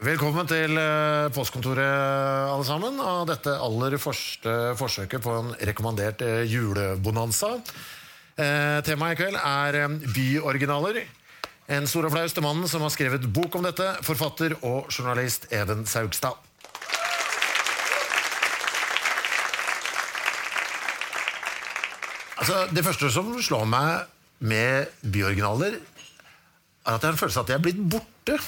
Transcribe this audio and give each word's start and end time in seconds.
Velkommen 0.00 0.46
til 0.48 0.78
eh, 0.80 1.26
postkontoret, 1.36 1.84
alle 2.48 2.64
sammen. 2.64 2.96
Av 3.04 3.26
dette 3.28 3.52
aller 3.52 3.98
første 4.00 4.52
forsøket 4.80 5.20
på 5.20 5.32
en 5.36 5.50
rekommandert 5.68 6.22
eh, 6.24 6.46
julebonanza. 6.48 7.50
Eh, 8.40 8.78
temaet 8.86 9.12
i 9.12 9.18
kveld 9.18 9.36
er 9.36 9.76
eh, 9.76 9.96
byoriginaler. 10.16 11.02
En 11.76 11.84
stor 11.84 12.08
applaus 12.08 12.32
til 12.32 12.46
mannen 12.46 12.64
som 12.64 12.80
har 12.80 12.94
skrevet 12.94 13.26
bok 13.28 13.58
om 13.58 13.66
dette, 13.66 13.84
forfatter 14.06 14.54
og 14.62 14.88
journalist 14.88 15.44
Even 15.52 15.84
Saugstad. 15.84 16.40
Altså, 22.40 22.62
det 22.72 22.86
første 22.88 23.12
som 23.12 23.28
slår 23.36 23.68
meg 23.68 24.08
med 24.40 24.96
byoriginaler, 25.04 25.76
er 25.76 26.88
at 26.88 27.04
jeg 27.04 27.04
har 27.04 27.12
en 27.12 27.22
følelse 27.26 27.44
av 27.44 27.44
at 27.44 27.52
jeg 27.52 27.60
er 27.60 27.68
blitt 27.68 27.84
borte. 27.98 28.40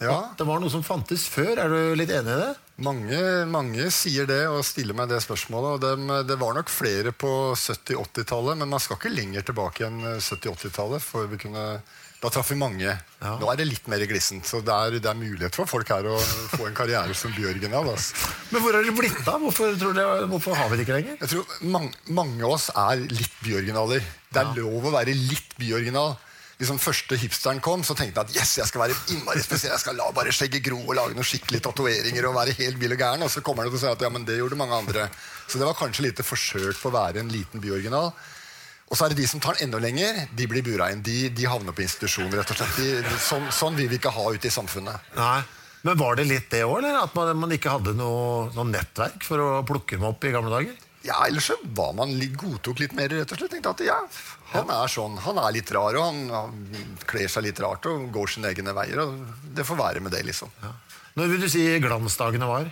Ja. 0.00 0.32
Det 0.36 0.46
var 0.48 0.60
noe 0.62 0.72
som 0.72 0.84
fantes 0.86 1.26
før. 1.28 1.58
Er 1.60 1.68
du 1.72 1.94
litt 1.98 2.10
enig 2.14 2.32
i 2.32 2.40
det? 2.40 2.52
Mange, 2.80 3.18
mange 3.52 3.90
sier 3.92 4.24
det 4.28 4.46
og 4.48 4.62
stiller 4.64 4.96
meg 4.96 5.10
det 5.12 5.18
spørsmålet. 5.20 5.74
og 5.76 5.80
dem, 5.84 6.06
Det 6.28 6.38
var 6.40 6.54
nok 6.56 6.70
flere 6.72 7.12
på 7.12 7.32
70-80-tallet, 7.52 8.56
men 8.62 8.70
man 8.72 8.80
skal 8.80 8.96
ikke 8.96 9.12
lenger 9.12 9.44
tilbake 9.44 9.84
enn 9.90 10.00
70-80-tallet. 10.16 11.02
for 11.04 11.28
vi 11.28 11.40
kunne... 11.44 11.66
Da 12.20 12.28
traff 12.28 12.50
vi 12.52 12.56
mange. 12.60 12.92
Nå 13.24 13.46
er 13.48 13.56
det 13.56 13.64
litt 13.64 13.86
mer 13.88 14.02
glissent. 14.04 14.44
Så 14.44 14.58
det 14.60 14.72
er, 14.74 14.96
det 15.00 15.08
er 15.08 15.16
mulighet 15.16 15.56
for 15.56 15.68
folk 15.68 15.88
her 15.88 16.04
å 16.04 16.18
få 16.56 16.66
en 16.68 16.76
karriere 16.76 17.16
som 17.16 17.32
byoriginal. 17.32 17.88
Altså. 17.94 18.32
Men 18.52 18.60
hvor 18.64 18.76
er 18.76 18.84
det 18.84 18.92
blitt 18.96 19.20
av? 19.24 19.38
Hvorfor, 19.40 19.72
hvorfor 20.28 20.58
har 20.58 20.68
vi 20.68 20.76
det 20.80 20.84
ikke 20.84 20.98
lenger? 20.98 21.16
Jeg 21.22 21.32
tror 21.32 21.54
mange, 21.76 21.92
mange 22.12 22.44
av 22.44 22.56
oss 22.58 22.68
er 22.76 23.00
litt 23.08 23.38
byoriginaler. 23.40 24.04
Det 24.32 24.42
er 24.42 24.52
lov 24.60 24.90
å 24.90 24.92
være 24.98 25.16
litt 25.16 25.56
byoriginal. 25.60 26.12
Liksom 26.60 26.76
første 26.76 27.16
hipsteren 27.16 27.60
kom, 27.64 27.80
så 27.86 27.94
tenkte 27.96 28.20
han 28.20 28.28
at 28.28 28.36
yes, 28.36 28.58
jeg 28.58 28.68
skal 28.68 28.82
være 28.82 28.96
innmari 29.14 29.40
spesiell. 29.40 29.72
Jeg 29.72 29.80
skal 29.80 29.96
la 29.96 30.10
bare 30.12 30.32
skjegget 30.34 30.66
gro 30.66 30.82
og 30.82 30.92
lage 30.98 31.16
noen 31.16 31.24
skikkelige 31.24 31.64
tatoveringer 31.64 32.26
og 32.28 32.36
være 32.36 32.56
helt 32.58 32.76
vill 32.82 32.92
og 32.92 33.00
gæren. 33.00 33.24
Og 33.24 33.32
så 33.32 33.40
kommer 33.44 33.64
han 33.64 33.72
til 33.72 33.80
å 33.80 33.82
si 33.86 33.88
at 33.88 34.04
ja, 34.04 34.10
men 34.12 34.26
det 34.28 34.36
gjorde 34.36 34.58
mange 34.60 34.76
andre. 34.76 35.06
Så 35.48 35.56
det 35.56 35.64
var 35.64 35.78
kanskje 35.78 36.04
lite 36.10 36.26
forsøk 36.26 36.76
på 36.76 36.92
å 36.92 36.96
være 36.98 37.24
en 37.24 37.32
liten 37.32 37.64
byoriginal. 37.64 38.12
Og 38.90 38.98
så 38.98 39.06
er 39.06 39.14
det 39.14 39.22
de 39.22 39.30
som 39.30 39.40
tar 39.40 39.56
den 39.56 39.68
enda 39.68 39.80
lenger, 39.80 40.24
de 40.36 40.50
blir 40.50 40.66
bura 40.66 40.90
inn. 40.92 41.00
De, 41.06 41.30
de 41.32 41.48
havner 41.48 41.72
på 41.72 41.84
institusjon, 41.86 42.28
rett 42.34 42.52
og 42.52 42.58
slett. 42.58 42.76
De, 42.76 43.16
sånn, 43.22 43.46
sånn 43.54 43.78
vil 43.78 43.88
vi 43.88 44.00
ikke 44.00 44.12
ha 44.12 44.26
ute 44.34 44.50
i 44.50 44.52
samfunnet. 44.52 45.12
Nei. 45.16 45.40
Men 45.86 45.96
var 45.96 46.18
det 46.18 46.26
litt 46.28 46.50
det 46.52 46.64
òg, 46.66 46.82
eller? 46.82 46.98
At 47.06 47.14
man, 47.16 47.32
man 47.40 47.56
ikke 47.56 47.72
hadde 47.72 47.94
noe, 47.96 48.50
noe 48.52 48.68
nettverk 48.68 49.24
for 49.24 49.40
å 49.40 49.50
plukke 49.64 49.96
dem 49.96 50.08
opp 50.10 50.26
i 50.28 50.34
gamle 50.34 50.52
dager? 50.52 50.89
Ja, 51.06 51.16
ellers 51.26 51.46
så 51.48 51.56
var 51.76 51.94
man 51.96 52.12
litt, 52.20 52.34
godtok 52.36 52.82
litt 52.82 52.92
mer, 52.96 53.08
rett 53.08 53.32
og 53.32 53.40
slett. 53.40 53.54
Tenkte 53.54 53.72
at 53.72 53.82
ja, 53.86 53.98
han 54.52 54.72
er 54.74 54.90
sånn, 54.92 55.16
han 55.24 55.38
er 55.40 55.54
litt 55.56 55.70
rar, 55.72 55.96
og 55.96 56.08
han, 56.10 56.18
han 56.34 56.98
kler 57.08 57.30
seg 57.32 57.46
litt 57.46 57.60
rart 57.64 57.88
og 57.88 58.10
går 58.12 58.34
sine 58.34 58.50
egne 58.52 58.74
veier. 58.76 59.00
og 59.06 59.46
Det 59.56 59.64
får 59.64 59.80
være 59.80 60.04
med 60.04 60.12
det, 60.12 60.24
liksom. 60.28 60.52
Når 61.16 61.32
vil 61.32 61.46
du 61.46 61.48
si 61.52 61.64
glansdagene 61.82 62.50
var? 62.50 62.68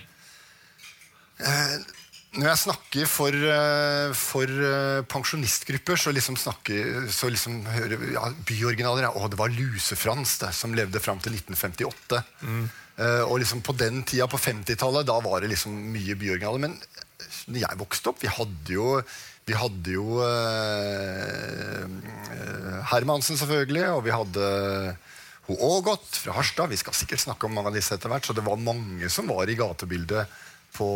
Når 2.37 2.45
jeg 2.51 2.61
snakker 2.61 3.07
for, 3.09 3.33
eh, 3.33 4.11
for 4.13 4.45
eh, 4.45 5.01
pensjonistgrupper, 5.09 5.97
så 5.97 6.13
liksom 6.13 6.37
snakker 6.37 7.07
så 7.13 7.31
liksom 7.33 7.63
hører 7.73 8.05
ja, 8.13 8.27
Byoriginaler 8.45 9.07
ja, 9.07 9.13
å, 9.17 9.31
det 9.33 9.39
var 9.41 9.55
Luse-Frans 9.55 10.37
som 10.53 10.77
levde 10.77 11.01
fram 11.01 11.23
til 11.25 11.39
1958. 11.39 12.21
Eh, 12.99 13.23
og 13.25 13.39
liksom 13.41 13.65
på 13.65 13.73
den 13.81 14.03
tida, 14.05 14.29
på 14.29 14.41
50-tallet, 14.43 15.09
da 15.09 15.17
var 15.25 15.41
det 15.41 15.55
liksom 15.55 15.73
mye 15.95 16.19
byoriginaler. 16.21 16.61
Men 16.69 16.77
når 17.49 17.65
jeg 17.65 17.81
vokste 17.81 18.13
opp, 18.13 18.21
vi 18.21 18.37
hadde 18.37 18.77
jo 18.77 19.01
vi 19.49 19.57
hadde 19.57 19.95
jo 19.95 20.19
uh, 20.21 21.87
Hermansen, 22.91 23.39
selvfølgelig, 23.41 23.87
og 23.95 24.03
vi 24.05 24.13
hadde 24.13 24.43
Ho 25.47 25.57
Ågot 25.71 26.19
fra 26.21 26.35
Harstad. 26.37 26.69
Vi 26.69 26.77
skal 26.77 26.93
sikkert 26.93 27.23
snakke 27.23 27.49
om 27.49 27.57
mange 27.57 27.73
av 27.73 27.79
disse 27.79 27.97
etter 27.97 28.13
hvert. 28.13 28.29
Så 28.29 28.37
det 28.37 28.45
var 28.45 28.61
mange 28.61 29.09
som 29.09 29.31
var 29.33 29.49
i 29.49 29.57
gatebildet 29.57 30.29
på 30.77 30.89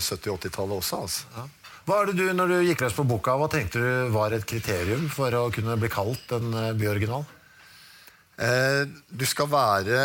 70- 0.00 0.34
80-tallet 0.36 0.80
også. 0.80 1.00
altså. 1.04 1.48
Hva 1.88 2.02
er 2.02 2.10
det 2.10 2.18
du, 2.20 2.26
når 2.36 2.50
du 2.52 2.56
gikk 2.68 2.82
løs 2.84 2.96
på 2.96 3.06
boka, 3.08 3.34
hva 3.40 3.48
tenkte 3.50 3.80
du 3.82 4.10
var 4.14 4.34
et 4.36 4.44
kriterium 4.46 5.08
for 5.12 5.34
å 5.34 5.46
kunne 5.54 5.78
bli 5.80 5.88
kalt 5.90 6.34
en 6.36 6.52
eh, 6.54 6.74
byoriginal? 6.78 7.24
Eh, 8.40 8.82
du 9.08 9.24
skal 9.28 9.48
være 9.50 10.02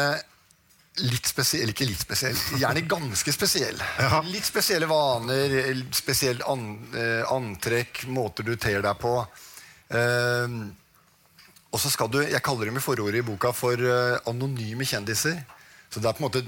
litt 1.04 1.28
spesiell, 1.28 1.74
ikke 1.74 1.88
litt 1.90 2.06
spesiell, 2.06 2.38
gjerne 2.62 2.86
ganske 2.88 3.34
spesiell. 3.36 3.82
Litt 4.34 4.48
spesielle 4.48 4.88
vaner, 4.88 5.76
spesielt 5.96 6.46
an, 6.48 6.64
eh, 6.96 7.22
antrekk, 7.28 8.06
måter 8.16 8.48
du 8.48 8.56
ter 8.56 8.80
deg 8.86 8.96
på. 9.02 9.18
Eh, 9.92 10.56
og 11.76 11.82
så 11.84 11.92
skal 11.92 12.08
du, 12.08 12.22
Jeg 12.24 12.40
kaller 12.42 12.72
dem 12.72 12.80
i 12.80 12.84
forordet 12.84 13.20
i 13.20 13.28
boka 13.28 13.52
for 13.52 13.76
eh, 13.76 14.16
anonyme 14.32 14.88
kjendiser. 14.88 15.42
Så 15.92 16.00
det 16.00 16.08
er 16.10 16.16
på 16.16 16.24
en 16.24 16.30
måte 16.30 16.46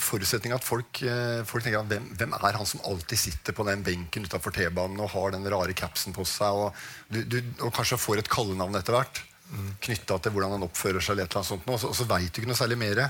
forutsetning 0.00 0.54
at 0.54 0.64
folk, 0.64 1.02
eh, 1.04 1.42
folk 1.48 1.64
tenker 1.64 1.82
at 1.82 1.90
hvem, 1.90 2.06
hvem 2.18 2.36
er 2.38 2.58
han 2.58 2.68
som 2.68 2.82
alltid 2.88 3.20
sitter 3.20 3.56
på 3.56 3.66
den 3.68 3.84
benken 3.86 4.26
utafor 4.28 4.54
T-banen 4.54 5.00
og 5.02 5.12
har 5.14 5.34
den 5.34 5.48
rare 5.52 5.74
capsen 5.76 6.14
på 6.16 6.24
seg, 6.28 6.52
og, 6.52 6.84
du, 7.12 7.22
du, 7.24 7.38
og 7.60 7.72
kanskje 7.74 8.00
får 8.00 8.22
et 8.22 8.30
kallenavn 8.32 8.78
etter 8.78 8.96
hvert 8.96 9.22
mm. 9.52 9.72
knytta 9.88 10.18
til 10.18 10.34
hvordan 10.34 10.56
han 10.56 10.66
oppfører 10.68 11.04
seg, 11.04 11.18
eller 11.18 11.46
sånt, 11.46 11.66
og 11.68 11.80
så, 11.80 11.90
og 11.92 11.98
så 11.98 12.08
veit 12.10 12.30
du 12.32 12.42
ikke 12.42 12.52
noe 12.52 12.58
særlig 12.58 12.78
mer. 12.80 13.04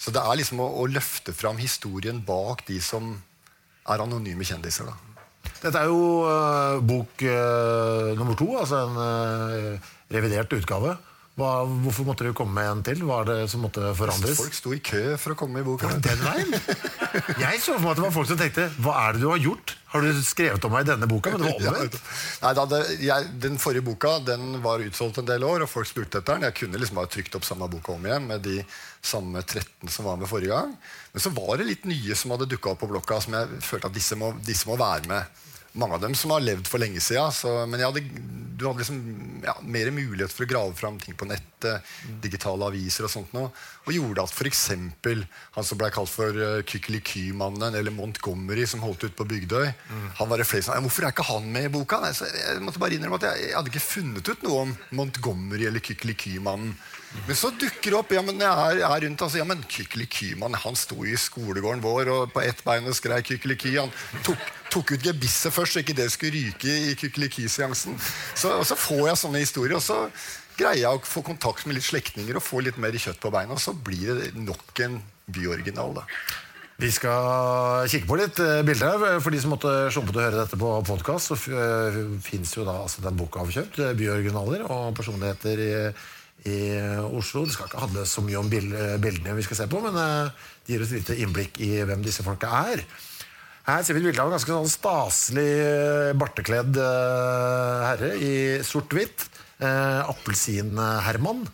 Så 0.00 0.12
det 0.14 0.22
er 0.22 0.38
liksom 0.40 0.62
å, 0.64 0.68
å, 0.82 0.86
løfte 0.90 1.34
fram 1.36 1.58
historien 1.60 2.20
bak 2.24 2.64
de 2.68 2.80
som 2.82 3.14
er 3.84 4.02
anonyme 4.02 4.46
kjendiser. 4.46 4.88
da. 4.88 5.54
Dette 5.60 5.80
er 5.80 5.88
jo 5.88 6.24
uh, 6.26 6.80
bok 6.84 7.24
uh, 7.24 8.12
nummer 8.18 8.36
to, 8.38 8.48
altså 8.58 8.84
en 8.84 8.98
uh, 9.00 9.90
revidert 10.12 10.52
utgave. 10.56 10.96
Hva, 11.34 11.64
hvorfor 11.66 12.06
måtte 12.06 12.22
du 12.22 12.30
komme 12.36 12.54
med 12.54 12.68
en 12.70 12.82
til? 12.86 13.00
Hva 13.02 13.24
er 13.24 13.30
det 13.32 13.36
som 13.50 13.64
måtte 13.66 13.82
forandres? 13.98 14.36
Folk 14.38 14.54
sto 14.54 14.70
i 14.70 14.78
kø 14.78 15.16
for 15.18 15.34
å 15.34 15.38
komme 15.38 15.64
i 15.64 15.66
boka. 15.66 15.90
Den 15.98 16.20
veien? 16.22 16.52
Jeg 17.42 17.58
så 17.62 17.74
for 17.74 17.82
meg 17.82 17.90
at 17.90 17.98
det 17.98 18.04
var 18.04 18.12
folk 18.14 18.28
som 18.30 18.38
tenkte 18.38 18.68
Hva 18.82 18.94
er 19.00 19.16
det 19.16 19.22
du 19.24 19.26
har 19.32 19.42
gjort? 19.42 19.74
Har 19.90 20.06
du 20.06 20.20
skrevet 20.26 20.64
om 20.66 20.72
meg 20.74 20.86
i 20.86 20.88
denne 20.92 21.08
boka? 21.10 21.32
Men 21.34 21.42
det 21.42 21.50
var 21.50 21.74
omvendt. 21.74 21.98
Ja, 21.98 22.52
Nei, 22.52 22.52
da, 22.70 22.80
jeg, 23.02 23.28
den 23.42 23.58
forrige 23.62 23.86
boka 23.86 24.16
den 24.26 24.60
var 24.62 24.82
utsolgt 24.82 25.18
en 25.22 25.28
del 25.28 25.46
år, 25.46 25.66
og 25.66 25.70
folk 25.70 25.90
spurte 25.90 26.22
etter 26.22 26.38
den. 26.38 26.46
Jeg 26.46 26.56
kunne 26.60 26.80
liksom 26.82 26.98
bare 26.98 27.10
trykt 27.10 27.38
opp 27.38 27.46
samme 27.46 27.68
boka 27.70 27.96
om 27.96 28.06
igjen 28.06 28.30
med 28.30 28.42
de 28.46 28.60
samme 29.02 29.42
13 29.42 29.90
som 29.90 30.06
var 30.06 30.18
med 30.22 30.30
forrige 30.30 30.54
gang. 30.54 30.70
Men 31.14 31.26
så 31.26 31.34
var 31.34 31.58
det 31.58 31.66
litt 31.70 31.90
nye 31.90 32.18
som 32.18 32.34
hadde 32.34 32.50
dukka 32.50 32.76
opp 32.76 32.82
på 32.82 32.90
blokka, 32.94 33.18
som 33.26 33.34
jeg 33.40 33.62
følte 33.72 33.90
at 33.90 33.98
disse 33.98 34.18
må, 34.18 34.30
disse 34.46 34.70
må 34.70 34.78
være 34.78 35.10
med 35.10 35.42
mange 35.74 35.98
av 35.98 36.04
dem 36.04 36.14
som 36.18 36.32
har 36.34 36.42
levd 36.44 36.68
for 36.70 36.82
lenge 36.82 37.02
siden. 37.02 37.68
men 37.70 37.82
hadde, 37.82 38.02
du 38.54 38.66
hadde 38.66 38.84
liksom, 38.84 39.00
ja, 39.44 39.54
mer 39.62 39.90
mulighet 39.90 40.32
for 40.32 40.46
å 40.46 40.48
grave 40.48 40.74
fram 40.78 40.98
ting 41.02 41.16
på 41.18 41.26
nettet, 41.26 41.82
digitale 42.22 42.68
aviser 42.68 43.08
og 43.08 43.12
sånt 43.12 43.34
noe, 43.34 43.50
og 43.84 43.92
gjorde 43.96 44.24
at 44.24 44.34
f.eks. 44.34 44.62
han 45.56 45.66
som 45.66 45.80
ble 45.80 45.90
kalt 45.94 46.12
for 46.12 46.38
uh, 46.38 46.62
Kykeliky-mannen, 46.62 47.74
eller 47.74 47.94
Montgomery, 47.94 48.66
som 48.70 48.84
holdt 48.84 49.08
ut 49.08 49.16
på 49.18 49.26
Bygdøy 49.34 49.66
mm. 49.66 50.08
han 50.20 50.30
var 50.30 50.40
det 50.40 50.48
flere 50.48 50.66
som, 50.66 50.86
Hvorfor 50.86 51.08
er 51.08 51.14
ikke 51.16 51.30
han 51.32 51.50
med 51.50 51.68
i 51.68 51.72
boka? 51.74 52.00
Nei, 52.04 52.12
jeg 52.14 52.62
måtte 52.62 52.82
bare 52.82 52.98
innrømme 52.98 53.18
at 53.18 53.30
jeg, 53.32 53.48
jeg, 53.48 53.56
hadde 53.58 53.74
ikke 53.74 53.88
funnet 53.88 54.30
ut 54.30 54.46
noe 54.46 54.66
om 54.68 54.76
Montgomery 55.00 55.66
eller 55.70 55.82
Kykeliky-mannen. 55.84 56.76
Men 57.24 57.38
så 57.38 57.50
dukker 57.54 57.92
det 57.94 57.98
opp 57.98 58.12
ja, 58.12 58.22
men 58.26 58.40
jeg 58.42 58.50
er, 58.50 58.80
jeg 58.82 58.88
er 58.90 59.04
rundt 59.06 59.24
altså, 59.26 59.40
ja, 59.40 59.46
men 59.48 59.62
Kykeliky-mannen 59.70 60.60
han 60.64 60.78
sto 60.78 61.06
i 61.06 61.14
skolegården 61.18 61.82
vår 61.84 62.10
og 62.12 62.32
på 62.34 62.42
ett 62.44 62.60
bein 62.66 62.90
og 62.90 62.96
skrei 62.98 63.20
Kykeliky. 63.24 63.76
Han 63.78 63.92
tok, 64.26 64.48
tok 64.74 64.94
ut 64.96 65.06
gebisset 65.06 65.54
først, 65.54 65.76
så 65.76 65.84
ikke 65.84 65.96
det 65.96 66.10
skulle 66.12 66.34
ryke 66.34 66.78
i 66.90 66.96
Kykeliky-seansen. 67.00 67.96
Og 68.52 68.66
så 68.66 68.78
får 68.78 69.04
jeg 69.08 69.22
sånne 69.22 69.44
historier. 69.44 69.78
og 69.78 69.84
så 69.84 70.08
greier 70.58 70.84
jeg 70.84 71.00
å 71.00 71.04
få 71.06 71.24
kontakt 71.26 71.66
med 71.66 71.78
litt 71.78 71.86
slektninger 71.86 72.38
og 72.38 72.44
få 72.44 72.62
litt 72.66 72.80
mer 72.82 72.94
kjøtt 72.94 73.22
på 73.22 73.32
beina. 73.34 73.56
Og 73.56 73.62
så 73.62 73.74
blir 73.74 74.20
det 74.20 74.32
nok 74.38 74.84
en 74.86 74.98
byoriginal. 75.30 76.00
da. 76.02 76.08
Vi 76.82 76.90
skal 76.90 77.86
kikke 77.90 78.08
på 78.08 78.16
litt 78.18 78.40
eh, 78.42 78.64
bilder 78.66 78.98
her. 78.98 79.20
For 79.22 79.34
de 79.34 79.40
som 79.42 79.52
måtte 79.54 79.72
slumpe 79.94 80.10
til 80.10 80.20
å 80.20 80.26
høre 80.26 80.40
dette 80.40 80.58
på 80.58 80.72
podkast, 80.88 81.30
så 81.30 81.38
uh, 81.54 81.98
fins 82.24 82.56
jo 82.56 82.66
da 82.66 82.80
altså 82.82 83.04
den 83.04 83.18
boka 83.18 83.44
avkjøpt. 83.44 83.78
eh, 83.78 83.94
Byoriginaler 83.98 84.66
og 84.66 84.90
personligheter 84.98 85.62
i, 85.62 85.72
i 86.48 86.58
Oslo. 87.14 87.44
Det 87.46 87.56
skal 87.56 87.70
ikke 87.70 87.82
handle 87.86 88.04
så 88.08 88.24
mye 88.24 88.40
om 88.40 88.52
eh, 88.52 88.94
bildene 89.02 89.36
vi 89.38 89.46
skal 89.46 89.62
se 89.62 89.68
på, 89.70 89.80
men 89.84 89.96
eh, 89.96 90.46
det 90.64 90.74
gir 90.74 90.84
oss 90.84 90.92
et 90.92 91.02
lite 91.02 91.18
innblikk 91.24 91.60
i 91.64 91.72
hvem 91.86 92.04
disse 92.04 92.24
folka 92.26 92.52
er. 92.74 92.84
Her 93.64 93.80
ser 93.80 93.96
vi 93.96 94.02
et 94.02 94.10
bilde 94.10 94.20
av 94.20 94.28
en 94.28 94.34
ganske 94.36 94.52
sånn 94.52 94.68
staselig 94.68 95.50
eh, 95.64 96.14
bartekledd 96.20 96.76
eh, 96.76 97.84
herre 97.88 98.10
i 98.20 98.34
sort-hvitt. 98.66 99.24
Eh, 99.64 100.10
Appelsin-Herman. 100.10 101.46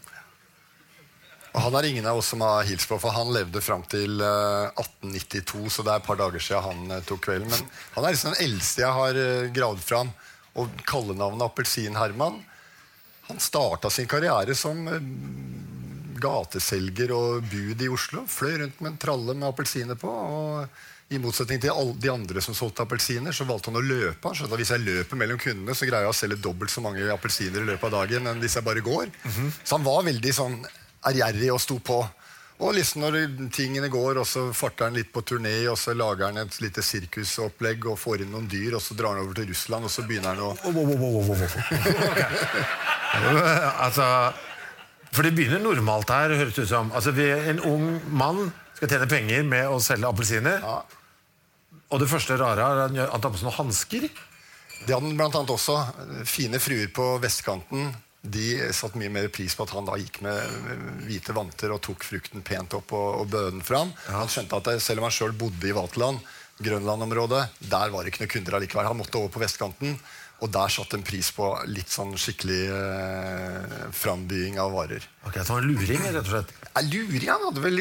Han 1.51 1.75
er 1.75 1.87
ingen 1.87 2.07
av 2.07 2.19
oss 2.19 2.31
som 2.31 2.43
har 2.43 2.67
hilst 2.67 2.91
på, 2.91 2.99
for 3.03 3.15
han 3.15 3.31
levde 3.35 3.63
fram 3.63 3.85
til 3.91 4.23
eh, 4.27 4.83
1892, 4.83 5.71
så 5.71 5.87
det 5.87 5.95
er 5.95 6.03
et 6.03 6.09
par 6.11 6.19
dager 6.19 6.43
siden 6.43 6.67
han 6.67 6.97
eh, 6.97 7.07
tok 7.07 7.23
kvelden. 7.29 7.51
Men 7.51 7.71
han 7.95 8.07
er 8.09 8.17
liksom 8.17 8.35
den 8.35 8.45
eldste 8.49 8.85
jeg 8.85 8.99
har 8.99 9.23
gravd 9.55 9.87
fram. 9.87 10.15
Og 10.59 10.83
kallenavnet 10.83 11.47
Appelsin-Herman 11.47 12.41
Han 13.31 13.43
starta 13.43 13.91
sin 13.91 14.09
karriere 14.11 14.55
som 14.59 14.87
eh, 14.91 15.11
gateselger 16.21 17.15
og 17.17 17.45
bud 17.49 17.83
i 17.83 17.91
Oslo. 17.91 18.27
Fløy 18.29 18.59
rundt 18.61 18.81
med 18.83 18.95
en 18.95 19.03
tralle 19.07 19.37
med 19.37 19.49
appelsiner 19.49 19.99
på. 20.01 20.11
og 20.11 20.89
i 21.11 21.19
motsetning 21.19 21.59
til 21.59 21.73
alle 21.75 21.97
de 21.99 22.11
andre 22.13 22.43
som 22.45 22.55
solgte 22.55 22.85
appelsiner, 22.85 23.35
så 23.35 23.43
valgte 23.43 23.73
han 23.73 23.81
å 23.81 23.83
løpe. 23.83 24.29
Han 24.29 24.37
skjønte 24.39 24.55
at 24.55 24.61
Hvis 24.61 24.71
jeg 24.71 24.85
løper 24.85 25.19
mellom 25.19 25.41
kundene, 25.43 25.75
så 25.75 25.89
greier 25.89 26.07
jeg 26.07 26.13
å 26.13 26.15
selge 26.15 26.39
dobbelt 26.39 26.71
så 26.71 26.85
mange 26.85 27.09
appelsiner 27.11 27.65
i 27.65 27.67
løpet 27.67 27.89
av 27.89 27.97
dagen 27.97 28.31
enn 28.31 28.39
hvis 28.39 28.55
jeg 28.55 28.67
bare 28.67 28.85
går. 28.87 29.11
Så 29.65 29.75
han 29.75 29.87
var 29.89 30.05
veldig 30.07 30.35
sånn 30.37 30.55
ærgjerrig 31.11 31.51
og 31.51 31.59
sto 31.65 31.81
på. 31.83 31.99
Og 32.61 32.75
liksom 32.77 33.01
når 33.07 33.15
tingene 33.57 33.89
går, 33.89 34.19
og 34.21 34.27
så 34.29 34.43
farter 34.57 34.91
han 34.91 34.97
litt 34.99 35.09
på 35.15 35.23
turné, 35.25 35.55
og 35.71 35.79
så 35.81 35.95
lager 35.97 36.29
han 36.29 36.43
et 36.43 36.59
lite 36.61 36.85
sirkusopplegg 36.85 37.87
og 37.89 37.97
får 37.99 38.25
inn 38.25 38.35
noen 38.35 38.49
dyr, 38.53 38.77
og 38.77 38.83
så 38.85 38.97
drar 38.99 39.17
han 39.17 39.25
over 39.25 39.39
til 39.39 39.49
Russland, 39.49 39.89
og 39.89 39.93
så 39.93 40.05
begynner 40.05 40.37
han 40.37 40.43
å 40.45 40.51
altså, 43.87 44.07
for 45.11 45.27
det 45.27 45.33
begynner 45.39 45.63
normalt 45.65 46.13
her, 46.13 46.37
høres 46.37 46.55
det 46.55 46.67
ut 46.69 46.73
som. 46.75 46.93
Altså, 46.93 47.15
vi, 47.17 47.31
en 47.33 47.63
ung 47.67 47.87
mann 48.13 48.51
skal 48.77 48.93
tjene 48.93 49.09
penger 49.11 49.49
med 49.49 49.69
å 49.73 49.81
selge 49.83 50.13
appelsiner. 50.13 50.61
Ja. 50.61 50.79
Og 51.91 51.99
det 52.03 52.11
første 52.13 52.37
rare 52.39 52.61
er 52.61 52.85
at 52.85 52.93
han 52.93 53.01
han 53.17 53.25
tar 53.25 53.33
på 53.33 53.41
seg 53.41 53.49
noen 53.49 53.59
hansker. 53.59 54.07
Det 54.85 54.93
hadde 54.93 55.03
han 55.09 55.19
blant 55.19 55.35
annet 55.37 55.57
også. 55.57 55.81
Fine 56.29 56.61
fruer 56.63 56.93
på 56.95 57.09
vestkanten. 57.25 57.91
De 58.21 58.47
satte 58.77 59.01
mye 59.01 59.13
mer 59.13 59.31
pris 59.33 59.55
på 59.57 59.65
at 59.65 59.73
han 59.73 59.87
da 59.89 59.97
gikk 59.97 60.21
med 60.27 61.05
hvite 61.07 61.33
vanter 61.37 61.73
og 61.73 61.81
tok 61.87 62.05
frukten 62.05 62.45
pent 62.45 62.77
opp 62.77 62.93
og, 62.93 63.23
og 63.23 63.31
bød 63.33 63.51
den 63.55 63.65
fram. 63.65 63.95
Han 64.13 64.29
skjønte 64.29 64.59
at 64.61 64.69
det, 64.69 64.77
selv 64.85 65.01
om 65.01 65.09
han 65.09 65.15
sjøl 65.17 65.33
bodde 65.41 65.71
i 65.71 65.77
Vaterland, 65.77 66.21
Grønland-området, 66.61 67.47
der 67.73 67.93
var 67.93 68.05
det 68.05 68.13
ikke 68.13 68.27
noen 68.27 68.35
kunder 68.35 68.59
allikevel. 68.59 68.91
Han 68.91 68.99
måtte 69.01 69.17
over 69.17 69.33
på 69.33 69.41
vestkanten, 69.41 69.97
og 70.41 70.53
der 70.53 70.73
satte 70.73 70.97
en 70.99 71.05
pris 71.05 71.31
på 71.37 71.49
litt 71.69 71.93
sånn 71.93 72.13
skikkelig 72.21 72.61
eh, 72.73 73.79
frambying 73.97 74.61
av 74.61 74.73
varer. 74.77 75.05
Ok, 75.25 75.41
Så 75.41 75.55
han 75.55 75.65
er 75.65 75.71
luring, 75.71 76.05
rett 76.05 76.21
og 76.21 76.31
slett. 76.35 76.53
Jeg 76.71 76.87
lurer, 76.93 77.25
Han 77.33 77.47
hadde 77.49 77.63
vel 77.65 77.81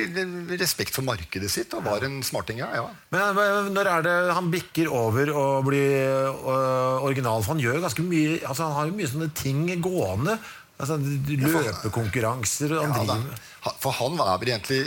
respekt 0.59 0.95
for 0.97 1.05
markedet 1.05 1.49
sitt 1.53 1.73
og 1.77 1.83
var 1.85 2.03
en 2.07 2.23
smarting. 2.25 2.61
Ja, 2.63 2.69
ja. 2.73 2.87
Men 3.13 3.37
eh, 3.37 3.69
når 3.75 3.89
er 3.91 4.07
det 4.07 4.15
han 4.33 4.49
bikker 4.53 4.89
over 4.89 5.29
og 5.33 5.67
blir 5.69 6.31
øh, 6.31 7.05
original? 7.05 7.43
For 7.45 7.53
han 7.53 7.61
gjør 7.61 7.83
ganske 7.85 8.05
mye 8.05 8.39
Altså 8.41 8.65
Han 8.65 8.77
har 8.79 8.89
jo 8.89 8.97
mye 8.97 9.11
sånne 9.11 9.29
ting 9.37 9.61
gående. 9.83 10.39
Altså 10.79 10.97
Løpekonkurranser 10.97 12.73
og 12.79 12.85
han 12.87 13.07
Ja, 13.09 13.15
driver 13.19 13.77
For 13.83 13.95
han 13.99 14.17
var 14.19 14.39
vel 14.41 14.53
egentlig 14.55 14.81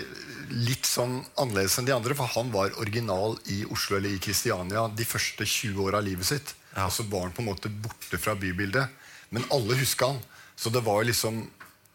litt 0.52 0.84
sånn 0.88 1.20
annerledes 1.40 1.78
enn 1.80 1.86
de 1.88 1.94
andre, 1.94 2.16
for 2.18 2.28
han 2.34 2.50
var 2.52 2.74
original 2.82 3.38
i 3.54 3.62
Oslo 3.72 3.96
eller 3.96 4.12
i 4.12 4.20
Kristiania 4.20 4.82
de 4.92 5.06
første 5.08 5.46
20 5.48 5.78
åra 5.86 6.02
av 6.02 6.04
livet 6.04 6.28
sitt. 6.28 6.52
Ja. 6.74 6.88
Og 6.88 6.92
så 6.92 7.06
var 7.08 7.28
han 7.28 7.32
på 7.36 7.40
en 7.44 7.48
måte 7.48 7.70
borte 7.72 8.20
fra 8.20 8.34
bybildet. 8.36 8.92
Men 9.32 9.46
alle 9.54 9.78
huska 9.78 10.10
han. 10.12 10.20
Så 10.56 10.68
det 10.74 10.82
var 10.84 11.04
liksom 11.08 11.46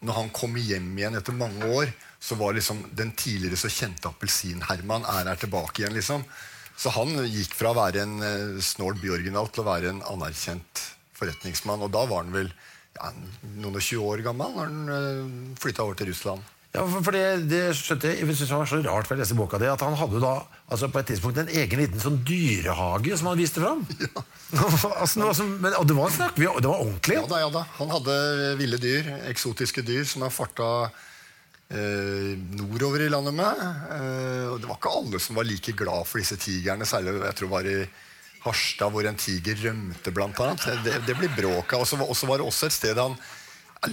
når 0.04 0.14
han 0.14 0.30
kom 0.34 0.54
hjem 0.56 0.92
igjen 0.98 1.18
etter 1.18 1.34
mange 1.34 1.66
år, 1.74 1.90
så 2.22 2.38
var 2.38 2.54
liksom 2.54 2.84
den 2.98 3.10
tidligere 3.18 3.58
så 3.58 3.70
kjente 3.72 4.10
Appelsin-Herman 4.10 5.06
er 5.06 5.30
her 5.32 5.40
tilbake 5.40 5.82
igjen. 5.82 5.96
liksom. 5.96 6.24
Så 6.78 6.92
han 6.94 7.14
gikk 7.26 7.56
fra 7.58 7.72
å 7.72 7.78
være 7.78 8.04
en 8.04 8.18
uh, 8.22 8.60
snål 8.62 9.00
byoriginal 9.02 9.50
til 9.50 9.64
å 9.64 9.70
være 9.70 9.90
en 9.90 10.04
anerkjent 10.06 10.84
forretningsmann. 11.18 11.82
Og 11.82 11.90
da 11.94 12.04
var 12.06 12.22
han 12.22 12.34
vel 12.34 12.52
ja, 12.98 13.10
noen 13.56 13.78
og 13.78 13.82
20 13.82 14.06
år 14.06 14.22
gammel 14.26 14.54
når 14.54 14.70
han 14.70 14.92
uh, 14.92 15.58
flytta 15.58 15.86
over 15.86 15.98
til 15.98 16.12
Russland. 16.12 16.46
Ja, 16.74 16.82
for, 16.84 17.00
for 17.00 17.16
det, 17.16 17.48
det 17.48 17.60
skjønte 17.78 18.10
jeg, 18.10 18.20
jeg 18.20 18.36
synes 18.36 18.50
det 18.50 18.56
var 18.58 18.68
så 18.68 18.78
rart 18.84 19.08
for 19.08 19.16
å 19.16 19.20
lese 19.22 19.36
boka 19.38 19.56
di 19.60 19.68
at 19.70 19.80
han 19.80 19.94
hadde 19.96 20.20
da 20.20 20.32
altså 20.68 20.90
på 20.92 21.00
et 21.00 21.08
tidspunkt 21.14 21.40
en 21.40 21.48
egen 21.48 21.80
liten 21.80 22.02
sånn 22.02 22.18
dyrehage 22.28 23.16
som 23.16 23.30
han 23.30 23.38
viste 23.40 23.62
fram. 23.62 23.80
altså, 25.00 25.14
det 25.16 25.28
var 25.30 25.36
som, 25.38 25.54
men, 25.62 25.76
og 25.80 25.86
det 25.88 25.96
var, 25.96 26.12
snakk, 26.12 26.36
det 26.36 26.48
var 26.68 26.82
ordentlig. 26.82 27.16
Ja 27.16 27.28
da, 27.30 27.38
ja 27.46 27.48
da. 27.54 27.62
Han 27.78 27.94
hadde 27.94 28.16
ville 28.60 28.80
dyr, 28.82 29.08
eksotiske 29.30 29.84
dyr, 29.86 30.04
som 30.08 30.26
han 30.26 30.34
farta 30.34 30.68
eh, 31.72 32.34
nordover 32.60 33.06
i 33.06 33.08
landet 33.16 33.36
med. 33.40 33.64
Eh, 33.96 34.44
og 34.52 34.60
det 34.60 34.68
var 34.68 34.76
ikke 34.76 34.92
alle 35.00 35.22
som 35.24 35.40
var 35.40 35.48
like 35.48 35.72
glad 35.76 36.04
for 36.08 36.20
disse 36.20 36.36
tigrene, 36.40 36.88
særlig 36.88 37.16
jeg 37.16 37.38
tror 37.40 37.52
var 37.56 37.68
i 37.68 37.78
Harstad, 38.44 38.92
hvor 38.94 39.08
en 39.08 39.16
tiger 39.18 39.56
rømte, 39.64 40.12
blant 40.14 40.44
annet. 40.44 40.68
Det, 40.84 41.00
det 41.08 41.16
ble 41.16 41.32
bråk 41.32 41.72
av. 41.74 41.88
Og 41.88 41.88
så 41.88 42.28
var- 42.28 42.38
det 42.38 42.46
også 42.46 42.68
et 42.68 42.76
sted 42.76 43.00
han 43.00 43.16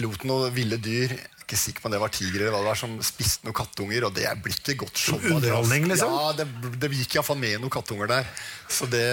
lot 0.02 0.24
noen 0.26 0.52
ville 0.54 0.76
dyr 0.82 1.12
jeg 1.14 1.35
ikke 1.46 1.58
sikker 1.60 1.84
på 1.84 1.88
om 1.88 1.94
det 1.94 2.02
var 2.02 2.12
tigre 2.14 2.42
eller 2.42 2.54
hva 2.56 2.64
det 2.64 2.70
var, 2.72 2.78
som 2.80 2.96
spiste 3.06 3.46
noen 3.46 3.56
kattunger. 3.56 4.08
Og 4.08 4.16
det 4.16 4.26
blir 4.42 4.58
ikke 4.58 4.76
godt 4.82 4.98
show. 4.98 5.16
det, 5.16 5.30
altså. 5.30 5.38
Underholdning, 5.38 5.86
liksom? 5.92 6.16
Ja, 6.18 6.32
det, 6.40 6.74
det 6.82 6.90
gikk 6.96 7.16
iallfall 7.16 7.38
med 7.40 7.60
noen 7.62 7.72
kattunger 7.72 8.10
der. 8.10 8.28
Så, 8.66 8.90
det, 8.90 9.06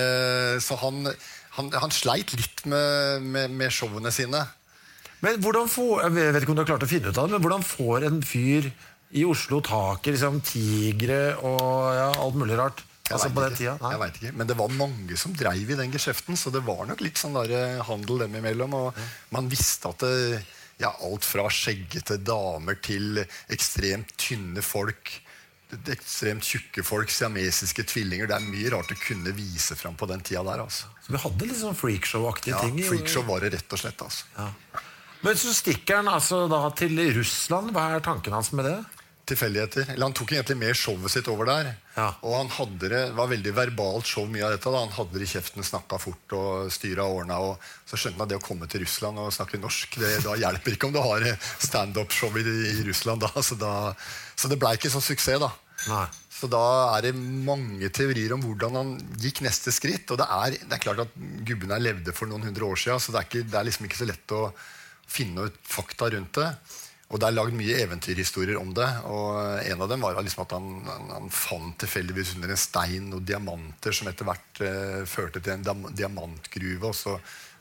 så 0.66 0.78
han, 0.82 1.06
han, 1.60 1.70
han 1.86 1.94
sleit 1.94 2.34
litt 2.38 2.66
med, 2.70 3.28
med, 3.36 3.54
med 3.54 3.74
showene 3.74 4.12
sine. 4.14 4.42
Men 5.24 5.38
hvordan 5.44 5.70
får, 5.72 6.08
jeg 6.10 6.34
vet 6.36 6.42
ikke 6.44 6.52
om 6.52 6.58
du 6.58 6.64
har 6.66 6.72
klart 6.74 6.84
å 6.84 6.90
finne 6.90 7.14
ut 7.14 7.20
av 7.20 7.30
det, 7.30 7.38
men 7.38 7.46
hvordan 7.46 7.64
får 7.64 8.08
en 8.10 8.18
fyr 8.28 8.74
i 9.14 9.22
Oslo 9.30 9.62
tak 9.64 10.10
i 10.10 10.16
liksom, 10.16 10.42
tigre 10.44 11.38
og 11.46 11.94
ja, 11.96 12.10
alt 12.26 12.40
mulig 12.42 12.58
rart? 12.60 12.82
Jeg 13.04 13.18
Altså 13.18 13.30
veit 13.36 13.60
ikke. 13.60 14.08
Ikke. 14.08 14.34
Men 14.40 14.50
det 14.50 14.56
var 14.58 14.74
mange 14.74 15.16
som 15.20 15.34
dreiv 15.36 15.70
i 15.70 15.78
den 15.78 15.92
geskjeften, 15.94 16.40
så 16.40 16.52
det 16.56 16.64
var 16.66 16.86
nok 16.88 17.02
litt 17.04 17.20
sånn 17.20 17.36
der 17.36 17.52
eh, 17.56 17.82
handel 17.84 18.24
dem 18.24 18.38
imellom. 18.40 18.76
Og 18.80 19.02
man 19.36 19.50
visste 19.52 19.92
at 19.92 20.06
det, 20.08 20.40
ja, 20.81 20.90
alt 21.06 21.25
fra 21.25 21.46
skjeggete 21.54 22.18
damer 22.25 22.75
til 22.84 23.22
ekstremt 23.54 24.16
tynne 24.20 24.62
folk, 24.66 25.12
ekstremt 25.90 26.46
tjukke 26.46 26.84
folk, 26.86 27.10
siamesiske 27.10 27.86
tvillinger. 27.89 28.27
Det 28.30 28.36
er 28.38 28.46
mye 28.46 28.72
rart 28.75 28.92
å 28.94 28.98
kunne 29.01 29.34
vise 29.38 29.75
fram 29.80 29.96
på 29.98 30.06
den 30.10 30.22
tida 30.25 30.44
der. 30.46 30.62
altså. 30.65 30.89
Så 31.06 31.13
vi 31.15 31.22
hadde 31.24 31.48
litt 31.50 31.60
sånn 31.60 31.77
freakshow-aktige 31.77 32.53
Ja, 32.56 32.60
ting. 32.65 32.77
Ja, 32.82 32.89
Freakshow 32.92 33.25
var 33.25 33.42
det 33.46 33.53
rett 33.56 33.74
og 33.74 33.82
slett. 33.82 34.01
altså. 34.01 34.25
Ja. 34.38 34.50
Men 35.24 35.39
så 35.39 35.53
stikker 35.56 36.01
han 36.01 36.12
altså 36.12 36.44
da 36.51 36.60
til 36.75 37.00
Russland. 37.15 37.72
Hva 37.74 37.88
er 37.96 38.03
tanken 38.03 38.34
hans 38.36 38.51
med 38.51 38.65
det? 38.68 38.77
Tilfeldigheter. 39.30 39.94
Eller 39.94 40.06
Han 40.06 40.15
tok 40.15 40.34
egentlig 40.34 40.58
med 40.60 40.77
showet 40.77 41.12
sitt 41.13 41.27
over 41.32 41.48
der. 41.48 41.70
Ja. 41.96 42.10
Og 42.25 42.36
han 42.36 42.50
hadde 42.51 42.89
det, 42.92 43.01
var 43.18 43.30
veldig 43.32 43.53
verbalt 43.56 44.10
show 44.10 44.27
mye 44.30 44.46
av 44.48 44.56
dette. 44.56 44.72
da 44.72 44.82
Han 44.84 44.96
hadde 44.96 45.20
det 45.20 45.27
i 45.27 45.32
kjeften, 45.34 45.63
snakka 45.63 46.00
fort 46.01 46.36
og 46.38 46.74
styra 46.74 47.06
årene. 47.08 47.38
Og 47.39 47.89
så 47.89 48.00
skjønte 48.00 48.20
han 48.20 48.27
at 48.27 48.34
det 48.34 48.42
å 48.42 48.46
komme 48.46 48.70
til 48.72 48.84
Russland 48.84 49.22
og 49.22 49.34
snakke 49.36 49.62
norsk, 49.62 50.00
det, 50.01 50.18
da 50.25 50.36
hjelper 50.39 50.75
ikke 50.75 50.89
om 50.89 50.96
du 50.96 51.01
har 51.03 51.27
standup-show 51.70 52.36
i, 52.42 52.46
i 52.74 52.84
Russland 52.89 53.24
da. 53.24 53.32
Så, 53.39 53.60
da, 53.60 53.94
så 54.36 54.51
det 54.51 54.60
blei 54.62 54.75
ikke 54.80 54.92
sånn 54.94 55.06
suksess, 55.06 55.42
da. 55.44 55.53
Nei. 55.92 56.06
Så 56.34 56.50
da 56.51 56.63
er 56.98 57.06
det 57.06 57.13
mange 57.15 57.88
teorier 57.94 58.34
om 58.36 58.42
hvordan 58.44 58.75
han 58.75 58.94
gikk 59.22 59.44
neste 59.46 59.72
skritt. 59.72 60.10
Og 60.12 60.20
det 60.20 60.27
er, 60.27 60.58
det 60.60 60.75
er 60.75 60.82
klart 60.84 61.06
at 61.06 61.13
gubbene 61.48 61.80
levde 61.80 62.15
for 62.15 62.27
noen 62.27 62.44
hundre 62.50 62.68
år 62.68 62.82
siden, 62.82 63.00
så 63.00 63.13
det 63.13 63.22
er, 63.22 63.30
ikke, 63.30 63.44
det 63.48 63.60
er 63.60 63.68
liksom 63.70 63.88
ikke 63.88 64.01
så 64.01 64.10
lett 64.10 64.36
å 64.36 64.48
finne 65.13 65.48
ut 65.48 65.60
fakta 65.68 66.10
rundt 66.12 66.42
det. 66.42 66.50
Og 67.13 67.20
det 67.22 67.27
er 67.27 67.36
lagd 67.36 67.53
mye 67.53 67.77
eventyrhistorier 67.84 68.58
om 68.58 68.72
det. 68.74 68.88
Og 69.05 69.38
en 69.62 69.82
av 69.86 69.89
dem 69.91 70.01
var 70.01 70.17
liksom 70.17 70.43
at 70.48 70.55
han, 70.58 70.70
han, 70.88 71.12
han 71.13 71.27
fant 71.29 71.77
tilfeldigvis 71.84 72.34
under 72.39 72.55
en 72.55 72.60
stein 72.60 73.12
noen 73.12 73.27
diamanter 73.29 73.93
som 73.93 74.10
etter 74.10 74.25
hvert 74.25 74.62
eh, 74.65 75.01
førte 75.10 75.43
til 75.43 75.53
en 75.53 75.91
diamantgruve. 75.93 76.89
Og 76.89 76.98
så 76.98 77.20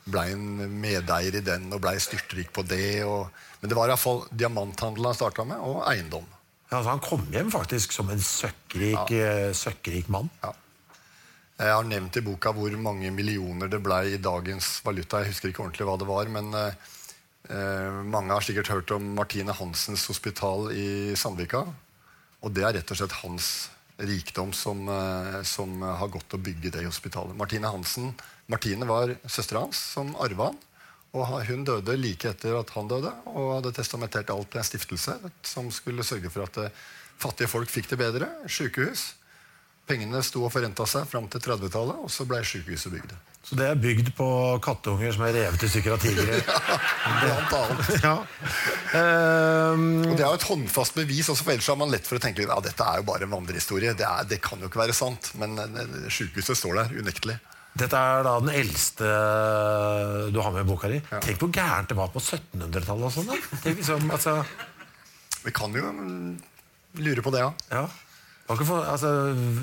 blei 0.09 0.31
han 0.31 0.73
medeier 0.81 1.37
i 1.37 1.43
den 1.45 1.69
og 1.69 1.83
blei 1.85 1.99
styrtrik 2.01 2.49
på 2.55 2.65
det. 2.65 3.03
Og, 3.05 3.29
men 3.61 3.69
det 3.69 3.77
var 3.77 3.93
iallfall 3.93 4.25
diamanthandel 4.33 5.11
han 5.11 5.19
starta 5.21 5.45
med, 5.45 5.61
og 5.61 5.83
eiendom. 5.91 6.25
Ja, 6.71 6.79
altså, 6.79 6.89
han 6.89 7.05
kom 7.05 7.29
hjem 7.29 7.53
faktisk 7.53 7.93
som 7.93 8.09
en 8.09 8.25
søkkrik, 8.25 9.13
ja. 9.13 9.53
søkkrik 9.53 10.09
mann. 10.09 10.33
Ja. 10.41 10.55
Jeg 11.61 11.69
har 11.69 11.85
nevnt 11.85 12.17
i 12.17 12.23
boka 12.25 12.51
hvor 12.55 12.73
mange 12.81 13.11
millioner 13.13 13.69
det 13.69 13.77
ble 13.85 13.99
i 14.09 14.17
dagens 14.17 14.79
valuta. 14.83 15.21
Jeg 15.21 15.35
husker 15.35 15.51
ikke 15.51 15.61
ordentlig 15.67 15.85
hva 15.85 15.99
det 16.01 16.09
var, 16.09 16.31
men 16.33 16.49
eh, 16.57 16.73
eh, 16.73 17.02
mange 18.07 18.31
har 18.31 18.45
sikkert 18.45 18.69
hørt 18.71 18.91
om 18.95 19.09
Martine 19.17 19.51
Hansens 19.51 20.05
hospital 20.07 20.69
i 20.71 21.11
Sandvika. 21.19 21.65
Og 22.43 22.51
det 22.55 22.63
er 22.63 22.77
rett 22.77 22.91
og 22.91 22.99
slett 22.99 23.15
hans 23.21 23.47
rikdom 23.97 24.53
som, 24.53 24.89
eh, 24.89 25.41
som 25.43 25.81
har 25.81 26.07
gått 26.07 26.33
å 26.33 26.41
bygge 26.41 26.71
det 26.71 26.85
hospitalet. 26.85 27.35
Martine 27.35 27.67
Hansen, 27.71 28.13
Martine 28.47 28.85
var 28.85 29.15
søstera 29.27 29.59
hans 29.59 29.77
som 29.77 30.15
arva 30.15 30.51
han. 30.51 30.57
Og 31.13 31.45
hun 31.45 31.63
døde 31.63 31.95
like 31.95 32.25
etter 32.25 32.55
at 32.57 32.71
han 32.73 32.87
døde, 32.87 33.11
og 33.25 33.61
hadde 33.61 33.75
testamentert 33.75 34.31
alt 34.33 34.49
til 34.49 34.57
en 34.57 34.65
stiftelse 34.65 35.13
som 35.43 35.69
skulle 35.71 36.03
sørge 36.03 36.31
for 36.33 36.43
at 36.43 36.57
eh, 36.57 36.71
fattige 37.17 37.47
folk 37.47 37.69
fikk 37.69 37.89
det 37.89 37.99
bedre. 38.01 38.29
Sykehus. 38.47 39.13
Pengene 39.85 40.23
sto 40.23 40.43
og 40.43 40.51
forrenta 40.51 40.87
seg 40.87 41.05
fram 41.07 41.27
til 41.27 41.43
30-tallet, 41.43 42.01
og 42.01 42.09
så 42.09 42.25
ble 42.25 42.41
sykehuset 42.43 42.91
bygd. 42.91 43.13
Så 43.43 43.57
det 43.59 43.65
er 43.67 43.75
bygd 43.75 44.13
på 44.15 44.25
katteunger 44.63 45.11
som 45.11 45.25
er 45.27 45.33
revet 45.35 45.63
i 45.65 45.67
stykker 45.67 45.97
av 45.97 45.99
tigre. 45.99 46.37
Blant 47.19 47.55
annet. 47.57 47.89
ja. 48.07 48.13
Um, 48.95 49.83
Og 50.07 50.13
Det 50.15 50.23
er 50.23 50.29
jo 50.29 50.37
et 50.37 50.45
håndfast 50.47 50.95
bevis, 50.95 51.27
også 51.27 51.43
for 51.43 51.51
ellers 51.57 51.67
har 51.67 51.79
man 51.81 51.91
lett 51.91 52.07
for 52.07 52.19
å 52.19 52.23
tenke 52.23 52.45
ja, 52.45 52.55
dette 52.63 52.87
er 52.87 53.01
jo 53.01 53.07
bare 53.09 53.27
en 53.27 53.33
vandrehistorie. 53.35 53.91
Det, 53.99 54.05
er, 54.07 54.29
det 54.31 54.39
kan 54.45 54.63
jo 54.63 54.71
ikke 54.71 54.79
være 54.85 54.95
sant. 54.95 55.33
Men 55.41 55.57
sjukehuset 55.59 56.15
sykehuset 56.15 56.61
står 56.61 56.79
der, 56.79 56.95
unektelig. 57.03 57.35
dette 57.83 57.99
er 57.99 58.23
da 58.29 58.37
den 58.39 58.53
eldste 58.53 59.11
du 60.31 60.39
har 60.39 60.55
med 60.55 60.63
i 60.63 60.69
boka 60.71 60.87
di. 60.93 61.01
Tenk 61.27 61.43
hvor 61.43 61.51
gærent 61.53 61.91
det 61.91 61.99
var 61.99 62.15
på 62.15 62.23
1700-tallet 62.23 63.05
og 63.09 63.13
sånn. 63.17 63.45
liksom, 63.67 64.07
altså, 64.13 64.39
Vi 65.43 65.51
kan 65.51 65.75
jo 65.75 65.91
mm, 65.91 66.33
lure 67.03 67.21
på 67.25 67.35
det, 67.35 67.43
ja. 67.43 67.51
ja. 67.75 67.85
Det 68.47 68.65
for, 68.67 68.83
altså, 68.87 69.09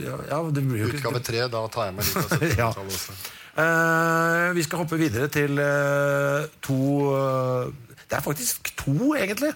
ja, 0.04 0.16
ja, 0.34 0.38
det 0.52 0.68
Utgave 0.88 1.20
tre, 1.24 1.46
da 1.52 1.64
tar 1.72 1.90
jeg 1.90 2.00
med 2.00 2.08
litt 2.08 2.16
av 2.20 2.32
1700-tallet 2.40 2.98
også. 3.00 3.20
Eh, 3.58 4.46
vi 4.54 4.62
skal 4.66 4.84
hoppe 4.84 4.98
videre 5.00 5.26
til 5.32 5.58
eh, 5.58 6.46
to 6.62 6.78
eh, 7.16 7.72
Det 8.06 8.18
er 8.18 8.24
faktisk 8.24 8.72
to, 8.78 9.14
egentlig. 9.18 9.52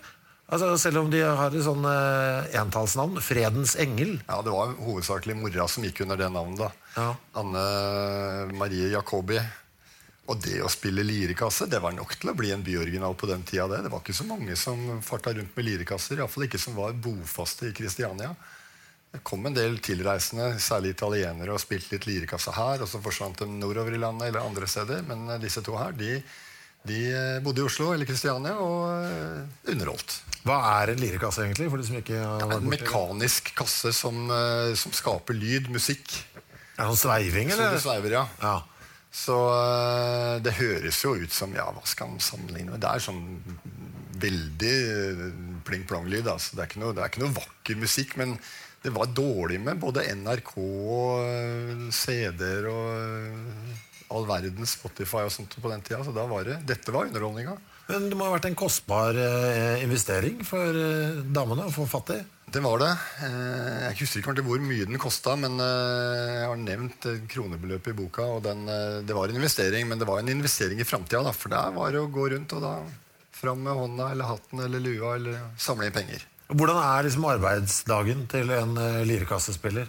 Altså, 0.52 0.74
selv 0.78 1.00
om 1.00 1.10
de 1.10 1.22
har 1.24 1.50
et 1.50 1.64
sånn 1.64 1.86
uh, 1.88 2.44
entallsnavn. 2.60 3.16
Fredens 3.24 3.72
engel. 3.80 4.18
Ja, 4.28 4.42
Det 4.44 4.52
var 4.52 4.74
hovedsakelig 4.76 5.34
mora 5.40 5.66
som 5.72 5.86
gikk 5.86 6.04
under 6.04 6.20
det 6.20 6.28
navnet. 6.30 6.60
da. 6.60 6.68
Ja. 6.94 7.06
Anne 7.40 7.64
Marie 8.54 8.90
Jacobi. 8.92 9.40
Og 10.30 10.38
det 10.40 10.60
å 10.64 10.70
spille 10.72 11.04
lirekasse 11.04 11.66
det 11.68 11.80
var 11.84 11.92
nok 11.96 12.14
til 12.16 12.30
å 12.30 12.36
bli 12.36 12.52
en 12.54 12.62
byoriginal 12.64 13.16
på 13.18 13.28
den 13.28 13.42
tida. 13.44 13.66
Det 13.72 13.82
Det 13.88 13.92
var 13.92 14.04
ikke 14.04 14.20
så 14.20 14.28
mange 14.28 14.56
som 14.56 15.00
farta 15.02 15.34
rundt 15.34 15.56
med 15.56 15.66
lirekasser. 15.66 16.20
Iallfall 16.20 16.46
ikke 16.46 16.60
som 16.60 16.76
var 16.76 16.92
bofaste 16.92 17.72
i 17.72 17.74
Kristiania. 17.76 18.34
Det 19.14 19.20
kom 19.22 19.44
en 19.46 19.54
del 19.54 19.76
tilreisende, 19.78 20.56
særlig 20.58 20.96
italienere, 20.96 21.54
og 21.54 21.60
spilte 21.62 21.92
litt 21.94 22.08
lirekasse 22.08 22.50
her. 22.56 22.82
Og 22.82 22.88
så 22.90 22.98
forsvant 23.02 23.38
de 23.44 23.46
nordover 23.46 23.94
i 23.94 24.00
landet 24.02 24.26
eller 24.32 24.42
andre 24.42 24.66
steder. 24.66 25.04
Men 25.06 25.28
eh, 25.30 25.38
disse 25.44 25.62
to 25.62 25.76
her 25.78 25.94
de, 25.94 26.16
de 26.82 26.96
eh, 27.12 27.36
bodde 27.44 27.62
i 27.62 27.66
Oslo 27.68 27.92
eller 27.94 28.08
Kristiania 28.10 28.56
og 28.58 28.88
eh, 29.06 29.70
underholdt. 29.70 30.16
Hva 30.42 30.56
er 30.80 30.92
en 30.92 31.02
lirekasse, 31.04 31.44
egentlig? 31.46 31.68
For 31.70 31.78
de 31.78 31.86
som 31.86 32.00
ikke 32.00 32.18
har 32.18 32.42
vært 32.42 32.66
En 32.66 32.72
mekanisk 32.72 33.52
kasse 33.56 33.94
som, 33.94 34.18
som 34.82 34.96
skaper 34.98 35.38
lyd, 35.38 35.70
musikk. 35.72 36.10
Er 36.74 36.82
det 36.82 36.90
sånn 36.90 37.02
sveiving, 37.04 37.54
Så 37.54 37.60
eller? 37.60 37.78
det 37.78 37.84
sveiver, 37.86 38.18
ja. 38.18 38.24
Ja. 38.42 38.56
Så 39.14 39.38
det 40.42 40.56
høres 40.58 40.98
jo 41.06 41.14
ut 41.14 41.32
som 41.32 41.54
Ja, 41.54 41.68
hva 41.70 41.86
skal 41.86 42.10
man 42.10 42.20
sammenligne 42.20 42.74
med? 42.74 42.82
Det 42.82 42.90
er 42.90 43.06
sånn 43.06 43.22
veldig 44.24 44.74
pling-plong-lyd. 45.70 46.26
Altså. 46.26 46.58
Det, 46.58 46.66
det 46.82 46.98
er 46.98 47.12
ikke 47.12 47.22
noe 47.22 47.36
vakker 47.38 47.78
musikk, 47.78 48.18
men 48.20 48.34
det 48.84 48.92
var 48.92 49.08
dårlig 49.16 49.58
med 49.64 49.78
både 49.80 50.02
NRK 50.12 50.50
og 50.60 51.22
eh, 51.24 51.86
CD-er 51.94 52.66
og 52.68 52.90
eh, 53.00 53.78
all 54.14 54.26
verdens 54.28 54.74
Spotify 54.76 55.22
og 55.24 55.32
sånt 55.32 55.56
på 55.56 55.70
den 55.72 55.80
tida. 55.84 56.02
Så 56.04 56.12
da 56.14 56.26
var 56.28 56.44
det, 56.44 56.58
dette 56.68 56.92
var 56.92 57.08
underholdninga. 57.08 57.54
Men 57.88 58.10
det 58.10 58.16
må 58.16 58.26
ha 58.28 58.34
vært 58.36 58.50
en 58.50 58.56
kostbar 58.60 59.16
eh, 59.16 59.80
investering 59.84 60.42
for 60.46 60.76
damene 61.34 61.66
å 61.68 61.72
få 61.74 61.86
fatt 61.88 62.12
i? 62.14 62.18
Det 62.54 62.60
var 62.62 62.78
det. 62.84 62.90
Eh, 63.26 63.86
Jeg 63.88 63.96
husker 64.02 64.20
ikke 64.22 64.44
hvor 64.46 64.60
mye 64.62 64.84
den 64.86 65.00
kosta, 65.02 65.32
men 65.40 65.56
jeg 65.58 66.44
har 66.44 66.60
nevnt 66.60 67.08
kronebeløpet 67.32 67.94
i 67.94 67.98
boka. 68.04 68.28
og 68.36 68.44
den, 68.44 68.66
Det 69.08 69.16
var 69.16 69.32
en 69.32 69.40
investering, 69.40 69.88
men 69.88 69.98
det 69.98 70.06
var 70.12 70.20
en 70.20 70.28
investering 70.36 70.78
i 70.84 70.86
framtida. 70.86 71.32
For 71.34 71.50
der 71.56 71.72
var 71.74 71.90
det 71.96 72.04
å 72.04 72.12
gå 72.12 72.28
rundt 72.36 72.52
og 72.54 72.62
da 72.68 72.74
fram 73.34 73.64
med 73.64 73.74
hånda 73.80 74.12
eller 74.12 74.28
hatten 74.30 74.60
eller 74.68 74.80
lua 74.84 75.16
eller 75.16 75.40
samle 75.58 75.88
inn 75.88 75.96
penger. 75.96 76.22
Hvordan 76.52 76.76
er 76.76 77.06
liksom 77.06 77.24
arbeidsdagen 77.30 78.26
til 78.30 78.50
en 78.52 78.74
uh, 78.76 79.02
lirekassespiller? 79.08 79.86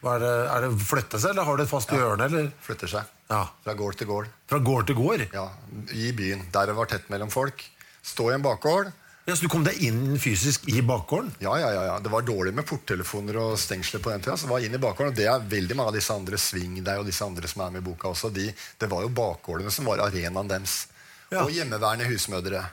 Er 0.00 0.22
det, 0.22 0.30
er 0.48 0.64
det 0.64 0.70
flytte 0.80 1.18
seg, 1.20 1.34
eller 1.34 1.44
har 1.44 1.58
du 1.58 1.62
et 1.66 1.68
fast 1.68 1.90
hjørne? 1.92 2.24
Eller? 2.30 2.46
Flytter 2.64 2.88
seg 2.88 3.10
Ja. 3.28 3.42
fra 3.64 3.74
gård 3.76 3.98
til 4.00 4.08
gård. 4.08 4.30
Fra 4.48 4.58
gård 4.64 4.86
til 4.88 4.96
gård? 4.96 5.26
Ja, 5.34 5.50
I 5.92 6.12
byen. 6.16 6.46
Der 6.54 6.70
det 6.70 6.76
var 6.78 6.88
tett 6.88 7.10
mellom 7.12 7.28
folk. 7.30 7.60
Stå 8.02 8.30
i 8.30 8.34
en 8.38 8.42
bakgård. 8.42 8.88
Ja, 9.28 9.34
så 9.36 9.44
du 9.44 9.50
kom 9.52 9.62
deg 9.62 9.76
inn 9.84 10.16
fysisk 10.18 10.64
i 10.72 10.80
bakgården? 10.80 11.28
Ja, 11.44 11.52
ja, 11.60 11.68
ja, 11.76 11.82
ja. 11.90 11.98
Det 12.00 12.10
var 12.10 12.24
dårlig 12.24 12.54
med 12.56 12.64
porttelefoner 12.66 13.36
og 13.42 13.58
stengsler 13.60 14.00
på 14.02 14.10
den 14.10 14.24
tida. 14.24 14.38
Så 14.40 14.48
det 14.48 14.54
var 14.54 14.64
inn 14.64 14.74
i 14.74 14.80
bakgården, 14.80 15.12
og 15.12 15.18
det 15.20 15.28
er 15.28 15.44
veldig 15.52 15.76
mange 15.76 15.92
av 15.92 15.98
disse 16.00 16.16
andre 16.16 16.40
Sving 16.40 16.80
deg 16.80 17.02
og 17.02 17.06
disse 17.06 17.22
andre 17.28 17.46
som 17.52 17.66
er 17.66 17.76
med 17.76 17.84
i 17.84 17.88
boka 17.90 18.08
også. 18.08 18.32
De, 18.34 18.48
det 18.80 18.88
var 18.90 19.04
jo 19.04 19.12
bakgårdene 19.20 19.70
som 19.70 19.86
var 19.86 20.00
arenaen 20.08 20.48
deres. 20.50 20.86
Ja. 21.28 21.44
Og 21.44 21.52
hjemmeværende 21.54 22.08
husmødre. 22.08 22.64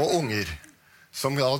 Og 0.00 0.16
unger. 0.22 0.48
Som 1.12 1.36
da 1.36 1.52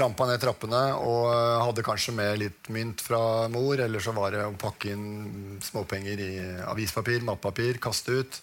trampa 0.00 0.26
ned 0.32 0.40
trappene 0.42 0.82
og 0.96 1.30
øh, 1.30 1.60
hadde 1.68 1.84
kanskje 1.86 2.16
med 2.16 2.40
litt 2.40 2.72
mynt 2.72 3.04
fra 3.04 3.20
mor, 3.52 3.78
eller 3.84 4.00
så 4.02 4.16
var 4.16 4.32
det 4.34 4.44
å 4.48 4.56
pakke 4.58 4.94
inn 4.96 5.58
småpenger 5.62 6.24
i 6.26 6.32
avispapir, 6.72 7.20
matpapir, 7.28 7.78
kaste 7.84 8.22
ut. 8.24 8.40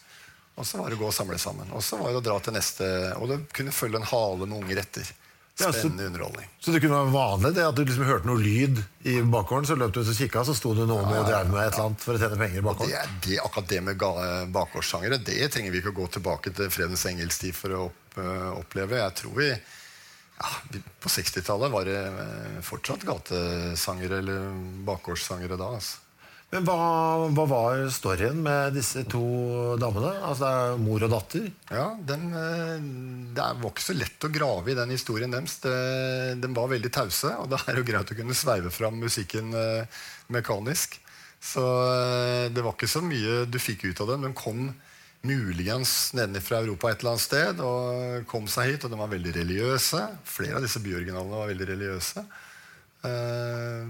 Og 0.57 0.65
så 0.65 0.79
var 0.81 0.89
det 0.89 0.97
å 0.97 1.03
gå 1.03 1.11
og 1.11 1.13
samle 1.13 1.37
sammen. 1.37 1.69
Og 1.77 1.83
så 1.85 1.99
var 1.99 2.09
det 2.15 2.17
å 2.17 2.25
dra 2.25 2.39
til 2.41 2.55
neste 2.55 2.85
Og 3.19 3.27
det 3.29 3.35
kunne 3.53 3.69
følge 3.77 3.99
en 3.99 4.07
hale 4.09 4.45
med 4.47 4.55
unger 4.63 4.79
etter. 4.81 5.05
Ja, 5.57 5.67
så- 5.71 5.79
Spennende 5.83 6.07
underholdning. 6.09 6.47
Så 6.61 6.71
det 6.73 6.81
kunne 6.81 6.97
være 6.97 7.13
vanlig 7.13 7.51
det 7.55 7.63
at 7.65 7.75
du 7.77 7.83
liksom 7.85 8.05
hørte 8.09 8.25
noe 8.29 8.41
lyd 8.41 8.81
i 9.09 9.15
bakgården, 9.25 9.65
så 9.69 9.77
løp 9.77 9.93
du 9.93 9.99
ut 10.01 10.09
og 10.11 10.17
kikka, 10.17 10.43
så 10.45 10.53
sto 10.57 10.73
det 10.77 10.85
noen 10.89 11.05
og 11.13 11.25
drev 11.29 11.49
med 11.49 11.61
et 11.63 11.73
eller 11.73 11.87
annet 11.91 12.03
for 12.05 12.13
å 12.13 12.21
tjene 12.21 12.37
penger 12.41 12.57
i 12.57 12.61
Det, 12.61 12.65
bakgården? 12.67 12.93
er- 12.93 13.15
det, 13.25 13.37
akkurat 13.41 13.69
det 13.71 13.79
med 13.87 13.97
bakgårdssangere 14.53 15.17
Det 15.25 15.51
trenger 15.53 15.71
vi 15.73 15.81
ikke 15.81 15.93
å 15.93 15.97
gå 16.01 16.07
tilbake 16.17 16.53
til 16.57 16.69
Fredens 16.73 17.05
engelstid 17.09 17.53
for 17.57 17.69
å 17.73 17.83
øh, 18.17 18.51
oppleve. 18.59 18.97
Jeg 19.01 19.15
tror 19.21 19.33
vi, 19.37 19.49
ja, 20.37 20.81
På 21.01 21.09
60-tallet 21.09 21.71
var 21.73 21.87
det 21.87 22.01
øh, 22.07 22.59
fortsatt 22.65 23.05
gatesangere 23.07 24.19
eller 24.21 24.51
bakgårdssangere 24.85 25.57
da. 25.57 25.71
Altså. 25.77 26.03
Men 26.47 26.63
hva, 26.63 26.75
hva 27.35 27.43
var 27.49 27.81
storyen 27.91 28.37
med 28.39 28.77
disse 28.77 29.01
to 29.11 29.23
damene? 29.81 30.13
Altså 30.21 30.45
det 30.45 30.51
er 30.53 30.77
mor 30.79 31.03
og 31.03 31.11
datter? 31.11 31.49
Ja, 31.73 31.87
den, 32.11 32.29
øh, 32.31 32.85
Det 33.35 33.47
var 33.63 33.73
ikke 33.73 33.87
så 33.87 33.97
lett 33.97 34.27
å 34.29 34.31
grave 34.31 34.71
i 34.71 34.77
den 34.77 34.93
historien 34.95 35.33
deres. 35.33 35.57
Den 35.63 36.45
De 36.45 36.53
var 36.55 36.71
veldig 36.71 36.93
tause, 36.93 37.33
og 37.41 37.49
det 37.51 37.63
er 37.65 37.81
jo 37.81 37.87
greit 37.89 38.13
å 38.13 38.19
kunne 38.21 38.37
sveive 38.37 38.71
fram 38.71 39.01
musikken 39.01 39.51
øh, 39.57 40.01
mekanisk. 40.31 41.01
Så 41.37 41.61
det 42.49 42.63
var 42.65 42.73
ikke 42.73 42.89
så 42.89 42.99
mye 43.05 43.43
du 43.45 43.59
fikk 43.61 43.83
ut 43.85 43.99
av 44.01 44.09
dem. 44.09 44.23
De 44.25 44.31
kom 44.35 44.71
muligens 45.25 46.13
nedenfra 46.13 46.61
Europa 46.61 46.91
et 46.91 46.99
eller 47.01 47.15
annet 47.15 47.23
sted 47.25 47.63
og 47.63 48.27
kom 48.29 48.45
seg 48.51 48.73
hit, 48.73 48.85
og 48.85 48.93
de 48.93 48.99
var 48.99 49.09
veldig 49.11 49.33
religiøse. 49.39 50.03
Flere 50.27 50.59
av 50.59 50.65
disse 50.65 50.81
byoriginalene 50.83 51.41
var 51.41 51.49
veldig 51.53 51.71
religiøse. 51.73 52.23
Eh, 53.07 53.89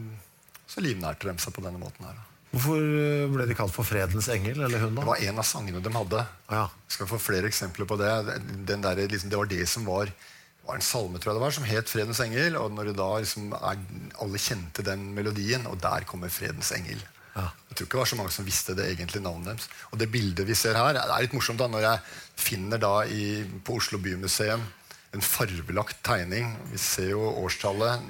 Så 0.67 0.81
livnærte 0.83 1.29
de 1.29 1.39
seg 1.39 1.53
på 1.55 1.63
denne 1.63 1.79
måten 1.79 2.05
her. 2.05 2.17
Hvorfor 2.51 2.79
eh, 2.79 3.27
ble 3.31 3.45
de 3.47 3.55
kalt 3.55 3.75
for 3.75 3.87
Fredens 3.87 4.27
engel, 4.33 4.63
eller 4.65 4.81
hun, 4.83 4.95
da? 4.95 5.03
Det 5.03 5.11
var 5.11 5.27
en 5.29 5.39
av 5.43 5.47
sangene 5.47 5.83
de 5.83 5.93
hadde. 5.93 6.23
Ja. 6.51 6.65
Jeg 6.87 6.95
skal 6.97 7.11
få 7.11 7.19
flere 7.21 7.47
eksempler 7.51 7.87
på 7.87 7.99
det. 7.99 8.11
Den 8.67 8.83
der, 8.83 8.99
liksom, 9.07 9.31
det 9.31 9.39
var 9.39 9.51
det 9.51 9.67
som 9.67 9.87
var 9.87 10.11
var 10.67 10.75
en 10.75 10.83
salme 10.83 11.19
tror 11.19 11.31
jeg 11.31 11.37
det 11.37 11.45
var, 11.45 11.53
som 11.55 11.63
het 11.63 11.87
'Fredens 11.87 12.19
engel'. 12.19 12.57
og 12.59 12.71
når 12.75 12.89
det 12.89 12.95
da 12.97 13.19
liksom 13.19 13.53
er, 13.53 13.77
Alle 14.21 14.37
kjente 14.37 14.83
den 14.83 15.13
melodien, 15.15 15.65
og 15.67 15.79
der 15.81 16.03
kommer 16.03 16.27
'Fredens 16.27 16.71
engel'. 16.71 17.03
Jeg 17.37 17.77
tror 17.77 17.85
ikke 17.85 17.97
det 17.97 18.01
var 18.01 18.09
så 18.09 18.17
mange 18.17 18.33
som 18.33 18.47
visste 18.47 18.75
det 18.77 18.87
egentlige 18.89 19.23
navnet 19.23 19.51
deres. 19.51 19.67
Og 19.91 19.99
det 20.01 20.09
bildet 20.11 20.47
vi 20.47 20.55
ser 20.57 20.77
her, 20.79 20.95
det 20.97 21.03
er 21.05 21.25
litt 21.25 21.35
morsomt 21.37 21.61
da, 21.61 21.67
når 21.69 21.85
jeg 21.85 22.03
finner 22.47 22.81
da 22.81 22.93
i, 23.05 23.43
på 23.65 23.77
Oslo 23.77 23.99
Bymuseum 24.01 24.63
en 25.15 25.23
farvelagt 25.23 26.01
tegning. 26.05 26.49
Vi 26.71 26.81
ser 26.81 27.11
jo 27.13 27.27
årstallet 27.43 28.07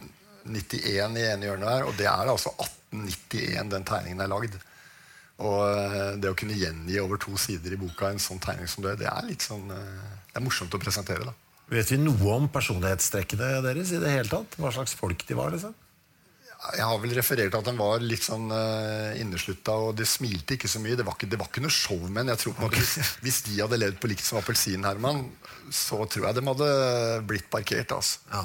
91 0.48 1.20
i 1.20 1.28
ene 1.28 1.50
hjørnet 1.50 1.70
her, 1.70 1.86
og 1.88 1.98
det 2.00 2.08
er 2.10 2.32
altså 2.32 2.54
1891 2.56 3.74
den 3.74 3.88
tegningen 3.88 4.24
er 4.24 4.32
lagd. 4.32 4.56
Og 5.38 5.60
eh, 5.70 6.14
det 6.18 6.32
å 6.32 6.38
kunne 6.38 6.58
gjengi 6.58 6.96
over 7.02 7.20
to 7.22 7.36
sider 7.38 7.76
i 7.76 7.80
boka 7.80 8.10
en 8.10 8.22
sånn 8.22 8.42
tegning 8.42 8.70
som 8.72 8.86
det, 8.86 8.96
det 9.04 9.10
er 9.12 9.28
litt 9.28 9.44
sånn 9.46 9.68
eh, 9.70 10.16
Det 10.32 10.40
er 10.40 10.46
morsomt 10.46 10.74
å 10.74 10.82
presentere, 10.82 11.28
da. 11.28 11.36
Vet 11.68 11.92
vi 11.92 12.00
noe 12.00 12.32
om 12.32 12.48
personlighetstrekkene 12.50 13.58
deres 13.66 13.92
i 13.92 14.00
det 14.02 14.14
hele 14.14 14.32
tatt? 14.32 14.56
Hva 14.58 14.72
slags 14.74 14.96
folk 14.98 15.28
de 15.28 15.38
var? 15.38 15.52
liksom? 15.54 15.76
Jeg 16.76 16.84
har 16.84 17.00
vel 17.00 17.14
referert 17.16 17.56
at 17.56 17.68
den 17.68 17.78
var 17.80 18.04
litt 18.04 18.26
sånn 18.26 18.50
uh, 18.52 19.16
inneslutta, 19.16 19.76
og 19.88 19.96
de 19.96 20.06
smilte 20.08 20.58
ikke 20.58 20.70
så 20.72 20.82
mye. 20.84 20.98
Det 21.00 21.06
var 21.08 21.16
ikke, 21.16 21.30
det 21.32 21.40
var 21.40 21.48
ikke 21.52 21.64
noe 21.64 21.74
showmenn. 21.74 22.32
Jeg 22.34 22.42
tror 22.44 22.74
hvis, 22.76 22.96
hvis 23.24 23.42
de 23.48 23.60
hadde 23.62 23.80
levd 23.80 24.00
på 24.04 24.12
likt 24.12 24.26
som 24.26 24.42
appelsin, 24.42 24.84
Herman, 24.88 25.24
så 25.72 26.02
tror 26.12 26.28
jeg 26.28 26.38
de 26.40 26.46
hadde 26.50 26.72
blitt 27.30 27.48
parkert. 27.54 27.96
altså. 27.96 28.20
Ja. 28.34 28.44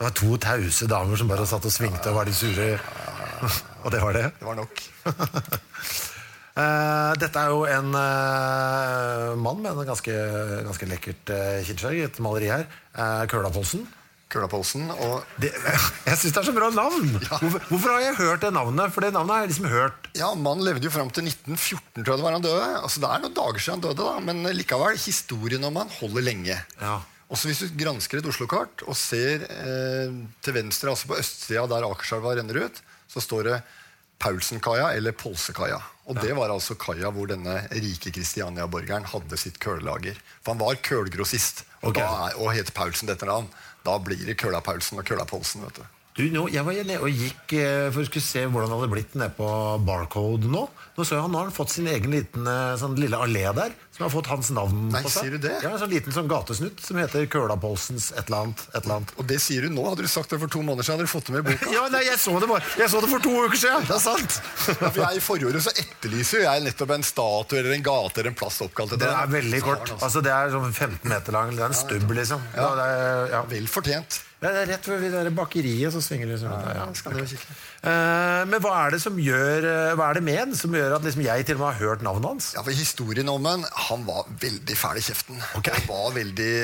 Det 0.00 0.06
var 0.06 0.16
to 0.16 0.36
tause 0.40 0.86
damer 0.88 1.20
som 1.20 1.28
bare 1.28 1.44
satt 1.44 1.66
og 1.68 1.72
svingte 1.74 2.08
og 2.08 2.16
var 2.16 2.28
de 2.28 2.32
sure. 2.32 2.70
og 3.84 3.92
det 3.92 4.00
var 4.00 4.16
det. 4.16 4.26
Det 4.38 4.46
var 4.48 4.56
nok. 4.56 4.80
Uh, 6.56 7.12
dette 7.20 7.42
er 7.44 7.52
jo 7.52 7.66
en 7.68 7.92
uh, 7.92 9.36
mann 9.36 9.60
med 9.60 9.74
en 9.74 9.90
ganske, 9.92 10.14
ganske 10.64 10.88
lekkert 10.88 11.34
uh, 11.36 11.60
kinnskjegg. 11.68 12.00
et 12.06 12.20
maleri 12.24 12.48
her. 12.48 12.64
Uh, 12.96 13.28
Køla-Polsen. 13.28 13.84
Køla 14.30 14.46
Poulsen. 14.50 14.86
Og 14.94 15.24
Det, 15.42 15.50
jeg 15.52 16.16
syns 16.20 16.32
det 16.36 16.40
er 16.42 16.48
så 16.48 16.54
bra 16.56 16.68
navn! 16.74 17.08
Hvorfor, 17.40 17.64
hvorfor 17.68 17.94
har 17.96 18.04
jeg 18.04 18.18
hørt 18.20 18.44
det 18.44 18.52
navnet? 18.54 18.92
For 18.94 19.04
det 19.04 19.12
navnet 19.16 19.34
har 19.34 19.44
jeg 19.44 19.52
liksom 19.52 19.68
hørt. 19.72 20.10
ja, 20.18 20.28
Mannen 20.38 20.64
levde 20.66 20.86
jo 20.86 20.92
fram 20.94 21.10
til 21.10 21.26
1914, 21.28 22.04
tror 22.04 22.12
jeg 22.14 22.20
det 22.22 22.26
var 22.28 22.36
han 22.38 22.46
døde. 22.46 22.68
Altså, 22.80 23.02
det 23.02 23.10
er 23.10 23.24
noen 23.24 23.34
dager 23.40 23.58
siden 23.64 23.78
han 23.78 23.84
døde, 23.88 24.06
da, 24.06 24.20
men 24.30 24.42
likevel, 24.56 25.00
historien 25.02 25.66
om 25.68 25.76
han 25.82 25.90
holder 26.00 26.26
lenge. 26.30 26.56
Ja. 26.80 27.00
Også 27.30 27.46
Hvis 27.50 27.60
du 27.62 27.76
gransker 27.78 28.18
et 28.18 28.26
Oslo-kart 28.26 28.82
og 28.90 28.96
ser 28.98 29.44
eh, 29.46 30.14
til 30.42 30.56
venstre, 30.56 30.90
altså 30.90 31.10
på 31.12 31.18
østsida 31.20 31.66
der 31.70 31.86
Akerselva 31.86 32.32
renner 32.38 32.64
ut, 32.66 32.80
så 33.10 33.22
står 33.22 33.46
det 33.46 33.58
Paulsenkaia 34.20 34.90
eller 34.98 35.14
Polsekaia. 35.16 35.78
Og 36.10 36.18
det 36.18 36.32
var 36.36 36.50
altså 36.50 36.74
kaia 36.74 37.08
hvor 37.14 37.28
denne 37.30 37.54
rike 37.70 38.10
Kristiania-borgeren 38.12 39.06
hadde 39.12 39.38
sitt 39.38 39.60
kølelager. 39.62 40.18
For 40.42 40.52
han 40.56 40.60
var 40.60 40.80
kølgrossist 40.82 41.62
og, 41.84 41.92
Ok. 41.94 42.00
da 42.02 42.32
og 42.36 42.50
het 42.52 42.72
Paulsen 42.76 43.08
dette 43.08 43.28
navn. 43.28 43.46
Da 43.82 43.98
blir 43.98 44.26
det 44.26 44.34
Køla 44.34 44.60
Paulsen 44.60 44.98
og 44.98 45.04
Køla 45.04 45.24
Polsen. 45.24 45.62
vet 45.64 45.76
du. 45.76 45.82
Du, 46.18 46.24
nå, 46.34 46.48
jeg 46.50 46.64
var 46.66 46.74
nede 46.74 46.96
og 47.06 47.12
gikk 47.14 47.52
eh, 47.54 47.86
for 47.94 48.02
å 48.02 48.06
skulle 48.08 48.24
se 48.26 48.40
hvordan 48.50 48.68
det 48.72 48.76
hadde 48.80 48.90
blitt 48.92 49.12
nede 49.14 49.30
på 49.36 49.46
Barcode 49.86 50.48
nå. 50.50 50.64
Nå 50.98 51.04
så 51.06 51.14
jeg 51.14 51.22
han, 51.22 51.30
nå 51.30 51.38
har 51.38 51.46
han 51.46 51.54
fått 51.54 51.70
sin 51.70 51.86
egen 51.88 52.10
liten 52.12 52.48
eh, 52.50 52.72
sånn 52.80 52.96
lille 52.98 53.16
allé 53.22 53.44
der, 53.56 53.70
som 53.94 54.04
har 54.04 54.10
fått 54.12 54.26
hans 54.32 54.50
navn 54.52 54.88
Nei, 54.90 55.04
på 55.06 55.12
seg. 55.12 55.28
sier 55.28 55.36
du 55.36 55.44
det? 55.46 55.52
Ja, 55.62 55.70
En 55.70 55.78
sånn 55.80 55.92
liten 55.94 56.12
sånn 56.12 56.26
gatesnutt 56.28 56.82
som 56.82 56.98
heter 56.98 57.28
Kølapolsens 57.30 58.08
et 58.18 58.24
eller 58.26 58.40
annet. 58.48 58.64
Et 58.74 58.80
eller 58.82 58.96
annet. 58.96 59.12
Og 59.22 59.28
det 59.30 59.38
sier 59.44 59.64
du 59.64 59.70
nå. 59.76 59.84
Hadde 59.86 60.02
du 60.04 60.10
sagt 60.10 60.34
det 60.34 60.40
for 60.42 60.50
to 60.50 60.64
måneder 60.66 60.88
siden, 60.88 60.98
hadde 60.98 61.06
du 61.06 61.12
fått 61.14 61.30
det 61.30 61.36
med 61.36 61.44
i 61.44 61.48
boka. 61.52 61.70
Ja, 61.78 61.84
nei, 61.94 62.00
jeg 62.08 62.18
så 62.20 62.34
det 62.42 62.48
bare 62.50 62.72
Jeg 62.82 62.90
så 62.92 63.02
det 63.04 63.10
for 63.12 63.24
to 63.28 63.34
uker 63.46 63.60
siden! 63.62 63.86
Det 63.86 63.94
er 63.96 64.02
sant! 64.02 64.40
For 64.80 64.98
jeg, 65.04 65.22
I 65.22 65.46
året 65.52 65.64
så 65.68 65.72
etterlyser 65.84 66.42
jo 66.42 66.48
jeg 66.48 66.64
nettopp 66.66 66.96
en 66.96 67.06
statue 67.06 67.62
eller 67.62 67.76
en 67.78 67.86
gate 67.86 68.18
eller 68.20 68.32
en 68.34 68.40
plass 68.42 68.58
oppkalt 68.66 68.96
etter 68.98 69.06
Det 69.06 69.14
er 69.14 69.30
veldig 69.38 69.62
kort. 69.64 69.86
altså- 69.86 70.02
Altså, 70.10 70.24
det 70.26 70.34
er 70.34 70.50
sånn 70.58 70.72
15 70.74 71.14
meter 71.14 71.38
lang. 71.38 71.54
Det 71.54 71.62
er 71.64 71.70
en 71.70 71.78
stubb, 71.84 72.12
liksom. 72.18 72.42
Ja. 72.58 72.66
Ja. 72.82 72.90
ja. 73.36 73.42
Vel 73.54 73.70
fortjent. 73.70 74.18
Det 74.40 74.48
er 74.48 74.70
rett 74.70 74.86
ved 74.88 75.12
det 75.12 75.32
bakeriet 75.36 75.92
som 75.92 76.00
svinger 76.00 76.30
liksom. 76.30 76.48
Ja. 76.48 76.84
ja. 76.86 77.24
Eh, 77.84 78.42
men 78.48 78.62
hva 78.64 78.72
er 78.86 78.94
det 78.94 79.00
som 79.02 79.18
gjør 79.20 79.66
eh, 79.68 79.92
Hva 79.98 80.06
er 80.08 80.16
det 80.16 80.22
med 80.24 80.38
den 80.40 80.56
som 80.56 80.72
gjør 80.76 80.94
at 80.96 81.04
liksom 81.04 81.24
jeg 81.26 81.44
til 81.44 81.58
og 81.58 81.60
med 81.60 81.68
har 81.74 81.90
hørt 81.90 82.04
navnet 82.06 82.28
hans? 82.30 82.48
Ja, 82.56 82.64
for 82.64 82.72
Historien 82.72 83.28
om 83.28 83.44
han 83.44 83.66
han 83.90 84.06
var 84.08 84.30
veldig 84.40 84.76
fæl 84.80 85.00
i 85.00 85.04
kjeften. 85.04 85.42
Okay. 85.58 85.76
Han 85.76 85.88
var 85.90 86.16
veldig, 86.16 86.54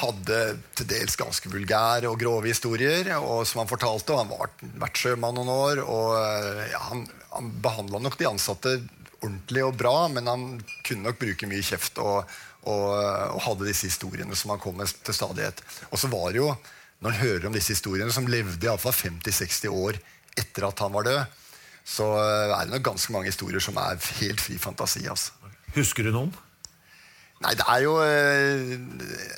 hadde 0.00 0.40
til 0.74 0.90
dels 0.90 1.18
ganske 1.20 1.54
vulgære 1.54 2.10
og 2.10 2.18
grove 2.18 2.50
historier 2.50 3.12
og 3.20 3.46
som 3.46 3.62
han 3.62 3.70
fortalte. 3.70 4.14
og 4.14 4.24
Han 4.24 4.34
var 4.34 4.54
vært 4.82 5.04
sjømann 5.04 5.38
noen 5.38 5.54
år. 5.54 5.84
og 5.86 6.18
eh, 6.18 6.66
ja, 6.72 6.82
Han, 6.90 7.06
han 7.30 7.54
behandla 7.62 8.02
nok 8.02 8.18
de 8.18 8.30
ansatte 8.32 8.78
ordentlig 9.24 9.64
og 9.64 9.78
bra, 9.78 9.96
men 10.12 10.26
han 10.28 10.48
kunne 10.84 11.06
nok 11.08 11.22
bruke 11.22 11.46
mye 11.48 11.64
kjeft 11.64 12.02
og, 12.02 12.26
og, 12.66 12.88
og 12.98 13.42
hadde 13.46 13.70
disse 13.70 13.88
historiene 13.88 14.36
som 14.36 14.52
han 14.52 14.62
kom 14.62 14.76
med 14.82 14.90
til 15.06 15.16
stadighet. 15.16 15.62
Og 15.90 16.00
så 16.00 16.10
var 16.12 16.32
det 16.34 16.42
jo, 16.42 16.50
når 17.04 17.12
han 17.12 17.20
hører 17.20 17.46
om 17.48 17.54
disse 17.56 17.74
historiene, 17.76 18.12
som 18.14 18.28
levde 18.30 18.66
iallfall 18.66 18.94
50-60 18.96 19.68
år 19.68 20.00
etter 20.40 20.66
at 20.66 20.80
han 20.82 20.94
var 20.94 21.06
død, 21.06 21.42
så 21.84 22.08
eh, 22.16 22.54
er 22.56 22.64
det 22.64 22.78
nok 22.78 22.88
ganske 22.88 23.12
mange 23.12 23.28
historier 23.28 23.62
som 23.62 23.76
er 23.78 24.00
helt 24.22 24.40
fri 24.40 24.56
fantasi. 24.58 25.04
altså. 25.04 25.36
Husker 25.76 26.08
du 26.08 26.14
noen? 26.14 26.32
Nei, 27.44 27.52
det 27.58 27.64
er 27.68 27.80
jo 27.82 27.96
eh, 28.00 28.76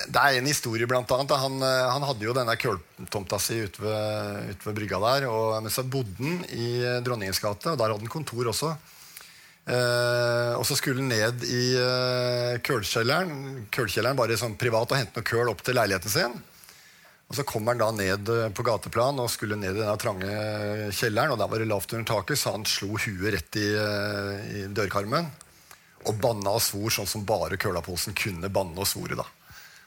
Det 0.06 0.20
er 0.20 0.36
en 0.38 0.46
historie, 0.46 0.86
blant 0.86 1.10
annet. 1.10 1.32
Han, 1.42 1.56
eh, 1.58 1.86
han 1.90 2.06
hadde 2.06 2.28
jo 2.28 2.36
denne 2.36 2.54
køltomta 2.60 3.40
si 3.42 3.58
ute 3.66 3.82
ved, 3.82 4.52
ut 4.52 4.68
ved 4.68 4.78
brygga 4.78 5.02
der. 5.08 5.26
Og, 5.32 5.56
men 5.64 5.74
så 5.74 5.82
bodde 5.82 6.14
han 6.20 6.44
i 6.54 6.68
Dronningens 7.02 7.42
gate, 7.42 7.74
og 7.74 7.80
der 7.80 7.90
hadde 7.90 8.06
han 8.06 8.14
kontor 8.14 8.52
også. 8.54 8.76
Eh, 9.66 10.52
og 10.54 10.62
så 10.66 10.76
skulle 10.78 11.02
han 11.02 11.10
ned 11.10 11.42
i 11.50 11.62
eh, 11.74 12.52
kølkjelleren, 12.62 13.64
kølkjelleren 13.74 14.18
bare 14.18 14.38
sånn 14.38 14.54
privat 14.60 14.92
og 14.92 15.00
hente 15.00 15.18
noe 15.18 15.26
køl 15.26 15.50
opp 15.50 15.64
til 15.66 15.74
leiligheten 15.74 16.12
sin. 16.12 16.36
Og 17.26 17.34
Så 17.34 17.42
kommer 17.42 17.74
han 17.74 17.82
da 17.82 17.88
ned 17.90 18.28
eh, 18.30 18.50
på 18.54 18.64
gateplan 18.66 19.18
og 19.18 19.30
skulle 19.32 19.58
ned 19.58 19.74
i 19.74 19.80
denne 19.80 19.96
trange 19.98 20.28
eh, 20.30 20.92
kjelleren. 20.94 21.34
og 21.34 21.40
Der 21.40 21.50
var 21.50 21.62
det 21.62 21.68
lavt 21.70 21.94
under 21.96 22.06
taket, 22.06 22.38
så 22.38 22.54
han 22.54 22.66
slo 22.68 22.94
huet 22.94 23.32
rett 23.34 23.58
i, 23.58 23.66
eh, 23.74 24.44
i 24.60 24.66
dørkarmen. 24.70 25.32
Og 26.06 26.20
banna 26.22 26.54
og 26.54 26.62
svor 26.62 26.92
sånn 26.94 27.08
som 27.10 27.26
bare 27.26 27.58
Kølaposen 27.58 28.14
kunne 28.14 28.52
banne 28.52 28.78
og 28.78 28.86
svore. 28.86 29.18
da. 29.18 29.26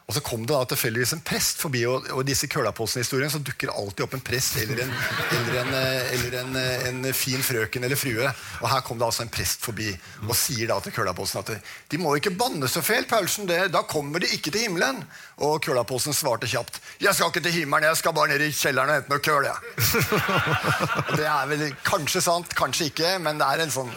Og 0.09 0.15
Så 0.15 0.23
kom 0.25 0.41
det 0.41 0.55
da 0.55 0.65
tilfeldigvis 0.65 1.11
en 1.13 1.21
prest 1.21 1.59
forbi, 1.61 1.83
og, 1.85 2.07
og 2.15 2.23
disse 2.25 2.47
Kølaposen-historiene 2.49 3.29
så 3.29 3.41
dukker 3.45 3.69
alltid 3.69 4.07
opp 4.07 4.15
en 4.17 4.23
prest 4.25 4.57
eller 4.57 4.81
en, 4.81 4.93
eller, 5.37 5.57
en, 5.61 5.75
eh, 5.77 6.13
eller 6.15 6.37
en, 6.39 6.55
eh, 6.57 6.87
en 6.89 7.13
fin 7.13 7.43
frøken 7.45 7.85
eller 7.85 7.99
frue. 7.99 8.31
Og 8.63 8.67
her 8.71 8.81
kom 8.87 8.97
det 8.97 9.05
altså 9.05 9.27
en 9.27 9.29
prest 9.33 9.61
forbi 9.61 9.91
og 10.25 10.33
sier 10.33 10.71
da 10.71 10.79
til 10.81 10.95
Kølaposen 10.97 11.43
at 11.43 11.53
de 11.93 12.01
må 12.01 12.15
ikke 12.17 12.33
banne 12.33 12.65
så 12.71 12.81
fælt, 12.81 13.05
Paulsen, 13.11 13.45
det, 13.49 13.67
da 13.69 13.83
kommer 13.85 14.23
de 14.23 14.31
ikke 14.33 14.49
til 14.49 14.65
himmelen. 14.65 15.03
Og 15.45 15.61
Kølaposen 15.61 16.17
svarte 16.17 16.49
kjapt 16.49 16.81
jeg 16.99 17.13
skal 17.13 17.29
ikke 17.29 17.45
til 17.45 17.59
himmelen, 17.61 17.85
jeg 17.87 18.01
skal 18.01 18.17
bare 18.17 18.33
ned 18.33 18.41
i 18.43 18.51
kjelleren 18.51 18.89
og 18.89 18.97
hente 18.97 19.13
noe 19.13 19.23
køl. 19.23 19.45
jeg». 19.45 19.57
og 21.07 21.13
det 21.21 21.29
er 21.29 21.49
vel 21.53 21.65
kanskje 21.85 22.25
sant, 22.25 22.57
kanskje 22.57 22.89
ikke, 22.89 23.13
men 23.21 23.37
det 23.37 23.47
er 23.47 23.63
en 23.63 23.77
sånn 23.77 23.93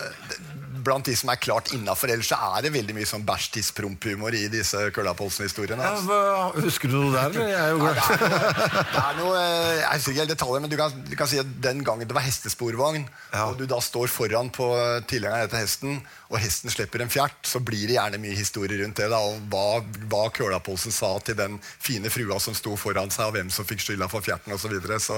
Blant 0.83 1.07
de 1.07 1.15
som 1.17 1.31
er 1.33 1.39
klart 1.39 1.71
innafor, 1.77 2.11
ellers 2.11 2.29
så 2.33 2.39
er 2.57 2.65
det 2.67 2.73
veldig 2.75 2.95
mye 2.97 3.07
sånn 3.09 3.23
bæsj-tiss-promp-humor 3.29 4.35
i 4.35 4.47
disse 4.53 4.81
Køllapolsen-historiene. 4.97 5.85
Altså. 5.85 6.17
Ja, 6.33 6.47
husker 6.65 6.91
du 6.91 6.97
noe 6.99 7.13
der? 7.15 7.37
Jeg 7.49 7.59
er 7.61 7.71
jo 7.75 7.79
Ja, 7.87 7.93
glad. 7.93 8.23
det, 8.23 8.31
er 8.33 8.41
noe, 8.43 8.83
det 8.93 9.03
er 9.03 9.19
noe 9.21 9.43
Jeg 9.43 9.93
husker 9.93 10.13
ikke 10.13 10.23
helt 10.25 10.33
detaljer, 10.35 10.65
men 10.65 10.73
du 10.73 10.77
kan, 10.81 10.97
du 11.13 11.15
kan 11.21 11.31
si 11.31 11.39
at 11.43 11.53
den 11.63 11.85
gangen 11.87 12.09
det 12.11 12.17
var 12.17 12.25
hestesporvogn, 12.27 13.07
Ja. 13.33 13.45
og 13.51 13.59
du 13.61 13.67
da 13.71 13.79
står 13.85 14.11
foran 14.13 14.51
på 14.55 14.67
tilhengeren 15.11 15.47
etter 15.47 15.63
hesten, 15.63 16.01
og 16.33 16.41
hesten 16.41 16.73
slipper 16.73 17.03
en 17.05 17.13
fjert, 17.13 17.39
så 17.47 17.61
blir 17.61 17.87
det 17.91 17.99
gjerne 17.99 18.19
mye 18.23 18.35
historie 18.39 18.81
rundt 18.83 18.97
det. 18.99 19.11
da, 19.13 19.19
Om 19.23 19.47
hva, 19.53 19.83
hva 20.11 20.25
Kølapolsen 20.35 20.93
sa 20.95 21.13
til 21.21 21.37
den 21.39 21.59
fine 21.63 22.11
frua 22.11 22.41
som 22.41 22.55
sto 22.57 22.75
foran 22.81 23.11
seg, 23.13 23.29
og 23.31 23.37
hvem 23.37 23.51
som 23.53 23.69
fikk 23.69 23.85
skylda 23.87 24.09
for 24.11 24.25
fjerten 24.25 24.53
osv. 24.57 24.67
Så, 24.67 24.73
videre. 24.73 24.99
så 25.03 25.17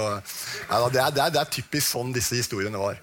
ja, 0.69 0.79
det, 0.89 1.01
er, 1.01 1.11
det, 1.15 1.21
er, 1.25 1.29
det 1.35 1.41
er 1.41 1.51
typisk 1.57 1.87
sånn 1.93 2.11
disse 2.15 2.35
historiene 2.35 2.77
var. 2.81 2.97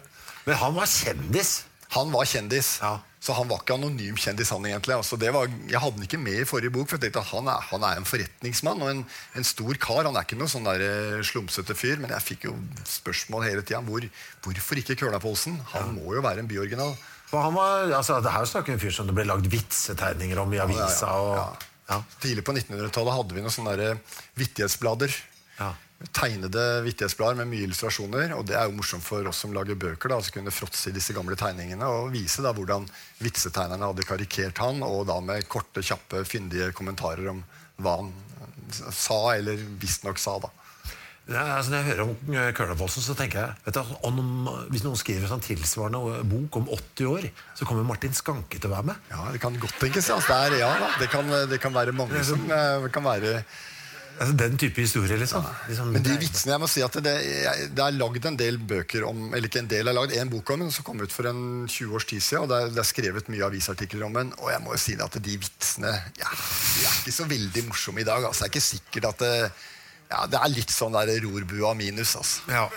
Men 0.45 0.59
han 0.59 0.75
var 0.75 0.87
kjendis. 0.91 1.63
Han 1.93 2.13
var 2.15 2.29
kjendis. 2.29 2.79
Ja. 2.83 2.99
Så 3.23 3.37
han 3.39 3.47
var 3.47 3.61
ikke 3.63 3.77
anonym 3.77 4.17
kjendis, 4.19 4.51
han 4.51 4.65
egentlig. 4.67 4.97
Altså, 4.97 5.15
det 5.21 5.31
var, 5.35 5.47
jeg 5.71 5.79
hadde 5.79 6.01
den 6.01 6.07
ikke 6.09 6.19
med 6.19 6.41
i 6.43 6.47
forrige 6.49 6.73
bok, 6.75 6.89
for 6.91 6.99
jeg 6.99 7.05
tenkte 7.05 7.23
at 7.23 7.31
han 7.31 7.51
er, 7.53 7.67
han 7.69 7.85
er 7.87 8.01
en 8.01 8.09
forretningsmann 8.09 8.83
og 8.83 8.91
en, 8.91 9.03
en 9.39 9.47
stor 9.47 9.79
kar. 9.83 10.09
Han 10.09 10.19
er 10.19 10.27
ikke 10.27 10.41
noe 10.41 10.51
sånn 10.51 10.67
der, 10.67 10.83
eh, 10.83 11.21
slumsete 11.29 11.77
fyr, 11.79 12.03
men 12.03 12.11
jeg 12.17 12.27
fikk 12.33 12.49
jo 12.49 12.57
spørsmål 12.89 13.47
hele 13.47 13.63
tida. 13.63 13.79
Hvor, 13.87 14.09
hvorfor 14.43 14.81
ikke 14.83 14.99
Kølapolsen? 14.99 15.61
Han 15.77 15.95
må 16.01 16.17
jo 16.17 16.25
være 16.25 16.43
en 16.43 16.51
byoriginal. 16.51 16.97
For 17.31 17.47
han 17.47 17.55
var, 17.55 17.87
altså, 18.01 18.19
det 18.25 18.35
her 18.35 18.49
snakker 18.51 18.75
en 18.75 18.83
fyr 18.83 18.97
som 18.97 19.07
det 19.07 19.15
ble 19.17 19.29
lagd 19.29 19.47
vitsetegninger 19.53 20.43
om 20.43 20.59
i 20.59 20.63
avisa. 20.65 21.07
ja, 21.07 21.15
ja. 21.39 21.47
Og, 21.47 21.69
ja. 21.93 22.01
Tidlig 22.25 22.43
på 22.47 22.57
1900-tallet 22.57 23.19
hadde 23.21 23.37
vi 23.37 23.45
noen 23.45 23.55
sånne 23.55 23.79
der 23.79 24.03
vittighetsblader. 24.41 25.15
Tegnede 26.11 26.65
vittighetsblader 26.87 27.39
med 27.43 27.51
mye 27.53 27.67
illustrasjoner. 27.69 28.35
Og 28.37 28.47
det 28.49 28.57
er 28.59 28.69
jo 28.69 28.77
morsomt 28.79 29.07
for 29.07 29.27
oss 29.31 29.43
som 29.45 29.55
lager 29.55 29.79
bøker. 29.79 30.13
da, 30.13 30.21
kunne 30.35 30.55
fråtse 30.55 30.91
i 30.91 30.97
disse 30.97 31.15
gamle 31.17 31.37
tegningene 31.39 31.87
og 31.87 32.13
vise 32.15 32.43
da 32.45 32.55
hvordan 32.57 32.89
vitsetegnerne 33.23 33.93
hadde 33.93 34.07
karikert 34.09 34.59
han, 34.63 34.83
og 34.83 35.07
da 35.11 35.21
med 35.21 35.47
korte, 35.49 35.85
kjappe, 35.85 36.25
fyndige 36.29 36.73
kommentarer 36.77 37.31
om 37.33 37.45
hva 37.83 37.99
han 38.01 38.13
sa, 38.73 39.37
eller 39.37 39.61
visstnok 39.81 40.19
sa. 40.19 40.39
da. 40.43 40.51
Ja, 41.31 41.43
altså, 41.57 41.71
når 41.71 41.79
jeg 41.79 41.87
hører 41.87 42.03
om 42.03 42.35
eh, 42.35 42.49
Kølapolsen, 42.57 43.03
så 43.05 43.15
tenker 43.15 43.39
jeg 43.39 43.55
vet 43.63 43.77
du, 43.77 43.93
om, 44.09 44.49
Hvis 44.75 44.83
noen 44.83 44.99
skriver 44.99 45.31
sånn 45.31 45.45
tilsvarende 45.45 46.25
bok 46.27 46.59
om 46.59 46.67
80 46.67 47.11
år, 47.13 47.29
så 47.55 47.69
kommer 47.69 47.87
Martin 47.87 48.17
Skanke 48.17 48.59
til 48.59 48.71
å 48.71 48.75
være 48.75 48.89
med. 48.91 49.05
Ja, 49.13 49.29
Det 49.31 49.43
kan 49.45 49.59
godt 49.63 49.79
tenkes. 49.79 50.11
Altså. 50.11 50.35
Det, 50.51 50.59
er, 50.59 50.65
ja. 50.65 50.91
Det, 50.99 51.09
kan, 51.13 51.31
det 51.49 51.61
kan 51.63 51.75
være 51.77 51.95
mange 51.95 52.25
som 52.27 52.43
eh, 52.51 52.89
kan 52.93 53.07
være 53.07 53.45
Altså, 54.21 54.35
den 54.37 54.57
type 54.61 54.81
historie, 54.85 55.17
liksom. 55.19 55.45
liksom 55.69 55.89
Men 55.95 56.03
de 56.05 56.17
vitsene, 56.21 56.53
jeg 56.53 56.61
må 56.63 56.69
si 56.71 56.83
at 56.85 56.93
det, 57.03 57.15
jeg- 57.25 57.71
det 57.75 57.83
er 57.85 57.97
lagd 57.97 58.27
en 58.27 58.37
del 58.37 58.59
bøker 58.59 59.07
om 59.09 59.35
Eller 59.35 59.49
ikke 59.49 59.59
en 59.63 59.67
del, 59.71 59.87
har 59.87 59.95
lagd 59.97 60.13
en 60.17 60.29
bok 60.31 60.51
om 60.51 60.61
den 60.61 60.71
som 60.71 60.85
kom 60.85 61.01
ut 61.01 61.11
for 61.13 61.27
en 61.27 61.67
20 61.67 61.95
års 61.97 62.05
tid 62.05 62.21
siden. 62.21 62.43
Og 62.45 62.49
det 62.53 62.61
er, 62.63 62.69
det 62.77 62.79
er 62.79 62.89
skrevet 62.93 63.29
mye 63.33 63.45
avisartikler 63.49 64.05
om 64.07 64.13
den. 64.15 64.33
Og 64.39 64.51
jeg 64.53 64.61
må 64.63 64.73
jo 64.77 64.79
si 64.79 64.95
at 65.01 65.19
de 65.23 65.37
vitsene 65.39 65.93
ja, 66.19 66.29
de 66.31 66.87
er 66.87 66.97
ikke 67.03 67.17
så 67.19 67.27
veldig 67.29 67.67
morsomme 67.69 68.01
i 68.01 68.05
dag. 68.05 68.23
Altså, 68.25 68.45
det 68.45 68.51
er 68.51 68.55
ikke 68.55 68.69
sikkert 68.69 69.05
at 69.15 69.19
det, 69.19 69.53
ja, 70.13 70.27
det 70.27 70.39
er 70.45 70.49
litt 70.55 70.71
sånn 70.71 70.93
der 70.93 71.15
rorbua 71.25 71.75
minus. 71.75 72.17
Altså. 72.17 72.41
Ja. 72.53 72.69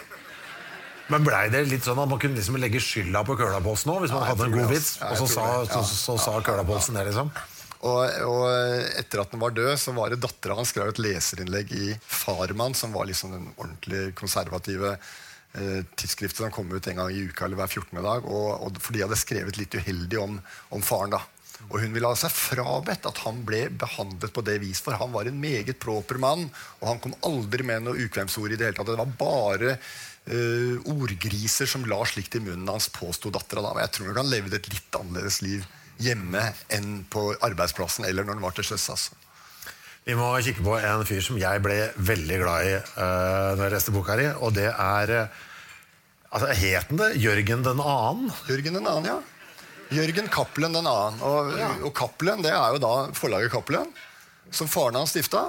Men 1.09 1.21
blei 1.23 1.49
det 1.53 1.67
litt 1.69 1.83
sånn 1.85 1.99
at 2.01 2.09
man 2.09 2.17
kunne 2.17 2.33
liksom 2.39 2.55
legge 2.57 2.79
skylda 2.81 3.21
på 3.27 3.35
Kølapolsen 3.37 3.91
òg, 3.93 3.99
hvis 4.05 4.13
man 4.15 4.23
Ja, 4.23 4.29
hadde 4.31 4.47
en 4.47 4.55
god 4.57 4.71
vits, 4.71 4.95
altså. 4.97 5.05
Ja, 5.05 5.11
og 5.11 5.17
så 5.19 5.27
sa, 5.35 5.43
så, 5.69 5.83
så, 5.85 5.97
så 6.01 6.15
sa 6.23 6.39
Kølapolsen 6.41 6.97
det, 6.97 7.03
liksom? 7.11 7.29
Og, 7.85 8.01
og 8.25 8.45
etter 8.97 9.21
at 9.21 9.35
han 9.35 9.43
var 9.43 9.53
død, 9.53 9.75
så 9.77 9.93
var 9.93 10.09
det 10.09 10.21
dattera 10.23 10.57
hans 10.57 10.71
skrev 10.73 10.89
et 10.89 11.01
leserinnlegg 11.03 11.73
i 11.77 11.91
Farman, 12.01 12.73
som 12.77 12.95
var 12.95 13.05
liksom 13.09 13.35
den 13.35 13.51
ordentlig 13.53 14.15
konservative 14.17 14.95
eh, 14.95 15.83
tidsskriftet 15.93 16.41
som 16.41 16.53
kom 16.55 16.73
ut 16.73 16.89
en 16.89 17.03
gang 17.03 17.13
i 17.13 17.27
uka 17.29 17.45
eller 17.45 17.61
hver 17.61 17.69
14. 17.69 18.01
dag. 18.01 18.25
Og, 18.25 18.49
og 18.65 18.81
For 18.81 18.95
de 18.95 19.05
hadde 19.05 19.21
skrevet 19.21 19.61
litt 19.61 19.77
uheldig 19.77 20.21
om, 20.23 20.39
om 20.73 20.85
faren. 20.85 21.13
da. 21.13 21.21
Og 21.69 21.77
Hun 21.83 21.93
ville 21.93 22.09
ha 22.09 22.17
seg 22.17 22.33
frabedt 22.33 23.05
at 23.09 23.21
han 23.23 23.45
ble 23.45 23.67
behandlet 23.69 24.33
på 24.33 24.43
det 24.45 24.57
vis, 24.65 24.81
for 24.83 24.97
han 24.97 25.13
var 25.13 25.29
en 25.29 25.39
meget 25.39 25.77
proper 25.81 26.19
mann. 26.21 26.49
Og 26.81 26.89
han 26.89 27.01
kom 27.03 27.15
aldri 27.27 27.65
med 27.69 27.85
noe 27.85 28.07
ukvemsord 28.07 28.51
i 28.53 28.59
det 28.59 28.69
hele 28.71 28.79
tatt. 28.79 28.91
Det 28.91 28.99
var 28.99 29.15
bare 29.21 29.77
eh, 29.77 30.75
ordgriser 30.89 31.69
som 31.69 31.85
la 31.89 32.01
slikt 32.09 32.41
i 32.41 32.43
munnen 32.49 32.73
hans, 32.73 32.89
påsto 32.93 33.29
dattera. 33.29 33.61
da. 33.61 33.77
Og 33.77 33.83
Jeg 33.85 33.93
tror 33.93 34.09
nok 34.09 34.23
han 34.25 34.33
levde 34.33 34.57
et 34.57 34.73
litt 34.73 35.03
annerledes 35.03 35.43
liv 35.45 35.73
hjemme 36.01 36.41
enn 36.73 37.03
på 37.11 37.29
arbeidsplassen 37.45 38.07
eller 38.07 38.25
når 38.25 38.37
han 38.37 38.45
var 38.45 38.55
til 38.57 38.67
sjøs. 38.67 38.89
Altså. 38.93 39.17
Vi 40.05 40.15
må 40.17 40.27
kikke 40.45 40.63
på 40.65 40.77
en 40.77 41.05
fyr 41.07 41.21
som 41.25 41.37
jeg 41.41 41.61
ble 41.65 41.77
veldig 41.97 42.39
glad 42.43 42.69
i 42.69 42.73
uh, 42.77 43.55
når 43.57 43.63
jeg 43.63 43.73
leste 43.73 43.93
boka 43.95 44.17
di, 44.19 44.27
og 44.37 44.53
det 44.53 44.67
er 44.69 45.13
uh, 45.15 45.39
altså, 46.29 46.51
Het 46.53 46.91
den 46.91 47.01
det 47.01 47.15
Jørgen 47.23 47.65
den 47.65 47.81
annen? 47.81 48.29
Jørgen 48.49 48.77
den 48.77 48.85
annen, 48.91 49.09
ja. 49.09 49.17
Jørgen 49.93 50.29
Cappelen 50.29 50.73
den 50.77 50.87
annen. 50.89 51.21
Og, 51.25 51.53
ja. 51.57 51.71
og 51.81 51.93
Cappelen, 51.97 52.43
det 52.45 52.53
er 52.53 52.75
jo 52.75 52.81
da 52.81 52.93
forlaget 53.17 53.53
Cappelen, 53.53 53.89
som 54.53 54.69
faren 54.69 54.97
hans 54.99 55.13
stifta. 55.13 55.47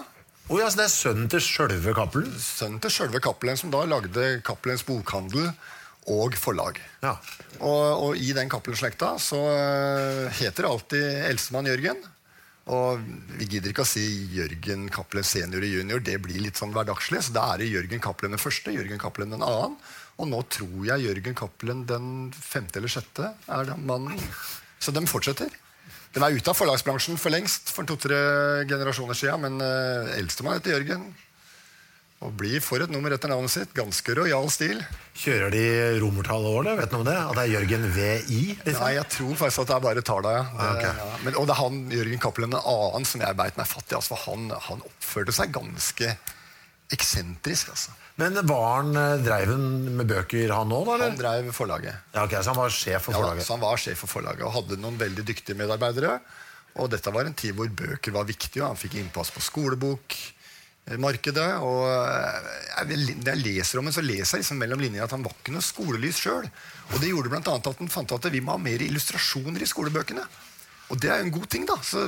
Oh, 0.48 0.60
ja, 0.60 0.68
så 0.70 0.78
det 0.78 0.84
er 0.86 0.92
sønnen 0.94 1.30
til 1.32 1.42
sjølve 1.42 1.92
Cappelen? 1.96 2.30
Sønnen 2.38 2.80
til 2.80 2.92
sjølve 2.94 3.20
Cappelen, 3.24 3.58
som 3.58 3.72
da 3.72 3.82
lagde 3.88 4.36
Cappelens 4.46 4.84
bokhandel 4.86 5.50
og 6.12 6.36
forlag. 6.38 6.78
Ja. 7.02 7.16
Og, 7.58 7.84
og, 8.08 8.10
i 8.18 8.32
den 8.36 8.50
Cappelen-slekta 8.52 9.16
så 9.22 9.40
heter 10.38 10.66
det 10.66 10.70
alltid 10.70 11.06
eldstemann 11.30 11.70
Jørgen. 11.70 12.04
Og 12.74 13.02
vi 13.38 13.46
gidder 13.46 13.70
ikke 13.70 13.84
å 13.84 13.88
si 13.88 14.04
Jørgen 14.34 14.88
Cappelen 14.90 15.26
senior 15.26 15.62
og 15.62 15.70
junior. 15.70 16.02
Det 16.02 16.16
blir 16.22 16.42
litt 16.42 16.58
sånn 16.58 16.72
hverdagslig. 16.74 17.22
Så 17.22 17.34
da 17.34 17.44
er 17.52 17.62
det 17.62 17.70
Jørgen 17.70 18.02
Cappelen 18.02 18.34
den 18.34 18.42
første, 18.42 18.74
Jørgen 18.74 19.02
Cappelen 19.02 19.34
den 19.34 19.44
annen. 19.46 19.76
Og 20.18 20.30
nå 20.30 20.40
tror 20.50 20.80
jeg 20.88 21.04
Jørgen 21.04 21.36
Cappelen 21.38 21.84
den 21.86 22.08
femte 22.34 22.80
eller 22.80 22.90
sjette 22.90 23.30
er 23.36 23.70
den 23.70 23.86
mannen. 23.86 24.18
Så 24.82 24.94
de 24.94 25.04
fortsetter. 25.06 25.52
De 26.16 26.22
er 26.24 26.34
ute 26.34 26.50
av 26.50 26.56
forlagsbransjen 26.56 27.20
for 27.20 27.34
lengst, 27.34 27.70
for 27.76 27.86
to-tre 27.86 28.18
generasjoner 28.66 29.18
siden. 29.18 29.46
Men 29.46 29.62
uh, 29.62 30.16
eldstemann 30.16 30.58
heter 30.58 30.78
Jørgen. 30.78 31.06
Og 32.24 32.32
blir 32.32 32.62
for 32.64 32.80
et 32.80 32.92
nummer 32.92 33.12
etter 33.12 33.28
navnet 33.28 33.52
sitt. 33.52 33.74
Ganske 33.76 34.14
rojal 34.16 34.46
stil. 34.52 34.78
Kjører 35.20 35.52
de 35.52 35.64
romertallårene? 36.00 36.72
Vet 36.78 36.94
du 36.94 36.96
om 36.96 37.04
det? 37.04 37.16
At 37.16 37.36
det 37.36 37.42
er 37.44 37.52
Jørgen 37.58 37.84
VI? 37.92 38.38
Liksom? 38.62 38.78
Nei, 38.80 38.94
jeg 38.96 39.08
tror 39.12 39.34
faktisk 39.42 39.62
at 39.62 39.68
det 39.68 39.74
er 39.76 39.82
bare 39.84 40.04
talla, 40.06 40.32
ja. 40.38 40.46
Ah, 40.54 40.70
okay. 40.72 40.94
ja. 40.96 41.18
Men, 41.26 41.36
og 41.36 41.44
det 41.44 41.52
er 41.52 41.60
han 41.60 41.76
Jørgen 41.92 42.22
Cappelen 42.22 42.56
annen 42.56 43.08
som 43.08 43.26
jeg 43.26 43.36
beit 43.36 43.60
meg 43.60 43.68
fatt 43.68 43.92
i. 43.92 43.98
Altså, 43.98 44.16
han, 44.24 44.48
han, 44.68 44.80
oppførte 44.88 45.36
seg 45.36 45.52
ganske 45.52 46.14
eksentrisk. 46.96 47.74
altså. 47.74 47.92
Men 48.16 48.40
var 48.48 48.64
han, 48.78 48.96
eh, 48.96 49.18
Dreiv 49.26 49.52
han 49.52 49.68
med 49.98 50.08
bøker, 50.08 50.54
han 50.56 50.72
òg? 50.72 50.88
Han 50.96 51.20
dreiv 51.20 51.52
forlaget. 51.52 52.00
Ja, 52.16 52.24
ok, 52.24 52.38
Så 52.40 52.54
han 52.54 52.60
var 52.62 52.72
sjef 52.72 53.10
for 53.10 53.18
forlaget? 53.18 53.44
Ja, 53.44 53.50
så 53.50 53.58
han 53.58 53.64
var 53.66 53.82
sjef 53.82 54.00
for 54.06 54.14
forlaget 54.14 54.46
og 54.48 54.56
hadde 54.56 54.80
noen 54.80 54.96
veldig 54.96 55.26
dyktige 55.34 55.58
medarbeidere. 55.58 56.16
Og 56.80 56.88
dette 56.92 57.12
var 57.12 57.28
en 57.28 57.36
tid 57.36 57.52
hvor 57.56 57.68
bøker 57.68 58.16
var 58.16 58.24
viktige, 58.28 58.62
og 58.62 58.72
han 58.72 58.80
fikk 58.80 58.96
innpass 59.02 59.34
på 59.36 59.44
skolebok 59.44 60.16
markedet. 61.02 61.48
Og 61.66 61.84
eh, 61.90 62.94
når 62.94 63.32
jeg 63.32 63.42
leser 63.42 63.80
om 63.80 63.88
ham, 63.88 63.94
så 63.96 64.04
leser 64.04 64.38
jeg 64.38 64.44
liksom 64.44 64.60
mellom 64.62 64.82
linjene 64.82 65.06
at 65.06 65.14
han 65.16 65.24
var 65.26 65.34
ikke 65.34 65.54
noe 65.56 65.64
skolelys 65.64 66.20
sjøl. 66.22 66.48
Og 66.92 66.98
det 67.02 67.10
gjorde 67.10 67.32
bl.a. 67.32 67.42
at 67.42 67.70
han 67.72 67.92
fant 67.92 68.16
at 68.16 68.30
vi 68.32 68.42
må 68.44 68.54
ha 68.54 68.62
mer 68.62 68.84
illustrasjoner 68.86 69.62
i 69.62 69.70
skolebøkene. 69.70 70.26
Og 70.92 71.00
det 71.02 71.10
er 71.10 71.20
jo 71.20 71.28
en 71.28 71.36
god 71.38 71.48
ting, 71.50 71.66
da. 71.68 71.78
Så 71.82 72.06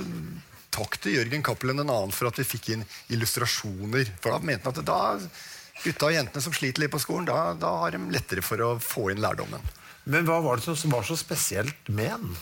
takk 0.74 0.98
til 1.02 1.16
Jørgen 1.18 1.42
Cappelen 1.46 1.82
en 1.82 1.90
annen 1.90 2.14
for 2.14 2.30
at 2.30 2.38
vi 2.38 2.46
fikk 2.46 2.72
inn 2.76 2.86
illustrasjoner. 3.14 4.12
For 4.22 4.34
da 4.34 4.42
mente 4.44 4.68
han 4.68 4.78
at 4.78 4.86
da 4.86 5.00
gutta 5.82 6.08
og 6.08 6.14
jentene 6.14 6.42
som 6.42 6.54
sliter 6.54 6.84
litt 6.84 6.94
på 6.94 7.02
skolen, 7.02 7.26
da, 7.28 7.52
da 7.58 7.74
har 7.82 7.94
de 7.94 8.00
lettere 8.14 8.42
for 8.44 8.62
å 8.62 8.70
få 8.82 9.08
inn 9.12 9.22
lærdommen. 9.22 9.62
Men 10.08 10.26
hva 10.26 10.38
var 10.44 10.58
det 10.58 10.76
som 10.78 10.94
var 10.94 11.04
så 11.06 11.18
spesielt 11.18 11.90
med 11.92 12.14
han? 12.14 12.32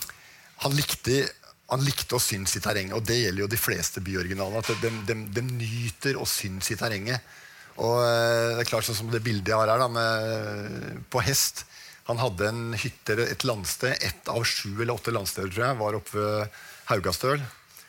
Han 0.65 0.77
likte 0.77 1.27
han 1.73 1.83
likte 1.83 2.15
å 2.15 2.23
synes 2.23 2.55
i 2.59 2.63
terrenget, 2.63 2.95
og 2.95 3.07
det 3.07 3.19
gjelder 3.19 3.43
jo 3.43 3.51
de 3.51 3.59
fleste 3.59 4.03
byoriginalene. 4.05 4.63
at 4.63 4.83
de, 4.83 4.91
de, 5.09 5.17
de, 5.35 5.43
nyter 5.47 6.19
å 6.21 6.27
synes 6.29 6.71
i 6.71 6.79
terrenget. 6.79 7.35
Og 7.83 7.99
eh, 8.07 8.55
det 8.55 8.63
er 8.63 8.71
klart 8.71 8.87
sånn 8.87 9.01
som 9.01 9.11
det 9.13 9.25
bildet 9.25 9.51
jeg 9.51 9.59
har 9.59 9.73
her 9.73 9.83
da, 9.83 9.89
med, 9.91 11.03
på 11.11 11.23
hest. 11.27 11.65
Han 12.07 12.23
hadde 12.23 12.49
en 12.53 12.77
hytte, 12.79 13.19
et 13.19 13.45
landsted, 13.49 13.99
ett 13.99 14.31
av 14.31 14.47
sju 14.47 14.77
eller 14.77 14.95
åtte 14.95 15.15
landsteder 15.15 15.51
tror 15.51 15.67
jeg, 15.67 15.79
var 15.81 15.99
oppe 15.99 16.23
ved 16.23 16.61
Haugastøl. 16.93 17.43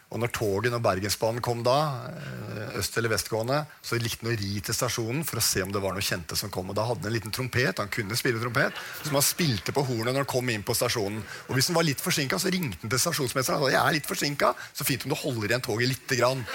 Og 0.08 0.22
når 0.22 0.32
toget 0.32 0.72
når 0.72 0.80
Bergensbanen 0.86 1.44
kom 1.44 1.64
da, 1.66 2.08
eh, 2.08 2.78
øst- 2.80 2.96
eller 2.98 3.12
vestgående, 3.12 3.66
så 3.84 4.00
likte 4.00 4.24
han 4.24 4.32
å 4.32 4.40
ri 4.40 4.62
til 4.62 4.74
stasjonen 4.74 5.26
for 5.26 5.38
å 5.38 5.44
se 5.44 5.62
om 5.62 5.72
det 5.72 5.82
var 5.84 5.92
noen 5.92 6.02
kjente 6.06 6.38
som 6.38 6.50
kom. 6.50 6.70
Og 6.70 6.76
da 6.76 6.86
hadde 6.86 7.04
han 7.04 7.12
en 7.12 7.20
liten 7.20 7.32
trompet, 7.32 7.78
han 7.78 7.90
kunne 7.90 8.16
spille 8.16 8.40
trompet, 8.40 8.72
som 9.04 9.14
han 9.14 9.22
spilte 9.22 9.74
på 9.76 9.86
hornet 9.86 10.14
når 10.14 10.24
han 10.24 10.32
kom 10.32 10.50
inn 10.50 10.64
på 10.64 10.76
stasjonen. 10.76 11.22
Og 11.50 11.56
hvis 11.56 11.68
han 11.68 11.76
var 11.76 11.84
litt 11.84 12.00
forsinka, 12.00 12.40
så 12.40 12.50
ringte 12.50 12.80
han 12.82 12.90
til 12.90 13.00
stasjonsmesteren 13.00 13.60
og 13.60 13.68
sa 13.68 13.76
jeg 13.76 13.84
er 13.84 13.94
litt 14.00 14.08
forsinka, 14.08 14.56
så 14.74 14.86
fint 14.86 15.04
om 15.04 15.10
du 15.10 15.16
holder 15.16 15.50
igjen 15.50 15.66
toget 15.68 15.90
lite 15.90 16.16
grann. 16.16 16.46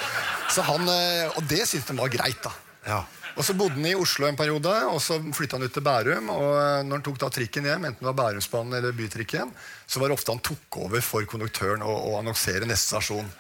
Så 0.49 0.63
han, 0.63 0.89
eh, 0.89 1.29
og 1.37 1.47
det 1.47 1.69
syntes 1.69 1.89
han 1.89 1.97
var 1.97 2.09
greit, 2.09 2.43
da. 2.43 2.53
Ja. 2.87 3.05
Og 3.33 3.45
Så 3.45 3.55
bodde 3.57 3.79
han 3.79 3.87
i 3.89 3.95
Oslo 3.97 4.27
en 4.29 4.37
periode, 4.37 4.73
og 4.93 4.99
så 5.01 5.17
flytta 5.33 5.57
han 5.57 5.65
ut 5.65 5.73
til 5.73 5.85
Bærum. 5.87 6.29
og 6.35 6.51
eh, 6.61 6.83
når 6.85 6.99
han 6.99 7.07
tok 7.07 7.21
da 7.23 7.31
trikken 7.33 7.65
hjem, 7.65 7.87
enten 7.89 8.05
det 8.05 8.11
var 8.11 8.19
Bærumsbanen 8.19 8.77
eller 8.77 8.93
Bytrikken, 8.93 9.55
så 9.87 10.01
var 10.01 10.11
det 10.11 10.19
ofte 10.19 10.35
han 10.35 10.45
tok 10.45 10.79
over 10.85 11.01
for 11.01 11.25
konduktøren 11.25 11.83
og, 11.83 11.97
og 12.11 12.19
annonsere 12.21 12.69
neste 12.69 12.93
stasjon. 12.93 13.33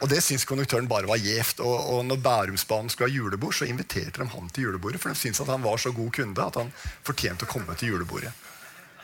Og 0.00 0.08
det 0.08 0.22
syntes 0.24 0.46
konduktøren 0.48 0.88
bare 0.88 1.08
var 1.08 1.20
gjevt. 1.20 1.60
Og, 1.64 1.76
og 1.94 2.04
når 2.08 2.20
Bærumsbanen 2.24 2.92
skulle 2.92 3.10
ha 3.10 3.16
julebord, 3.16 3.56
så 3.56 3.68
inviterte 3.68 4.22
de 4.22 4.28
han 4.32 4.52
til 4.52 4.68
julebordet, 4.68 5.00
for 5.00 5.12
de 5.12 5.20
syntes 5.20 5.42
at 5.44 5.52
han 5.52 5.64
var 5.64 5.80
så 5.80 5.92
god 5.96 6.12
kunde 6.16 6.46
at 6.46 6.60
han 6.60 6.72
fortjente 7.06 7.48
å 7.48 7.50
komme 7.50 7.76
til 7.76 7.94
julebordet. 7.94 8.32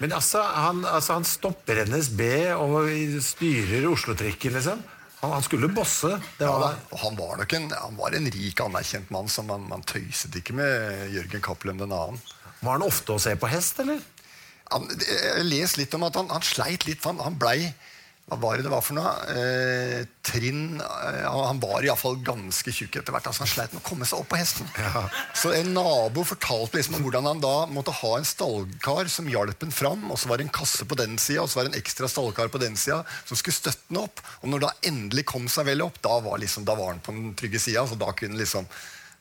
Men 0.01 0.13
altså, 0.13 0.43
han, 0.45 0.83
altså, 0.85 1.17
han 1.17 1.25
stopper 1.25 1.87
NSB 1.89 2.21
og 2.61 2.91
styrer 3.25 3.89
Oslo-trikken, 3.89 4.57
liksom? 4.59 4.83
Han, 5.23 5.33
han, 5.33 5.45
skulle 5.45 5.71
bosse. 5.73 6.11
det 6.39 6.45
ja, 6.45 6.57
det. 6.61 6.99
han 7.01 7.17
var 7.17 7.39
nok 7.41 7.53
en, 7.57 7.71
han 7.73 7.97
var 7.97 8.17
en 8.17 8.29
rik, 8.31 8.61
anerkjent 8.61 9.11
mann, 9.15 9.31
så 9.33 9.43
man, 9.47 9.65
man 9.71 9.85
tøyset 9.89 10.37
ikke 10.37 10.57
med 10.59 11.09
Jørgen 11.15 11.45
Cappelen 11.45 11.81
den 11.81 11.95
annen. 11.97 12.21
Var 12.61 12.77
han 12.77 12.85
ofte 12.85 13.17
å 13.17 13.23
se 13.23 13.33
på 13.41 13.49
hest, 13.49 13.81
eller? 13.85 14.03
Han, 14.75 14.89
jeg 15.07 15.47
les 15.47 15.77
litt 15.79 15.95
om 15.97 16.05
at 16.09 16.17
han, 16.19 16.29
han 16.33 16.45
sleit 16.45 16.89
litt. 16.89 17.05
Han, 17.07 17.21
han 17.23 17.39
blei 17.41 17.71
hva 18.27 18.37
var 18.43 18.59
det 18.59 18.65
det 18.67 18.71
var 18.73 18.83
for 18.83 18.97
noe? 18.99 19.11
Eh, 19.31 20.01
trinn 20.27 20.81
eh, 20.83 21.27
Han 21.31 21.61
var 21.63 21.85
iallfall 21.87 22.17
ganske 22.27 22.73
tjukk 22.75 22.99
etter 22.99 23.15
hvert. 23.15 23.29
Altså 23.31 23.45
han 23.45 23.51
sleit 23.53 23.77
med 23.77 23.85
å 23.85 23.87
komme 23.87 24.09
seg 24.09 24.19
opp 24.19 24.33
på 24.33 24.41
hesten. 24.41 24.67
Ja. 24.83 25.05
Så 25.31 25.53
en 25.55 25.71
nabo 25.77 26.25
fortalte 26.27 26.81
liksom 26.81 26.97
om 26.99 27.07
hvordan 27.07 27.29
han 27.31 27.43
da 27.45 27.55
måtte 27.71 27.95
ha 27.95 28.11
en 28.19 28.27
stallkar 28.27 29.07
som 29.13 29.31
hjalp 29.31 29.63
ham 29.63 29.71
fram. 29.71 30.03
Og 30.11 30.19
så 30.19 30.33
var 30.33 30.43
det 30.43 30.49
en 30.49 30.57
kasse 30.59 30.89
på 30.91 30.99
den 30.99 31.15
sida 31.23 31.45
og 31.45 31.53
så 31.53 31.61
var 31.61 31.69
det 31.69 31.77
en 31.77 31.79
ekstra 31.85 32.11
stallkar 32.11 32.51
på 32.51 32.63
den 32.65 32.75
sida 32.75 33.05
som 33.29 33.39
skulle 33.39 33.61
støtte 33.61 33.87
den 33.93 34.03
opp. 34.03 34.25
Og 34.43 34.51
når 34.51 34.67
da 34.67 34.73
endelig 34.91 35.29
kom 35.31 35.47
seg 35.47 35.71
vel 35.71 35.87
opp, 35.87 36.03
da 36.03 36.19
var, 36.27 36.43
liksom, 36.43 36.67
da 36.67 36.75
var 36.75 36.97
han 36.97 37.05
på 37.07 37.15
den 37.15 37.31
trygge 37.39 37.63
sida. 37.63 37.87
Så 37.87 37.95
da 38.01 38.11
kunne 38.11 38.35
han 38.35 38.43
liksom 38.43 38.67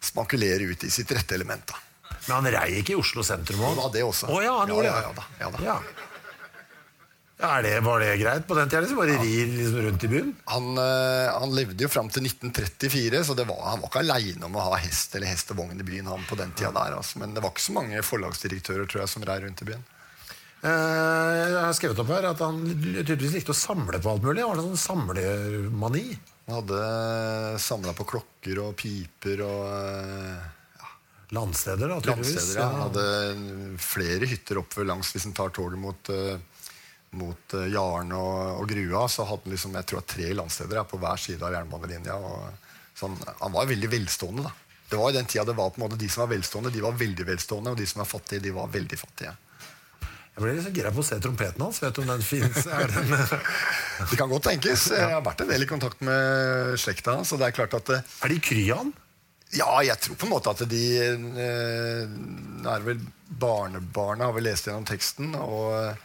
smakulere 0.01 0.73
ut 0.73 0.81
i 0.81 0.89
sitt 0.89 1.13
rette 1.13 1.37
element. 1.37 1.69
da. 1.69 1.77
Men 2.25 2.39
han 2.39 2.51
rei 2.57 2.81
ikke 2.81 2.97
i 2.97 2.99
Oslo 3.05 3.21
sentrum 3.25 3.61
òg? 3.69 3.77
Ja, 3.83 3.93
det 3.93 4.03
også. 4.09 4.33
Oh, 4.33 4.41
ja, 4.41 4.57
han 4.63 4.73
ja, 4.73 4.81
ja, 4.89 4.97
ja, 5.05 5.13
da, 5.13 5.29
ja, 5.45 5.53
da. 5.53 5.79
Ja. 7.37 7.49
Ja, 7.55 7.61
det, 7.61 7.79
var 7.83 7.99
det 7.99 8.13
greit 8.17 8.45
på 8.47 8.55
den 8.55 8.69
tida? 8.69 8.81
Liksom? 8.81 8.97
Bare 8.97 9.17
rir 9.19 9.49
liksom 9.51 9.81
rundt 9.83 10.03
i 10.03 10.07
byen? 10.07 10.29
Han, 10.51 10.69
øh, 10.79 11.31
han 11.35 11.55
levde 11.55 11.83
jo 11.83 11.89
fram 11.91 12.07
til 12.09 12.23
1934, 12.29 13.23
så 13.27 13.35
var, 13.41 13.59
han 13.73 13.81
var 13.81 13.91
ikke 13.91 14.03
aleine 14.05 14.47
om 14.47 14.55
å 14.55 14.69
ha 14.69 14.79
hest 14.79 15.17
eller 15.17 15.33
hest 15.33 15.51
og 15.51 15.59
vogn 15.59 15.81
i 15.81 15.87
byen. 15.87 16.07
han 16.07 16.23
på 16.29 16.37
den 16.39 16.55
tida 16.55 16.71
der, 16.75 16.95
altså. 16.95 17.19
Men 17.19 17.35
det 17.35 17.43
var 17.43 17.51
ikke 17.51 17.65
så 17.67 17.75
mange 17.75 18.05
forlagsdirektører 18.07 18.87
tror 18.87 19.03
jeg, 19.03 19.11
som 19.11 19.27
rei 19.27 19.41
rundt 19.43 19.65
i 19.65 19.67
byen. 19.67 19.83
Eh, 20.65 21.33
jeg 21.41 21.59
har 21.59 21.75
skrevet 21.77 21.99
opp 22.01 22.15
her 22.15 22.29
at 22.31 22.41
han 22.41 22.63
tydeligvis 22.71 23.35
likte 23.35 23.53
å 23.53 23.57
samle 23.65 23.99
på 23.99 24.15
alt 24.15 24.23
mulig. 24.23 24.47
Var 24.47 24.55
det 24.55 24.67
sånn 24.69 24.83
samlemani? 24.85 26.07
Han 26.47 26.59
hadde 26.61 26.81
samla 27.61 27.91
på 27.97 28.07
klokker 28.15 28.63
og 28.63 28.75
piper 28.79 29.43
og 29.43 29.71
eh. 29.75 30.51
Landsteder, 31.35 31.89
da? 31.89 31.99
Landsteder, 32.05 32.59
ja. 32.61 32.65
Han 32.69 32.83
hadde 32.85 33.77
flere 33.81 34.27
hytter 34.29 34.61
oppe 34.61 34.85
langs 34.85 35.09
hvis 35.11 35.25
en 35.25 35.33
tar 35.35 35.49
toget 35.51 35.81
mot 35.81 36.11
uh, 36.13 36.37
mot 37.17 37.55
uh, 37.57 37.65
Jaren 37.71 38.11
og, 38.17 38.61
og, 38.61 38.67
Grua, 38.69 39.05
så 39.11 39.25
hadde 39.27 39.47
han 39.47 39.55
liksom, 39.55 39.77
jeg 39.79 39.89
tror 39.91 40.05
tre 40.09 40.29
landsteder 40.37 40.85
på 40.89 40.99
hver 41.01 41.21
side 41.21 41.45
av 41.45 41.55
jernbanelinja. 41.55 42.19
Sånn, 42.95 43.17
han 43.41 43.55
var 43.55 43.71
veldig 43.71 43.91
velstående. 43.91 44.45
da. 44.47 44.53
Det 44.89 44.99
var 44.99 45.11
i 45.11 45.17
den 45.17 45.25
tida 45.25 45.47
det 45.47 45.55
var 45.57 45.71
på 45.73 45.81
en 45.81 45.87
måte 45.87 45.97
De 45.97 46.07
som 46.11 46.21
var 46.23 46.35
velstående, 46.35 46.71
de 46.71 46.83
var 46.83 46.99
veldig 46.99 47.25
velstående, 47.27 47.73
og 47.73 47.79
de 47.79 47.87
som 47.89 48.03
var 48.03 48.09
fattige, 48.09 48.43
de 48.45 48.53
var 48.55 48.69
veldig 48.71 48.99
fattige. 49.01 49.33
Jeg 50.35 50.43
ble 50.43 50.53
så 50.59 50.71
gira 50.75 50.91
på 50.91 50.99
å 50.99 51.07
se 51.07 51.17
trompeten 51.23 51.63
hans. 51.63 51.77
Vet 51.79 51.95
du 51.95 52.01
om 52.03 52.09
den 52.11 52.23
fins? 52.25 52.65
det 54.09 54.17
kan 54.19 54.27
godt 54.27 54.49
tenkes. 54.49 54.89
Jeg 54.91 55.13
har 55.13 55.23
vært 55.23 55.45
en 55.45 55.51
del 55.53 55.63
i 55.63 55.69
kontakt 55.69 56.03
med 56.03 56.75
slekta 56.81 57.15
hans. 57.15 57.31
det 57.31 57.47
Er 57.47 57.55
klart 57.55 57.77
at... 57.77 57.91
Eh, 57.95 58.09
er 58.27 58.33
de 58.33 58.39
kry 58.43 58.65
han? 58.67 58.91
Ja, 59.55 59.69
jeg 59.85 59.95
tror 60.03 60.19
på 60.19 60.27
en 60.27 60.33
måte 60.33 60.51
at 60.51 60.65
de 60.67 60.83
eh, 60.99 62.17
er 62.67 62.83
vel 62.83 62.99
Barnebarna 63.25 64.27
har 64.27 64.35
vel 64.35 64.49
lest 64.49 64.67
gjennom 64.67 64.83
teksten. 64.87 65.31
og 65.39 65.95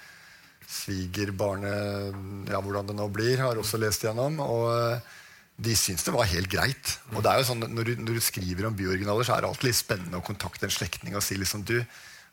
svigerbarnet, 0.70 2.20
ja, 2.50 2.61
hvordan 2.62 2.90
det 2.90 2.96
nå 2.98 3.09
blir, 3.12 3.40
har 3.42 3.59
også 3.59 3.80
lest 3.80 4.04
gjennom. 4.06 4.38
Og 4.44 4.68
eh, 4.74 5.16
de 5.61 5.74
syns 5.76 6.06
det 6.06 6.14
var 6.14 6.30
helt 6.30 6.50
greit. 6.52 6.94
Og 7.14 7.24
det 7.24 7.33
er 7.33 7.40
jo 7.40 7.48
sånn, 7.50 7.66
når 7.74 7.90
du, 7.90 7.92
når 8.04 8.20
du 8.20 8.24
skriver 8.24 8.68
om 8.68 8.78
byoriginaler, 8.78 9.26
så 9.26 9.37
er 9.37 9.44
det 9.44 9.50
alltid 9.50 9.70
litt 9.70 9.80
spennende 9.80 10.20
å 10.20 10.24
kontakte 10.24 10.68
en 10.68 10.74
slektning 10.74 11.18
og 11.18 11.24
si 11.26 11.37
liksom 11.40 11.66
du, 11.68 11.76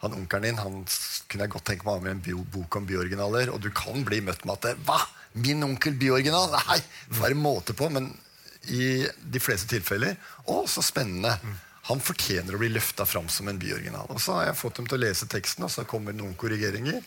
han 0.04 0.14
onkelen 0.14 0.46
din 0.46 0.60
han 0.62 0.82
kunne 1.28 1.48
jeg 1.48 1.54
godt 1.56 1.66
tenke 1.72 1.88
meg 1.88 1.96
å 1.96 1.98
ha 1.98 2.04
med 2.06 2.30
en 2.30 2.50
bok 2.54 2.78
om 2.78 2.88
byoriginaler. 2.88 3.52
Og 3.54 3.62
du 3.64 3.72
kan 3.76 4.06
bli 4.06 4.22
møtt 4.26 4.46
med 4.46 4.60
at 4.60 4.84
Hva? 4.86 5.02
Min 5.38 5.66
onkel 5.66 5.98
byoriginal? 5.98 6.52
Nei! 6.54 6.80
Det 7.10 7.18
får 7.18 7.38
måte 7.38 7.74
på. 7.78 7.90
Men 7.94 8.12
i 8.74 9.08
de 9.08 9.40
fleste 9.42 9.70
tilfeller 9.72 10.18
Å, 10.46 10.64
så 10.70 10.84
spennende. 10.86 11.34
Han 11.88 12.04
fortjener 12.04 12.56
å 12.56 12.62
bli 12.62 12.70
løfta 12.74 13.06
fram 13.08 13.30
som 13.32 13.48
en 13.50 13.60
byoriginal. 13.60 14.10
Og 14.12 14.22
så 14.22 14.38
har 14.38 14.50
jeg 14.50 14.60
fått 14.60 14.80
dem 14.80 14.90
til 14.90 15.00
å 15.00 15.04
lese 15.06 15.28
teksten, 15.32 15.66
og 15.66 15.72
så 15.72 15.86
kommer 15.88 16.16
noen 16.16 16.36
korrigeringer. 16.40 17.00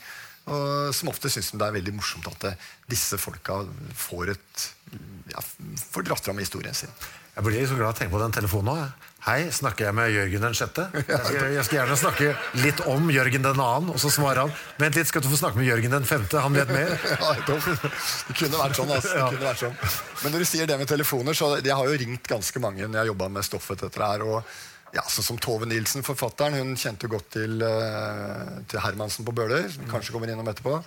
Og 0.49 0.95
som 0.97 1.11
ofte 1.13 1.31
syns 1.31 1.53
de 1.53 1.61
det 1.61 1.69
er 1.69 1.77
veldig 1.77 1.95
morsomt 1.95 2.27
at 2.31 2.41
det, 2.47 2.55
disse 2.91 3.19
folka 3.21 3.61
får, 3.95 4.33
et, 4.35 4.69
ja, 5.35 5.43
får 5.93 6.09
dratt 6.09 6.25
fram 6.25 6.41
historien 6.43 6.75
sin. 6.75 6.91
Jeg 7.37 7.47
blir 7.47 7.63
så 7.69 7.77
glad 7.79 7.93
av 7.93 7.95
å 7.95 7.99
tenke 8.01 8.13
på 8.13 8.21
den 8.21 8.33
telefonen 8.35 8.73
nå. 8.75 8.89
Hei, 9.21 9.51
snakker 9.53 9.85
jeg 9.85 9.95
med 9.95 10.11
Jørgen 10.15 10.43
den 10.47 10.55
sjette? 10.57 10.87
Jeg 10.97 11.21
skal, 11.29 11.51
jeg 11.53 11.65
skal 11.67 11.77
gjerne 11.77 11.97
snakke 12.01 12.29
litt 12.65 12.79
om 12.89 13.11
Jørgen 13.13 13.45
den 13.45 13.61
annen, 13.61 13.91
og 13.93 13.99
så 14.01 14.09
svarer 14.13 14.47
han 14.47 14.55
Vent 14.81 14.97
litt, 14.97 15.11
skal 15.11 15.21
du 15.21 15.29
få 15.29 15.37
snakke 15.37 15.61
med 15.61 15.69
Jørgen 15.69 15.93
den 15.93 16.09
femte? 16.09 16.41
Han 16.41 16.57
vet 16.57 16.73
mer. 16.73 16.95
Ja, 17.21 17.35
det 17.37 17.59
kunne 18.39 18.63
vært 18.63 18.81
sånn. 18.81 18.91
altså. 18.97 19.13
Det 19.13 19.27
kunne 19.37 19.45
vært 19.45 19.61
sånn. 19.61 19.77
Men 20.25 20.35
når 20.35 20.43
du 20.43 20.49
sier 20.49 20.71
det 20.73 20.81
med 20.81 20.89
telefoner, 20.89 21.37
så 21.37 21.53
jeg 21.61 21.77
har 21.77 21.93
jo 21.93 22.01
ringt 22.01 22.33
ganske 22.33 22.65
mange 22.65 22.89
når 22.89 23.03
jeg 23.03 23.13
jobba 23.13 23.29
med 23.37 23.47
stoffet. 23.47 23.85
etter 23.85 24.05
det 24.07 24.11
her, 24.15 24.25
og 24.25 24.80
ja, 24.97 25.05
sånn 25.07 25.27
som 25.27 25.39
Tove 25.41 25.69
Nilsen, 25.71 26.05
forfatteren, 26.07 26.59
hun 26.59 26.77
kjente 26.79 27.11
godt 27.11 27.33
til, 27.37 27.63
eh, 27.63 28.61
til 28.71 28.83
Hermansen 28.83 29.27
på 29.27 29.35
Bøler. 29.35 29.69
som 29.71 29.89
Kanskje 29.91 30.13
kommer 30.13 30.31
innom 30.31 30.49
etterpå. 30.51 30.83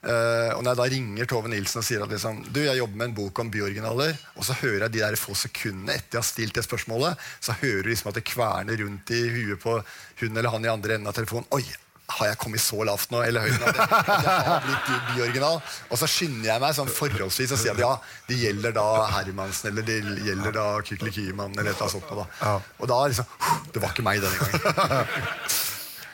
Uh, 0.00 0.56
og 0.56 0.62
når 0.64 0.70
jeg 0.70 0.78
da 0.78 0.84
ringer 0.94 1.26
Tove 1.28 1.50
Nilsen 1.52 1.82
og 1.82 1.84
sier 1.84 2.00
at 2.00 2.08
liksom, 2.08 2.38
du, 2.48 2.62
jeg 2.64 2.78
jobber 2.78 2.96
med 2.96 3.10
en 3.10 3.16
bok 3.18 3.42
om 3.42 3.50
byoriginaler, 3.52 4.14
og 4.32 4.46
så 4.48 4.56
hører 4.62 4.86
jeg 4.86 4.94
de 4.94 5.02
der 5.02 5.18
få 5.20 5.34
sekundene 5.36 5.92
etter 5.92 6.16
jeg 6.16 6.22
har 6.22 6.24
stilt 6.30 6.56
det 6.56 6.64
spørsmålet, 6.64 7.20
så 7.44 7.52
hører 7.60 7.84
du 7.84 7.90
liksom 7.90 8.08
at 8.08 8.16
det 8.16 8.24
kverner 8.24 8.80
rundt 8.80 9.12
i 9.12 9.20
huet 9.28 9.60
på 9.60 9.76
hun 10.22 10.30
eller 10.32 10.48
han 10.54 10.64
i 10.64 10.72
andre 10.72 10.96
enden 10.96 11.12
av 11.12 11.18
telefonen. 11.18 11.50
Oi, 11.52 11.66
har 12.16 12.30
jeg 12.30 12.38
kommet 12.42 12.62
så 12.62 12.84
lavt 12.86 13.12
nå? 13.12 13.22
Eller 13.26 13.46
høyden 13.46 13.64
at 13.70 13.80
jeg, 13.80 13.88
at 14.00 14.26
jeg 14.26 14.44
har 14.48 14.62
blitt 14.66 14.90
byoriginal? 15.14 15.58
Og 15.88 16.00
så 16.00 16.08
skynder 16.10 16.50
jeg 16.52 16.62
meg 16.64 16.76
sånn 16.76 16.92
forholdsvis 16.92 17.54
og 17.56 17.62
sier 17.62 17.74
at 17.76 17.82
ja, 17.82 17.90
det 18.28 18.38
gjelder 18.42 18.76
da 18.76 18.86
Hermansen, 19.14 19.72
eller 19.72 19.86
det 19.86 19.98
gjelder 20.28 20.56
da 20.56 20.68
Kykelikiman, 20.86 21.56
eller 21.56 21.72
et 21.72 21.80
eller 21.80 21.88
annet 21.88 21.96
sånt. 21.96 22.30
Da. 22.40 22.54
Og 22.80 22.90
da 22.90 23.00
liksom 23.10 23.34
Det 23.74 23.82
var 23.82 23.94
ikke 23.94 24.06
meg 24.06 24.22
denne 24.24 24.38
gangen. 24.40 25.02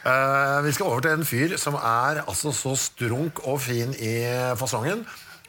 uh, 0.07 0.59
vi 0.67 0.75
skal 0.77 0.91
over 0.91 1.07
til 1.07 1.17
en 1.17 1.29
fyr 1.29 1.57
som 1.61 1.79
er 1.81 2.25
altså 2.27 2.55
så 2.55 2.75
strunk 2.81 3.45
og 3.47 3.61
fin 3.67 3.95
i 3.97 4.17
fasongen. 4.61 5.07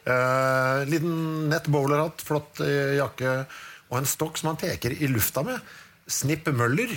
Uh, 0.07 0.88
liten 0.88 1.49
nett 1.51 1.67
bowlerhatt, 1.67 2.23
flott 2.23 2.62
uh, 2.63 2.95
jakke 2.95 3.41
og 3.88 4.01
en 4.01 4.07
stokk 4.07 4.39
som 4.39 4.51
han 4.51 4.60
peker 4.60 4.95
i 4.95 5.10
lufta 5.12 5.43
med. 5.47 5.60
Snipp 6.07 6.47
Møller. 6.55 6.91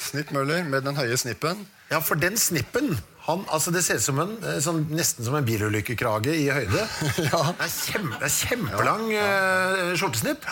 Snipp 0.00 0.32
Møller 0.34 0.64
med 0.68 0.84
den 0.86 0.98
høye 0.98 1.16
snippen. 1.20 1.64
Ja, 1.92 2.00
for 2.00 2.20
den 2.20 2.38
snippen 2.40 2.94
han, 3.22 3.44
altså 3.54 3.70
Det 3.70 3.84
ser 3.86 4.00
ut 4.00 4.02
som 4.02 4.18
en, 4.18 4.34
eh, 4.42 4.58
sånn, 4.64 4.82
nesten 4.90 5.22
som 5.22 5.36
en 5.38 5.46
bilulykkekrage 5.46 6.34
i 6.34 6.48
høyde. 6.50 6.86
Ja. 7.28 7.52
Det 7.54 7.68
er, 7.68 7.70
kjempe, 7.70 8.18
det 8.18 8.26
er 8.26 8.34
kjempelang 8.34 9.04
eh, 9.14 9.92
skjortesnipp. 10.00 10.48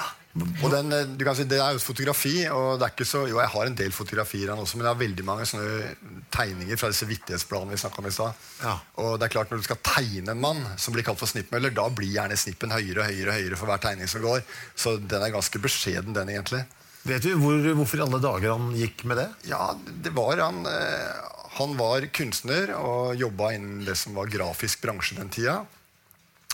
Og 0.62 0.68
den, 0.70 0.92
eh, 0.94 1.08
du 1.18 1.24
kan 1.26 1.34
si, 1.34 1.48
Det 1.50 1.58
er 1.58 1.74
jo 1.74 1.80
et 1.80 1.84
fotografi, 1.84 2.34
og 2.54 2.78
det 2.78 2.86
er 2.86 2.94
ikke 2.94 3.08
så, 3.08 3.24
jo, 3.26 3.40
jeg 3.42 3.50
har 3.50 3.66
en 3.66 3.78
del 3.80 3.90
fotografier 3.90 4.52
av 4.52 4.60
den 4.60 4.62
også, 4.62 4.78
men 4.78 4.86
jeg 4.86 4.94
har 4.94 5.00
veldig 5.02 5.26
mange 5.26 5.48
sånne 5.50 6.20
tegninger 6.30 6.78
fra 6.78 6.92
disse 6.92 7.08
vittighetsplanene 7.10 7.74
vi 7.74 7.82
snakket 7.82 8.04
om 8.04 8.06
i 8.06 8.14
stad. 8.14 8.46
Ja. 8.62 8.76
Og 9.02 9.16
det 9.18 9.26
er 9.26 9.34
klart 9.34 9.50
Når 9.50 9.64
du 9.64 9.66
skal 9.66 9.82
tegne 9.82 10.30
en 10.30 10.44
mann 10.46 10.62
som 10.78 10.94
blir 10.94 11.06
kalt 11.06 11.18
for 11.18 11.30
snippmøller, 11.30 11.74
da 11.74 11.88
blir 11.90 12.14
gjerne 12.14 12.38
snippen 12.38 12.70
høyere 12.70 13.02
og 13.02 13.10
høyere, 13.10 13.38
høyere 13.40 13.58
for 13.58 13.72
hver 13.72 13.82
tegning 13.82 14.06
som 14.10 14.22
går. 14.22 14.46
Så 14.78 14.94
den 15.02 15.26
er 15.26 15.34
ganske 15.34 15.58
beskjeden, 15.66 16.14
den 16.14 16.30
egentlig. 16.30 16.62
Vet 17.08 17.24
du 17.24 17.32
hvor, 17.40 17.56
hvorfor 17.78 18.00
i 18.00 18.04
alle 18.04 18.20
dager 18.20 18.52
han 18.52 18.72
gikk 18.76 19.06
med 19.08 19.20
det? 19.22 19.28
Ja, 19.48 19.72
det 20.04 20.12
var 20.16 20.40
han 20.42 20.66
eh, 20.68 21.28
Han 21.56 21.72
var 21.78 22.04
kunstner 22.12 22.74
og 22.76 23.16
jobba 23.20 23.54
innen 23.56 23.86
det 23.86 23.96
som 23.98 24.18
var 24.18 24.30
grafisk 24.32 24.82
bransje 24.84 25.16
den 25.18 25.32
tida. 25.32 25.62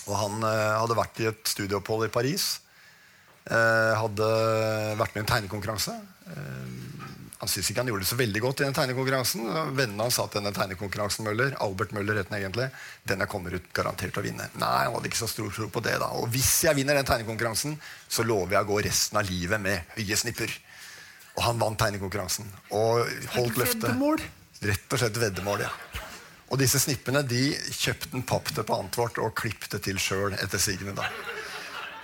Og 0.07 0.15
han 0.15 0.47
eh, 0.47 0.77
hadde 0.79 0.99
vært 0.99 1.23
i 1.23 1.29
et 1.33 1.51
studieopphold 1.51 2.07
i 2.07 2.15
Paris. 2.15 2.47
Eh, 3.47 3.93
hadde 3.99 4.31
vært 4.99 5.17
med 5.17 5.23
i 5.23 5.25
en 5.25 5.33
tegnekonkurranse. 5.35 5.99
Han 7.37 7.51
syntes 7.53 7.69
ikke 7.69 7.83
han 7.83 7.91
gjorde 7.91 8.05
det 8.07 8.09
så 8.09 8.17
veldig 8.17 8.41
godt 8.41 8.61
i 8.63 8.65
den 8.65 8.77
tegnekonkurransen. 8.77 9.49
Vennene 9.77 10.07
hans 10.07 10.17
sa 10.17 10.25
til 10.25 10.41
denne 10.41 10.55
tegnekonkurransen 10.57 11.27
Møller, 11.27 11.53
Albert 11.61 11.93
Møller 11.93 12.17
heter 12.17 12.33
den 12.33 12.39
egentlig, 12.39 12.69
den 13.05 13.25
jeg 13.25 13.31
kommer 13.33 13.57
ut 13.59 13.67
garantert 13.77 14.15
til 14.17 14.23
å 14.23 14.25
vinne. 14.25 14.49
Nei, 14.57 14.73
han 14.87 14.97
hadde 14.97 15.11
ikke 15.11 15.21
så 15.21 15.29
stor 15.29 15.51
tro 15.53 15.69
på 15.75 15.83
det. 15.85 15.99
da. 16.01 16.09
Og 16.17 16.31
hvis 16.33 16.55
jeg 16.65 16.79
vinner 16.79 16.97
den 16.97 17.09
tegnekonkurransen, 17.09 17.77
så 18.09 18.25
lover 18.25 18.57
jeg 18.57 18.65
å 18.65 18.71
gå 18.71 18.81
resten 18.89 19.21
av 19.21 19.29
livet 19.29 19.61
med 19.61 19.95
høye 19.99 20.21
snipper. 20.23 20.57
Og 21.37 21.45
han 21.45 21.61
vant 21.61 21.79
tegnekonkurransen. 21.85 22.49
Og 22.73 23.05
holdt 23.37 23.61
løftet. 23.61 23.91
Veddemål? 23.91 24.25
Rett 24.67 24.97
og 24.97 25.03
slett 25.03 25.21
veddemål, 25.21 25.67
ja. 25.67 25.73
Og 26.47 26.61
disse 26.63 26.81
snippene 26.81 27.21
de 27.27 27.51
kjøpte 27.75 28.15
han 28.15 28.25
pappte 28.25 28.65
på 28.65 28.79
Antwort 28.79 29.19
og 29.21 29.35
klippte 29.37 29.81
til 29.83 29.99
sjøl 30.01 30.39
etter 30.39 30.63
sigende. 30.63 30.95
da. 30.97 31.11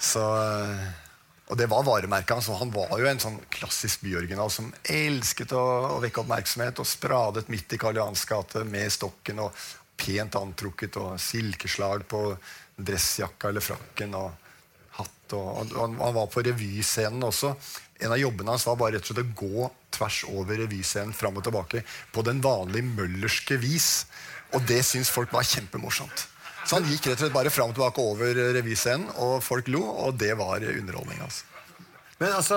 Så, 0.02 0.20
eh, 0.20 0.90
og 1.52 1.58
det 1.60 1.66
var 1.68 1.84
varemerket 1.84 2.32
hans. 2.32 2.48
Han 2.56 2.72
var 2.72 2.94
jo 2.96 3.08
en 3.10 3.20
sånn 3.20 3.36
klassisk 3.52 4.00
byoriginal 4.06 4.48
som 4.50 4.70
elsket 4.88 5.52
å, 5.52 5.60
å 5.92 6.00
vekke 6.00 6.22
oppmerksomhet 6.22 6.80
og 6.80 6.88
spradet 6.88 7.50
midt 7.52 7.76
i 7.76 7.78
Karl 7.80 8.00
Johans 8.00 8.24
gate 8.24 8.62
med 8.64 8.88
stokken 8.94 9.42
og 9.44 9.58
pent 10.00 10.38
antrukket 10.40 10.96
og 11.02 11.20
silkeslag 11.20 12.06
på 12.08 12.22
dressjakka 12.80 13.52
eller 13.52 13.64
frakken 13.64 14.16
og 14.16 14.30
hatt. 14.96 15.36
Og, 15.36 15.44
og 15.44 15.76
han, 15.76 16.00
han 16.00 16.16
var 16.16 16.32
på 16.32 16.46
revyscenen 16.48 17.28
også. 17.28 17.52
En 18.00 18.16
av 18.16 18.22
jobbene 18.22 18.56
hans 18.56 18.64
var 18.66 18.80
bare 18.80 18.96
rett 18.96 19.12
og 19.12 19.12
slett 19.12 19.36
å 19.36 19.44
gå 19.44 19.70
tvers 19.92 20.24
over 20.32 20.64
revyscenen 20.64 21.12
fram 21.12 21.36
og 21.36 21.44
tilbake 21.44 21.84
på 22.16 22.24
den 22.24 22.40
vanlige 22.40 22.88
møllerske 22.96 23.60
vis. 23.60 24.06
Og 24.56 24.64
det 24.72 24.80
syns 24.88 25.12
folk 25.12 25.36
var 25.36 25.44
kjempemorsomt. 25.44 26.31
Så 26.66 26.79
han 26.79 26.87
gikk 26.88 27.09
rett 27.09 27.18
og 27.18 27.25
slett 27.27 27.35
bare 27.35 27.53
fram 27.53 27.72
og 27.72 27.77
tilbake 27.77 28.05
over 28.05 28.42
revyscenen, 28.57 29.09
og 29.22 29.40
folk 29.44 29.68
lo, 29.72 29.83
og 30.07 30.18
det 30.20 30.35
var 30.38 30.62
underholdning. 30.62 31.20
altså. 31.25 31.51
Men 32.22 32.37
altså, 32.38 32.56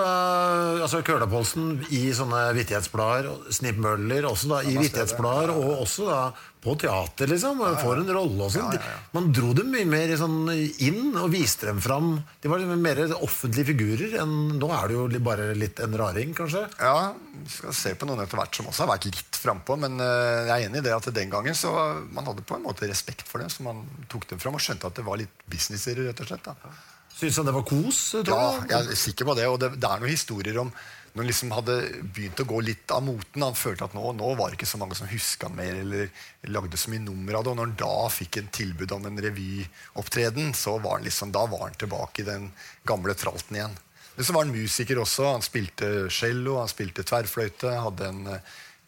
altså 0.85 0.99
Køla-Polsen 1.05 1.79
i 1.89 2.03
sånne 2.13 2.41
vittighetsblader, 2.53 3.49
Snipp 3.55 3.79
Møller 3.81 4.27
også 4.29 4.51
da, 4.51 4.59
i 4.61 4.75
vittighetsblader, 4.77 5.55
og 5.57 5.79
også 5.87 6.05
da 6.05 6.19
på 6.65 6.73
teater, 6.81 7.29
liksom. 7.29 7.61
Får 7.81 8.01
en 8.01 8.11
rolle 8.13 8.45
og 8.45 8.53
sånn. 8.53 8.77
Man 9.13 9.31
dro 9.33 9.51
dem 9.57 9.71
mye 9.73 9.87
mer 9.89 10.13
sånn 10.17 10.49
inn 10.53 11.17
og 11.17 11.29
viste 11.33 11.69
dem 11.69 11.81
fram. 11.81 12.15
De 12.41 12.49
var 12.51 12.61
liksom 12.61 12.81
mer 12.85 13.01
offentlige 13.17 13.69
figurer 13.71 14.17
enn 14.21 14.33
Nå 14.61 14.69
er 14.73 14.89
det 14.89 14.97
jo 14.97 15.21
bare 15.25 15.51
litt 15.57 15.81
en 15.81 15.97
raring, 15.97 16.33
kanskje. 16.37 16.65
Ja, 16.81 17.13
vi 17.37 17.53
skal 17.53 17.77
se 17.77 17.93
på 17.97 18.09
noen 18.09 18.21
etter 18.25 18.39
hvert 18.41 18.57
som 18.57 18.69
også 18.69 18.85
har 18.85 18.93
vært 18.95 19.09
litt 19.09 19.39
frampå. 19.41 19.77
Men 19.81 19.97
eh, 20.01 20.45
jeg 20.49 20.55
er 20.55 20.67
enig 20.69 20.81
i 20.81 20.87
det 20.87 20.95
at 20.97 21.09
den 21.13 21.33
gangen 21.33 21.57
så 21.57 21.73
man 22.13 22.29
hadde 22.29 22.45
på 22.45 22.57
en 22.57 22.65
måte 22.65 22.89
respekt 22.89 23.25
for 23.29 23.41
det. 23.41 23.49
Så 23.53 23.65
man 23.65 23.81
tok 24.11 24.29
dem 24.29 24.41
fram 24.41 24.57
og 24.57 24.65
skjønte 24.65 24.89
at 24.89 25.01
det 25.01 25.05
var 25.05 25.21
litt 25.21 25.45
businesser, 25.49 26.05
rett 26.05 26.21
og 26.21 26.29
slett. 26.33 26.49
da. 26.49 26.73
Syns 27.15 27.39
han 27.39 27.47
det 27.47 27.55
var 27.55 27.63
kos? 27.67 27.99
Ja, 28.27 28.43
jeg 28.67 28.91
er 28.91 28.99
sikker 28.99 29.29
på 29.29 29.35
det. 29.37 29.47
Og 29.47 29.57
det, 29.61 29.71
det 29.79 29.87
er 29.87 30.01
noen 30.01 30.11
historier 30.11 30.59
om 30.65 30.71
når 31.15 31.23
han 31.23 31.29
liksom 31.29 31.51
hadde 31.55 31.75
begynt 32.11 32.41
å 32.43 32.47
gå 32.49 32.57
litt 32.67 32.91
av 32.91 33.05
moten. 33.05 33.43
Han 33.45 33.55
følte 33.55 33.85
at 33.87 33.93
nå, 33.95 34.09
nå 34.17 34.33
var 34.35 34.51
det 34.51 34.57
ikke 34.57 34.67
så 34.67 34.79
mange 34.81 34.97
som 34.99 35.07
huska 35.07 35.47
han 35.47 35.55
mer 35.55 35.77
eller 35.79 36.09
lagde 36.51 36.75
så 36.75 36.91
mye 36.91 37.05
nummer 37.05 37.37
av 37.37 37.45
det. 37.45 37.53
Og 37.53 37.59
når 37.61 37.69
han 37.69 37.77
da 37.79 38.09
fikk 38.11 38.41
en 38.41 38.51
tilbud 38.57 38.91
om 38.97 39.07
en 39.07 39.21
revyopptreden, 39.23 40.51
så 40.59 40.75
var 40.83 40.97
han 40.97 41.07
liksom, 41.07 41.31
da 41.31 41.45
var 41.47 41.69
han 41.69 41.79
tilbake 41.79 42.25
i 42.25 42.27
den 42.27 42.49
gamle 42.83 43.15
tralten 43.15 43.61
igjen. 43.61 43.79
Men 44.17 44.27
så 44.27 44.35
var 44.35 44.43
han 44.43 44.51
musiker 44.57 44.99
også. 44.99 45.31
Han 45.37 45.47
spilte 45.47 45.95
cello, 46.11 46.59
han 46.59 46.71
spilte 46.71 47.07
tverrfløyte. 47.07 47.77
Hadde 47.87 48.11
en, 48.11 48.21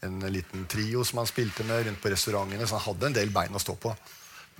en 0.04 0.22
liten 0.28 0.68
trio 0.68 1.08
som 1.08 1.24
han 1.24 1.32
spilte 1.32 1.64
med 1.68 1.88
rundt 1.88 2.04
på 2.04 2.12
restaurantene. 2.12 2.68
Så 2.68 2.76
han 2.76 2.90
hadde 2.90 3.08
en 3.08 3.20
del 3.22 3.32
bein 3.32 3.56
å 3.56 3.64
stå 3.64 3.80
på. 3.88 3.96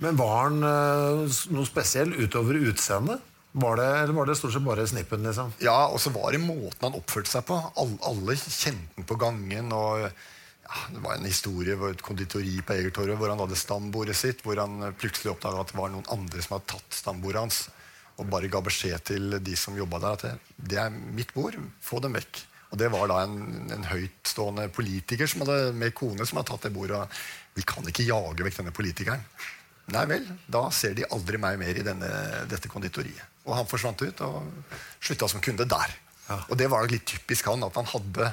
Men 0.00 0.16
var 0.16 0.36
han 0.46 0.62
eh, 0.64 1.40
noe 1.52 1.68
spesiell 1.68 2.16
utover 2.16 2.56
utseendet? 2.64 3.27
Var 3.52 3.76
det, 3.80 3.86
eller 3.98 4.12
var 4.12 4.26
det 4.28 4.36
stort 4.36 4.52
sett 4.52 4.64
bare 4.64 4.86
snippen, 4.86 5.22
liksom? 5.24 5.52
Ja, 5.64 5.86
og 5.88 6.00
så 6.02 6.12
var 6.12 6.32
det 6.32 6.42
måten 6.42 6.84
han 6.84 6.98
oppførte 6.98 7.30
seg 7.32 7.46
på. 7.48 7.56
Alle, 7.80 7.96
alle 8.06 8.36
kjente 8.36 8.98
han 8.98 9.08
på 9.08 9.16
gangen. 9.20 9.72
og 9.72 10.04
ja, 10.04 10.82
Det 10.92 11.00
var 11.04 11.16
en 11.16 11.24
historie 11.28 11.78
hvor 11.80 11.94
et 11.94 12.04
konditori 12.04 12.58
på 12.60 12.76
Egertorget 12.76 13.16
hvor 13.18 13.32
han 13.32 13.40
hadde 13.40 13.58
stambordet 13.58 14.18
sitt. 14.18 14.44
Hvor 14.44 14.60
han 14.60 14.92
plutselig 15.00 15.32
oppdaga 15.32 15.64
at 15.64 15.72
det 15.72 15.80
var 15.80 15.94
noen 15.94 16.12
andre 16.12 16.44
som 16.44 16.58
hadde 16.58 16.70
tatt 16.74 17.00
stambordet 17.00 17.46
hans. 17.46 17.64
Og 18.18 18.28
bare 18.28 18.50
ga 18.52 18.60
beskjed 18.64 19.08
til 19.08 19.40
de 19.40 19.56
som 19.56 19.78
jobba 19.78 20.02
der, 20.02 20.18
at 20.18 20.54
det, 20.56 20.78
er 20.82 20.90
mitt 20.92 21.32
bord, 21.36 21.56
få 21.80 22.02
dem 22.04 22.18
vekk. 22.18 22.42
Og 22.68 22.80
det 22.82 22.90
var 22.92 23.08
da 23.08 23.22
en, 23.24 23.68
en 23.72 23.86
høytstående 23.88 24.66
politiker 24.74 25.30
som 25.30 25.46
hadde, 25.46 25.72
med 25.78 25.94
kone 25.96 26.26
som 26.26 26.40
hadde 26.40 26.50
tatt 26.50 26.66
det 26.66 26.74
bordet. 26.74 27.06
Vi 27.56 27.64
kan 27.64 27.86
ikke 27.88 28.04
jage 28.04 28.44
vekk 28.44 28.60
denne 28.60 28.74
politikeren. 28.76 29.22
Nei 29.94 30.04
vel, 30.10 30.26
da 30.52 30.66
ser 30.74 30.92
de 30.98 31.06
aldri 31.14 31.40
meg 31.40 31.56
mer 31.62 31.78
i 31.80 31.84
denne, 31.86 32.10
dette 32.50 32.68
konditoriet. 32.68 33.37
Og 33.48 33.56
han 33.56 33.70
forsvant 33.70 34.04
ut 34.04 34.20
og 34.26 34.76
slutta 35.00 35.28
som 35.30 35.42
kunde 35.44 35.66
der. 35.68 35.94
Og 36.36 36.58
det 36.60 36.68
var 36.68 36.84
nok 36.84 36.92
litt 36.92 37.08
typisk 37.08 37.48
han, 37.48 37.64
at 37.64 37.78
han 37.78 37.88
hadde, 37.88 38.32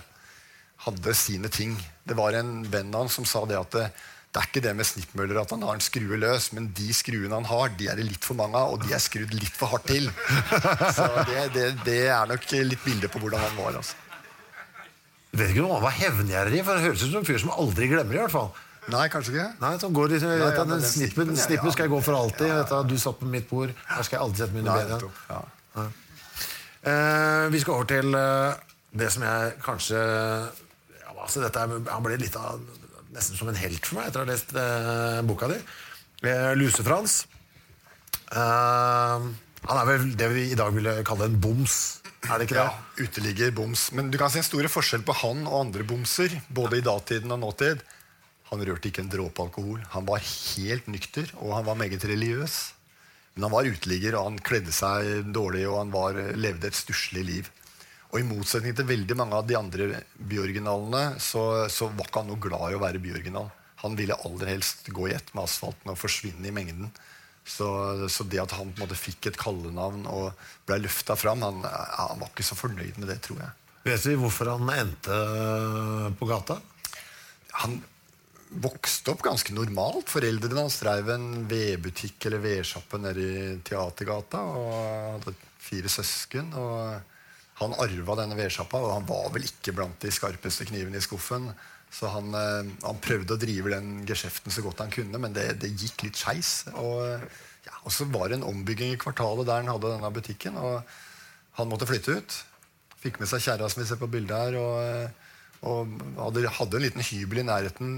hadde 0.83 1.15
sine 1.15 1.51
ting. 1.51 1.77
Det 2.03 2.17
var 2.19 2.35
en 2.35 2.59
venn 2.67 2.91
av 2.91 3.05
han 3.05 3.13
som 3.13 3.27
sa 3.27 3.45
det 3.47 3.57
at 3.59 3.71
det, 3.77 3.87
det 4.35 4.41
er 4.41 4.49
ikke 4.49 4.63
det 4.65 4.73
med 4.75 4.87
snippmøller 4.89 5.37
at 5.39 5.51
han 5.55 5.61
har 5.63 5.77
en 5.77 5.83
skrue 5.83 6.17
løs, 6.19 6.49
men 6.51 6.67
de 6.75 6.89
skruene 6.91 7.31
han 7.31 7.47
har, 7.47 7.69
de 7.79 7.87
er 7.87 8.01
det 8.01 8.09
litt 8.09 8.25
for 8.27 8.35
mange 8.35 8.59
av, 8.59 8.73
og 8.75 8.81
de 8.83 8.91
er 8.91 8.99
skrudd 8.99 9.31
litt 9.31 9.55
for 9.55 9.71
hardt 9.71 9.87
til. 9.87 10.09
Så 10.97 11.07
det, 11.29 11.45
det, 11.55 11.69
det 11.85 12.01
er 12.11 12.27
nok 12.27 12.43
litt 12.67 12.83
bilde 12.83 13.07
på 13.13 13.21
hvordan 13.23 13.39
han 13.45 13.55
var. 13.55 13.79
altså. 13.79 13.95
Jeg 15.31 15.39
vet 15.39 15.53
ikke 15.53 15.63
om 15.63 15.77
han 15.77 15.85
var 15.87 15.95
hevngjerrig, 16.01 16.65
for 16.67 16.75
det 16.75 16.83
høres 16.89 17.05
ut 17.05 17.13
som 17.13 17.21
en 17.21 17.29
fyr 17.29 17.39
som 17.45 17.55
aldri 17.55 17.87
glemmer. 17.91 18.17
i 18.17 18.23
hvert 18.25 18.35
fall 18.35 18.51
Nei, 18.93 19.05
kanskje 19.09 19.33
ikke? 19.33 19.47
Nei, 19.63 19.73
så 19.81 19.89
går 19.89 20.13
jeg 20.13 20.21
Nei, 20.21 20.35
ja, 20.39 20.49
den 20.53 20.71
snippen, 20.83 20.85
snippen, 20.85 21.37
snippen 21.41 21.73
skal 21.73 21.87
jeg 21.87 21.93
gå 21.95 21.99
for 22.05 22.17
alltid. 22.19 22.47
ja, 22.51 22.61
ja, 22.69 22.81
du, 22.85 22.95
satt 23.01 23.17
på 23.19 23.29
mitt 23.29 23.47
bord, 23.49 23.73
her 23.89 24.05
skal 24.05 24.19
jeg 24.19 24.25
aldri 24.27 24.43
sette 24.43 24.57
mine 24.57 24.75
under 24.85 25.07
ja. 25.31 25.41
Eh, 26.85 27.47
vi 27.49 27.59
skal 27.63 27.79
over 27.79 27.87
til 27.89 28.13
uh, 28.13 28.53
det 28.93 29.07
som 29.09 29.23
jeg 29.25 29.55
kanskje 29.65 29.97
ja, 29.97 31.15
altså 31.15 31.41
er, 31.41 31.71
Han 31.89 32.03
ble 32.05 32.19
litt 32.21 32.35
av 32.37 32.61
nesten 33.15 33.39
som 33.39 33.49
en 33.49 33.57
helt 33.57 33.87
for 33.87 33.97
meg 33.97 34.11
etter 34.11 34.21
å 34.21 34.25
ha 34.25 34.29
lest 34.29 34.53
uh, 34.53 35.23
boka 35.25 35.49
di. 35.49 35.57
Eh, 36.27 36.51
Luse-Frans. 36.59 37.23
Han 38.35 39.79
er 39.79 39.87
vel 39.87 40.09
det 40.19 40.29
vi 40.33 40.49
i 40.51 40.57
dag 40.59 40.73
ville 40.75 40.99
kalle 41.07 41.29
en 41.29 41.37
boms, 41.41 42.03
er 42.25 42.37
det 42.37 42.47
ikke 42.47 42.57
det? 42.57 42.65
Ja, 42.65 43.05
uteligger, 43.05 43.53
boms. 43.55 43.87
Men 43.95 44.11
du 44.11 44.17
kan 44.21 44.33
se 44.33 44.41
en 44.41 44.47
store 44.47 44.69
forskjell 44.69 45.05
på 45.07 45.15
han 45.23 45.45
og 45.47 45.59
andre 45.67 45.85
bomser, 45.87 46.33
både 46.53 46.81
i 46.81 46.85
datiden 46.85 47.33
og 47.33 47.41
nåtid. 47.41 47.81
Han 48.51 48.63
rørte 48.67 48.91
ikke 48.91 49.03
en 49.03 49.11
dråpe 49.11 49.41
alkohol. 49.41 49.81
Han 49.95 50.07
var 50.07 50.21
helt 50.21 50.87
nykter, 50.91 51.31
og 51.41 51.55
han 51.57 51.67
var 51.67 51.79
meget 51.79 52.05
religiøs. 52.05 52.57
Men 53.35 53.47
han 53.47 53.55
var 53.55 53.67
uteligger, 53.67 54.15
og 54.15 54.29
han 54.29 54.39
kledde 54.39 54.73
seg 54.75 55.31
dårlig, 55.35 55.65
og 55.67 55.79
han 55.81 55.93
var, 55.93 56.19
levde 56.37 56.69
et 56.69 56.77
stusslig 56.77 57.25
liv. 57.27 57.49
Og 58.13 58.21
i 58.21 58.27
motsetning 58.27 58.75
til 58.77 58.87
veldig 58.87 59.17
mange 59.19 59.35
av 59.35 59.47
de 59.49 59.57
andre 59.59 59.99
byoriginalene, 60.15 61.17
så, 61.19 61.65
så 61.71 61.89
var 61.91 62.07
ikke 62.07 62.21
han 62.21 62.31
noe 62.31 62.43
glad 62.45 62.71
i 62.71 62.77
å 62.77 62.83
være 62.83 63.01
byoriginal. 63.03 63.49
Han 63.81 63.97
ville 63.99 64.15
aller 64.25 64.53
helst 64.53 64.87
gå 64.93 65.09
i 65.09 65.15
ett 65.17 65.33
med 65.35 65.43
asfalten 65.43 65.91
og 65.91 65.99
forsvinne 65.99 66.47
i 66.47 66.53
mengden. 66.55 66.93
Så, 67.45 67.67
så, 68.09 68.25
det 68.25 68.39
at 68.41 68.55
han 68.57 68.71
på 68.71 68.79
en 68.79 68.85
måte 68.87 68.97
fikk 68.97 69.27
et 69.29 69.37
kallenavn 69.37 70.07
og 70.09 70.47
ble 70.65 70.79
løfta 70.81 71.13
fram 71.19 71.43
han, 71.45 71.59
han, 71.61 72.21
var 72.21 72.31
ikke 72.31 72.45
så 72.47 72.57
fornøyd 72.57 72.97
med 72.97 73.11
det, 73.11 73.19
tror 73.27 73.43
jeg. 73.43 73.51
Vet 73.85 74.07
vi 74.07 74.15
hvorfor 74.17 74.49
han 74.55 74.71
endte 74.73 75.19
på 76.17 76.29
gata? 76.29 76.57
Han 77.61 77.77
vokste 78.61 79.13
opp 79.13 79.23
ganske 79.25 79.53
normalt. 79.55 80.09
Foreldrene 80.11 80.63
hans 80.63 80.79
drev 80.81 81.09
en 81.13 81.27
vedbutikk 81.49 82.27
eller 82.29 82.43
vedsjappe 82.43 82.99
nede 83.01 83.25
i 83.25 83.43
Teatergata. 83.65 84.41
Og 84.41 84.73
hadde 85.17 85.35
fire 85.61 85.91
søsken. 85.91 86.53
og 86.53 87.61
Han 87.61 87.75
arva 87.79 88.17
denne 88.19 88.37
vedsjappa, 88.37 88.81
og 88.83 88.93
han 88.97 89.07
var 89.07 89.31
vel 89.35 89.47
ikke 89.47 89.75
blant 89.75 90.01
de 90.03 90.11
skarpeste 90.11 90.67
knivene 90.67 90.99
i 90.99 91.03
skuffen. 91.03 91.49
Så 91.95 92.09
han, 92.11 92.33
eh, 92.35 92.71
han, 92.83 92.97
prøvde 92.99 93.37
å 93.37 93.39
drive 93.39 93.71
den 93.71 94.01
geskjeften 94.07 94.51
så 94.51 94.63
godt 94.65 94.81
han 94.83 94.91
kunne, 94.91 95.19
men 95.21 95.35
det, 95.35 95.45
det 95.61 95.71
gikk 95.79 96.03
litt 96.03 96.19
skeis. 96.19 96.65
Og, 96.75 97.05
ja, 97.63 97.75
og, 97.83 97.91
så 97.93 98.07
var 98.11 98.27
det 98.27 98.41
en 98.41 98.49
ombygging 98.49 98.95
i 98.95 98.99
kvartalet 98.99 99.47
der 99.47 99.63
han 99.63 99.71
hadde 99.71 99.93
denne 99.93 100.11
butikken. 100.11 100.59
Og 100.59 100.81
han 101.55 101.71
måtte 101.71 101.87
flytte 101.87 102.17
ut. 102.19 102.39
Fikk 102.99 103.21
med 103.21 103.31
seg 103.31 103.45
kjerra 103.45 103.69
som 103.71 103.83
vi 103.83 103.87
ser 103.87 104.01
på 104.01 104.11
bildet 104.11 104.35
her. 104.35 104.59
Og, 104.59 105.24
og 105.65 105.99
hadde, 106.19 106.45
en 106.77 106.85
liten 106.85 107.03
hybel 107.05 107.41
i 107.41 107.47
nærheten 107.47 107.91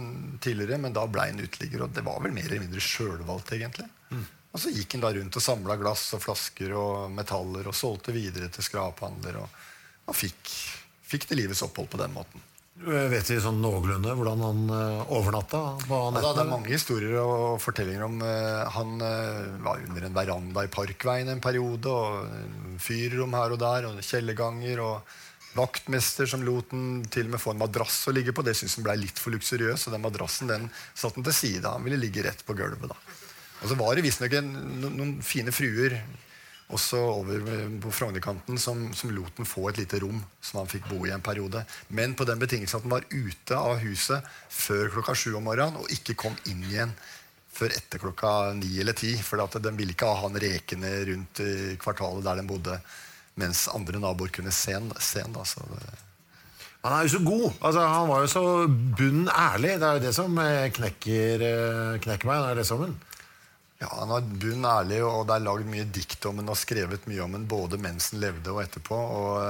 tidligere, 0.44 0.80
men 0.82 0.96
da 0.96 1.04
ble 1.12 1.28
han 1.30 1.42
uteligger. 1.44 1.84
Og 1.86 1.94
det 1.96 2.04
var 2.06 2.22
vel 2.24 2.36
mer 2.36 2.48
eller 2.48 2.64
mindre 2.64 2.84
sjølvalgt, 2.84 3.54
egentlig. 3.58 3.88
Mm. 4.10 4.26
Og 4.56 4.62
så 4.64 4.74
gikk 4.74 4.96
han 4.96 5.04
da 5.04 5.14
rundt 5.18 5.38
og 5.38 5.44
samla 5.44 5.78
glass 5.80 6.10
og 6.16 6.24
flasker 6.24 6.76
og 6.80 7.12
metaller 7.14 7.68
og 7.68 7.76
solgte 7.78 8.16
videre 8.16 8.50
til 8.54 8.66
skraphandler. 8.66 9.42
Og, 9.44 9.66
og 10.08 10.18
fikk, 10.18 10.54
fikk 11.12 11.28
det 11.30 11.42
livets 11.42 11.66
opphold 11.68 11.92
på 11.92 12.00
den 12.02 12.16
måten. 12.16 12.46
Vet 12.78 13.32
vi 13.32 13.40
sånn 13.42 13.58
noenlunde 13.58 14.12
hvordan 14.14 14.42
han 14.46 14.60
uh, 14.70 15.14
overnatta? 15.18 15.62
Ja, 15.90 16.02
det 16.22 16.44
er 16.44 16.50
mange 16.52 16.70
historier 16.70 17.16
og 17.24 17.56
fortellinger 17.64 18.04
om 18.06 18.20
uh, 18.22 18.70
Han 18.76 19.02
var 19.66 19.82
under 19.82 20.06
en 20.06 20.14
veranda 20.14 20.62
i 20.62 20.70
Parkveien 20.70 21.32
en 21.34 21.42
periode. 21.42 21.90
og 21.90 22.78
Fyrrom 22.78 23.34
her 23.34 23.56
og 23.56 23.64
der, 23.66 23.90
og 23.90 24.06
kjellerganger. 24.06 24.84
og 24.86 25.18
Vaktmester 25.58 26.30
som 26.30 26.44
lot 26.46 26.72
den 26.72 27.02
til 27.12 27.28
og 27.28 27.36
med 27.36 27.42
få 27.44 27.56
en 27.56 27.62
madrass 27.62 28.04
å 28.08 28.14
ligge 28.16 28.36
på. 28.36 28.46
Det 28.46 28.56
syntes 28.58 28.78
han 28.80 28.86
ble 28.88 29.00
litt 29.02 29.20
for 29.22 29.34
luksuriøs, 29.36 29.88
så 29.88 29.94
den 29.94 30.06
madrassen 30.06 30.52
den 30.52 30.70
satt 30.94 31.18
han 31.18 31.26
til 31.26 31.36
side. 31.36 31.66
Han 31.66 31.86
ville 31.88 32.00
ligge 32.00 32.26
rett 32.26 32.46
på 32.46 32.56
gulvet. 32.58 32.88
da. 32.92 32.98
Og 33.64 33.72
så 33.72 33.78
var 33.80 33.98
det 33.98 34.06
visstnok 34.06 34.38
noen 34.38 35.18
fine 35.26 35.54
fruer 35.56 35.98
også 36.74 37.00
over 37.00 37.46
på 37.82 37.92
Frognerkanten, 37.96 38.58
som, 38.60 38.90
som 38.94 39.12
lot 39.16 39.38
den 39.38 39.48
få 39.48 39.70
et 39.70 39.80
lite 39.80 40.02
rom 40.04 40.20
som 40.44 40.62
han 40.62 40.72
fikk 40.72 40.90
bo 40.92 41.06
i 41.08 41.14
en 41.16 41.24
periode. 41.24 41.64
Men 41.88 42.16
på 42.18 42.28
den 42.28 42.42
betingelse 42.42 42.78
at 42.78 42.84
den 42.84 42.92
var 42.92 43.08
ute 43.08 43.56
av 43.60 43.80
huset 43.84 44.26
før 44.52 44.92
klokka 44.98 45.16
sju 45.16 45.32
om 45.40 45.48
morgenen 45.48 45.80
og 45.80 45.94
ikke 45.96 46.18
kom 46.20 46.36
inn 46.52 46.66
igjen 46.68 46.92
før 47.58 47.74
etter 47.74 48.02
klokka 48.04 48.32
ni 48.60 48.76
eller 48.82 48.98
ti. 48.98 49.16
For 49.24 49.40
den 49.64 49.80
ville 49.80 49.96
ikke 49.96 50.12
ha 50.12 50.26
han 50.26 50.40
rekende 50.44 50.92
rundt 51.12 51.44
kvartalet 51.82 52.28
der 52.28 52.42
den 52.42 52.52
bodde, 52.52 52.82
mens 53.38 53.68
andre 53.72 54.02
naboer 54.02 54.34
kunne 54.34 54.54
se 54.56 54.76
den. 54.76 54.92
Han 56.84 56.94
er 56.94 57.06
jo 57.06 57.14
så 57.16 57.24
god. 57.26 57.48
Altså, 57.62 57.84
han 57.84 58.10
var 58.10 58.24
jo 58.24 58.32
så 58.32 58.44
bunn 58.68 59.28
ærlig. 59.30 59.76
Det 59.78 59.88
er 59.88 59.98
jo 59.98 60.06
det 60.06 60.16
som 60.16 60.42
eh, 60.42 60.68
knekker, 60.74 61.46
eh, 61.48 62.00
knekker 62.04 62.30
meg. 62.30 62.44
Det 62.44 62.52
er 62.52 62.62
det 62.62 62.68
som 62.70 62.84
hun? 62.86 62.98
Ja, 63.82 63.90
Han 63.94 64.14
er 64.16 64.30
bunn 64.42 64.66
ærlig, 64.66 65.02
og 65.06 65.26
det 65.30 65.36
er 65.36 65.46
lagd 65.46 65.68
mye 65.70 65.88
dikt 65.94 66.26
om 66.30 66.40
ham 66.42 66.54
og 66.54 66.58
skrevet 66.58 67.10
mye 67.10 67.26
om 67.26 67.36
ham 67.38 67.50
både 67.50 67.78
mens 67.82 68.12
han 68.14 68.24
levde 68.24 68.54
og 68.54 68.64
etterpå. 68.64 68.98
og 68.98 69.42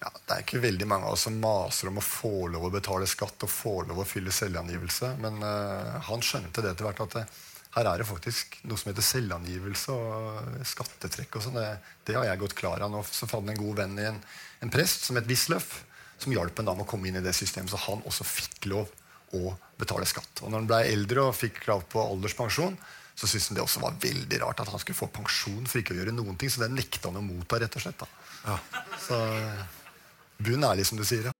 ja, 0.00 0.10
Det 0.10 0.34
er 0.34 0.42
ikke 0.42 0.64
veldig 0.64 0.88
mange 0.90 1.06
av 1.06 1.14
oss 1.14 1.26
som 1.28 1.38
maser 1.42 1.90
om 1.90 2.00
å 2.00 2.04
få 2.04 2.48
lov 2.50 2.66
å 2.66 2.72
betale 2.74 3.06
skatt 3.10 3.46
og 3.46 3.52
få 3.52 3.74
lov 3.86 4.02
å 4.02 4.08
fylle 4.08 4.32
selvangivelse, 4.34 5.12
men 5.20 5.38
uh, 5.44 6.00
han 6.08 6.24
skjønte 6.24 6.64
det 6.64 6.72
etter 6.72 6.88
hvert 6.88 7.02
at 7.04 7.16
det, 7.18 7.24
her 7.76 7.86
er 7.86 8.02
det 8.02 8.08
faktisk 8.08 8.56
noe 8.66 8.80
som 8.80 8.90
heter 8.90 9.06
selvangivelse 9.06 9.94
og 9.94 10.64
skattetrekk. 10.66 11.36
og 11.38 11.44
sånn. 11.44 11.58
Det, 11.60 11.68
det, 12.08 12.16
har 12.18 12.26
jeg 12.26 12.40
gått 12.42 12.56
klar 12.58 12.82
av. 12.82 12.90
Nå 12.90 13.02
så 13.06 13.28
fant 13.30 13.46
jeg 13.46 13.54
en 13.54 13.62
god 13.62 13.82
venn 13.84 13.98
i 14.00 14.08
en, 14.08 14.18
en 14.66 14.72
prest 14.74 15.06
som 15.06 15.18
het 15.20 15.28
Wisløff, 15.30 15.84
som 16.20 16.34
hjalp 16.34 16.58
ham 16.58 16.72
med 16.72 16.84
å 16.84 16.88
komme 16.90 17.08
inn 17.08 17.20
i 17.20 17.24
det 17.24 17.34
systemet, 17.36 17.70
så 17.70 17.78
han 17.86 18.02
også 18.08 18.26
fikk 18.26 18.66
lov 18.72 18.90
å 19.38 19.54
betale 19.78 20.08
skatt. 20.08 20.42
Og 20.42 20.50
når 20.50 20.64
han 20.64 20.70
ble 20.72 20.80
eldre 20.90 21.28
og 21.28 21.38
fikk 21.38 21.62
krav 21.62 21.86
på 21.92 22.02
alderspensjon, 22.02 22.74
så 23.14 23.28
syntes 23.28 23.50
han 23.50 23.60
det 23.60 23.64
også 23.64 23.82
var 23.84 23.98
veldig 24.02 24.40
rart 24.42 24.62
at 24.64 24.70
han 24.72 24.82
skulle 24.82 24.98
få 24.98 25.10
pensjon 25.14 25.66
for 25.68 25.80
ikke 25.80 25.94
å 25.94 26.00
gjøre 26.00 26.16
noen 26.16 26.38
ting. 26.40 26.50
Så 26.50 26.64
det 26.64 26.72
nekta 26.74 27.10
han 27.10 27.20
å 27.20 27.24
motta, 27.24 27.60
rett 27.62 27.76
og 27.78 27.84
slett. 27.84 28.02
Ja. 28.46 28.58
Så 29.04 29.18
bunn 30.40 30.66
ærlig, 30.66 30.88
som 30.88 30.98
du 30.98 31.06
sier. 31.06 31.30
Ja. 31.30 31.39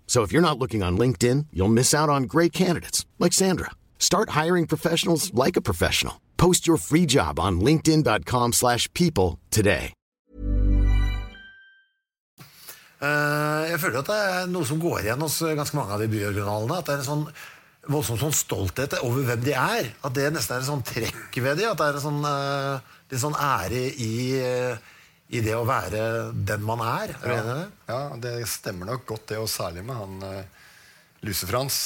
So 0.11 0.23
if 0.23 0.33
you're 0.33 0.49
not 0.49 0.59
looking 0.59 0.83
on 0.83 0.97
LinkedIn, 0.97 1.45
you'll 1.53 1.71
miss 1.71 1.93
out 1.93 2.09
on 2.09 2.23
great 2.23 2.51
candidates 2.51 3.05
like 3.17 3.31
Sandra. 3.31 3.71
Start 3.97 4.31
hiring 4.31 4.67
professionals 4.67 5.33
like 5.33 5.55
a 5.55 5.61
professional. 5.61 6.19
Post 6.35 6.67
your 6.67 6.75
free 6.75 7.05
job 7.05 7.39
on 7.39 7.61
linkedin.com/people 7.61 9.39
today. 9.49 9.93
Uh, 13.01 13.63
jeg 13.71 13.79
føler 13.79 13.99
at 14.03 14.09
det 14.11 14.19
er 14.33 14.51
noe 14.51 14.67
som 14.67 14.83
går 14.83 14.99
igjen 14.99 15.23
hos 15.23 15.39
ganske 15.39 15.79
mange 15.79 15.95
av 15.95 16.03
de 16.03 16.11
byoriginalene. 16.11 16.75
At 16.77 16.85
det 16.89 16.93
er 16.93 16.99
en 17.05 17.07
sånn 17.07 17.25
voldsom 17.87 18.19
sånn 18.19 18.35
stolthet 18.35 18.99
over 18.99 19.23
hvem 19.31 19.47
de 19.47 19.55
er. 19.55 19.93
At 20.03 20.13
det 20.19 20.27
nesten 20.35 20.57
er 20.57 20.65
en 20.65 20.71
sånn 20.73 20.87
trekk 20.91 21.39
ved 21.39 21.55
de. 21.55 21.71
At 21.71 21.79
det 21.79 21.87
er 21.87 22.01
en 22.01 22.07
sånn, 22.09 22.19
uh, 22.27 22.99
litt 23.07 23.23
sånn 23.23 23.39
ære 23.39 23.87
i, 23.95 24.13
eh, 24.43 24.75
i 25.31 25.39
det 25.43 25.53
å 25.55 25.63
være 25.67 26.01
den 26.35 26.63
man 26.67 26.81
er. 26.83 27.13
Er 27.21 27.23
du 27.23 27.33
enig 27.33 27.53
i 27.53 27.59
det? 27.61 27.67
Ja, 27.87 28.01
det 28.25 28.33
stemmer 28.51 28.89
nok 28.91 29.05
godt, 29.07 29.29
det, 29.31 29.39
og 29.39 29.47
særlig 29.51 29.85
med 29.87 29.95
han 29.95 30.25
uh, 30.25 30.65
Luse-Frans. 31.23 31.79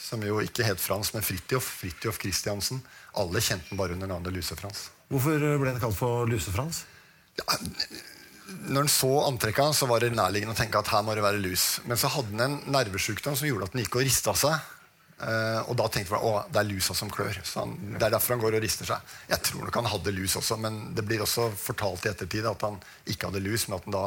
Som 0.00 0.24
jo 0.24 0.38
ikke 0.40 0.64
het 0.64 0.80
Frans, 0.80 1.12
men 1.12 1.24
Fridtjof. 1.24 1.66
Fridtjof 1.82 2.22
Christiansen. 2.22 2.80
Alle 3.20 3.42
kjente 3.44 3.68
han 3.68 3.80
bare 3.80 3.98
under 3.98 4.08
navnet 4.08 4.32
Luse-Frans. 4.32 4.86
Hvorfor 5.12 5.44
ble 5.60 5.74
den 5.74 5.82
kalt 5.82 5.98
for 5.98 6.24
Luse-Frans? 6.30 6.86
Når 8.70 8.80
han 8.80 8.90
så 8.90 9.12
antrekka, 9.26 9.68
så 9.76 9.86
var 9.90 10.00
det 10.02 10.14
nærliggende 10.16 10.56
å 10.56 10.58
tenke 10.58 10.80
at 10.80 10.88
her 10.90 11.04
må 11.04 11.14
det 11.14 11.24
være 11.24 11.42
lus. 11.42 11.82
Men 11.84 12.00
så 12.00 12.08
hadde 12.16 12.32
han 12.32 12.46
en 12.46 12.72
nervesjukdom 12.72 13.36
som 13.38 13.48
gjorde 13.48 13.68
at 13.68 13.76
han 13.76 13.84
gikk 13.84 14.00
og 14.00 14.06
rista 14.08 14.34
seg. 14.38 14.56
Eh, 15.20 15.60
og 15.68 15.76
da 15.76 15.86
tenkte 15.92 16.16
jeg 16.16 16.32
at 16.32 16.50
det 16.54 16.60
er 16.62 16.68
lusa 16.70 16.96
som 16.96 17.10
klør. 17.12 17.36
Så 17.44 17.64
han, 17.64 17.76
det 17.98 18.06
er 18.06 18.14
derfor 18.14 18.36
han 18.36 18.42
går 18.42 18.56
og 18.56 18.64
rister 18.64 18.88
seg. 18.88 19.14
Jeg 19.28 19.44
tror 19.46 19.66
nok 19.66 19.78
han 19.80 19.90
hadde 19.92 20.16
lus 20.16 20.36
også, 20.40 20.56
men 20.62 20.80
det 20.96 21.04
blir 21.08 21.24
også 21.24 21.50
fortalt 21.60 22.06
i 22.06 22.12
ettertid 22.12 22.48
at 22.48 22.64
han 22.66 22.80
ikke 23.10 23.28
hadde 23.28 23.44
lus, 23.44 23.66
men 23.68 23.78
at 23.78 23.88
han 23.88 23.96
da 23.96 24.04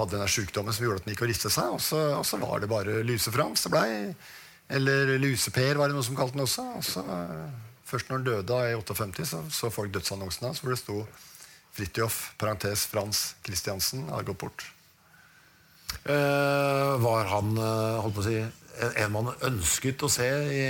hadde 0.00 0.16
denne 0.16 0.30
sykdommen 0.30 0.74
som 0.74 0.86
gjorde 0.86 1.02
at 1.02 1.08
han 1.08 1.14
gikk 1.14 1.24
og 1.26 1.32
ristet 1.32 1.54
seg. 1.54 1.72
Og 1.76 1.82
så, 1.84 2.02
og 2.18 2.26
så 2.26 2.40
var 2.42 2.62
det 2.62 2.70
bare 2.72 3.00
Luse-Frans 3.06 3.66
det 3.66 3.74
blei. 3.74 3.88
Eller 4.70 5.16
Luse-Per 5.22 5.78
var 5.78 5.90
det 5.90 5.98
noe 5.98 6.06
som 6.06 6.18
kalte 6.18 6.38
den 6.38 6.46
også. 6.46 6.66
Og 6.78 6.86
så, 6.86 7.04
uh, 7.06 7.80
først 7.86 8.10
når 8.10 8.20
han 8.20 8.28
døde 8.28 8.60
i 8.70 8.76
58, 8.78 9.26
så 9.32 9.42
så 9.54 9.72
folk 9.74 9.94
dødsannonsen 9.94 10.46
hans 10.48 10.62
hvor 10.62 10.74
det 10.74 10.82
sto 10.82 11.02
Fridtjof, 11.74 12.32
parentes 12.38 12.88
Frans 12.90 13.34
Christiansen, 13.46 14.08
har 14.10 14.26
gått 14.26 14.40
bort. 14.42 14.64
Eh, 16.10 16.96
var 17.04 17.30
han 17.30 17.54
eh, 17.60 18.00
holdt 18.00 18.16
på 18.16 18.22
å 18.22 18.26
si, 18.26 18.36
en, 18.40 18.92
en 19.04 19.12
man 19.12 19.32
ønsket 19.46 20.02
å 20.06 20.10
se 20.10 20.26
i, 20.26 20.64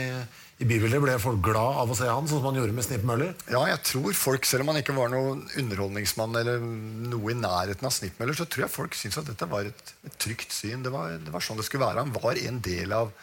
i 0.61 0.67
bybildet? 0.67 1.01
Ble 1.05 1.17
folk 1.23 1.43
glad 1.45 1.79
av 1.85 1.93
å 1.93 1.97
se 1.99 2.09
han, 2.11 2.27
sånn 2.27 2.43
som 2.43 2.49
man 2.51 2.59
gjorde 2.59 2.75
med 2.77 2.87
Snipp 2.87 3.07
Møller? 3.09 3.33
Ja, 3.53 3.63
jeg 3.71 3.83
tror 3.87 4.17
folk, 4.19 4.49
Selv 4.49 4.65
om 4.65 4.73
han 4.73 4.81
ikke 4.83 4.97
var 4.97 5.13
noen 5.13 5.45
underholdningsmann 5.61 6.37
eller 6.43 6.61
noe 6.61 7.33
i 7.33 7.39
nærheten 7.39 7.87
av 7.87 7.95
Snittmøller, 7.95 8.37
så 8.37 8.49
tror 8.51 8.67
jeg 8.67 8.75
folk 8.75 8.99
syntes 8.99 9.23
at 9.23 9.31
dette 9.31 9.51
var 9.51 9.71
et, 9.71 9.95
et 10.09 10.21
trygt 10.21 10.55
syn. 10.57 10.85
Det 10.87 10.93
var, 10.95 11.15
det 11.23 11.35
var 11.35 11.47
sånn 11.47 11.61
det 11.61 11.69
skulle 11.69 11.87
være. 11.87 12.05
Han 12.05 12.17
var 12.19 12.41
en 12.43 12.63
del 12.67 12.97
av, 12.97 13.15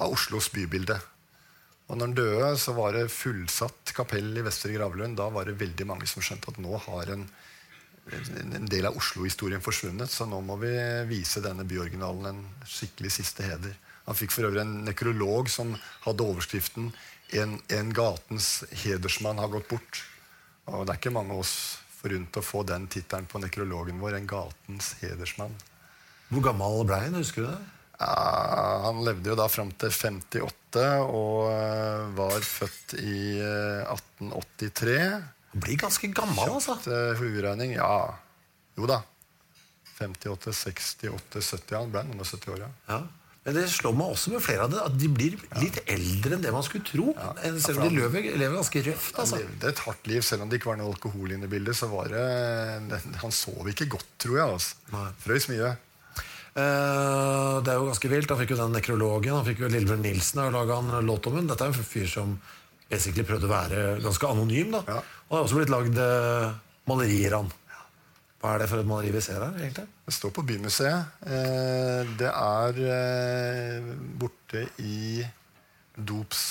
av 0.00 0.16
Oslos 0.16 0.48
bybilde. 0.54 0.96
Og 1.90 1.98
når 1.98 2.06
han 2.06 2.16
døde, 2.16 2.50
så 2.62 2.72
var 2.76 2.94
det 2.94 3.08
fullsatt 3.10 3.92
kapell 3.96 4.30
i 4.38 4.44
Vestre 4.46 4.70
Gravlund. 4.76 5.18
Da 5.18 5.26
var 5.34 5.48
det 5.48 5.58
veldig 5.58 5.86
mange 5.90 6.06
som 6.06 6.22
skjønte 6.22 6.52
at 6.52 6.60
nå 6.62 6.78
har 6.86 7.10
en, 7.16 7.24
en 8.10 8.66
del 8.70 8.88
av 8.88 8.96
Oslo-historien 8.98 9.62
forsvunnet. 9.62 10.10
Så 10.10 10.26
nå 10.28 10.40
må 10.44 10.56
vi 10.62 10.72
vise 11.10 11.42
denne 11.44 11.66
byoriginalen 11.68 12.28
en 12.30 12.42
skikkelig 12.66 13.12
siste 13.20 13.46
heder. 13.46 13.76
Han 14.06 14.18
fikk 14.18 14.34
for 14.34 14.48
øvrig 14.48 14.64
en 14.64 14.80
nekrolog 14.88 15.50
som 15.52 15.76
hadde 16.06 16.26
overskriften 16.26 16.92
'En, 17.32 17.60
en 17.68 17.92
gatens 17.94 18.64
hedersmann 18.72 19.38
har 19.38 19.48
gått 19.48 19.68
bort'. 19.68 20.02
Og 20.66 20.86
det 20.86 20.92
er 20.92 20.98
ikke 20.98 21.12
mange 21.14 21.30
av 21.30 21.44
oss 21.44 21.78
forunt 22.00 22.36
å 22.36 22.42
få 22.42 22.64
den 22.66 22.88
tittelen 22.90 23.26
på 23.26 23.38
nekrologen 23.38 24.00
vår. 24.00 24.16
'En 24.16 24.26
gatens 24.26 24.94
hedersmann'. 25.00 25.54
Hvor 26.30 26.42
gammel 26.42 26.84
ble 26.86 26.98
han? 27.04 27.14
Husker 27.14 27.42
du 27.42 27.46
det? 27.46 27.62
Ja, 28.00 28.80
han 28.86 29.04
levde 29.04 29.30
jo 29.30 29.36
da 29.36 29.46
fram 29.46 29.70
til 29.76 29.92
58 29.92 30.84
og 31.04 31.50
eh, 31.52 32.04
var 32.16 32.40
født 32.40 32.94
i 32.98 33.38
eh, 33.38 33.92
1883. 33.92 34.96
Blir 35.52 35.76
ganske 35.80 36.06
gammel, 36.14 36.46
altså. 36.46 36.76
Kjapt 36.78 37.18
hueregning, 37.18 37.72
ja. 37.74 37.94
Jo 38.78 38.86
da. 38.86 39.00
58, 40.00 40.52
68, 40.54 41.40
70. 41.42 41.74
Han 41.76 41.90
ble 41.92 42.04
noen 42.08 42.22
og 42.22 42.28
70 42.28 42.54
år, 42.54 42.62
ja. 42.66 42.70
Ja. 42.88 43.00
Men 43.40 43.56
det 43.56 43.64
slår 43.72 43.94
meg 43.96 44.10
også 44.12 44.30
med 44.34 44.42
flere 44.44 44.66
av 44.66 44.72
det 44.72 44.80
at 44.84 44.96
de 45.00 45.08
blir 45.08 45.36
litt 45.62 45.78
eldre 45.88 46.36
enn 46.36 46.42
det 46.44 46.50
man 46.52 46.64
skulle 46.64 46.84
tro. 46.84 47.06
Ja. 47.16 47.30
Selv 47.64 47.80
om 47.80 47.88
de 47.88 47.96
lever, 47.96 48.26
lever 48.36 48.58
ganske 48.60 48.82
røft. 48.84 49.14
Altså. 49.16 49.38
Han 49.38 49.46
levde 49.46 49.70
et 49.72 49.80
hardt 49.86 50.10
liv, 50.12 50.20
selv 50.26 50.44
om 50.44 50.50
det 50.52 50.58
ikke 50.60 50.68
var 50.70 50.78
noe 50.80 50.92
alkohol 50.92 51.32
inne 51.34 51.48
i 51.48 51.52
bildet. 51.52 51.76
så 51.78 51.88
var 51.88 52.12
det, 52.12 53.00
Han 53.22 53.32
sov 53.32 53.68
ikke 53.72 53.88
godt, 53.96 54.10
tror 54.20 54.36
jeg. 54.36 54.58
altså. 54.58 55.06
Frøys 55.24 55.48
mye. 55.50 55.72
Eh, 56.50 57.56
det 57.64 57.72
er 57.72 57.78
jo 57.80 57.88
ganske 57.88 58.10
vilt. 58.12 58.30
Han 58.32 58.40
fikk 58.42 58.52
jo 58.54 58.60
den 58.60 58.74
nekrologen. 58.76 59.36
Han 59.38 59.46
fikk 59.46 59.64
jo 59.64 59.70
Lillebjørn 59.72 60.04
Nilsen 60.04 60.42
og 60.44 60.52
laga 60.56 60.78
en 60.82 61.06
låt 61.08 61.28
om 61.30 61.38
henne. 61.38 61.48
Dette 61.52 61.64
er 61.68 61.72
en 61.72 61.90
fyr 61.94 62.08
som 62.10 62.36
basically 62.90 63.24
prøvde 63.24 63.46
å 63.48 63.52
være 63.54 63.84
ganske 64.04 64.30
anonym. 64.30 64.72
da. 64.76 64.82
Ja. 64.88 65.00
Og 65.30 65.36
det 65.36 65.38
er 65.38 65.46
også 65.46 65.58
blitt 65.60 65.70
lagd 65.70 65.98
eh, 66.02 66.54
malerier 66.90 67.36
av 67.38 67.44
han. 67.44 67.56
Hva 68.40 68.54
er 68.54 68.62
det 68.62 68.70
for 68.70 68.80
et 68.80 68.88
maleri 68.88 69.12
vi 69.14 69.20
ser 69.22 69.38
her, 69.38 69.58
egentlig? 69.60 69.84
Det 70.06 70.14
står 70.16 70.32
på 70.34 70.42
Bymuseet. 70.48 71.20
Eh, 71.28 72.12
det 72.18 72.30
er 72.30 72.80
eh, 72.96 73.92
borte 74.20 74.66
i 74.82 75.22
dops... 75.94 76.42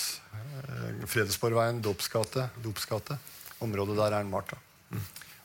Fredensborgveien, 1.09 1.79
Dåpsgate. 1.81 2.45
Dopsgate. 2.63 3.17
Området 3.65 3.95
der 3.97 4.13
er 4.13 4.23
den 4.23 4.31
malt. 4.31 4.53
da. 4.53 4.99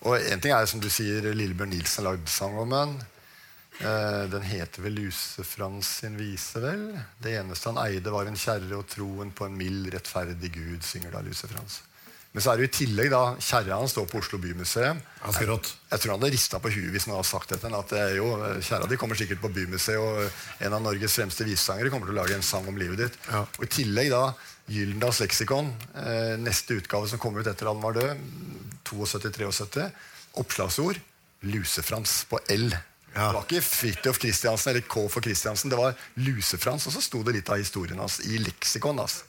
Og 0.05 0.19
en 0.21 0.43
ting 0.43 0.53
er 0.53 0.67
som 0.69 0.83
du 0.83 0.91
sier, 0.93 1.25
Lillebjørn 1.33 1.73
Nilsen 1.73 2.05
lagde 2.05 2.31
sang 2.31 2.59
om 2.61 2.75
den. 2.75 2.95
Eh, 3.81 4.25
den 4.31 4.45
heter 4.47 4.85
vel 4.85 4.99
Lusefrans 5.01 5.89
sin 6.03 6.19
vise, 6.21 6.61
vel? 6.63 6.85
Det 7.19 7.35
eneste 7.41 7.73
han 7.73 7.81
eide, 7.87 8.13
var 8.15 8.29
en 8.31 8.39
kjerre 8.39 8.79
og 8.79 8.87
troen 8.91 9.33
på 9.35 9.49
en 9.49 9.57
mild, 9.59 9.89
rettferdig 9.95 10.53
Gud, 10.55 10.85
synger 10.87 11.17
da 11.17 11.25
Lusefrans. 11.25 11.81
Men 12.35 12.43
så 12.43 12.51
er 12.51 12.59
det 12.59 12.65
jo 12.65 12.71
i 12.73 12.75
tillegg 12.75 13.13
da, 13.13 13.21
kjerra 13.39 13.77
hans 13.79 13.93
står 13.95 14.09
på 14.11 14.19
Oslo 14.19 14.41
Bymuseum. 14.43 14.99
Jeg. 14.99 15.47
Jeg 15.93 16.03
tror 16.03 16.11
han 16.11 16.19
hadde 16.19 16.31
rista 16.35 16.59
på 16.59 16.73
huet 16.75 16.91
hvis 16.91 17.07
han 17.07 17.15
hadde 17.15 17.29
sagt 17.29 17.53
dette. 17.55 17.71
At 17.79 17.93
det 17.95 18.01
jo, 18.17 18.33
kjæra 18.59 18.89
di 18.91 18.99
kommer 18.99 19.19
sikkert 19.21 19.43
på 19.45 19.53
Bymuseet, 19.55 20.03
og 20.03 20.67
en 20.67 20.75
av 20.75 20.83
Norges 20.83 21.15
fremste 21.15 21.47
visesangere 21.47 21.93
kommer 21.95 22.11
til 22.11 22.17
å 22.17 22.19
lage 22.19 22.35
en 22.35 22.43
sang 22.43 22.67
om 22.71 22.81
livet 22.81 23.05
ditt. 23.05 23.21
Ja. 23.31 23.45
Og 23.47 23.69
I 23.69 23.71
tillegg 23.77 24.11
da 24.11 24.25
Gyldendals 24.67 25.21
leksikon, 25.23 25.71
eh, 26.01 26.35
neste 26.41 26.81
utgave 26.81 27.07
som 27.13 27.23
kommer 27.23 27.45
ut 27.45 27.53
etter 27.53 27.71
han 27.71 27.83
var 27.85 27.95
død, 28.01 28.27
72-73, 28.89 29.87
oppslagsord 30.43 30.99
Lusefrans 31.47 32.25
på 32.31 32.41
L. 32.51 32.73
Ja. 33.15 33.29
Det 33.29 33.35
var 33.37 33.45
ikke 33.47 33.63
Fridtjof 33.63 34.19
Christiansen 34.19 34.73
eller 34.73 34.87
K 34.91 35.07
for 35.07 35.23
Christiansen, 35.23 35.71
det 35.71 35.79
var 35.79 35.95
Lusefrans. 36.19 36.89
Og 36.89 36.97
så 36.97 37.03
sto 37.05 37.23
det 37.23 37.37
litt 37.39 37.53
av 37.53 37.63
historien 37.63 38.01
hans 38.03 38.19
i 38.27 38.41
leksikon. 38.43 38.99
Altså. 38.99 39.29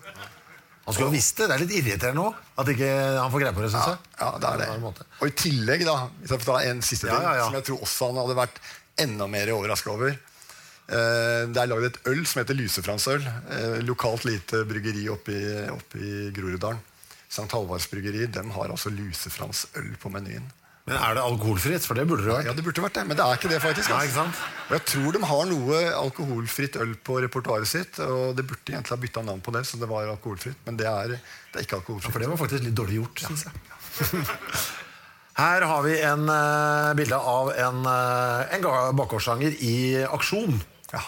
Han 0.85 0.93
skulle 0.93 1.07
ha 1.09 1.13
visst 1.15 1.37
det. 1.39 1.47
Det 1.49 1.55
er 1.55 1.61
litt 1.63 1.73
irriterende 1.79 2.23
òg. 2.29 2.35
At 2.61 2.67
ikke 2.69 2.89
han 3.17 3.31
får 3.33 3.41
greie 3.41 3.55
på 3.57 3.63
det, 3.65 3.69
Synes 3.73 3.87
jeg. 3.89 3.97
ja, 4.21 4.27
det 4.37 4.49
er 4.51 4.61
det. 4.61 5.05
Og 5.19 5.27
i 5.27 5.33
tillegg, 5.41 5.85
da, 5.87 5.95
hvis 6.21 6.33
jeg 6.35 6.41
får 6.43 6.49
ta 6.51 6.57
en 6.69 6.81
siste 6.85 7.07
ting, 7.09 7.15
Ja, 7.25 7.31
ja, 7.31 7.35
ja. 7.39 7.45
som 7.49 7.57
jeg 7.57 7.65
tror 7.71 7.81
også 7.87 8.09
han 8.11 8.19
hadde 8.21 8.35
vært 8.37 8.59
enda 9.05 9.27
mer 9.27 9.49
overraska 9.55 9.91
over 9.91 10.11
eh, 10.13 11.41
Det 11.49 11.57
er 11.63 11.71
lagd 11.71 11.87
et 11.89 11.97
øl 12.11 12.21
som 12.29 12.41
heter 12.43 12.59
Lusefransøl. 12.59 13.25
Eh, 13.25 13.79
lokalt 13.87 14.27
lite 14.29 14.61
bryggeri 14.69 15.07
oppe 15.09 15.33
i, 15.33 15.45
oppe 15.73 15.97
i 15.99 16.13
Groruddalen. 16.35 16.79
St. 17.25 17.49
Halvards 17.51 17.89
bryggeri 17.91 18.27
de 18.31 18.45
har 18.55 18.69
altså 18.71 18.93
Lusefransøl 18.93 19.95
på 19.99 20.11
menyen. 20.13 20.45
Men 20.85 20.99
er 21.01 21.15
det 21.17 21.21
alkoholfritt? 21.25 21.85
For 21.87 21.97
det 21.97 22.03
burde 22.05 22.27
det 22.27 22.29
vært. 22.29 22.45
ja, 22.45 22.53
det 22.53 22.63
burde 22.65 22.83
vært 22.83 22.97
det, 22.99 23.03
men 23.09 23.17
det 23.17 23.25
er 23.25 23.39
ikke 23.39 23.49
det, 23.49 23.57
faktisk. 23.63 23.89
Ja, 23.89 23.97
altså. 23.97 24.09
ikke 24.11 24.17
sant? 24.19 24.41
Og 24.67 24.73
jeg 24.75 24.83
tror 24.91 25.15
de 25.15 25.21
har 25.31 25.47
noe 25.49 25.79
alkoholfritt 25.97 26.77
øl 26.83 26.91
på 27.07 27.17
repertoaret 27.25 27.69
sitt. 27.69 27.97
Og 28.05 28.35
det 28.37 28.45
burde 28.45 28.75
egentlig 28.75 28.93
ha 28.93 28.99
bytta 29.01 29.23
navn 29.25 29.41
på 29.41 29.53
det, 29.55 29.63
så 29.65 29.79
det 29.81 29.89
var 29.89 30.11
alkoholfritt. 30.11 30.59
Men 30.67 30.77
det 30.77 30.85
er, 30.91 31.15
det 31.15 31.57
er 31.57 31.65
ikke 31.65 31.79
alkoholfritt. 31.79 32.13
For 32.13 32.21
det 32.21 32.29
var 32.29 32.41
faktisk 32.43 32.67
litt 32.67 32.77
dårlig 32.77 32.99
gjort, 32.99 33.23
syns 33.25 33.47
jeg. 33.47 34.25
Her 35.35 35.65
har 35.67 35.81
vi 35.83 35.95
en 36.05 36.29
uh, 36.31 36.93
bilde 36.95 37.17
av 37.17 37.49
en, 37.59 37.81
uh, 37.83 38.53
en 38.55 38.67
bakgårdssanger 38.95 39.57
i 39.67 39.75
aksjon. 40.05 40.61
Ja. 40.93 41.01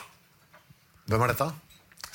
Hvem 1.08 1.24
er 1.24 1.32
dette? 1.32 1.48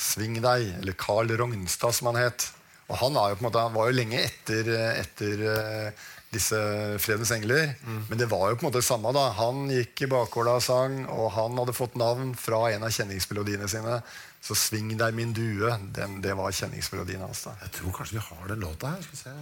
Sving 0.03 0.35
deg, 0.43 0.67
eller 0.83 0.99
Carl 0.99 1.31
Rognstad, 1.39 1.95
som 1.95 2.11
han 2.11 2.19
het. 2.25 2.51
Og 2.91 2.99
han, 3.01 3.17
jo 3.17 3.39
måte, 3.47 3.63
han 3.63 3.73
var 3.73 3.89
jo 3.89 3.97
lenge 3.97 4.19
etter, 4.21 4.67
etter 4.99 5.45
eh, 5.49 6.09
disse 6.33 6.59
Fredens 7.03 7.31
engler. 7.35 7.75
Men 8.09 8.19
det 8.19 8.29
var 8.31 8.51
jo 8.51 8.57
på 8.59 8.65
en 8.65 8.71
måte 8.71 8.81
det 8.81 8.89
samme. 8.89 9.13
da. 9.13 9.29
Han 9.39 9.67
gikk 9.73 10.05
i 10.07 10.11
bakgårda 10.13 10.57
og 10.59 10.65
sang, 10.65 11.03
og 11.13 11.31
han 11.37 11.59
hadde 11.61 11.77
fått 11.77 11.99
navn 12.01 12.33
fra 12.39 12.65
en 12.73 12.87
av 12.89 12.95
kjenningsmelodiene 12.95 13.69
sine. 13.69 14.01
Så 14.43 14.57
'Sving 14.59 14.97
deg, 14.99 15.15
min 15.15 15.35
due', 15.35 15.77
den, 15.95 16.21
det 16.21 16.35
var 16.35 16.51
kjenningsmelodien 16.51 17.21
hans. 17.23 17.45
da. 17.45 17.55
Jeg 17.63 17.77
tror 17.79 17.93
kanskje 17.99 18.19
vi 18.19 18.25
har 18.27 18.49
den 18.49 18.65
låta 18.65 18.95
her. 18.95 19.03
Skal 19.03 19.15
vi 19.15 19.23
se. 19.23 19.35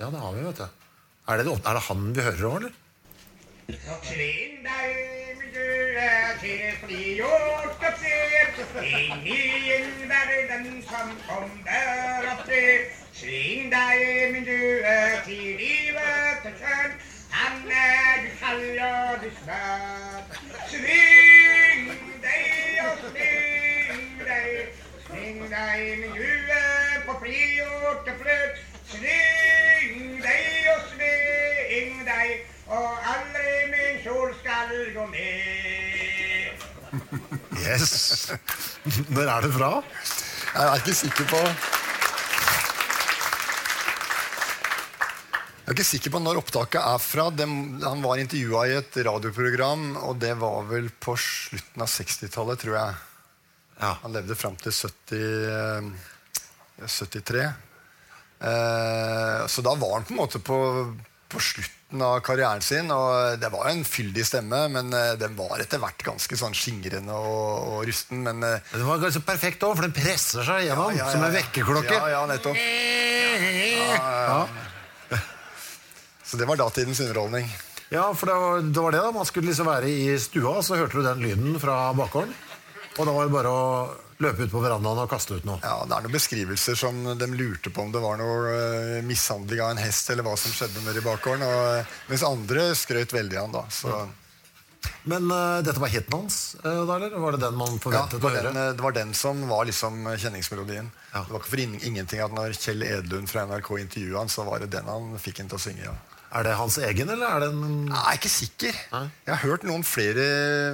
Ja, 0.00 0.10
det 0.10 0.18
har 0.24 0.32
vi, 0.34 0.42
vet 0.48 0.56
du. 0.56 0.66
Er 1.28 1.38
det, 1.38 1.46
er 1.52 1.74
det 1.74 1.84
han 1.88 2.08
vi 2.12 2.20
hører 2.20 2.48
òg, 2.50 2.56
eller? 2.56 2.72
Sving 4.04 5.23
deg, 5.54 5.96
er 5.96 6.38
til 6.40 6.62
fri 6.82 7.20
og 7.22 7.66
spaser, 7.76 8.48
inn 8.82 9.26
i 9.26 9.72
en 9.76 9.90
verden 10.10 10.82
som 10.88 11.10
kommer 11.28 12.28
opp 12.32 12.44
til. 12.48 12.86
Sving 13.14 13.70
deg, 13.72 14.32
min 14.34 14.46
due, 14.48 14.94
til 15.26 15.44
livet 15.60 16.48
er 16.50 16.56
skjønn, 16.58 16.96
han 17.34 17.70
er 17.70 18.24
du 18.24 18.30
kald 18.40 18.80
og 18.88 19.22
du 19.22 19.30
smør. 19.38 20.22
Sving 20.72 21.84
deg 22.24 22.80
og 22.86 22.94
sving 25.06 25.44
deg 25.52 25.78
min 26.02 26.16
due 26.18 26.64
på 27.06 27.18
frigjort 27.22 28.10
og 28.14 28.24
fløt. 28.24 28.64
Sving 28.94 30.18
deg 30.24 30.68
og 30.74 30.90
sving 30.90 32.02
deg, 32.10 32.53
og 32.70 33.08
aldri 33.14 33.54
min 33.72 34.02
kjol 34.04 34.34
skal 34.40 34.74
gå 34.94 35.06
ned. 35.12 36.66
Yes! 37.64 38.30
Når 39.10 39.30
er 39.30 39.46
det 39.46 39.52
fra? 39.54 39.70
Jeg 40.54 40.66
er 40.68 40.82
ikke 40.82 40.94
sikker 40.94 41.26
på 41.32 41.40
Jeg 45.64 45.72
er 45.72 45.76
ikke 45.78 45.86
sikker 45.88 46.12
på 46.12 46.20
når 46.20 46.38
opptaket 46.42 46.76
er 46.76 47.00
fra. 47.00 47.30
Han 47.32 48.02
var 48.04 48.20
intervjua 48.20 48.66
i 48.68 48.74
et 48.76 48.98
radioprogram, 49.06 49.94
og 50.04 50.18
det 50.20 50.34
var 50.36 50.66
vel 50.68 50.90
på 50.92 51.14
slutten 51.16 51.80
av 51.80 51.88
60-tallet, 51.88 52.60
tror 52.60 52.76
jeg. 52.76 52.98
Ja. 53.80 53.94
Han 54.02 54.12
levde 54.12 54.36
fram 54.36 54.58
til 54.60 54.76
70, 54.76 55.22
eh, 55.48 56.84
73. 56.84 57.46
Eh, 58.44 59.46
så 59.48 59.64
da 59.64 59.72
var 59.80 59.96
han 59.96 60.04
på 60.04 60.12
en 60.12 60.20
måte 60.20 60.42
på, 60.44 60.58
på 61.34 61.42
slutten 61.42 62.02
av 62.06 62.20
karrieren 62.26 62.62
sin. 62.64 62.90
Og 62.94 63.40
det 63.42 63.50
var 63.52 63.68
en 63.70 63.82
fyldig 63.86 64.24
stemme, 64.26 64.62
men 64.72 64.94
eh, 64.96 65.14
den 65.20 65.36
var 65.38 65.62
etter 65.62 65.82
hvert 65.82 66.06
ganske 66.06 66.38
sånn 66.38 66.56
skingrende 66.56 67.14
og, 67.14 67.74
og 67.74 67.84
rusten. 67.90 68.22
Men 68.26 68.42
eh, 68.46 68.72
Den 68.72 68.86
var 68.88 69.02
ganske 69.02 69.24
perfekt 69.26 69.66
òg, 69.66 69.76
for 69.76 69.86
den 69.86 69.96
presser 69.96 70.46
seg 70.46 70.68
gjennom 70.68 70.94
ja, 70.94 71.04
ja, 71.04 71.10
som 71.12 71.26
en 71.26 71.30
ja. 71.32 71.40
vekkerklokke. 71.42 71.98
Ja, 71.98 72.10
ja, 72.16 72.24
nettopp. 72.30 72.58
Ja. 73.84 74.40
Så 76.24 76.40
det 76.40 76.48
var 76.48 76.58
datidens 76.58 77.02
underholdning. 77.04 77.50
Ja, 77.92 78.08
for 78.16 78.26
det 78.26 78.34
var, 78.40 78.64
det 78.64 78.82
var 78.86 78.94
det 78.94 79.02
da. 79.04 79.12
Man 79.14 79.28
skulle 79.28 79.50
liksom 79.52 79.68
være 79.68 79.90
i 79.90 80.16
stua, 80.18 80.56
så 80.64 80.78
hørte 80.80 80.98
du 80.98 81.06
den 81.06 81.22
lyden 81.22 81.60
fra 81.62 81.92
bakgården. 81.94 82.32
Og 82.94 83.06
da 83.06 83.12
var 83.14 83.28
det 83.28 83.34
bare 83.34 83.52
å 83.52 83.68
løpe 84.22 84.46
ut 84.46 84.52
på 84.52 84.62
verandaen 84.62 85.00
og 85.02 85.10
kaste 85.10 85.38
ut 85.38 85.46
noe. 85.48 85.58
Ja, 85.64 85.84
Det 85.88 85.96
er 85.96 86.04
noen 86.06 86.14
beskrivelser 86.14 86.78
som 86.78 87.00
de 87.18 87.30
lurte 87.34 87.72
på 87.74 87.82
om 87.82 87.94
det 87.94 88.02
var 88.02 88.18
noe 88.20 88.52
uh, 88.52 88.98
mishandling 89.06 89.62
av 89.64 89.72
en 89.74 89.82
hest, 89.82 90.10
eller 90.10 90.26
hva 90.26 90.36
som 90.38 90.54
skjedde 90.54 90.84
nede 90.84 91.02
i 91.02 91.06
bakgården. 91.06 91.46
Og, 91.46 91.64
eh, 91.80 91.96
mens 92.10 92.26
andre 92.26 92.68
skrøt 92.78 93.14
veldig 93.14 93.40
av 93.40 93.48
han 93.48 93.56
da. 93.56 93.64
Så, 93.74 94.04
Men 95.08 95.28
uh, 95.32 95.60
dette 95.64 95.80
var 95.80 95.92
hiten 95.92 96.12
hans, 96.16 96.56
uh, 96.64 96.84
da, 96.86 96.96
eller? 96.96 97.16
Var 97.20 97.36
det 97.36 97.42
den 97.44 97.58
man 97.60 97.74
ja, 97.74 97.80
forventet 97.82 98.18
det, 98.18 98.24
var 98.24 98.36
høre? 98.36 98.50
den, 98.52 98.62
eh, 98.62 98.72
det 98.76 98.84
var 98.84 98.96
den 98.96 99.14
som 99.16 99.44
var 99.48 99.64
liksom 99.68 100.04
kjenningsmelodien. 100.16 100.90
Ja. 101.12 101.24
Det 101.24 101.32
var 101.32 101.42
ikke 101.42 101.54
for 101.56 101.64
in 101.64 101.78
ingenting 101.82 102.24
at 102.24 102.34
når 102.36 102.56
Kjell 102.58 102.84
Edlund 102.86 103.30
fra 103.32 103.46
NRK 103.48 103.70
intervjua 103.80 104.22
han, 104.22 104.32
så 104.32 104.44
var 104.46 104.64
det 104.64 104.72
den 104.76 104.88
han 104.88 105.14
fikk 105.20 105.42
han 105.42 105.52
til 105.52 105.60
å 105.60 105.64
synge. 105.68 105.88
ja. 105.88 106.13
Er 106.34 106.46
det 106.48 106.54
hans 106.58 106.76
egen, 106.82 107.10
eller 107.14 107.30
er 107.30 107.42
det 107.44 107.48
en 107.52 107.90
Jeg 107.92 108.00
er 108.00 108.16
ikke 108.18 108.32
sikker. 108.32 108.78
Nei. 108.90 109.04
Jeg 109.28 109.34
har 109.36 109.42
hørt 109.44 109.66
noen 109.68 109.84
flere 109.86 110.24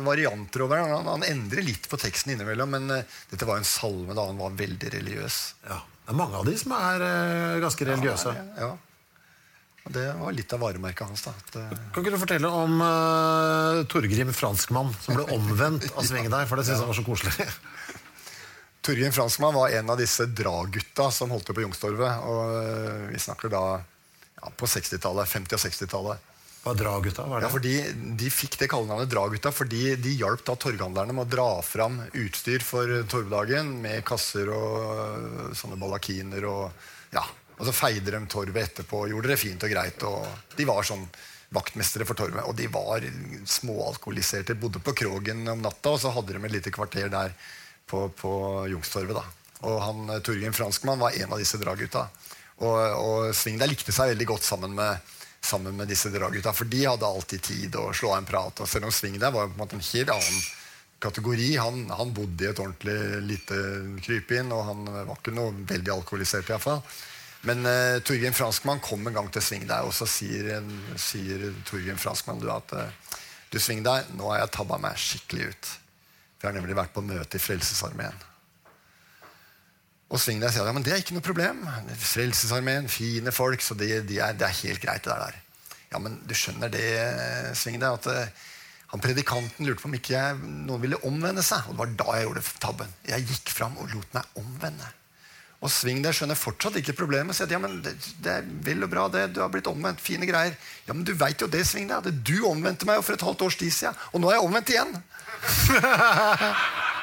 varianter 0.06 0.64
over 0.64 0.80
den. 0.80 0.92
Han, 0.94 1.08
han 1.18 1.26
endrer 1.28 1.66
litt 1.66 1.88
på 1.90 1.98
teksten 2.00 2.32
innimellom, 2.32 2.72
men 2.72 2.88
uh, 2.88 3.18
dette 3.28 3.48
var 3.48 3.60
en 3.60 3.68
salme 3.68 4.16
da 4.16 4.24
han 4.30 4.40
var 4.40 4.56
veldig 4.56 4.92
religiøs. 4.96 5.40
Ja. 5.68 5.82
Det 6.06 6.14
er 6.14 6.18
mange 6.22 6.40
av 6.40 6.48
de 6.48 6.54
som 6.58 6.72
er 6.78 7.04
uh, 7.04 7.58
ganske 7.60 7.90
religiøse. 7.90 8.32
Ja. 8.56 8.70
Og 9.84 9.92
Det 9.96 10.06
var 10.16 10.34
litt 10.36 10.56
av 10.56 10.64
varemerket 10.64 11.06
hans. 11.08 11.26
da. 11.28 11.36
At, 11.36 11.54
eh, 11.56 11.76
Kan 11.92 12.04
ikke 12.04 12.16
du 12.16 12.20
fortelle 12.20 12.48
om 12.52 12.80
uh, 12.80 13.84
Torgrim 13.90 14.32
Franskmann 14.36 14.92
som 15.00 15.16
ble 15.16 15.28
omvendt 15.36 15.90
av 15.92 16.04
svingen 16.08 16.32
der? 16.32 16.48
For 16.48 16.60
det 16.60 16.68
syns 16.68 16.80
jeg 16.82 16.90
var 16.90 16.98
så 16.98 17.06
koselig. 17.06 17.48
Torgrim 18.84 19.12
Franskmann 19.12 19.56
var 19.56 19.76
en 19.76 19.92
av 19.92 20.00
disse 20.00 20.24
draggutta 20.24 21.10
som 21.12 21.32
holdt 21.32 21.48
til 21.48 21.56
på 21.56 21.64
Youngstorget. 21.64 22.28
Og 22.28 23.08
vi 23.12 23.20
snakker 23.20 23.52
da 23.52 23.64
ja, 24.40 24.52
på 24.56 24.66
60-tallet, 24.66 25.28
50- 25.28 25.56
og 25.56 25.64
60-tallet. 25.66 26.26
Hva 26.60 26.74
Dragutta? 26.76 27.24
er 27.24 27.40
det? 27.40 27.46
Ja, 27.46 27.50
fordi 27.54 27.74
De 28.20 28.26
fikk 28.28 28.58
det 28.60 28.68
kallenavnet 28.68 29.08
Dragutta 29.08 29.48
fordi 29.48 29.94
de 29.96 30.10
hjalp 30.20 30.42
da 30.44 30.58
torghandlerne 30.60 31.14
med 31.16 31.24
å 31.24 31.32
dra 31.32 31.46
fram 31.64 32.02
utstyr 32.12 32.60
for 32.60 32.90
torvdagen 33.08 33.70
med 33.80 34.04
kasser 34.04 34.50
og 34.52 34.74
øh, 34.84 35.54
sånne 35.56 35.80
balakiner. 35.80 36.44
Og 36.44 37.14
ja, 37.16 37.24
og 37.56 37.64
så 37.68 37.72
feide 37.76 38.12
de 38.12 38.20
torvet 38.28 38.66
etterpå 38.68 39.06
og 39.06 39.14
gjorde 39.14 39.32
det 39.32 39.40
fint 39.40 39.64
og 39.64 39.72
greit. 39.72 40.04
og 40.04 40.56
De 40.56 40.68
var 40.68 40.84
sånn 40.84 41.06
vaktmestere 41.56 42.06
for 42.06 42.18
torvet. 42.18 42.44
Og 42.44 42.54
de 42.56 42.68
var 42.70 43.04
småalkoholiserte. 43.48 44.56
Bodde 44.60 44.82
på 44.84 44.94
Krogen 45.00 45.42
om 45.50 45.64
natta, 45.64 45.94
og 45.96 46.00
så 46.02 46.12
hadde 46.14 46.36
de 46.36 46.44
et 46.44 46.54
lite 46.58 46.72
kvarter 46.74 47.08
der 47.12 47.32
på, 47.90 48.04
på 48.20 48.32
Jungstorvet. 48.70 49.16
da. 49.16 49.24
Og 49.68 49.80
han, 49.84 50.06
Torgrim 50.24 50.54
Franskmann 50.56 51.00
var 51.00 51.16
en 51.16 51.32
av 51.34 51.40
disse 51.42 51.58
draggutta. 51.60 52.06
Og, 52.60 52.76
og 52.76 53.34
Svingdal 53.36 53.72
likte 53.72 53.94
seg 53.94 54.12
veldig 54.12 54.28
godt 54.28 54.44
sammen 54.44 54.74
med, 54.76 55.12
sammen 55.40 55.76
med 55.76 55.88
disse 55.88 56.12
draggutta, 56.12 56.52
for 56.56 56.68
de 56.68 56.84
hadde 56.84 57.08
alltid 57.08 57.44
tid 57.44 57.76
å 57.80 57.88
slå 57.96 58.12
av 58.12 58.20
en 58.20 58.28
prat. 58.28 58.60
Og 58.60 58.68
selv 58.68 58.88
om 58.88 58.94
Svingdal 58.94 59.32
var 59.34 59.48
på 59.48 59.56
en 59.56 59.62
måte 59.62 59.78
en 59.78 59.86
helt 59.86 60.12
annen 60.16 60.42
kategori. 61.00 61.56
Han, 61.56 61.86
han 61.96 62.12
bodde 62.14 62.44
i 62.44 62.50
et 62.50 62.60
ordentlig 62.60 62.98
lite 63.24 63.60
krypinn, 64.04 64.52
og 64.52 64.66
han 64.68 64.84
var 64.92 65.16
ikke 65.16 65.34
noe 65.34 65.54
veldig 65.56 65.94
alkoholisert 65.96 66.52
I 66.52 66.60
fall. 66.60 66.82
Men 67.48 67.64
uh, 67.64 67.96
Torgrim 68.04 68.36
Franskmann 68.36 68.82
kom 68.84 69.06
en 69.08 69.16
gang 69.16 69.30
til 69.32 69.44
Svingdal, 69.44 69.88
og 69.88 69.96
så 69.96 70.08
sier, 70.08 70.60
sier 71.00 71.46
Torgrim 71.68 72.00
Franskmann 72.00 72.42
du, 72.42 72.50
at 72.52 72.74
uh, 72.76 73.16
du 73.50 73.56
Svingdal, 73.58 74.04
nå 74.18 74.28
har 74.28 74.42
jeg 74.42 74.56
tabba 74.58 74.76
meg 74.82 75.00
skikkelig 75.00 75.48
ut. 75.48 75.70
For 76.36 76.46
jeg 76.46 76.52
har 76.52 76.60
nemlig 76.60 76.76
vært 76.76 76.92
på 76.92 77.04
møte 77.04 77.40
i 77.40 77.42
Frelsesarmeen. 77.42 78.26
Og 80.10 80.18
Svingdal 80.18 80.50
sier 80.50 80.66
ja, 80.66 80.74
men 80.74 80.82
det 80.82 80.94
er 80.94 81.02
ikke 81.04 81.14
noe 81.14 81.24
problem. 81.24 81.62
Frelsesarmeen, 82.02 82.88
fine 82.90 83.30
folk, 83.34 83.62
så 83.62 83.76
det, 83.78 83.92
de 84.08 84.18
er, 84.18 84.34
det 84.34 84.48
er 84.48 84.60
helt 84.64 84.82
greit. 84.82 85.06
det 85.06 85.18
der. 85.22 85.36
Ja, 85.92 86.00
men 86.02 86.18
du 86.26 86.34
skjønner 86.34 86.70
det, 86.70 86.86
Svingdal, 87.58 87.98
at 87.98 88.08
eh, 88.10 88.48
han 88.90 89.02
predikanten 89.02 89.66
lurte 89.66 89.84
på 89.84 89.90
om 89.90 89.94
ikke 89.94 90.16
jeg, 90.16 90.40
noen 90.66 90.82
ville 90.82 90.98
omvende 91.06 91.44
seg. 91.46 91.68
Og 91.68 91.76
det 91.76 91.82
var 91.82 91.92
da 92.02 92.16
jeg 92.18 92.26
gjorde 92.26 92.46
tabben. 92.62 92.96
Jeg 93.06 93.28
gikk 93.28 93.54
fram 93.54 93.78
og 93.78 93.94
lot 93.94 94.18
meg 94.18 94.42
omvende. 94.42 94.90
Og 95.60 95.70
Svingdal 95.70 96.14
skjønner 96.16 96.38
fortsatt 96.40 96.78
ikke 96.80 96.96
problemet. 96.98 97.36
Sier 97.36 97.46
at 97.46 97.54
ja, 97.54 97.60
men 97.62 97.78
det, 97.84 97.94
det 98.24 98.36
er 98.40 98.52
vel 98.66 98.82
og 98.86 98.90
bra, 98.90 99.06
det. 99.12 99.28
Du 99.36 99.42
har 99.44 99.50
blitt 99.52 99.70
omvendt. 99.70 100.02
Fine 100.02 100.26
greier. 100.26 100.56
Ja, 100.88 100.96
men 100.96 101.04
du 101.06 101.12
veit 101.20 101.42
jo 101.42 101.50
det, 101.52 101.62
Svingdal. 101.68 102.10
Du 102.10 102.48
omvendte 102.50 102.88
meg 102.88 102.98
jo 102.98 103.06
for 103.06 103.14
et 103.14 103.26
halvt 103.28 103.46
års 103.46 103.60
tid 103.60 103.74
siden, 103.76 104.00
og 104.10 104.24
nå 104.24 104.32
er 104.32 104.40
jeg 104.40 104.48
omvendt 104.48 104.74
igjen. 104.74 104.96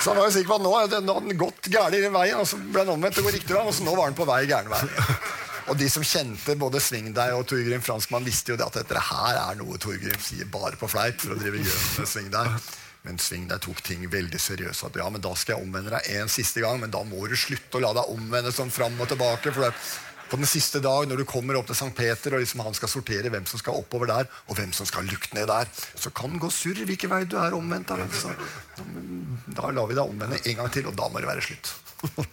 Så 0.00 0.12
han 0.12 0.20
var 0.20 0.28
jo 0.28 0.34
sikker 0.36 0.52
på 0.52 0.58
at 0.58 0.64
nå, 0.66 0.74
nå 1.06 1.16
hadde 1.16 1.30
den 1.32 1.40
gått 1.40 1.68
gærlig 1.72 2.02
i 2.02 2.06
den 2.06 2.14
veien, 2.14 2.38
og 2.40 2.48
så 2.48 2.58
ble 2.60 2.84
han 2.84 2.94
omvendt 2.94 3.18
og 3.20 3.28
går 3.28 3.36
riktig 3.38 3.56
vei, 3.56 3.64
og 3.64 3.74
så 3.74 3.86
nå 3.86 3.96
var 3.96 4.10
han 4.10 4.18
på 4.18 4.28
vei 4.28 4.42
i 4.44 4.50
veien. 4.50 4.70
vei. 4.72 4.82
Og 5.66 5.74
de 5.74 5.88
som 5.90 6.04
kjente 6.06 6.54
både 6.54 6.78
Svingdeg 6.78 7.32
og 7.34 7.46
Torgrim 7.50 7.82
Franskmann, 7.82 8.22
visste 8.22 8.52
jo 8.52 8.58
det 8.58 8.68
at 8.68 8.76
dette 8.78 9.00
her 9.02 9.38
er 9.40 9.56
noe 9.58 9.80
Torgrim 9.82 10.20
sier 10.22 10.46
bare 10.46 10.78
på 10.78 10.86
fleip 10.86 11.18
for 11.24 11.34
å 11.34 11.38
drive 11.40 11.58
gjøn 11.58 11.88
med 11.98 12.06
Svingdeg. 12.06 12.52
Men 13.06 13.18
Svingdeg 13.22 13.62
tok 13.62 13.82
ting 13.86 14.04
veldig 14.10 14.38
seriøst. 14.42 14.86
At 14.86 14.98
ja, 14.98 15.08
men 15.10 15.22
da 15.22 15.32
skal 15.38 15.56
jeg 15.56 15.66
omvende 15.66 15.90
deg 15.94 16.20
en 16.20 16.30
siste 16.30 16.62
gang, 16.62 16.78
men 16.82 16.94
da 16.94 17.02
må 17.06 17.26
du 17.26 17.34
slutte 17.38 17.78
å 17.78 17.82
la 17.82 17.92
deg 17.98 18.14
omvende 18.14 18.54
sånn 18.54 18.70
fram 18.74 18.94
og 19.02 19.10
tilbake. 19.10 19.50
for 19.50 19.66
det 19.66 19.74
på 20.30 20.38
den 20.40 20.48
siste 20.48 20.80
dag, 20.82 21.06
når 21.08 21.22
du 21.22 21.26
kommer 21.28 21.58
opp 21.58 21.68
til 21.68 21.78
St. 21.78 21.92
Peter, 21.96 22.34
og 22.34 22.42
liksom 22.42 22.64
han 22.66 22.76
skal 22.76 22.90
sortere 22.90 23.30
hvem 23.32 23.46
som 23.48 23.60
skal 23.62 23.78
oppover 23.78 24.10
der, 24.10 24.30
og 24.46 24.58
hvem 24.58 24.72
som 24.76 24.88
skal 24.88 25.06
lukke 25.08 25.34
ned 25.36 25.48
der, 25.50 25.70
så 25.94 26.10
kan 26.10 26.34
det 26.34 26.42
gå 26.42 26.50
surr 26.52 26.82
hvilken 26.88 27.12
vei 27.12 27.22
du 27.30 27.38
er 27.40 27.56
omvendt. 27.56 27.92
av. 27.94 28.02
så, 28.10 28.34
da 29.56 29.70
lar 29.70 29.86
vi 29.90 29.98
deg 29.98 30.04
omvende 30.04 30.40
en 30.42 30.60
gang 30.60 30.72
til, 30.74 30.90
og 30.90 30.98
da 30.98 31.08
må 31.10 31.22
det 31.22 31.30
være 31.30 31.46
slutt. 31.46 31.74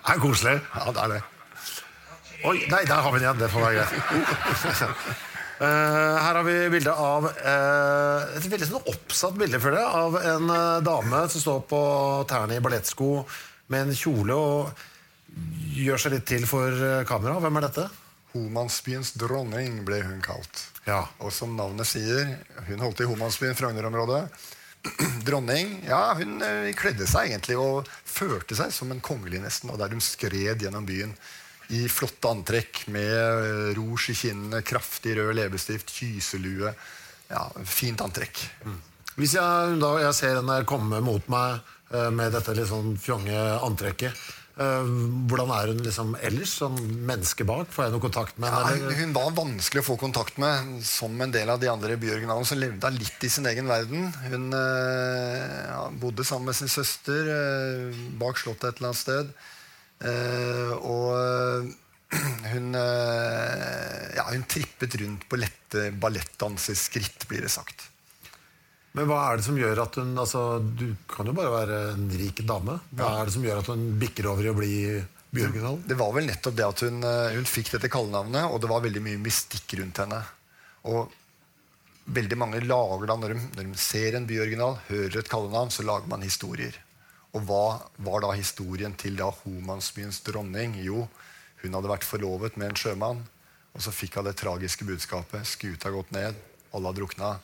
Det 0.00 0.14
er 0.14 0.20
koselig. 0.22 0.54
Ja, 0.74 0.92
det 0.96 1.02
er 1.02 1.10
det. 1.12 1.18
Oi, 2.48 2.54
nei, 2.72 2.84
der 2.88 3.02
har 3.04 3.12
vi 3.12 3.18
den 3.20 3.26
igjen. 3.26 3.40
Det 3.42 3.50
får 3.52 3.66
være 3.66 3.74
greit. 3.76 5.10
Uh, 5.60 5.66
her 6.24 6.38
har 6.38 6.46
vi 6.46 6.54
bilde 6.72 6.94
av 6.94 7.26
uh, 7.28 8.30
et 8.38 8.46
veldig 8.48 8.68
sånn 8.70 8.88
oppsatt 8.88 9.36
bilde 9.36 9.60
for 9.60 9.76
det, 9.76 9.82
av 9.84 10.16
en 10.16 10.48
uh, 10.48 10.80
dame 10.84 11.20
som 11.28 11.44
står 11.44 11.60
på 11.68 11.80
tærne 12.30 12.56
i 12.56 12.64
ballettsko 12.64 13.10
med 13.70 13.90
en 13.90 14.00
kjole 14.00 14.38
og 14.40 14.86
gjør 15.80 16.00
seg 16.00 16.14
litt 16.16 16.28
til 16.28 16.46
for 16.48 16.70
eh, 16.70 17.02
kamera. 17.08 17.40
Hvem 17.42 17.58
er 17.58 17.66
dette? 17.68 17.88
Homansbyens 18.34 19.14
dronning 19.18 19.80
ble 19.86 20.02
hun 20.06 20.22
kalt. 20.24 20.64
Ja. 20.86 21.02
Og 21.24 21.32
som 21.34 21.56
navnet 21.58 21.88
sier, 21.88 22.36
hun 22.68 22.82
holdt 22.82 23.02
i 23.02 23.08
Homansbyen, 23.10 23.56
Frogner-området. 23.58 24.22
Dronning 25.26 25.74
ja, 25.88 26.14
hun 26.16 26.38
eh, 26.44 26.70
kledde 26.78 27.08
seg 27.10 27.30
egentlig 27.30 27.58
og 27.60 27.88
førte 27.88 28.56
seg 28.56 28.72
som 28.74 28.92
en 28.92 29.02
kongelig 29.04 29.42
nesten. 29.42 29.72
Og 29.72 29.80
der 29.80 29.92
hun 29.92 30.04
skred 30.04 30.62
gjennom 30.64 30.88
byen 30.88 31.14
i 31.70 31.84
flotte 31.90 32.30
antrekk 32.30 32.84
med 32.90 33.12
eh, 33.14 33.66
rouge 33.78 34.14
i 34.14 34.18
kinnene, 34.18 34.62
kraftig 34.66 35.18
rød 35.18 35.34
leppestift, 35.38 35.92
kyselue. 35.98 36.74
Ja, 37.30 37.44
Fint 37.66 38.02
antrekk. 38.02 38.42
Hvis 39.14 39.36
jeg, 39.36 39.76
da, 39.82 39.90
jeg 40.02 40.16
ser 40.16 40.40
henne 40.40 40.62
komme 40.66 40.98
mot 41.04 41.26
meg 41.30 41.60
med 42.14 42.30
dette 42.30 42.52
litt 42.54 42.68
sånn 42.70 42.92
fjonge 43.02 43.34
antrekket, 43.66 44.14
hvordan 44.60 45.52
er 45.56 45.70
hun 45.72 45.78
liksom 45.80 46.10
ellers, 46.20 46.52
som 46.60 46.74
menneske 46.76 47.46
bak? 47.48 47.70
Får 47.72 47.86
jeg 47.86 47.94
noe 47.94 48.04
kontakt 48.04 48.40
med 48.42 48.52
henne? 48.52 48.90
hun, 48.90 48.96
hun 48.98 49.14
var 49.16 49.30
vanskelig 49.38 49.80
å 49.80 49.86
få 49.86 49.96
kontakt 50.00 50.40
med. 50.42 50.74
Som 50.84 51.16
en 51.24 51.32
del 51.32 51.48
av 51.48 51.62
de 51.62 51.70
andre 51.72 51.96
Bjørgen 52.00 52.32
så 52.44 52.58
levde 52.58 52.92
litt 52.98 53.24
i 53.24 53.32
sin 53.32 53.48
egen 53.48 53.70
verden. 53.70 54.10
Hun 54.28 54.50
eh, 54.56 55.62
ja, 55.70 55.86
bodde 56.02 56.26
sammen 56.28 56.50
med 56.50 56.58
sin 56.60 56.72
søster 56.72 57.30
eh, 57.36 58.02
bak 58.20 58.40
slottet 58.40 58.74
et 58.74 58.82
eller 58.82 58.92
annet 58.92 59.00
sted. 59.00 59.32
Eh, 60.00 60.74
og 60.80 61.72
hun, 62.50 62.74
eh, 62.74 64.04
ja, 64.16 64.26
hun 64.32 64.44
trippet 64.50 64.96
rundt 65.00 65.28
på 65.30 65.40
lette 65.40 65.88
ballettdanseskritt, 66.02 67.28
blir 67.30 67.46
det 67.46 67.52
sagt. 67.52 67.88
Men 68.98 69.06
hva 69.06 69.20
er 69.28 69.38
det 69.38 69.46
som 69.46 69.58
gjør 69.58 69.84
at 69.84 69.96
hun 70.00 70.18
altså, 70.18 70.40
Du 70.58 70.88
kan 71.10 71.28
jo 71.28 71.34
bare 71.36 71.52
være 71.52 71.78
en 71.92 72.08
rik 72.10 72.42
dame. 72.46 72.80
Hva 72.90 73.12
er 73.20 73.28
det 73.28 73.36
som 73.36 73.46
gjør 73.46 73.62
at 73.62 73.70
hun 73.70 73.86
bikker 74.00 74.26
over 74.32 74.46
i 74.46 74.50
å 74.50 74.56
bli 74.56 74.74
byoriginal? 75.30 75.78
Det 75.86 75.98
var 76.00 76.12
vel 76.16 76.26
nettopp 76.26 76.58
det 76.58 76.66
at 76.66 76.84
hun, 76.86 76.98
eh, 77.06 77.36
hun 77.36 77.46
fikk 77.46 77.72
dette 77.76 77.90
kallenavnet, 77.92 78.50
og 78.50 78.60
det 78.62 78.70
var 78.70 78.82
veldig 78.84 79.02
mye 79.06 79.22
mystikk 79.22 79.78
rundt 79.78 80.02
henne. 80.02 80.20
Og 80.90 81.12
veldig 82.10 82.38
mange 82.40 82.62
lager 82.64 83.06
da, 83.06 83.16
når 83.20 83.34
de, 83.34 83.42
når 83.56 83.68
de 83.70 83.82
ser 83.82 84.16
en 84.18 84.26
byoriginal, 84.26 84.78
hører 84.88 85.20
et 85.20 85.30
kallenavn, 85.30 85.70
så 85.70 85.86
lager 85.86 86.10
man 86.10 86.26
historier. 86.26 86.74
Og 87.30 87.44
hva 87.46 87.64
var 88.02 88.24
da 88.24 88.32
historien 88.34 88.96
til 88.98 89.18
da 89.20 89.28
Homansbyens 89.30 90.18
dronning? 90.26 90.74
Jo, 90.82 91.04
hun 91.62 91.76
hadde 91.76 91.92
vært 91.92 92.08
forlovet 92.08 92.58
med 92.58 92.72
en 92.72 92.80
sjømann, 92.80 93.22
og 93.70 93.84
så 93.84 93.94
fikk 93.94 94.18
hun 94.18 94.26
det 94.26 94.34
tragiske 94.40 94.88
budskapet. 94.88 95.46
Skuta 95.46 95.92
gått 95.94 96.10
ned, 96.16 96.34
alle 96.74 96.90
har 96.90 96.98
drukna. 96.98 97.36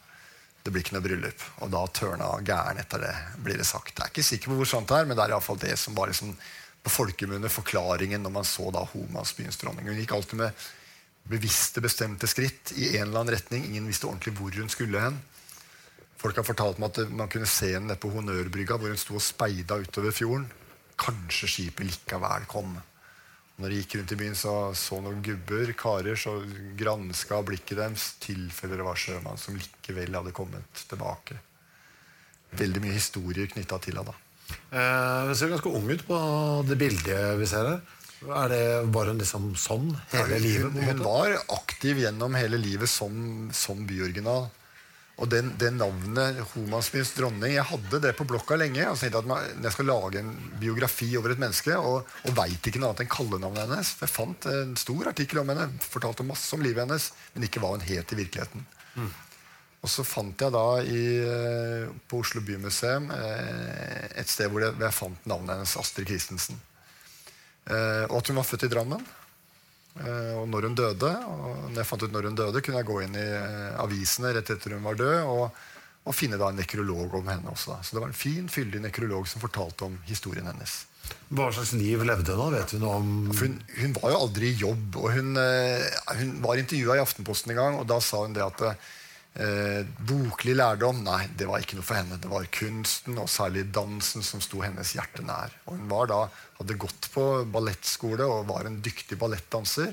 Det 0.67 0.73
blir 0.75 0.83
ikke 0.83 0.97
noe 0.97 1.05
bryllup. 1.05 1.43
Og 1.63 1.71
da 1.71 1.85
tørna 1.95 2.29
gæren 2.43 2.81
etter 2.83 3.05
det, 3.05 3.13
blir 3.39 3.61
det 3.61 3.69
sagt. 3.69 3.95
Jeg 3.95 4.03
er 4.03 4.11
ikke 4.11 4.27
sikker 4.27 4.51
på 4.51 4.57
hvor 4.59 4.71
sant 4.71 4.91
det 4.91 4.99
er, 4.99 5.07
men 5.07 5.15
det 5.15 5.23
er 5.23 5.37
iallfall 5.37 5.61
det 5.63 5.77
som 5.79 5.95
var 5.95 6.11
liksom 6.11 6.33
på 6.83 6.91
folkemunne 6.91 7.51
forklaringen 7.51 8.23
når 8.23 8.35
man 8.35 8.47
så 8.47 8.67
da 8.75 8.83
Homansbyens 8.91 9.61
dronning. 9.63 9.87
Hun 9.87 10.01
gikk 10.01 10.17
alltid 10.17 10.41
med 10.43 10.67
bevisste, 11.31 11.83
bestemte 11.83 12.27
skritt 12.31 12.75
i 12.75 12.97
en 12.97 13.09
eller 13.09 13.23
annen 13.23 13.35
retning. 13.37 13.65
Ingen 13.71 13.87
visste 13.91 14.11
ordentlig 14.11 14.35
hvor 14.39 14.59
hun 14.59 14.71
skulle 14.73 15.03
hen. 15.03 15.23
Folk 16.19 16.39
har 16.41 16.47
fortalt 16.49 16.83
meg 16.83 16.97
at 16.97 17.15
man 17.15 17.31
kunne 17.31 17.47
se 17.51 17.71
henne 17.75 17.91
nede 17.91 18.01
på 18.03 18.11
Honnørbrygga, 18.11 18.79
hvor 18.81 18.91
hun 18.91 19.01
sto 19.01 19.19
og 19.19 19.23
speida 19.23 19.79
utover 19.79 20.15
fjorden. 20.15 20.47
Kanskje 20.99 21.51
skipet 21.53 21.91
likevel 21.91 22.47
kom. 22.51 22.75
Når 23.57 23.73
de 23.73 23.81
gikk 23.81 23.95
rundt 23.97 24.13
i 24.13 24.19
byen, 24.21 24.37
så 24.37 24.53
så 24.77 24.99
noen 25.01 25.23
gubber, 25.25 25.71
karer, 25.79 26.19
så 26.21 26.35
granska 26.77 27.41
blikket 27.47 27.79
deres 27.81 28.11
tilfeller 28.21 28.83
det 28.83 28.89
var 28.89 29.01
sjømann 29.01 29.41
som 29.41 29.57
likevel 29.57 30.19
hadde 30.19 30.35
kommet 30.37 30.85
tilbake. 30.91 31.39
Veldig 32.57 32.83
mye 32.85 32.97
historier 32.99 33.49
knytta 33.53 33.81
til 33.83 33.97
henne. 34.01 34.15
Eh, 34.47 35.23
hun 35.27 35.35
ser 35.39 35.51
ganske 35.51 35.73
ung 35.73 35.89
ut 35.91 36.05
på 36.07 36.19
det 36.69 36.77
bildet 36.79 37.39
vi 37.41 37.49
ser 37.51 37.71
her. 37.73 37.81
Er 38.27 38.49
det 38.53 38.63
Var 38.95 39.11
hun 39.11 39.19
liksom 39.21 39.49
sånn 39.61 39.91
hele 40.13 40.39
livet? 40.41 40.73
Hun, 40.73 40.83
en 40.83 41.01
hun 41.01 41.03
var 41.05 41.35
aktiv 41.57 42.01
gjennom 42.05 42.37
hele 42.39 42.61
livet 42.61 42.91
som, 42.91 43.49
som 43.57 43.83
byoriginal. 43.89 44.49
Og 45.17 45.29
den, 45.33 45.49
det 45.57 45.71
navnet 45.73 46.43
Homansbyens 46.53 47.15
dronning 47.17 47.55
Jeg 47.55 47.65
hadde 47.71 48.03
det 48.05 48.13
på 48.19 48.27
blokka 48.29 48.59
lenge. 48.61 48.85
Og 48.91 48.99
så 48.99 49.07
tenkte 49.07 49.23
at 49.23 49.29
man, 49.31 49.63
jeg 49.65 49.73
skal 49.73 49.89
lage 49.89 50.21
en 50.21 50.33
biografi 50.61 51.09
over 51.17 51.33
et 51.33 51.41
menneske, 51.41 51.77
og, 51.77 52.11
og 52.29 52.35
veit 52.37 52.69
ikke 52.69 52.83
noe 52.83 52.93
annet 52.93 53.07
enn 53.07 53.13
kallenavnet 53.15 53.65
hennes. 53.65 53.93
Jeg 54.03 54.13
fant 54.13 54.49
en 54.53 54.75
stor 54.81 55.13
artikkel 55.13 55.41
om 55.41 55.53
henne, 55.55 55.71
fortalte 55.81 56.27
masse 56.27 56.53
om 56.57 56.65
livet 56.65 56.85
hennes, 56.85 57.09
men 57.33 57.49
ikke 57.49 57.65
hva 57.65 57.73
hun 57.73 57.87
het 57.87 58.13
i 58.13 58.21
virkeligheten. 58.21 58.67
Og 59.87 59.93
så 59.93 60.03
fant 60.03 60.43
jeg 60.43 60.53
da 60.53 60.67
i, 60.83 61.03
eh, 61.23 61.91
på 62.11 62.21
Oslo 62.25 62.43
Bymuseum 62.43 63.11
eh, 63.15 64.07
et 64.19 64.29
sted 64.29 64.51
hvor 64.51 64.65
jeg, 64.65 64.75
hvor 64.75 64.89
jeg 64.89 64.97
fant 64.97 65.29
navnet 65.31 65.55
hennes, 65.55 65.77
Astrid 65.79 66.11
Christensen. 66.11 66.59
Eh, 67.71 68.05
og 68.09 68.19
at 68.19 68.33
hun 68.33 68.41
var 68.41 68.49
født 68.49 68.67
i 68.67 68.73
Drammen. 68.73 69.05
Eh, 69.97 70.35
og 70.37 70.49
når 70.53 70.69
hun 70.69 70.77
døde, 70.77 71.13
og 71.31 71.71
når 71.71 71.81
jeg 71.81 71.89
fant 71.89 72.05
ut 72.05 72.13
når 72.13 72.29
hun 72.31 72.39
døde, 72.39 72.63
kunne 72.65 72.83
jeg 72.83 72.89
gå 72.91 72.99
inn 73.05 73.17
i 73.17 73.25
eh, 73.39 73.79
avisene 73.83 74.35
rett 74.37 74.53
etter 74.53 74.77
hun 74.77 74.85
var 74.85 74.99
død, 75.01 75.17
og, 75.33 75.63
og 76.07 76.17
finne 76.17 76.39
da 76.41 76.51
en 76.53 76.61
nekrolog 76.61 77.17
om 77.21 77.31
henne 77.33 77.53
også. 77.53 77.77
Da. 77.77 77.79
Så 77.87 77.97
det 77.97 78.05
var 78.05 78.13
en 78.13 78.21
fin, 78.21 78.51
fyldig 78.53 78.83
nekrolog 78.85 79.29
som 79.31 79.43
fortalte 79.45 79.89
om 79.89 79.97
historien 80.11 80.49
hennes. 80.51 80.83
Hva 81.31 81.49
slags 81.55 81.73
liv 81.79 82.03
levde 82.03 82.35
hun 82.35 82.43
da? 82.43 82.61
Vet 82.61 82.77
hun 82.77 82.87
om 82.91 83.11
hun, 83.31 83.57
hun 83.79 83.97
var 84.01 84.13
jo 84.13 84.21
aldri 84.27 84.51
i 84.51 84.61
jobb, 84.61 85.01
og 85.01 85.11
hun, 85.17 85.35
eh, 85.41 85.89
hun 86.21 86.39
var 86.45 86.61
intervjua 86.61 86.99
i 86.99 87.05
Aftenposten 87.05 87.55
en 87.55 87.61
gang, 87.63 87.81
og 87.81 87.89
da 87.89 88.01
sa 88.05 88.25
hun 88.27 88.37
det 88.37 88.45
at 88.45 88.69
eh, 89.41 89.87
boklig 90.09 90.57
lærdom, 90.57 91.03
nei, 91.07 91.27
det 91.37 91.49
var 91.49 91.63
ikke 91.63 91.79
noe 91.79 91.87
for 91.87 91.99
henne. 91.99 92.19
Det 92.21 92.31
var 92.31 92.49
kunsten, 92.55 93.19
og 93.23 93.31
særlig 93.31 93.67
dansen, 93.75 94.25
som 94.27 94.43
sto 94.45 94.63
hennes 94.65 94.95
hjerte 94.97 95.25
nær. 95.27 95.55
Og 95.67 95.77
hun 95.77 95.89
var 95.91 96.11
da, 96.13 96.21
hadde 96.61 96.79
gått 96.81 97.11
på 97.15 97.27
ballettskole 97.53 98.27
og 98.27 98.49
var 98.51 98.69
en 98.69 98.81
dyktig 98.85 99.19
ballettdanser. 99.21 99.93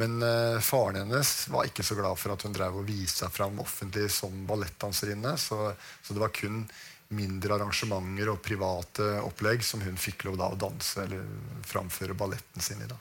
Men 0.00 0.20
eh, 0.22 0.60
faren 0.62 1.02
hennes 1.02 1.32
var 1.50 1.66
ikke 1.66 1.84
så 1.86 1.96
glad 1.98 2.18
for 2.20 2.34
at 2.34 2.46
hun 2.46 2.54
drev 2.54 2.78
og 2.78 2.86
viste 2.86 3.24
seg 3.24 3.34
fram 3.34 3.58
offentlig 3.62 4.06
som 4.14 4.44
ballettdanserinne. 4.46 5.34
Så, 5.40 5.72
så 6.02 6.16
det 6.16 6.22
var 6.22 6.34
kun 6.34 6.64
mindre 7.10 7.56
arrangementer 7.56 8.30
og 8.30 8.42
private 8.44 9.16
opplegg 9.24 9.64
som 9.66 9.82
hun 9.82 9.98
fikk 9.98 10.28
lov 10.28 10.38
da 10.38 10.50
å 10.52 10.58
danse 10.58 11.02
eller 11.02 11.24
framføre 11.66 12.14
balletten 12.14 12.62
sin 12.62 12.84
i. 12.84 12.90
da. 12.90 12.98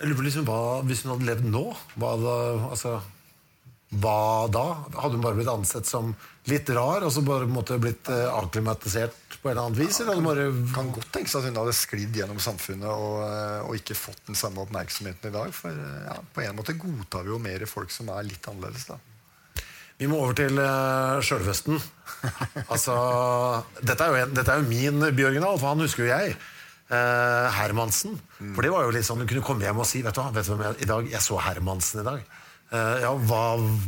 Jeg 0.00 0.08
lurer 0.08 0.20
på 0.20 0.26
liksom 0.28 0.46
hva, 0.48 0.60
Hvis 0.86 1.02
hun 1.04 1.10
hadde 1.12 1.26
levd 1.28 1.48
nå, 1.50 1.64
hva, 2.00 2.12
da, 2.16 2.36
altså, 2.70 3.00
hva 3.90 4.46
da? 4.46 4.64
Hadde 4.94 5.16
hun 5.16 5.24
bare 5.24 5.34
blitt 5.34 5.50
ansett 5.50 5.88
som 5.88 6.12
litt 6.50 6.70
rar 6.70 7.02
og 7.02 7.10
så 7.10 7.24
bare 7.26 7.48
måtte 7.50 7.78
blitt 7.82 8.08
eh, 8.12 8.28
akklimatisert 8.30 9.38
på 9.40 9.48
en 9.48 9.52
eller 9.52 9.66
annen 9.66 9.78
vis? 9.80 9.98
Eller 10.00 10.20
kan, 10.20 10.28
bare 10.28 10.44
kan 10.76 10.92
godt 10.94 11.10
tenkes 11.14 11.34
at 11.38 11.48
hun 11.48 11.58
hadde 11.58 11.74
sklidd 11.74 12.18
gjennom 12.20 12.38
samfunnet 12.42 12.86
og, 12.86 13.16
eh, 13.26 13.56
og 13.66 13.78
ikke 13.80 13.98
fått 13.98 14.22
den 14.30 14.38
samme 14.38 14.62
oppmerksomheten 14.62 15.32
i 15.32 15.34
dag. 15.34 15.54
For 15.56 15.74
eh, 15.74 16.04
ja, 16.06 16.18
på 16.22 16.44
en 16.44 16.58
måte 16.60 16.78
godtar 16.78 17.26
vi 17.26 17.34
jo 17.34 17.40
mer 17.42 17.66
folk 17.70 17.90
som 17.94 18.12
er 18.14 18.28
litt 18.28 18.46
annerledes. 18.50 18.86
da. 18.92 19.00
Vi 20.00 20.08
må 20.08 20.16
over 20.22 20.32
til 20.38 20.56
uh, 20.56 21.18
sjølvesten. 21.20 21.76
altså, 22.72 22.94
dette 23.82 24.00
er, 24.00 24.14
jo 24.14 24.22
en, 24.22 24.30
dette 24.38 24.54
er 24.54 24.62
jo 24.62 24.70
min 24.70 25.02
byoriginal, 25.12 25.58
for 25.60 25.74
han 25.74 25.84
husker 25.84 26.06
jo 26.06 26.14
jeg. 26.14 26.38
Uh, 26.88 27.50
Hermansen. 27.58 28.16
For 28.38 28.64
det 28.64 28.70
var 28.72 28.86
jo 28.86 28.94
litt 28.96 29.04
sånn, 29.06 29.20
Du 29.20 29.28
kunne 29.28 29.44
komme 29.44 29.66
hjem 29.66 29.82
og 29.82 29.86
si 29.86 30.00
vet 30.02 30.16
du 30.16 30.22
hva, 30.22 30.30
vet 30.32 30.48
du 30.48 30.54
hvem 30.54 30.64
jeg, 30.70 30.78
i 30.86 30.88
dag, 30.88 31.10
jeg 31.12 31.26
så 31.26 31.36
Hermansen 31.44 32.00
i 32.00 32.06
dag. 32.06 32.24
Eh, 32.70 33.00
ja, 33.02 33.10
hva, 33.26 33.40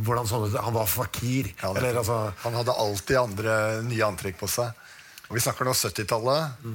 hvordan 0.03 0.27
sånn 0.27 0.49
ut? 0.49 0.57
Han 0.59 0.75
var 0.75 0.89
fakir. 0.91 1.53
Ja, 1.61 1.71
Eller 1.77 2.01
altså 2.01 2.33
Han 2.43 2.57
hadde 2.59 2.75
alltid 2.85 3.21
andre 3.21 3.55
nye 3.87 4.09
antrekk 4.09 4.41
på 4.41 4.49
seg. 4.51 4.75
Og 5.29 5.39
Vi 5.39 5.45
snakker 5.45 5.69
nå 5.69 5.75
70-tallet. 5.77 6.67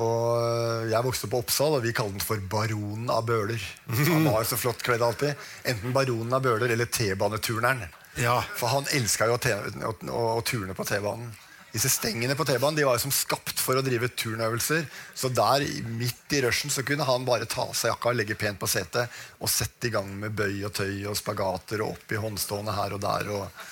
Og 0.00 0.24
eh, 0.40 0.88
Jeg 0.92 1.04
vokste 1.04 1.28
opp 1.28 1.34
på 1.34 1.42
Oppsal, 1.44 1.76
og 1.76 1.84
vi 1.84 1.92
kalte 1.96 2.16
den 2.16 2.24
for 2.24 2.40
Baronen 2.52 3.12
av 3.12 3.26
Bøler. 3.28 3.60
Han 3.90 4.30
var 4.30 4.48
så 4.48 4.56
flott 4.60 4.80
kledd 4.86 5.04
alltid. 5.04 5.36
Enten 5.68 5.92
Baronen 5.96 6.32
av 6.38 6.46
Bøler 6.46 6.72
eller 6.72 6.88
T-baneturneren. 6.88 7.90
Ja. 8.18 8.40
For 8.56 8.72
han 8.72 8.88
elska 8.96 9.28
jo 9.30 9.36
å, 9.36 9.92
å, 10.10 10.24
å 10.38 10.42
turne 10.46 10.74
på 10.74 10.86
T-banen. 10.88 11.28
Disse 11.70 11.90
stengene 11.92 12.34
på 12.34 12.44
T-banen 12.48 12.78
de 12.78 12.84
var 12.86 12.96
jo 12.98 13.04
som 13.04 13.14
skapt 13.14 13.60
for 13.62 13.78
å 13.78 13.84
drive 13.86 14.08
turnøvelser. 14.18 14.86
Så 15.14 15.30
der, 15.34 15.64
midt 15.86 16.34
i 16.34 16.40
rushen, 16.42 16.72
så 16.72 16.82
kunne 16.86 17.06
han 17.06 17.26
bare 17.26 17.46
ta 17.50 17.68
av 17.68 17.76
seg 17.78 17.92
jakka, 17.92 18.14
legge 18.16 18.38
pent 18.38 18.58
på 18.58 18.68
setet 18.70 19.20
og 19.38 19.50
sette 19.50 19.86
i 19.86 19.94
gang 19.94 20.10
med 20.22 20.34
bøy 20.34 20.64
og 20.66 20.74
tøy 20.80 21.04
og 21.10 21.18
spagater 21.18 21.84
og 21.84 21.94
opp 21.94 22.16
i 22.16 22.18
håndstående 22.20 22.74
her 22.74 22.96
og 22.96 23.04
der. 23.06 23.30
og 23.36 23.68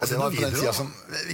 og 0.00 0.08
det 0.08 0.16
var 0.16 0.32
på 0.32 0.40
den 0.40 0.54
tida 0.56 0.72
som, 0.72 0.86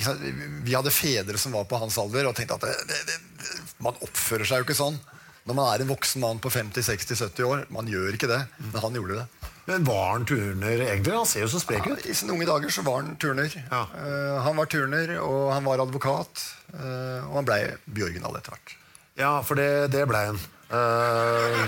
sant, 0.03 0.22
Vi 0.66 0.72
hadde 0.74 0.91
fedre 0.91 1.39
som 1.39 1.53
var 1.55 1.68
på 1.70 1.78
hans 1.78 1.99
alder 2.03 2.26
og 2.26 2.34
tenkte 2.34 2.57
at 2.59 2.64
det, 2.66 2.72
det, 2.89 2.97
det, 3.12 3.61
man 3.78 3.95
oppfører 4.03 4.49
seg 4.49 4.59
jo 4.59 4.66
ikke 4.66 4.74
sånn 4.78 4.99
når 5.47 5.55
man 5.55 5.68
er 5.70 5.84
en 5.84 5.91
voksen 5.93 6.24
mann 6.24 6.41
på 6.43 6.51
50-60-70 6.51 7.45
år. 7.47 7.61
Man 7.70 7.87
gjør 7.87 8.16
ikke 8.16 8.26
det, 8.26 8.41
men 8.59 8.80
han 8.82 8.97
gjorde 8.99 9.20
det. 9.20 9.51
Men 9.67 9.87
var 9.87 10.12
han 10.12 10.27
turner 10.29 10.83
egentlig? 10.85 11.14
Han 11.17 11.27
ser 11.27 11.43
jo 11.43 11.51
så 11.51 11.61
sprek 11.62 11.89
ut. 11.91 12.05
I 12.07 12.14
sine 12.14 12.35
unge 12.37 12.47
dager 12.47 12.71
så 12.71 12.85
var 12.87 13.01
han 13.03 13.17
turner. 13.19 13.51
Ja. 13.51 13.83
Uh, 13.91 14.37
han 14.47 14.59
var 14.61 14.71
turner, 14.71 15.17
og 15.25 15.51
han 15.53 15.67
var 15.67 15.83
advokat. 15.83 16.45
Uh, 16.71 17.27
og 17.27 17.41
han 17.41 17.49
blei 17.49 17.61
Bjørgendal 17.99 18.39
etter 18.39 18.55
hvert. 18.55 18.77
Ja, 19.19 19.33
for 19.47 19.59
det, 19.59 19.91
det 19.95 20.05
ble 20.07 20.23
han. 20.31 20.41
Uh, 20.71 21.67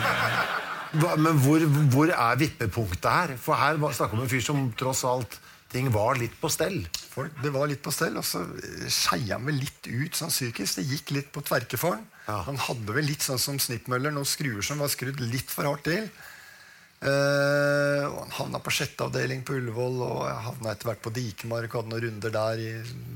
men 1.19 1.43
hvor, 1.43 1.65
hvor 1.93 2.15
er 2.15 2.39
vippepunktet 2.41 3.11
her? 3.11 3.35
For 3.41 3.59
her 3.59 3.77
snakker 3.77 4.15
vi 4.15 4.23
om 4.23 4.27
en 4.29 4.31
fyr 4.31 4.47
som 4.47 4.65
tross 4.79 5.05
alt 5.09 5.41
ting 5.73 5.91
var 5.93 6.17
litt 6.17 6.37
på 6.41 6.49
stell. 6.53 6.79
Folk, 7.13 7.35
det 7.43 7.51
var 7.53 7.69
litt 7.69 7.83
på 7.85 7.93
stell, 7.93 8.17
og 8.17 8.25
så 8.25 8.41
skeia 8.87 9.37
han 9.37 9.45
vel 9.49 9.59
litt 9.61 9.89
ut 9.91 10.17
sånn 10.17 10.33
psykisk. 10.33 10.79
Det 10.81 10.87
gikk 10.89 11.13
litt 11.17 11.31
på 11.35 11.43
tverke 11.45 11.81
for 11.81 11.99
han. 11.99 12.07
Ja. 12.29 12.41
Han 12.47 12.61
hadde 12.69 12.95
vel 12.97 13.09
litt 13.09 13.25
sånn 13.25 13.41
som 13.43 13.61
snippmøller, 13.61 14.15
noen 14.15 14.29
skruer 14.29 14.65
som 14.65 14.81
var 14.81 14.93
skrudd 14.93 15.21
litt 15.21 15.53
for 15.53 15.69
hardt 15.69 15.85
til. 15.89 16.09
Eh, 16.99 18.05
og 18.11 18.17
han 18.25 18.33
havna 18.41 18.59
på 18.59 18.73
sjette 18.75 19.07
avdeling 19.07 19.45
på 19.47 19.55
Ullevål, 19.55 20.01
og 20.03 20.23
jeg 20.27 20.45
havna 20.49 20.73
etter 20.73 20.89
hvert 20.91 21.03
på 21.05 21.13
Dikemark 21.15 21.71
og 21.71 21.83
hadde 21.85 21.93
noen 21.93 22.05
runder 22.09 22.35
der 22.35 22.63
i 22.65 22.71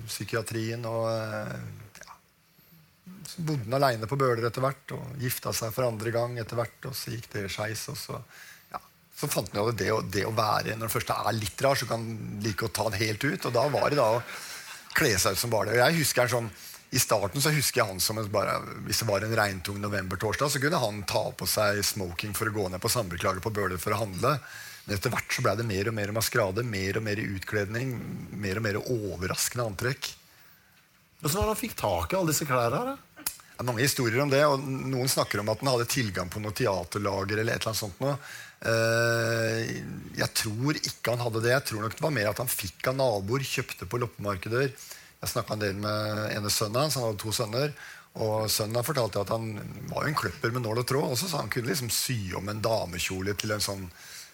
psykiatrien. 0.06 0.84
og 0.86 1.08
uh, 1.10 1.56
ja. 2.04 2.14
Så 3.26 3.42
bodde 3.42 3.66
han 3.66 3.78
aleine 3.80 4.06
på 4.10 4.18
Bøler 4.20 4.46
etter 4.46 4.62
hvert 4.62 4.94
og 4.94 5.18
gifta 5.22 5.50
seg 5.56 5.74
for 5.74 5.88
andre 5.88 6.14
gang 6.14 6.38
etter 6.38 6.60
hvert. 6.60 6.78
Og 6.90 6.94
så 6.94 7.10
gikk 7.16 7.26
det 7.34 7.48
skeis. 7.50 7.88
Så, 8.04 8.20
ja. 8.70 8.80
så 9.18 9.30
fant 9.32 9.50
han 9.50 9.64
jo 9.64 9.74
det, 9.74 9.90
å- 9.94 10.04
det 10.06 10.26
å 10.30 10.34
være 10.36 10.76
Når 10.76 10.86
det 10.86 10.94
først 10.94 11.14
er 11.16 11.32
litt 11.40 11.66
rar, 11.66 11.78
så 11.82 11.90
kan 11.90 12.06
han 12.06 12.42
like 12.46 12.68
å 12.68 12.74
ta 12.78 12.86
det 12.92 13.02
helt 13.02 13.24
ut. 13.26 13.50
Og 13.50 13.56
da 13.58 13.66
var 13.72 13.90
det 13.90 13.98
da 13.98 14.10
å 14.20 14.22
kle 14.94 15.14
seg 15.18 15.34
ut 15.34 15.42
som 15.42 15.50
bare 15.50 15.72
det. 15.72 15.80
Og 15.80 15.86
jeg 15.88 16.04
husker 16.04 16.28
en 16.28 16.36
sånn 16.36 16.52
i 16.92 17.00
starten 17.00 17.40
så 17.40 17.50
husker 17.54 17.80
jeg 17.80 17.88
han 17.88 18.00
som 18.04 18.18
bare, 18.32 18.58
Hvis 18.84 19.00
det 19.00 19.08
var 19.08 19.24
en 19.24 19.36
regntung 19.36 19.78
novembertorsdag, 19.80 20.50
så 20.52 20.60
kunne 20.60 20.80
han 20.82 21.00
ta 21.08 21.24
på 21.32 21.48
seg 21.48 21.80
smoking 21.88 22.34
for 22.36 22.50
å 22.50 22.52
gå 22.52 22.66
ned 22.68 22.82
på 22.84 22.90
Sandbeklaget 22.92 23.44
på 23.44 23.52
Bøler 23.54 23.80
for 23.80 23.96
å 23.96 24.02
handle. 24.02 24.34
Men 24.84 24.98
etter 24.98 25.14
hvert 25.14 25.32
så 25.32 25.44
ble 25.44 25.54
det 25.56 25.64
mer 25.68 25.88
og 25.88 25.96
mer 25.96 26.12
maskerade, 26.12 26.66
mer 26.68 26.98
og 27.00 27.06
mer 27.06 27.22
utkledning, 27.22 27.94
mer 28.36 28.60
og 28.60 28.66
mer 28.66 28.80
overraskende 28.82 29.70
antrekk. 29.72 30.10
Hvordan 31.22 31.38
var 31.38 31.48
det 31.48 31.54
han 31.54 31.62
fikk 31.62 31.80
tak 31.80 32.12
i 32.12 32.20
alle 32.20 32.34
disse 32.34 32.48
klærne 32.50 32.82
her? 32.82 32.92
da? 32.92 33.24
Ja, 33.52 33.60
er 33.62 33.68
mange 33.68 33.84
historier 33.84 34.20
om 34.24 34.32
det, 34.32 34.44
og 34.44 34.62
noen 34.66 35.10
snakker 35.10 35.40
om 35.40 35.52
at 35.52 35.60
han 35.62 35.70
hadde 35.72 35.90
tilgang 35.90 36.28
på 36.32 36.42
noe 36.42 36.56
teaterlager 36.56 37.40
eller 37.40 37.54
et 37.54 37.62
eller 37.62 37.72
annet 37.72 37.84
sånt 37.84 38.00
noe. 38.02 38.16
Eh, 38.68 39.76
jeg 40.18 40.34
tror 40.38 40.78
ikke 40.80 41.14
han 41.14 41.22
hadde 41.24 41.44
det. 41.44 41.54
Jeg 41.56 41.70
tror 41.70 41.86
nok 41.86 41.96
det 41.96 42.04
var 42.04 42.16
mer 42.20 42.32
at 42.32 42.42
han 42.42 42.50
fikk 42.50 42.90
av 42.90 42.98
naboer, 42.98 43.46
kjøpte 43.46 43.88
på 43.88 44.02
loppemarkeder. 44.02 44.74
Jeg 45.22 45.30
snakka 45.30 45.54
en 45.54 45.62
del 45.62 45.76
med 45.78 46.22
ene 46.34 46.50
sønnen 46.50 46.82
hans, 46.82 46.96
han 46.98 47.06
hadde 47.06 47.22
to 47.22 47.34
sønner. 47.34 47.74
Og 48.22 48.48
sønnen 48.52 48.76
har 48.76 48.84
fortalt 48.84 49.16
at 49.22 49.30
han 49.32 49.54
var 49.88 50.04
jo 50.04 50.10
en 50.10 50.18
kløpper 50.18 50.52
med 50.52 50.66
nål 50.66 50.82
og 50.82 50.88
tråd. 50.88 51.14
Og 51.14 51.20
så 51.20 51.30
sa 51.30 51.44
han 51.44 51.52
kunne 51.52 51.70
liksom 51.70 51.92
sy 51.94 52.34
om 52.36 52.50
en 52.50 52.60
damekjole 52.64 53.36
til 53.40 53.54
en 53.54 53.62
sånn 53.62 53.86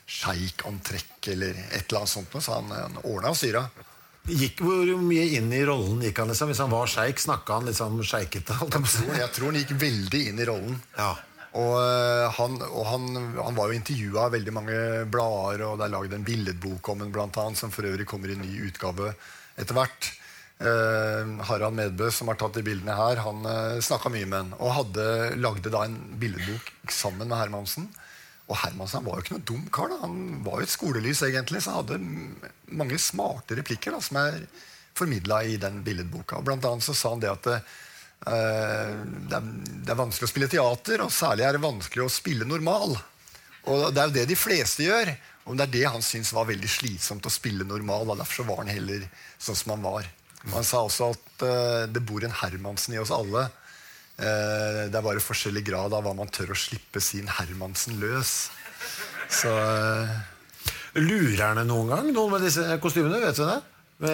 sjeikantrekk 0.08 1.28
eller 1.34 1.52
et 1.68 1.84
eller 1.84 2.00
annet 2.00 2.14
sånt. 2.14 2.34
Så 2.40 2.56
han, 2.56 2.72
han 2.72 2.98
ordna 3.04 3.34
og 3.34 3.38
styra. 3.38 3.66
Gikk, 4.28 4.60
hvor 4.64 4.90
mye 5.00 5.24
inn 5.38 5.52
i 5.56 5.62
rollen 5.64 6.02
gikk 6.04 6.18
han? 6.20 6.32
liksom? 6.32 6.50
Hvis 6.50 6.60
han 6.64 6.72
var 6.72 6.90
sjeik, 6.90 7.20
snakka 7.22 7.60
han 7.60 7.68
liksom 7.68 8.00
sjeikete? 8.04 8.56
jeg? 8.74 9.22
Jeg 9.22 9.32
tror 9.36 9.52
han 9.52 9.60
gikk 9.62 9.74
veldig 9.80 10.22
inn 10.32 10.42
i 10.42 10.48
rollen. 10.48 10.80
Ja. 10.98 11.14
Og, 11.56 11.74
eh, 11.80 12.26
han, 12.36 12.58
og 12.66 12.84
han, 12.90 13.06
han 13.38 13.56
var 13.56 13.70
jo 13.70 13.78
intervjua 13.78 14.26
av 14.26 14.34
veldig 14.36 14.52
mange 14.52 14.78
blader, 15.08 15.64
og 15.68 15.78
det 15.80 15.86
er 15.86 15.94
lagd 15.94 16.16
en 16.16 16.26
billedbok 16.26 16.92
om 16.92 17.06
ham, 17.08 17.56
som 17.56 17.72
for 17.72 17.88
øvrig 17.88 18.06
kommer 18.08 18.32
i 18.32 18.36
ny 18.36 18.68
utgave 18.68 19.14
etter 19.56 19.76
hvert. 19.76 20.10
Eh, 20.58 21.44
Harald 21.46 21.76
Medbø, 21.78 22.10
som 22.10 22.30
har 22.30 22.38
tatt 22.38 22.56
de 22.58 22.64
bildene 22.66 22.96
her, 22.98 23.20
han 23.22 23.44
eh, 23.46 23.80
snakka 23.84 24.10
mye 24.10 24.26
med 24.26 24.38
han. 24.38 24.54
Og 24.58 24.74
hadde, 24.74 25.06
lagde 25.38 25.72
da 25.72 25.84
en 25.86 25.98
billedbok 26.18 26.72
sammen 26.94 27.30
med 27.30 27.38
Hermansen. 27.38 27.86
Og 28.48 28.56
Hermansen 28.64 29.04
var 29.06 29.18
jo 29.18 29.26
ikke 29.26 29.36
noe 29.36 29.46
dum 29.46 29.68
kar. 29.74 29.92
da. 29.92 30.00
Han 30.06 30.40
var 30.46 30.58
jo 30.58 30.66
et 30.66 30.74
skolelys, 30.74 31.22
egentlig, 31.26 31.62
så 31.62 31.76
han 31.76 31.84
hadde 31.84 32.00
mange 32.80 32.98
smarte 33.02 33.58
replikker 33.58 33.94
da, 33.94 34.02
som 34.02 34.18
er 34.22 34.40
formidla 34.98 35.44
i 35.46 35.58
den 35.60 35.82
billedboka. 35.86 36.40
Blant 36.42 36.66
annet 36.66 36.86
så 36.86 36.96
sa 36.96 37.12
han 37.12 37.22
det 37.22 37.30
at 37.30 37.46
uh, 37.52 37.60
det, 38.26 39.36
er, 39.36 39.50
det 39.84 39.92
er 39.92 40.00
vanskelig 40.00 40.26
å 40.26 40.32
spille 40.32 40.48
teater, 40.50 41.04
og 41.04 41.12
særlig 41.14 41.44
er 41.46 41.54
det 41.54 41.62
vanskelig 41.62 42.06
å 42.06 42.10
spille 42.10 42.48
normal. 42.48 42.96
Og 43.68 43.92
det 43.92 44.00
er 44.00 44.08
jo 44.08 44.16
det 44.16 44.26
de 44.32 44.38
fleste 44.40 44.88
gjør. 44.88 45.12
Og 45.48 45.56
det 45.56 45.68
er 45.68 45.74
det 45.76 45.84
han 45.92 46.04
syntes 46.04 46.34
var 46.36 46.48
veldig 46.48 46.68
slitsomt 46.72 47.28
å 47.28 47.32
spille 47.32 47.68
normal. 47.68 48.08
Og 48.08 48.18
derfor 48.20 48.42
så 48.42 48.48
var 48.48 48.64
han 48.64 48.72
heller 48.72 49.04
sånn 49.36 49.60
som 49.60 49.76
han 49.76 49.84
var. 49.84 50.08
Han 50.54 50.66
sa 50.66 50.82
også 50.84 51.12
at 51.12 51.44
uh, 51.44 51.84
det 51.90 52.02
bor 52.06 52.24
en 52.24 52.34
Hermansen 52.40 52.96
i 52.96 53.00
oss 53.02 53.12
alle. 53.14 53.46
Uh, 54.18 54.88
det 54.88 54.96
er 54.96 55.04
bare 55.04 55.22
forskjellig 55.22 55.64
grad 55.68 55.94
av 55.94 56.06
hva 56.06 56.14
man 56.16 56.30
tør 56.32 56.54
å 56.54 56.58
slippe 56.58 57.02
sin 57.04 57.28
Hermansen 57.38 57.98
løs. 58.02 58.48
Så 59.28 59.52
uh, 59.52 60.18
Lurer 60.98 61.42
han 61.44 61.60
noen 61.68 61.92
gang, 61.92 62.06
noen 62.14 62.32
med 62.36 62.46
disse 62.46 62.64
kostymene? 62.82 63.20
vet 63.22 63.36
du 63.36 63.44
det? 63.44 63.58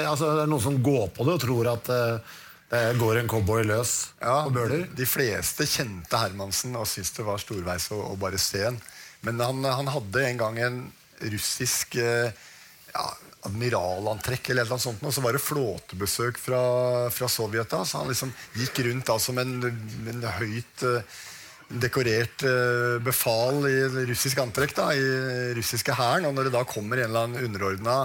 Altså, 0.05 0.33
det 0.35 0.43
er 0.43 0.51
noen 0.51 0.65
som 0.65 0.81
går 0.85 1.07
på 1.15 1.25
det 1.25 1.37
og 1.37 1.43
tror 1.45 1.69
at 1.71 1.89
det 2.73 2.81
går 2.99 3.21
en 3.21 3.29
cowboy 3.31 3.63
løs 3.69 3.93
ja, 4.19 4.41
på 4.47 4.53
bøler? 4.57 4.83
de 4.97 5.07
fleste 5.09 5.65
kjente 5.71 6.19
Hermansen 6.19 6.75
og 6.81 6.89
syntes 6.91 7.13
det 7.17 7.25
var 7.25 7.41
storveis 7.41 7.87
å, 7.95 8.01
å 8.11 8.19
bare 8.21 8.41
se 8.43 8.65
en. 8.69 8.79
Men 9.25 9.41
han, 9.45 9.63
han 9.65 9.93
hadde 9.95 10.25
en 10.27 10.41
gang 10.43 10.61
en 10.67 10.81
russisk 11.23 11.97
ja, 12.01 13.07
admiralantrekk 13.49 14.51
eller 14.53 14.69
noe 14.69 14.81
sånt, 14.83 15.05
og 15.05 15.13
så 15.15 15.23
var 15.25 15.37
det 15.37 15.45
flåtebesøk 15.45 16.41
fra, 16.41 16.65
fra 17.13 17.29
Sovjet. 17.31 17.71
da, 17.71 17.85
Så 17.85 18.01
han 18.01 18.11
liksom 18.11 18.33
gikk 18.57 18.83
rundt 18.87 19.09
da 19.11 19.19
som 19.21 19.39
en, 19.41 19.57
en 20.11 20.29
høyt 20.39 20.85
eh, 20.89 21.19
dekorert 21.85 22.45
eh, 22.47 23.01
befal 23.05 23.65
i 23.69 23.77
russisk 24.11 24.41
antrekk 24.45 24.77
da, 24.79 24.91
i 24.97 25.51
russiske 25.59 25.97
hæren. 25.97 26.29
Og 26.29 26.37
når 26.37 26.49
det 26.49 26.57
da 26.57 26.65
kommer 26.69 27.01
en 27.01 27.11
eller 27.11 27.29
annen 27.29 27.51
underordna 27.51 27.99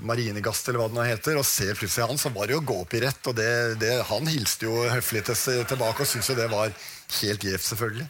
marinegast 0.00 0.68
eller 0.68 0.80
hva 0.80 0.88
det 0.88 0.96
nå 0.96 1.04
heter, 1.04 1.36
og 1.36 1.46
ser 1.46 1.76
plutselig 1.76 2.08
han, 2.08 2.20
så 2.20 2.32
var 2.32 2.48
det 2.48 2.56
jo 2.56 2.62
å 2.62 2.68
gå 2.70 2.76
opp 2.84 2.96
i 2.96 3.02
rett. 3.04 3.20
Og 3.28 3.36
det, 3.36 3.50
det, 3.82 3.94
han 4.08 4.28
hilste 4.30 4.68
jo 4.68 4.84
høflig 4.88 5.24
til, 5.28 5.64
tilbake 5.68 6.04
og 6.04 6.08
syntes 6.08 6.32
jo 6.32 6.38
det 6.38 6.50
var 6.52 6.72
helt 7.20 7.48
gjevt, 7.48 7.68
selvfølgelig. 7.68 8.08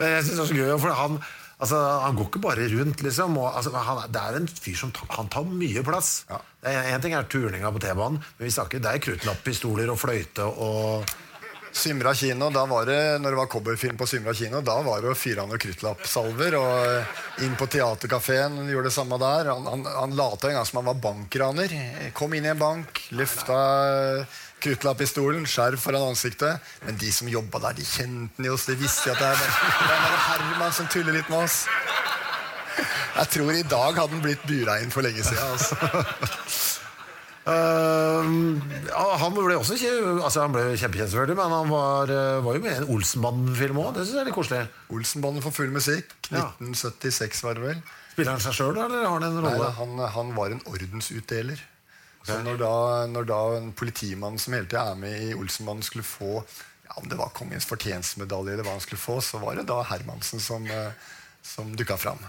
Men 0.00 0.16
jeg 0.16 0.24
synes 0.26 0.36
det 0.36 0.44
er 0.44 0.50
så 0.50 0.58
gøy, 0.58 0.72
for 0.82 0.98
han, 0.98 1.20
altså, 1.58 1.82
han 2.04 2.16
går 2.18 2.30
ikke 2.30 2.44
bare 2.46 2.68
rundt, 2.72 3.04
liksom. 3.06 3.36
Og, 3.42 3.50
altså, 3.50 3.74
han, 3.74 4.02
det 4.12 4.22
er 4.22 4.40
en 4.40 4.48
fyr 4.50 4.80
som 4.80 4.94
tar, 4.94 5.10
han 5.18 5.30
tar 5.32 5.46
mye 5.50 5.84
plass. 5.86 6.16
Ja. 6.30 6.40
Ting 7.02 7.14
er 7.14 7.28
turninga 7.30 7.70
på 7.74 7.82
T-banen, 7.84 8.18
men 8.18 8.48
vi 8.48 8.54
snakker, 8.54 8.82
det 8.82 8.92
er 8.92 9.06
kruttlapppistoler 9.06 9.92
og 9.92 10.00
fløyte 10.02 10.48
og 10.50 11.16
Symra 11.76 12.14
kino, 12.16 12.48
da 12.48 12.62
var 12.64 12.86
det, 12.88 13.18
når 13.20 13.34
det 13.34 13.36
var 13.36 13.48
cowboyfilm 13.52 13.98
på 14.00 14.06
Symra 14.08 14.32
kino, 14.34 14.62
da 14.64 14.78
var 14.80 15.02
det 15.04 15.10
å 15.12 15.18
fyre 15.18 15.42
av 15.42 15.50
noen 15.50 15.60
kruttlappsalver. 15.60 16.56
Og 16.56 17.44
inn 17.44 17.56
på 17.58 17.68
teaterkafeen, 17.68 18.62
gjorde 18.72 18.88
det 18.88 18.94
samme 18.96 19.18
der. 19.20 19.50
Han, 19.52 19.68
han, 19.68 19.84
han 19.84 20.16
lata 20.16 20.48
en 20.48 20.56
gang 20.56 20.68
som 20.68 20.80
han 20.80 20.88
var 20.88 21.02
bankraner. 21.04 21.74
Kom 22.16 22.32
inn 22.32 22.48
i 22.48 22.52
en 22.54 22.62
bank, 22.62 23.02
løfta 23.12 23.58
kruttlapppistolen, 24.64 25.46
skjerf 25.48 25.82
foran 25.86 26.10
ansiktet. 26.12 26.62
Men 26.86 26.98
de 27.00 27.12
som 27.12 27.28
jobba 27.30 27.60
der, 27.68 27.78
de 27.80 27.86
kjente 27.86 28.38
den 28.38 28.48
i 28.48 28.52
oss. 28.52 28.66
De 28.70 28.78
visste 28.80 29.12
at 29.12 29.20
det 29.20 29.28
er 29.28 29.42
bare, 29.42 29.98
er 29.98 30.22
Herman 30.30 30.74
som 30.76 30.88
tuller 30.92 31.16
litt 31.16 31.30
med 31.32 31.44
oss. 31.44 31.64
Jeg 33.16 33.32
tror 33.32 33.52
i 33.54 33.64
dag 33.64 33.96
hadde 33.96 34.12
han 34.12 34.24
blitt 34.24 34.42
bura 34.48 34.80
inn 34.82 34.92
for 34.92 35.06
lenge 35.06 35.24
siden. 35.24 35.44
Altså. 35.54 36.74
Uh, 37.46 38.26
ja, 38.90 39.04
Han 39.22 39.36
ble 39.36 39.54
også 39.54 39.76
altså, 39.78 40.40
han 40.42 40.54
ble 40.54 40.64
kjempekjent, 40.74 41.12
selvfølgelig, 41.12 41.36
men 41.38 41.54
han 41.54 41.70
var, 41.70 42.10
eh, 42.10 42.40
var 42.42 42.56
jo 42.58 42.62
med 42.64 42.72
i 42.72 42.80
en 42.80 42.88
Olsenbanden-film 42.96 43.78
òg. 43.84 43.92
Det 43.94 44.02
synes 44.02 44.16
jeg 44.16 44.24
er 44.24 44.28
litt 44.28 44.36
koselig. 44.36 44.66
Olsenbanden 44.90 45.44
for 45.44 45.54
full 45.54 45.70
musikk. 45.70 46.10
Ja. 46.32 46.48
1976 46.58 47.44
var 47.46 47.56
det 47.56 47.64
vel. 47.68 47.80
Spiller 48.16 48.34
han 48.34 48.42
seg 48.42 48.58
sjøl, 48.58 48.74
eller 48.74 49.06
har 49.06 49.14
han 49.14 49.28
en 49.28 49.40
rolle? 49.44 49.62
Nei, 49.62 49.72
han, 49.78 50.04
han 50.16 50.34
var 50.36 50.56
en 50.56 50.62
ordensutdeler. 50.72 51.62
Så 52.26 52.38
når 52.42 52.58
da, 52.60 52.72
når 53.10 53.28
da 53.28 53.40
en 53.56 53.68
politimann 53.76 54.38
som 54.42 54.56
hele 54.56 54.66
tida 54.66 54.88
er 54.92 54.98
med 54.98 55.28
i 55.28 55.34
Olsenmannen, 55.36 55.84
skulle 55.86 56.06
få 56.06 56.40
ja, 56.40 56.96
om 56.98 57.06
det 57.10 57.18
var 57.18 57.34
kongens 57.36 57.68
fortjenstmedalje, 57.70 58.54
eller 58.54 58.66
hva 58.66 58.76
han 58.76 58.82
skulle 58.82 59.02
få, 59.02 59.20
så 59.22 59.38
var 59.42 59.58
det 59.58 59.68
da 59.70 59.78
Hermansen 59.86 60.42
som, 60.42 60.66
eh, 60.66 61.12
som 61.42 61.70
dukka 61.76 61.98
fram. 62.00 62.22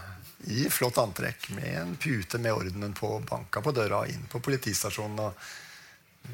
I 0.54 0.68
flott 0.70 1.00
antrekk, 1.02 1.50
med 1.58 1.72
en 1.82 1.96
pute 1.98 2.38
med 2.42 2.54
ordenen 2.54 2.94
på, 2.98 3.10
banka 3.26 3.62
på 3.66 3.74
døra, 3.74 4.06
inn 4.10 4.28
på 4.30 4.44
politistasjonen 4.44 5.26
og 5.30 5.48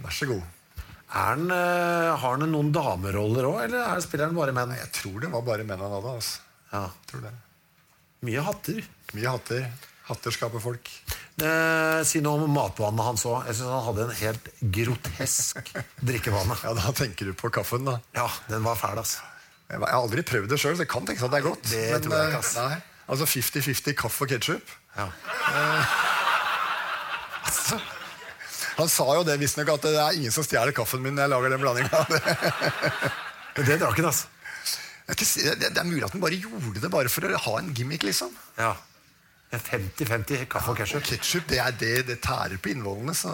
Vær 0.01 0.15
så 0.15 0.25
god. 0.25 0.41
Er 1.13 1.27
han, 1.27 1.51
eh, 1.53 2.11
har 2.17 2.31
han 2.39 2.47
noen 2.49 2.71
dameroller 2.73 3.45
òg, 3.45 3.59
eller 3.67 3.83
er, 3.83 3.99
spiller 4.01 4.25
han 4.25 4.37
bare 4.37 4.55
menn? 4.55 4.73
Jeg 4.73 4.89
tror 4.97 5.19
det 5.21 5.29
var 5.29 5.43
bare 5.45 5.65
menn 5.67 5.83
han 5.83 5.93
hadde. 5.93 6.13
Altså. 6.17 6.39
Ja. 6.71 6.87
Tror 7.11 7.21
det. 7.27 7.33
Mye 8.25 8.45
hatter. 8.47 8.79
Mye 9.13 9.35
hatter. 9.35 9.67
Hatter 10.07 10.33
skaper 10.33 10.63
folk. 10.63 10.89
Eh, 11.41 11.99
si 12.05 12.19
noe 12.21 12.45
om 12.45 12.51
matvanene 12.53 13.05
hans 13.07 13.23
òg. 13.25 13.47
Jeg 13.49 13.57
synes 13.57 13.71
han 13.73 13.85
hadde 13.87 14.03
en 14.05 14.17
helt 14.19 14.49
grotesk 14.75 15.71
drikkevane. 16.09 16.57
Ja, 16.61 16.73
Da 16.77 16.93
tenker 16.97 17.31
du 17.31 17.33
på 17.37 17.49
kaffen, 17.53 17.87
da. 17.89 17.97
Ja, 18.17 18.27
den 18.51 18.65
var 18.67 18.77
fæl, 18.77 18.99
altså. 19.01 19.23
Jeg 19.71 19.81
har 19.81 19.95
aldri 19.97 20.21
prøvd 20.27 20.51
det 20.51 20.59
sjøl, 20.61 20.75
så 20.77 20.85
jeg 20.85 20.91
kan 20.91 21.07
tenke 21.07 21.23
meg 21.23 21.29
at 21.31 21.33
det 21.33 21.39
er 21.39 21.47
godt. 21.47 21.63
Det 21.71 21.83
men, 21.89 22.03
tror 22.05 22.17
jeg 22.19 22.29
ikke, 22.29 22.41
altså. 22.43 22.67
Nei. 22.69 22.81
Altså 23.13 23.25
50-50 23.27 23.95
kaffe 23.99 24.25
og 24.27 24.33
ketsjup. 24.35 24.75
Ja. 24.97 25.07
Altså 27.43 27.75
Han 28.77 28.87
sa 28.89 29.03
jo 29.17 29.25
det 29.27 29.33
visstnok, 29.41 29.67
at 29.73 29.83
det 29.83 29.97
er 29.99 30.15
ingen 30.17 30.31
som 30.33 30.45
stjeler 30.45 30.71
kaffen 30.73 31.01
min 31.03 31.13
når 31.17 31.25
jeg 31.25 31.31
lager 31.33 31.51
den 31.53 31.61
blandinga. 31.61 31.99
Men 33.57 33.67
det 33.67 33.75
drakk 33.81 33.99
han, 33.99 34.07
altså. 34.09 34.29
Det 35.03 35.67
er 35.69 35.85
mulig 35.85 36.05
at 36.07 36.15
han 36.15 36.23
bare 36.23 36.39
gjorde 36.39 36.79
det 36.81 36.89
bare 36.93 37.11
for 37.11 37.27
å 37.27 37.41
ha 37.43 37.53
en 37.59 37.73
gimmick, 37.75 38.05
liksom. 38.07 38.31
Ja. 38.57 38.71
En 39.53 39.61
50-50 39.61 40.47
kaffe 40.49 40.73
og 40.73 40.79
ketsjup. 40.79 41.03
ketsjup, 41.05 41.49
det, 41.51 41.59
er 41.61 41.75
det, 41.77 41.93
det 42.07 42.17
tærer 42.25 42.57
på 42.57 42.71
innvollene, 42.73 43.13
så 43.17 43.33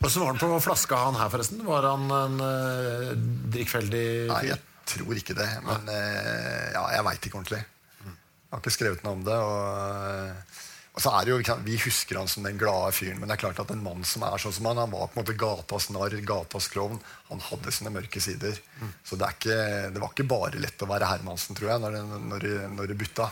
Og 0.00 0.10
så 0.10 0.20
var 0.20 0.32
han 0.32 0.40
på 0.40 0.48
flaska, 0.64 0.98
han 1.06 1.18
her, 1.20 1.30
forresten. 1.32 1.62
Var 1.66 1.86
han 1.86 2.10
en 2.10 2.40
uh, 2.42 3.12
drikkfeldig 3.54 4.06
Nei, 4.32 4.42
jeg 4.50 4.58
tror 4.90 5.20
ikke 5.20 5.36
det. 5.38 5.48
Men 5.64 5.86
uh, 5.86 6.66
ja, 6.74 6.82
jeg 6.96 7.06
veit 7.06 7.28
ikke 7.28 7.40
ordentlig. 7.40 7.62
Jeg 8.04 8.56
har 8.56 8.62
ikke 8.62 8.74
skrevet 8.74 9.06
noe 9.06 9.16
om 9.16 9.22
det. 9.26 9.36
Og, 9.38 10.58
og 10.94 11.02
så 11.02 11.14
er 11.14 11.26
det 11.26 11.32
jo, 11.32 11.54
vi 11.66 11.78
husker 11.82 12.18
han 12.20 12.28
som 12.30 12.44
den 12.46 12.58
glade 12.58 12.90
fyren, 12.94 13.16
men 13.18 13.30
det 13.30 13.34
er 13.34 13.42
klart 13.46 13.62
at 13.64 13.70
en 13.74 13.82
mann 13.82 14.04
som 14.06 14.26
er 14.26 14.42
sånn 14.42 14.54
som 14.54 14.68
han, 14.70 14.82
han 14.82 14.92
var 14.92 15.08
på 15.10 15.18
en 15.18 15.22
måte 15.22 15.38
gatas 15.38 15.88
narr, 15.94 16.18
gatas 16.26 16.68
klovn. 16.74 16.98
Han 17.30 17.42
hadde 17.52 17.74
sine 17.74 17.94
mørke 17.94 18.22
sider. 18.22 18.58
Så 19.06 19.18
det, 19.18 19.30
er 19.30 19.38
ikke, 19.38 19.62
det 19.94 20.02
var 20.02 20.12
ikke 20.14 20.28
bare 20.34 20.62
lett 20.62 20.84
å 20.86 20.90
være 20.90 21.08
Hermansen, 21.10 21.58
tror 21.58 21.72
jeg, 21.72 21.82
når 21.86 21.96
det, 21.96 22.04
når 22.34 22.46
det, 22.46 22.54
når 22.74 22.92
det 22.92 23.00
butta. 23.06 23.30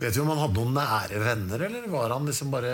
Vet 0.00 0.16
du 0.16 0.22
om 0.22 0.30
han 0.32 0.40
hadde 0.40 0.56
noen 0.56 0.76
nære 0.78 1.20
venner, 1.20 1.66
eller 1.66 1.88
var 1.92 2.14
han 2.14 2.28
liksom 2.28 2.52
bare 2.52 2.72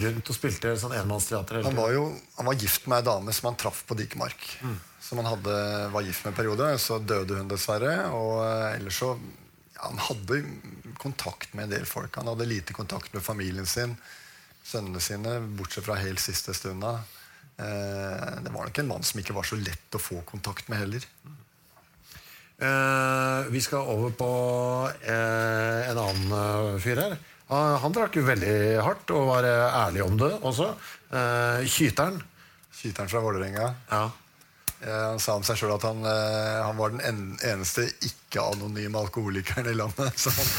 rundt 0.00 0.30
og 0.32 0.36
spilte 0.36 0.72
sånn 0.80 0.94
enmannsteater? 0.96 1.60
Han 1.66 1.76
var 1.76 1.92
jo 1.94 2.06
han 2.38 2.48
var 2.48 2.58
gift 2.58 2.88
med 2.90 3.02
ei 3.02 3.06
dame 3.10 3.34
som 3.36 3.50
han 3.50 3.58
traff 3.60 3.82
på 3.86 3.96
Dikemark. 3.98 4.46
Som 5.04 5.20
han 5.20 5.28
hadde, 5.28 5.54
var 5.92 6.06
gift 6.06 6.24
med 6.24 6.32
en 6.32 6.38
periode. 6.38 6.70
Så 6.80 6.98
døde 7.04 7.36
hun 7.36 7.50
dessverre. 7.50 7.92
Og 8.16 8.38
eh, 8.46 8.78
ellers 8.78 9.02
så 9.02 9.12
ja, 9.12 9.90
Han 9.90 10.00
hadde 10.06 10.40
kontakt 11.02 11.52
med 11.52 11.68
en 11.68 11.74
del 11.76 11.84
folk. 11.88 12.16
Han 12.16 12.32
hadde 12.32 12.48
lite 12.48 12.76
kontakt 12.76 13.12
med 13.12 13.22
familien 13.22 13.68
sin, 13.68 13.92
sønnene 14.64 15.02
sine, 15.04 15.36
bortsett 15.58 15.84
fra 15.84 16.00
helt 16.00 16.22
siste 16.24 16.56
stunda. 16.56 16.96
Eh, 17.60 18.40
det 18.40 18.50
var 18.50 18.70
nok 18.70 18.80
en 18.80 18.88
mann 18.88 19.04
som 19.04 19.20
ikke 19.20 19.36
var 19.36 19.46
så 19.46 19.60
lett 19.60 19.94
å 19.94 20.02
få 20.02 20.22
kontakt 20.26 20.72
med 20.72 20.80
heller. 20.80 21.04
Eh, 22.58 23.46
vi 23.50 23.60
skal 23.60 23.78
over 23.78 24.10
på 24.14 24.30
eh, 25.02 25.90
en 25.90 25.98
annen 25.98 26.34
eh, 26.38 26.76
fyr 26.82 27.00
her. 27.02 27.16
Han, 27.50 27.78
han 27.82 27.94
drakk 27.94 28.14
jo 28.16 28.26
veldig 28.26 28.58
hardt 28.84 29.10
og 29.12 29.26
var 29.28 29.46
ærlig 29.46 30.04
om 30.04 30.14
det 30.18 30.30
også. 30.40 30.70
Kyteren. 31.68 32.16
Kyteren. 32.72 33.10
Fra 33.10 33.20
Vålerenga. 33.20 33.66
Ja. 33.90 34.06
Han 34.84 35.20
sa 35.20 35.36
om 35.36 35.44
seg 35.44 35.58
sjøl 35.60 35.74
at 35.76 35.84
han, 35.84 36.00
han 36.04 36.78
var 36.80 36.94
den 36.94 37.02
en, 37.04 37.20
eneste 37.44 37.84
ikke-anonyme 38.04 39.00
alkoholikeren 39.00 39.68
i 39.70 39.76
landet. 39.76 40.16
Så 40.16 40.32
han, 40.34 40.50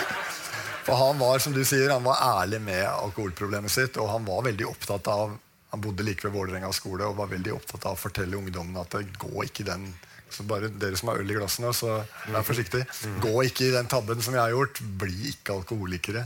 for 0.86 1.00
han 1.00 1.18
var 1.20 1.40
som 1.40 1.56
du 1.56 1.62
sier, 1.64 1.88
han 1.92 2.04
var 2.04 2.20
ærlig 2.42 2.60
med 2.68 2.84
alkoholproblemet 2.84 3.72
sitt, 3.72 3.96
og 4.00 4.12
han 4.12 4.28
var 4.28 4.44
veldig 4.50 4.68
opptatt 4.68 5.08
av 5.12 5.38
Han 5.74 5.82
bodde 5.82 6.04
like 6.06 6.22
ved 6.22 6.36
Vålerenga 6.36 6.68
skole 6.70 7.08
og 7.08 7.16
var 7.18 7.32
veldig 7.32 7.50
opptatt 7.56 7.88
av 7.88 7.96
å 7.96 7.98
fortelle 7.98 8.38
ungdommene 8.38 8.84
at 8.84 8.92
det 8.94 9.16
går 9.18 9.48
ikke 9.48 9.64
den 9.66 9.88
så 10.32 10.46
bare 10.48 10.70
Dere 10.72 10.98
som 10.98 11.10
har 11.12 11.20
øl 11.22 11.30
i 11.30 11.36
glassene, 11.36 11.72
så 11.76 12.00
vær 12.26 12.46
forsiktig. 12.46 12.84
Gå 13.22 13.34
ikke 13.48 13.68
i 13.68 13.74
den 13.74 13.90
tabben 13.90 14.22
som 14.24 14.34
jeg 14.36 14.42
har 14.42 14.54
gjort. 14.54 14.80
Bli 15.00 15.30
ikke 15.34 15.58
alkoholikere. 15.58 16.24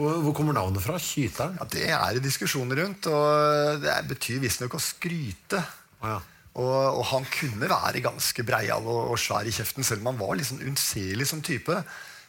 Hvor, 0.00 0.32
kommer 0.36 0.56
navnet 0.56 0.84
fra? 0.84 0.96
Kyteren? 1.02 1.58
Ja, 1.60 1.66
Det 1.68 1.88
er 1.92 2.14
det 2.16 2.24
diskusjoner 2.24 2.84
rundt, 2.84 3.08
og 3.10 3.82
det 3.82 3.96
betyr 4.08 4.40
visstnok 4.40 4.78
å 4.78 4.82
skryte. 4.82 5.60
Å, 6.00 6.12
ja. 6.14 6.20
Og, 6.60 7.00
og 7.00 7.04
han 7.12 7.26
kunne 7.30 7.68
være 7.70 8.02
ganske 8.02 8.44
breial 8.46 8.86
og, 8.86 9.12
og 9.12 9.20
svær 9.20 9.46
i 9.46 9.54
kjeften, 9.54 9.86
selv 9.86 10.02
om 10.02 10.12
han 10.12 10.22
var 10.22 10.38
liksom 10.40 10.62
unnselig 10.66 11.28
som 11.30 11.42
type. 11.44 11.76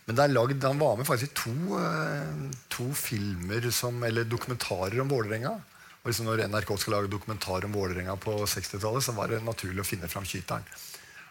Men 0.09 0.33
lagd, 0.33 0.63
han 0.65 0.81
var 0.81 0.97
med 0.97 1.07
faktisk 1.07 1.31
i 1.31 1.37
to, 1.37 1.79
eh, 1.79 2.45
to 2.73 2.87
filmer 2.97 3.69
som, 3.73 4.01
eller 4.03 4.27
dokumentarer 4.29 4.99
om 5.01 5.11
Vålerenga. 5.11 5.55
Og 6.01 6.09
liksom 6.09 6.25
når 6.25 6.45
NRK 6.49 6.71
skal 6.81 6.95
lage 6.97 7.11
dokumentar 7.13 7.65
om 7.67 7.75
Vålerenga 7.77 8.15
på 8.17 8.33
60-tallet, 8.49 9.03
så 9.05 9.13
var 9.13 9.29
det 9.29 9.43
naturlig 9.45 9.83
å 9.83 9.87
finne 9.87 10.09
fram 10.09 10.25
skyteren. 10.25 10.65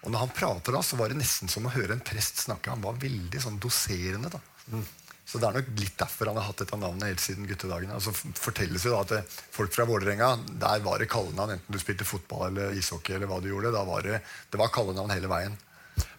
Og 0.04 0.12
når 0.14 0.22
han 0.22 0.30
prater 0.32 0.72
da, 0.76 0.80
så 0.86 0.96
var 0.96 1.10
det 1.12 1.18
nesten 1.18 1.50
som 1.50 1.66
å 1.68 1.72
høre 1.74 1.92
en 1.96 2.04
prest 2.06 2.38
snakke. 2.46 2.70
Han 2.72 2.84
var 2.84 3.00
veldig 3.02 3.42
sånn 3.42 3.58
doserende. 3.60 4.30
da. 4.32 4.40
Så 5.30 5.38
det 5.38 5.46
er 5.50 5.58
nok 5.60 5.68
litt 5.78 5.96
derfor 6.00 6.30
han 6.30 6.38
har 6.40 6.46
hatt 6.48 6.62
dette 6.62 6.78
navnet 6.80 7.10
helt 7.10 7.22
siden 7.22 7.44
guttedagene. 7.50 7.92
Altså 7.98 8.10
f- 8.14 8.24
fortelles 8.46 8.86
jo 8.86 8.94
da 8.94 9.02
at 9.04 9.12
det, 9.12 9.20
Folk 9.54 9.74
fra 9.74 9.84
Vålerenga, 9.90 10.30
der 10.62 10.80
var 10.86 10.98
det 11.02 11.10
kallenavn 11.12 11.52
enten 11.58 11.74
du 11.76 11.78
spilte 11.82 12.06
fotball 12.08 12.48
eller 12.48 12.72
ishockey. 12.78 13.14
eller 13.18 13.28
hva 13.30 13.38
du 13.42 13.50
gjorde, 13.52 13.74
da 13.74 13.84
var 13.86 14.02
det, 14.06 14.22
det 14.50 14.58
var 14.62 14.72
kallenavn 14.74 15.12
hele 15.14 15.30
veien. 15.30 15.58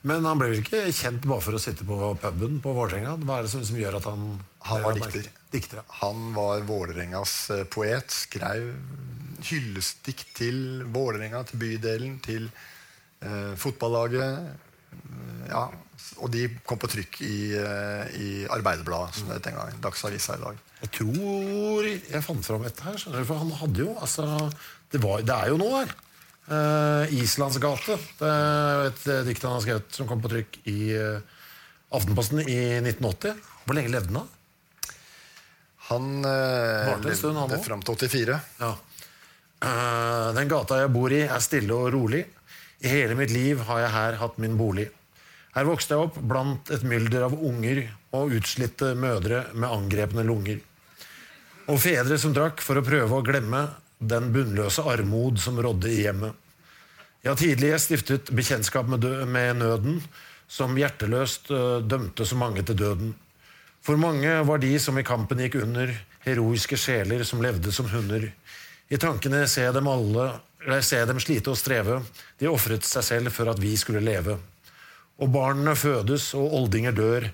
Men 0.08 0.24
han 0.28 0.38
ble 0.40 0.52
vel 0.52 0.62
ikke 0.62 0.86
kjent 0.94 1.26
bare 1.28 1.42
for 1.44 1.58
å 1.58 1.60
sitte 1.64 1.88
på 1.88 1.98
puben 2.22 2.60
på 2.64 2.76
Vålerenga? 2.78 3.18
Hva 3.26 3.40
er 3.42 3.48
det 3.48 3.52
som, 3.56 3.64
som 3.66 3.80
gjør 3.82 3.98
at 4.00 4.08
han 4.12 4.30
Han 4.70 4.84
var 4.84 4.94
dikter. 4.98 5.30
Dikter. 5.52 5.82
Han 6.02 6.34
var 6.36 6.62
Vålerengas 6.68 7.50
eh, 7.50 7.64
poet. 7.64 8.12
Skrev 8.14 8.74
hyllestdikt 9.42 10.36
til 10.38 10.84
Vålerenga, 10.94 11.42
til 11.50 11.62
bydelen, 11.64 12.20
til 12.26 12.50
eh, 13.22 13.56
fotballaget. 13.60 14.52
Eh, 14.52 14.68
Ja, 15.52 15.66
og 16.24 16.30
de 16.32 16.46
kom 16.68 16.78
på 16.80 16.88
trykk 16.92 17.18
i, 17.26 17.52
eh, 17.58 18.12
i 18.22 18.30
Arbeiderbladet, 18.52 19.16
som 19.18 19.28
det 19.28 19.38
het 19.40 19.48
den 19.50 19.56
gangen. 19.58 19.80
Dagsavisa 19.84 20.36
i 20.38 20.42
dag. 20.44 20.60
Jeg 20.82 20.92
tror 20.98 21.88
jeg 21.88 22.24
fant 22.24 22.46
fram 22.46 22.64
dette 22.64 22.84
her. 22.86 22.98
For 23.26 23.40
han 23.42 23.52
hadde 23.60 23.84
jo 23.84 23.96
altså 24.00 24.26
Det, 24.92 25.00
var, 25.04 25.22
det 25.24 25.36
er 25.36 25.52
jo 25.52 25.58
noe 25.60 25.82
her. 25.82 25.94
Eh, 26.52 27.14
Islands 27.24 27.58
gate. 27.64 27.98
Det 28.20 28.30
er 28.32 28.86
et 28.92 29.04
dikt 29.28 29.44
han 29.48 29.58
har 29.58 29.64
skrevet 29.66 29.96
som 29.96 30.08
kom 30.08 30.22
på 30.24 30.32
trykk 30.32 30.60
i 30.72 30.80
Aftenposten 31.92 32.44
i 32.46 32.60
1980. 32.80 33.36
Hvor 33.66 33.78
lenge 33.78 33.92
levde 33.92 34.12
han 34.14 34.22
da? 34.22 34.41
Han 35.92 36.26
eh, 36.26 36.92
levde 37.04 37.60
fram 37.66 37.84
til 37.86 38.00
84. 38.00 38.40
Ja. 38.62 38.72
Uh, 39.62 40.32
den 40.34 40.50
gata 40.50 40.80
jeg 40.82 40.94
bor 40.94 41.14
i, 41.14 41.22
er 41.28 41.44
stille 41.44 41.76
og 41.76 41.92
rolig. 41.94 42.24
I 42.82 42.90
hele 42.90 43.18
mitt 43.20 43.34
liv 43.34 43.62
har 43.68 43.84
jeg 43.84 43.94
her 43.94 44.20
hatt 44.24 44.40
min 44.42 44.58
bolig. 44.58 44.88
Her 45.52 45.68
vokste 45.68 45.94
jeg 45.94 46.08
opp 46.08 46.18
blant 46.18 46.72
et 46.74 46.84
mylder 46.88 47.28
av 47.28 47.36
unger 47.36 47.84
og 48.16 48.34
utslitte 48.40 48.94
mødre 48.98 49.44
med 49.54 49.70
angrepne 49.70 50.24
lunger. 50.26 50.62
Og 51.70 51.78
fedre 51.84 52.18
som 52.20 52.34
drakk 52.34 52.64
for 52.64 52.80
å 52.80 52.86
prøve 52.86 53.20
å 53.20 53.26
glemme 53.26 53.68
den 54.02 54.32
bunnløse 54.34 54.84
armod 54.88 55.38
som 55.44 55.60
rådde 55.62 55.92
i 55.92 56.00
hjemmet. 56.08 56.34
Jeg 57.22 57.30
har 57.30 57.38
tidlig 57.38 57.76
stiftet 57.84 58.32
bekjentskap 58.34 58.88
med, 58.90 59.06
med 59.30 59.60
nøden, 59.60 60.00
som 60.50 60.74
hjerteløst 60.76 61.52
øh, 61.54 61.84
dømte 61.86 62.26
så 62.26 62.38
mange 62.40 62.64
til 62.66 62.80
døden. 62.80 63.12
For 63.82 63.98
mange 63.98 64.30
var 64.46 64.62
de 64.62 64.76
som 64.80 64.98
i 65.00 65.06
kampen 65.06 65.42
gikk 65.42 65.58
under, 65.64 65.92
heroiske 66.26 66.78
sjeler 66.78 67.24
som 67.26 67.42
levde 67.42 67.74
som 67.74 67.90
hunder. 67.90 68.30
I 68.92 69.00
tankene 69.02 69.48
ser 69.50 69.70
jeg 69.70 69.78
dem 69.78 69.90
alle, 69.90 70.28
eller 70.62 70.84
ser 70.86 71.08
dem 71.10 71.20
slite 71.24 71.54
og 71.54 71.58
streve. 71.58 72.02
De 72.38 72.50
ofret 72.52 72.86
seg 72.86 73.08
selv 73.08 73.34
for 73.34 73.50
at 73.50 73.62
vi 73.62 73.74
skulle 73.80 74.04
leve. 74.06 74.38
Og 75.22 75.32
barna 75.34 75.74
fødes, 75.78 76.32
og 76.38 76.54
oldinger 76.62 76.94
dør, 76.98 77.30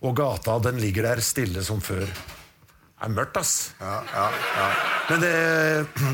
og 0.00 0.16
gata 0.16 0.56
den 0.64 0.80
ligger 0.80 1.10
der 1.10 1.20
stille 1.24 1.64
som 1.64 1.82
før. 1.84 2.06
Det 2.08 3.08
er 3.08 3.12
mørkt, 3.16 3.36
ass. 3.40 3.72
Ja, 3.80 4.00
ja, 4.12 4.24
ja. 4.56 4.70
Men 5.10 5.22
det, 5.24 5.34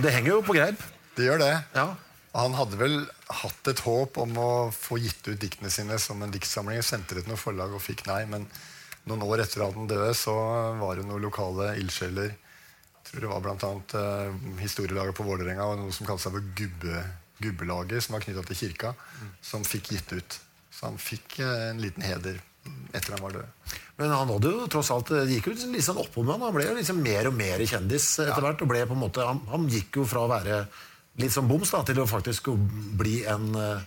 det 0.03 0.13
henger 0.15 0.33
jo 0.37 0.43
på 0.47 0.55
greip. 0.59 0.83
Det 1.19 1.27
gjør 1.27 1.43
det. 1.43 1.55
Ja. 1.75 1.89
Han 2.37 2.55
hadde 2.55 2.79
vel 2.79 2.97
hatt 3.33 3.71
et 3.71 3.81
håp 3.87 4.19
om 4.23 4.39
å 4.39 4.51
få 4.75 4.99
gitt 5.01 5.25
ut 5.27 5.41
diktene 5.41 5.71
sine 5.73 5.99
som 6.03 6.21
en 6.23 6.35
diktsamling. 6.35 6.83
Sendte 6.85 7.17
det 7.17 7.25
til 7.25 7.33
noe 7.33 7.41
forlag 7.41 7.75
og 7.75 7.83
fikk 7.83 8.05
nei. 8.11 8.21
Men 8.31 8.47
noen 9.07 9.23
år 9.27 9.45
etter 9.45 9.65
at 9.67 9.77
han 9.77 9.89
døde, 9.91 10.11
så 10.19 10.35
var 10.81 10.99
det 10.99 11.07
noen 11.07 11.23
lokale 11.23 11.75
ildsjeler. 11.81 12.33
Jeg 12.33 13.07
tror 13.11 13.23
det 13.23 13.31
var 13.31 13.53
annet 13.53 13.95
eh, 14.01 14.41
historielaget 14.65 15.17
på 15.17 15.27
Vålerenga 15.27 15.69
og 15.71 15.79
noe 15.81 15.95
som 15.95 16.09
kalte 16.09 16.27
seg 16.27 16.35
for 16.35 16.51
Gubbe, 16.59 17.05
Gubbelaget, 17.39 18.03
som 18.03 18.17
var 18.17 18.25
knytta 18.25 18.43
til 18.49 18.61
kirka, 18.65 18.93
som 19.45 19.65
fikk 19.67 19.93
gitt 19.95 20.17
ut. 20.17 20.39
Så 20.75 20.89
han 20.89 20.99
fikk 21.01 21.39
eh, 21.39 21.71
en 21.71 21.83
liten 21.83 22.05
heder 22.05 22.43
etter 22.97 23.15
han 23.15 23.23
var 23.23 23.37
død. 23.37 23.75
Men 23.97 24.13
han 24.13 24.31
hadde 24.35 24.51
jo 24.53 24.67
tross 24.71 24.91
alt 24.93 25.13
Det 25.15 25.23
gikk 25.31 25.47
jo 25.49 25.53
liksom 25.55 25.75
litt 25.77 25.87
sånn 25.87 26.01
oppom 26.03 26.27
med 26.27 26.35
han. 26.35 26.49
Han 26.49 26.57
ble 26.57 26.67
jo 26.67 26.77
liksom 26.77 26.99
mer 27.05 27.31
og 27.31 27.37
mer 27.37 27.63
kjendis 27.63 28.09
etter 28.25 28.43
hvert. 28.43 28.63
og 28.65 28.71
ble 28.73 28.83
på 28.89 28.97
en 28.97 29.05
måte 29.05 29.25
han, 29.25 29.41
han 29.53 29.69
gikk 29.71 30.01
jo 30.01 30.07
fra 30.09 30.25
å 30.27 30.33
være 30.33 30.65
litt 31.23 31.33
som 31.33 31.47
boms 31.49 31.71
da, 31.73 31.85
til 31.87 32.03
å 32.03 32.09
faktisk 32.11 32.51
bli 32.99 33.21
en 33.31 33.47
eh, 33.57 33.87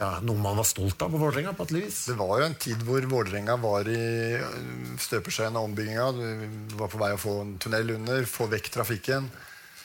ja, 0.00 0.08
noe 0.24 0.40
man 0.40 0.56
var 0.56 0.66
stolt 0.66 1.02
av 1.04 1.12
på 1.12 1.20
Vålerenga 1.20 1.52
på 1.56 1.66
et 1.68 1.74
vis. 1.76 1.98
Det 2.08 2.16
var 2.18 2.40
jo 2.40 2.46
en 2.48 2.58
tid 2.58 2.80
hvor 2.86 3.04
Vålerenga 3.10 3.58
var 3.60 3.88
i 3.92 4.00
øh, 4.38 4.96
støpeskjeen 5.02 5.56
av 5.58 5.68
ombygginga. 5.68 6.06
Du 6.16 6.76
var 6.80 6.90
på 6.92 7.00
vei 7.02 7.12
å 7.14 7.20
få 7.20 7.34
en 7.42 7.56
tunnel 7.62 7.94
under, 7.98 8.24
få 8.28 8.48
vekk 8.52 8.72
trafikken. 8.78 9.28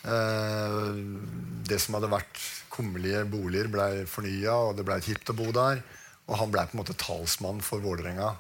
Eh, 0.08 0.90
Det 1.68 1.80
som 1.84 1.98
hadde 1.98 2.12
vært 2.14 2.40
kummerlige 2.72 3.26
boliger, 3.28 3.68
ble 3.74 3.88
fornya, 4.08 4.56
og 4.70 4.78
det 4.78 4.86
ble 4.88 5.00
kjipt 5.04 5.34
å 5.34 5.38
bo 5.38 5.52
der. 5.52 5.84
Og 6.28 6.36
han 6.40 6.52
ble 6.52 6.64
på 6.68 6.78
en 6.78 6.82
måte 6.84 6.96
talsmann 7.00 7.60
for 7.64 7.84
Vålerenga. 7.84 8.32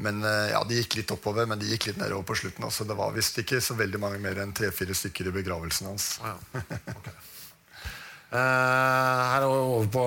Men 0.00 0.22
eh, 0.24 0.50
ja, 0.54 0.64
De 0.66 0.78
gikk 0.80 0.96
litt 0.98 1.14
oppover, 1.14 1.46
men 1.46 1.60
de 1.60 1.70
gikk 1.70 1.90
litt 1.90 2.00
nedover 2.00 2.26
på 2.26 2.38
slutten 2.42 2.66
også. 2.66 2.86
Det 2.88 2.96
var 2.98 3.14
visst 3.14 3.38
ikke 3.42 3.60
så 3.62 3.76
veldig 3.78 4.00
mange 4.02 4.18
mer 4.22 4.42
enn 4.42 4.54
tre-fire 4.56 4.96
stykker 4.96 5.30
i 5.30 5.36
begravelsen 5.38 5.90
hans. 5.92 6.16
Ja, 6.24 6.34
ok. 6.96 7.10
Eh, 8.30 8.38
her 8.38 9.42
er 9.42 9.48
vi 9.50 9.58
over 9.58 9.88
på 9.90 10.04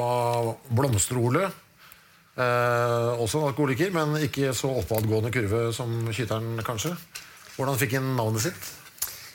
Blomster-Ole. 0.77 1.43
Eh, 2.39 3.09
også 3.19 3.41
en 3.41 3.49
alkoholiker, 3.49 3.91
men 3.91 4.15
ikke 4.23 4.53
så 4.55 4.71
oppadgående 4.79 5.31
kurve 5.33 5.65
som 5.75 5.91
skyteren, 6.07 6.55
kanskje. 6.63 6.93
Hvordan 7.57 7.77
fikk 7.81 7.97
han 7.97 8.13
navnet 8.15 8.45
sitt? 8.45 8.69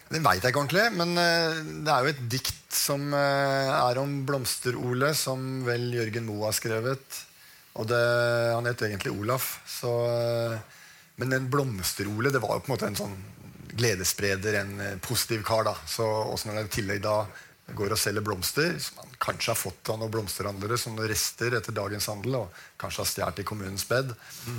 Det 0.08 0.22
veit 0.24 0.40
jeg 0.40 0.54
ikke 0.54 0.62
ordentlig, 0.62 0.86
men 0.96 1.12
eh, 1.20 1.58
det 1.84 1.92
er 1.92 2.06
jo 2.06 2.12
et 2.14 2.22
dikt 2.32 2.54
som 2.72 3.12
er 3.12 4.00
om 4.00 4.22
Blomster-Ole, 4.28 5.12
som 5.16 5.66
vel 5.66 5.90
Jørgen 5.92 6.24
Moe 6.24 6.46
har 6.48 6.56
skrevet. 6.56 7.18
Og 7.78 7.86
det, 7.90 8.00
han 8.54 8.66
het 8.66 8.86
egentlig 8.86 9.12
Olaf. 9.12 9.58
Så, 9.68 9.90
men 11.20 11.34
den 11.34 11.50
Blomster-Ole 11.52 12.32
det 12.32 12.40
var 12.42 12.56
jo 12.56 12.64
på 12.64 12.72
en 12.72 12.74
måte 12.74 12.88
en 12.88 12.98
sånn 12.98 13.18
gledesspreder, 13.78 14.56
en 14.62 14.72
positiv 15.04 15.44
kar. 15.46 15.68
da. 15.68 15.76
Så 15.86 16.06
også 16.08 16.48
når 16.48 16.62
det 16.62 16.64
i 16.70 16.74
tillegg 16.80 17.04
da 17.04 17.18
går 17.76 17.92
og 17.92 17.98
selger 18.00 18.24
blomster, 18.24 18.78
som 18.80 19.02
han 19.02 19.10
kanskje 19.20 19.50
har 19.52 19.58
fått 19.60 19.90
av 19.92 19.98
noen 20.00 20.12
blomsterhandlere 20.14 20.78
som 20.80 20.94
noen 20.96 21.08
rester 21.10 21.56
etter 21.58 21.74
dagens 21.76 22.06
handel, 22.08 22.38
og 22.40 22.60
kanskje 22.80 23.02
har 23.02 23.10
stjålet 23.10 23.42
i 23.42 23.46
kommunens 23.48 23.84
bed. 23.88 24.14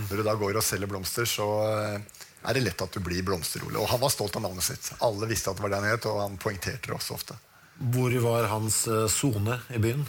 Når 0.10 0.22
du 0.22 0.24
da 0.28 0.36
går 0.38 0.60
og 0.60 0.66
selger 0.66 0.91
blomster, 0.91 1.26
så 1.26 1.47
eh, 1.74 1.99
er 2.45 2.53
det 2.55 2.64
lett 2.68 2.82
at 2.86 2.93
du 2.93 3.01
blir 3.03 3.24
Blomster-Ole. 3.28 3.80
Og 3.82 3.89
han 3.91 3.99
var 3.99 4.14
stolt 4.14 4.36
av 4.38 4.45
navnet 4.45 4.64
sitt. 4.64 4.91
Alle 5.03 5.28
visste 5.28 5.49
at 5.51 5.57
det 5.57 5.66
var 5.66 5.74
det 5.74 5.82
han 5.82 5.89
het, 5.89 6.05
og 6.07 6.22
han 6.22 6.38
poengterte 6.39 6.88
det 6.91 6.95
også 6.95 7.18
ofte. 7.18 7.36
Hvor 7.95 8.14
var 8.24 8.47
hans 8.53 8.84
eh, 8.88 9.07
sone 9.12 9.57
i 9.76 9.82
byen? 9.82 10.05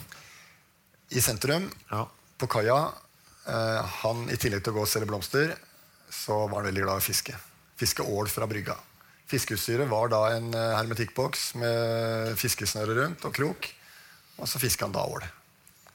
I 1.11 1.19
sentrum, 1.23 1.69
Ja. 1.91 2.05
på 2.37 2.47
kaia, 2.47 2.91
eh, 3.47 3.81
han 4.03 4.29
i 4.29 4.37
tillegg 4.37 4.63
til 4.63 4.71
å 4.73 4.79
gå 4.79 4.85
og 4.85 4.91
selge 4.91 5.09
blomster, 5.09 5.55
så 6.11 6.45
var 6.47 6.61
han 6.61 6.69
veldig 6.69 6.85
glad 6.85 7.01
i 7.01 7.03
å 7.03 7.07
fiske. 7.09 7.35
Fiske 7.81 8.03
ål 8.05 8.29
fra 8.29 8.47
brygga. 8.47 8.77
Fiskeutstyret 9.31 9.87
var 9.87 10.09
da 10.11 10.25
en 10.35 10.49
eh, 10.53 10.73
hermetikkboks 10.75 11.53
med 11.61 12.33
fiskesnøre 12.39 12.97
rundt 12.97 13.23
og 13.29 13.35
krok. 13.37 13.69
Og 14.41 14.49
så 14.49 14.59
fiska 14.59 14.87
han 14.87 14.95
da 14.95 15.05
ål. 15.07 15.23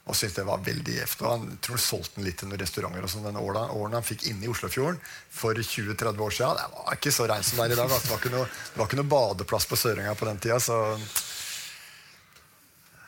Og 0.07 0.15
syntes 0.15 0.37
det 0.37 0.45
var 0.47 0.61
veldig 0.63 0.93
gjevt. 0.95 1.21
Og 1.21 1.31
han 1.33 1.47
tror 1.61 1.75
han 1.75 1.83
solgte 1.83 2.15
den 2.17 2.27
litt 2.29 2.37
til 2.39 2.47
noen 2.49 2.61
restauranter. 2.61 3.03
og 3.03 3.11
sånn, 3.11 3.25
den 3.27 3.39
åla, 3.41 3.65
ålen 3.75 3.97
han 3.99 4.05
fikk 4.07 4.23
inne 4.31 4.47
i 4.47 4.51
Oslofjorden 4.51 5.01
for 5.29 5.59
20-30 5.59 6.23
år 6.23 6.35
siden. 6.37 6.61
Det 6.61 6.77
var 6.77 6.95
ikke 6.95 7.13
så 7.13 7.27
reint 7.27 7.45
som 7.47 7.59
det 7.59 7.65
er 7.67 7.75
i 7.75 7.79
dag. 7.81 7.91
Altså. 7.91 8.05
Det, 8.07 8.13
var 8.13 8.21
ikke 8.23 8.35
noe, 8.37 8.45
var 8.77 8.87
ikke 8.89 8.99
noe 9.01 9.11
badeplass 9.11 9.67
på 9.67 9.79
Sørenga 9.83 10.15
på 10.15 10.29
den 10.29 10.39
tida. 10.45 10.61
Så 10.63 10.79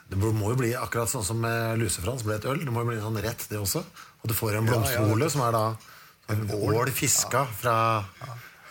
Det 0.10 0.20
må 0.20 0.52
jo 0.52 0.60
bli 0.60 0.74
akkurat 0.76 1.10
sånn 1.10 1.24
som 1.26 1.48
Lusefrans 1.80 2.26
ble 2.28 2.36
et 2.36 2.50
øl. 2.52 2.62
Det 2.66 2.74
må 2.76 2.84
jo 2.84 2.92
bli 2.92 3.00
sånn 3.00 3.24
rett, 3.24 3.48
det 3.48 3.62
også. 3.62 3.86
Og 4.20 4.28
du 4.28 4.36
får 4.36 4.60
en 4.60 4.68
Ja, 4.68 4.84
ja, 5.00 5.30
som 5.32 5.46
er 5.48 5.56
da 5.56 5.66
en 6.36 6.46
ål. 6.52 6.76
ål 6.84 6.92
fiska 6.92 7.48
fra 7.62 7.78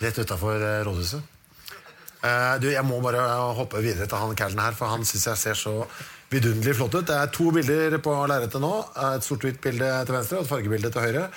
rett 0.02 0.18
utafor 0.20 0.60
rådhuset. 0.84 1.37
Eh, 2.24 2.54
du, 2.62 2.70
Jeg 2.72 2.84
må 2.86 3.00
bare 3.04 3.22
hoppe 3.58 3.82
videre 3.84 4.08
til 4.08 4.18
han 4.18 4.38
callen 4.38 4.62
her, 4.62 4.76
for 4.78 4.90
han 4.90 5.06
syns 5.06 5.28
jeg 5.30 5.42
ser 5.42 5.58
så 5.58 5.74
vidunderlig 6.32 6.76
flott 6.78 6.96
ut. 6.98 7.06
Det 7.08 7.16
er 7.16 7.30
to 7.34 7.50
bilder 7.54 7.98
på 8.04 8.14
lerretet 8.30 8.62
nå. 8.62 8.72
Et 9.14 9.24
sort-hvitt 9.24 9.60
bilde 9.64 9.92
til 10.04 10.18
venstre 10.18 10.40
og 10.40 10.46
et 10.46 10.52
fargebilde 10.52 10.92
til 10.94 11.06
høyre. 11.06 11.28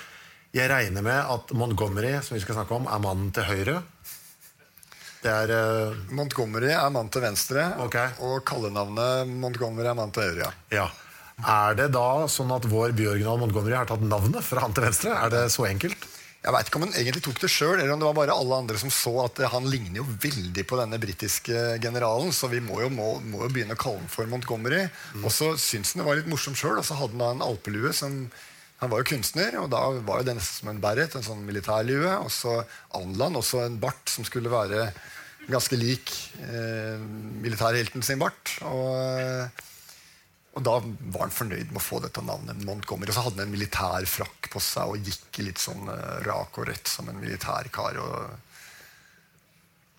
Jeg 0.52 0.68
regner 0.68 1.06
med 1.06 1.32
at 1.36 1.54
Montgomery, 1.56 2.18
som 2.26 2.36
vi 2.36 2.42
skal 2.44 2.58
snakke 2.58 2.76
om, 2.76 2.90
er 2.92 3.04
mannen 3.04 3.30
til 3.36 3.48
høyre. 3.48 3.78
Det 5.22 5.30
er 5.30 5.54
uh... 5.54 6.02
Montgomery 6.18 6.74
er 6.74 6.90
mann 6.92 7.12
til 7.14 7.22
venstre, 7.24 7.68
okay. 7.84 8.18
og 8.26 8.42
kallenavnet 8.50 9.30
Montgomery 9.30 9.92
er 9.92 9.98
mann 10.00 10.12
til 10.16 10.32
høyre. 10.32 10.50
ja. 10.74 10.82
Ja. 10.82 10.90
Er 11.42 11.74
det 11.74 11.88
da 11.96 12.28
sånn 12.30 12.52
at 12.54 12.68
vår 12.70 12.92
byoriginal 12.94 13.40
Montgomery 13.42 13.74
har 13.74 13.88
tatt 13.90 14.04
navnet 14.06 14.44
fra 14.46 14.62
han 14.66 14.76
til 14.78 14.86
venstre? 14.86 15.14
Er 15.16 15.32
det 15.34 15.46
så 15.54 15.66
enkelt? 15.70 16.04
Jeg 16.42 16.54
veit 16.56 16.70
ikke 16.70 16.80
om 16.80 16.88
han 16.88 16.96
egentlig 16.98 17.22
tok 17.22 17.40
det 17.44 17.52
sjøl, 17.54 17.76
eller 17.76 17.92
om 17.94 18.00
det 18.02 18.08
var 18.08 18.18
bare 18.18 18.34
alle 18.34 18.58
andre 18.64 18.80
som 18.82 18.90
så 18.94 19.12
at 19.28 19.38
han 19.52 19.68
ligner 19.70 20.00
jo 20.00 20.08
veldig 20.24 20.64
på 20.66 20.80
denne 20.80 20.98
britiske 21.02 21.60
generalen, 21.84 22.32
så 22.34 22.50
vi 22.50 22.64
må 22.66 22.80
jo, 22.82 22.88
må, 22.90 23.12
må 23.22 23.44
jo 23.46 23.52
begynne 23.54 23.78
å 23.78 23.82
kalle 23.82 24.02
ham 24.02 24.10
for 24.10 24.30
Montgomery. 24.32 24.88
Og 25.22 25.30
så 25.30 25.52
syntes 25.62 25.94
han 25.94 26.02
det 26.02 26.08
var 26.08 26.18
litt 26.18 26.32
morsomt 26.32 26.58
sjøl, 26.58 26.80
og 26.82 26.88
så 26.88 26.98
hadde 26.98 27.14
han 27.14 27.22
da 27.22 27.30
en 27.36 27.46
alpelue 27.52 27.94
som 27.98 28.26
Han 28.82 28.90
var 28.90 29.04
jo 29.04 29.12
kunstner, 29.12 29.54
og 29.62 29.68
da 29.70 29.80
var 30.02 30.24
jo 30.24 30.26
det 30.26 30.34
nesten 30.40 30.64
som 30.64 30.70
en 30.72 30.80
beret, 30.82 31.14
en 31.14 31.22
sånn 31.22 31.44
militærlue. 31.46 32.16
Og 32.26 32.32
så 32.34 32.56
anla 32.98 33.28
han 33.28 33.38
også 33.38 33.60
en 33.62 33.76
bart 33.78 34.10
som 34.10 34.26
skulle 34.26 34.50
være 34.50 34.88
ganske 35.46 35.78
lik 35.78 36.10
eh, 36.42 36.98
militærhelten 37.46 38.02
sin 38.02 38.18
bart. 38.18 38.56
Og 38.66 39.62
og 40.52 40.64
da 40.68 40.78
var 40.84 41.28
han 41.28 41.32
fornøyd 41.32 41.70
med 41.72 41.80
å 41.80 41.84
få 41.84 42.02
dette 42.04 42.22
navnet 42.28 42.64
Montgomery. 42.68 43.08
Og 43.12 43.16
så 43.16 43.24
hadde 43.24 43.40
han 43.40 43.48
en 43.48 43.54
militær 43.56 44.08
frakk 44.10 44.52
på 44.52 44.60
seg 44.64 44.92
og 44.92 45.06
gikk 45.08 45.44
litt 45.46 45.62
sånn 45.62 45.88
eh, 45.94 46.16
rak 46.28 46.60
og 46.60 46.68
rett 46.68 46.92
som 46.92 47.08
en 47.08 47.22
militærkar. 47.22 48.00
Og, 48.04 48.50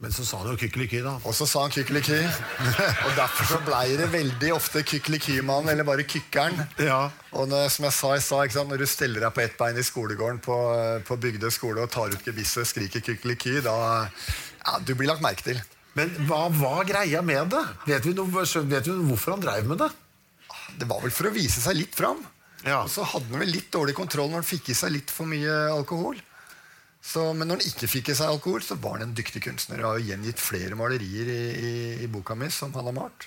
Men 0.05 0.13
så 0.13 0.27
sa 0.29 0.43
han 0.43 0.51
jo 0.53 0.59
kykkeliky, 0.61 1.01
da. 1.07 1.15
og 1.25 1.33
så 1.39 1.49
sa 1.49 1.65
han 1.65 1.73
kykkeliky. 1.73 2.21
og 3.07 3.17
derfor 3.17 3.49
så 3.49 3.63
blei 3.65 3.97
det 3.97 4.11
veldig 4.13 4.53
ofte 4.53 4.85
kykkelikymannen, 4.93 5.73
eller 5.73 5.89
bare 5.89 6.05
kykkeren. 6.05 6.61
Ja. 6.85 7.01
Og 7.33 7.49
når, 7.49 7.71
som 7.73 7.89
jeg 7.89 7.97
sa 7.97 8.13
i 8.19 8.21
stad, 8.29 8.53
sant, 8.53 8.75
når 8.75 8.85
du 8.85 8.91
steller 8.93 9.25
deg 9.25 9.33
på 9.33 9.47
ett 9.47 9.57
bein 9.57 9.81
i 9.81 9.89
skolegården 9.89 10.43
på, 10.45 10.59
på 11.09 11.21
Bygdøy 11.23 11.49
skole 11.55 11.87
og 11.87 11.95
tar 11.97 12.13
ut 12.13 12.29
gebisset 12.29 12.67
og 12.67 12.69
skriker 12.75 13.01
kykkeliky, 13.09 13.63
da 13.65 13.79
ja, 14.05 14.77
Du 14.85 14.93
blir 14.93 15.09
lagt 15.09 15.25
merke 15.25 15.49
til. 15.49 15.65
Men 15.97 16.13
hva 16.29 16.45
var 16.53 16.85
greia 16.89 17.25
med 17.25 17.53
det? 17.57 17.67
Vet 17.89 18.05
vi, 18.05 18.17
noe, 18.17 18.29
vet 18.29 18.85
vi 18.89 19.01
hvorfor 19.09 19.39
han 19.39 19.49
dreiv 19.49 19.73
med 19.73 19.81
det? 19.81 19.93
Det 20.79 20.89
var 20.89 21.03
vel 21.05 21.15
for 21.15 21.29
å 21.29 21.35
vise 21.35 21.63
seg 21.63 21.79
litt 21.79 21.97
fram. 21.97 22.21
Ja. 22.63 22.83
Og 22.85 22.91
så 22.93 23.05
hadde 23.07 23.33
han 23.33 23.43
vel 23.43 23.53
litt 23.53 23.73
dårlig 23.75 23.95
kontroll 23.99 24.31
når 24.31 24.43
han 24.43 24.51
fikk 24.53 24.71
i 24.73 24.79
seg 24.79 24.95
litt 24.95 25.11
for 25.11 25.29
mye 25.31 25.57
alkohol. 25.73 26.21
Så, 27.03 27.25
men 27.35 27.51
når 27.51 27.59
han 27.59 27.71
ikke 27.73 27.91
fikk 27.91 28.13
i 28.13 28.15
seg 28.15 28.31
alkohol, 28.31 28.63
så 28.63 28.77
var 28.79 29.01
han 29.01 29.09
en 29.09 29.17
dyktig 29.19 29.43
kunstner. 29.43 29.83
Og 29.83 29.97
har 29.97 30.05
gjengitt 30.13 30.43
flere 30.43 30.79
malerier 30.79 31.31
i, 31.35 31.43
i, 31.51 31.73
i 32.05 32.11
boka 32.11 32.37
mi 32.39 32.51
som 32.55 32.75
han 32.79 32.87
har 32.89 32.97
malt. 32.97 33.27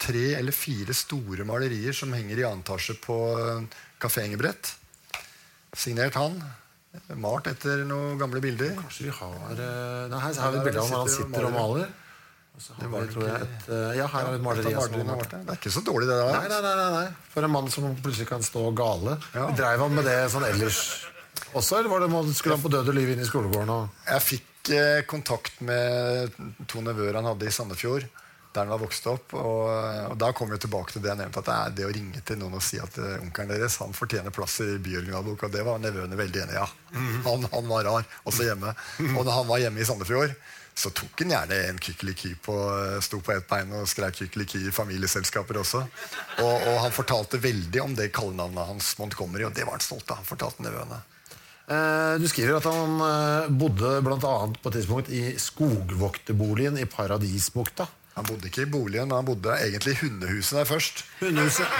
Tre 0.00 0.24
eller 0.38 0.56
fire 0.56 0.96
store 0.96 1.44
malerier 1.46 1.94
som 1.96 2.12
henger 2.16 2.40
i 2.40 2.46
annen 2.48 2.64
etasje 2.64 2.96
på 3.04 3.18
eh, 3.38 3.82
Kafé 4.00 4.24
Engebrett. 4.24 4.72
Signert 5.76 6.16
han. 6.18 6.40
Malt 7.20 7.50
etter 7.50 7.84
noen 7.88 8.18
gamle 8.18 8.40
bilder. 8.42 8.72
Kanskje 8.78 9.10
vi 9.10 9.14
har 9.18 9.52
eh, 9.52 10.08
Nei, 10.10 10.24
Her 10.24 10.40
har 10.40 10.54
vi 10.54 10.62
et 10.62 10.68
bilde 10.70 10.82
av 10.82 10.90
når 10.90 11.04
han 11.04 11.14
sitter 11.18 11.48
og 11.50 11.54
maler. 11.54 11.92
Og 12.54 12.92
var, 12.92 13.08
tror 13.10 13.24
jeg, 13.26 13.38
et, 13.42 13.64
eh, 13.74 13.96
ja, 13.98 14.04
her 14.12 14.28
er 14.28 14.36
et 14.36 14.42
maleri. 14.44 14.74
Av 14.78 14.92
der. 14.92 15.24
Det 15.32 15.40
er 15.42 15.56
ikke 15.58 15.72
så 15.74 15.82
dårlig, 15.82 16.06
det 16.06 16.20
der. 16.20 16.36
Nei, 16.38 16.50
nei, 16.52 16.60
nei, 16.62 16.90
nei. 16.94 17.30
For 17.32 17.46
en 17.46 17.50
mann 17.50 17.66
som 17.72 17.88
plutselig 17.98 18.28
kan 18.30 18.46
stå 18.46 18.68
gale. 18.78 19.16
Ja. 19.34 19.48
Dreiv 19.58 19.82
han 19.82 19.96
med 19.98 20.06
det 20.06 20.20
sånn 20.30 20.46
ellers 20.46 20.84
også, 21.54 21.78
eller 21.78 21.90
var 21.90 22.02
det, 22.02 22.34
skulle 22.34 22.56
han 22.56 22.62
på 22.62 22.70
død 22.72 22.90
og 22.90 22.96
liv 22.96 23.12
inn 23.14 23.22
i 23.22 23.26
skolegården? 23.26 23.70
Og... 23.74 24.02
Jeg 24.08 24.22
fikk 24.26 24.70
eh, 24.74 25.00
kontakt 25.10 25.60
med 25.66 26.34
to 26.70 26.82
nevøer 26.82 27.18
han 27.18 27.28
hadde 27.30 27.46
i 27.46 27.54
Sandefjord, 27.54 28.06
der 28.54 28.62
han 28.62 28.72
var 28.74 28.82
vokst 28.82 29.06
opp. 29.10 29.34
Og, 29.38 29.68
og 30.12 30.16
da 30.18 30.32
kom 30.34 30.50
vi 30.50 30.58
tilbake 30.62 30.94
til 30.94 31.04
det 31.04 31.12
jeg 31.12 31.20
nevnte, 31.22 31.42
at 31.42 31.50
det 31.50 31.58
er 31.58 31.76
det 31.78 31.86
å 31.86 31.92
ringe 31.94 32.24
til 32.26 32.40
noen 32.42 32.58
og 32.58 32.64
si 32.64 32.80
at 32.82 32.98
eh, 32.98 33.20
onkelen 33.22 33.54
deres 33.54 33.78
han 33.82 33.94
fortjener 33.94 34.34
plass 34.34 34.60
i 34.66 34.72
byoriginalboka. 34.82 35.50
Det 35.52 35.62
var 35.66 35.82
nevøene 35.82 36.18
veldig 36.18 36.42
enig 36.46 36.58
i. 36.58 36.60
Ja. 36.62 36.66
Han, 37.28 37.46
han 37.54 37.70
var 37.70 37.86
rar, 37.90 38.10
også 38.26 38.46
hjemme. 38.46 38.74
Og 39.12 39.22
da 39.26 39.38
han 39.40 39.50
var 39.50 39.62
hjemme 39.62 39.82
i 39.82 39.88
Sandefjord, 39.90 40.34
så 40.74 40.90
tok 40.90 41.22
han 41.22 41.32
gjerne 41.34 41.58
en 41.68 41.78
kykkeliky 41.78 42.34
på 42.42 42.54
sto 43.04 43.20
på 43.22 43.32
ett 43.34 43.46
bein 43.50 43.70
og 43.78 43.88
skrev 43.88 44.14
kykkeliky 44.18 44.64
i 44.66 44.74
familieselskaper 44.74 45.60
også. 45.60 45.84
Og, 46.42 46.54
og 46.54 46.78
han 46.82 46.94
fortalte 46.94 47.38
veldig 47.42 47.82
om 47.82 47.94
det 47.94 48.10
kallenavnet 48.14 48.70
hans, 48.72 48.94
Montgomery, 48.98 49.46
og 49.46 49.54
det 49.54 49.66
var 49.66 49.78
han 49.78 49.84
stolt 49.84 50.10
av. 50.10 50.22
Han 50.22 50.28
fortalte 50.28 50.66
nevøene. 50.66 50.98
Eh, 51.64 52.14
du 52.20 52.26
skriver 52.28 52.58
at 52.58 52.66
han 52.68 52.98
eh, 53.00 53.52
bodde 53.62 53.92
blant 54.04 54.26
annet 54.28 54.58
på 54.60 54.70
et 54.70 54.80
tidspunkt 54.80 55.12
i 55.14 55.22
skogvokterboligen 55.40 56.76
i 56.82 56.88
Paradisbukta. 56.90 57.86
Han 58.14 58.26
bodde 58.28 58.50
ikke 58.50 58.66
i 58.66 58.70
boligen, 58.70 59.14
han 59.14 59.26
bodde 59.26 59.54
egentlig 59.58 59.96
i 59.96 60.02
hundehuset 60.04 60.60
der 60.60 60.68
først. 60.68 61.02
Hundehuset. 61.22 61.78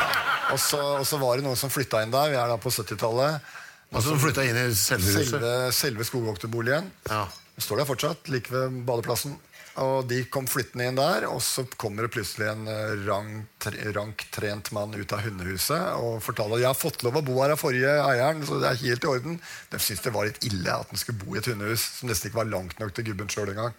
Og 0.55 0.59
så, 0.59 0.81
og 1.01 1.05
så 1.07 1.19
var 1.21 1.37
det 1.37 1.45
noen 1.47 1.59
som 1.59 1.71
flytta 1.73 2.03
inn 2.03 2.15
der. 2.15 2.33
Vi 2.33 2.39
er 2.41 2.51
da 2.51 2.57
på 2.61 2.73
70-tallet. 2.75 3.53
Altså 3.95 4.11
som 4.11 4.21
flytta 4.23 4.45
inn 4.49 4.59
i 4.59 4.69
selve 4.75 5.07
huset. 5.15 5.31
Selve, 5.37 5.73
selve 5.73 6.05
skogvokterboligen. 6.11 6.91
Ja. 7.11 7.25
Står 7.63 7.79
der 7.83 7.87
fortsatt, 7.89 8.29
like 8.35 8.51
ved 8.51 8.81
badeplassen. 8.89 9.37
Og 9.83 10.05
de 10.07 10.21
kom 10.31 10.47
flyttende 10.47 10.85
inn 10.87 10.99
der, 10.99 11.25
og 11.27 11.41
så 11.43 11.65
kommer 11.83 12.07
det 12.07 12.13
plutselig 12.15 12.47
en 12.47 12.69
eh, 12.71 12.93
rank, 13.09 13.49
tre- 13.59 13.89
ranktrent 13.97 14.69
mann 14.77 14.93
ut 14.95 15.15
av 15.17 15.25
hundehuset 15.25 15.97
og 15.99 16.21
fortalte 16.23 16.61
at 16.61 16.63
jeg 16.63 16.69
har 16.71 16.79
fått 16.79 17.03
lov 17.03 17.19
å 17.19 17.23
bo 17.27 17.41
her 17.43 17.55
av 17.57 17.59
forrige 17.59 17.91
eieren, 18.05 18.45
så 18.47 18.61
det 18.63 18.69
er 18.71 18.79
helt 18.85 19.03
i 19.07 19.11
orden. 19.11 19.41
De 19.73 19.81
syntes 19.83 20.05
det 20.07 20.13
var 20.15 20.29
litt 20.29 20.39
ille 20.47 20.71
at 20.79 20.93
han 20.95 21.01
skulle 21.03 21.19
bo 21.25 21.35
i 21.35 21.41
et 21.43 21.49
hundehus 21.51 21.89
som 21.97 22.07
nesten 22.11 22.31
ikke 22.31 22.39
var 22.45 22.53
langt 22.53 22.79
nok 22.79 22.95
til 22.95 23.09
gubben 23.11 23.33
sjøl 23.35 23.51
engang. 23.51 23.75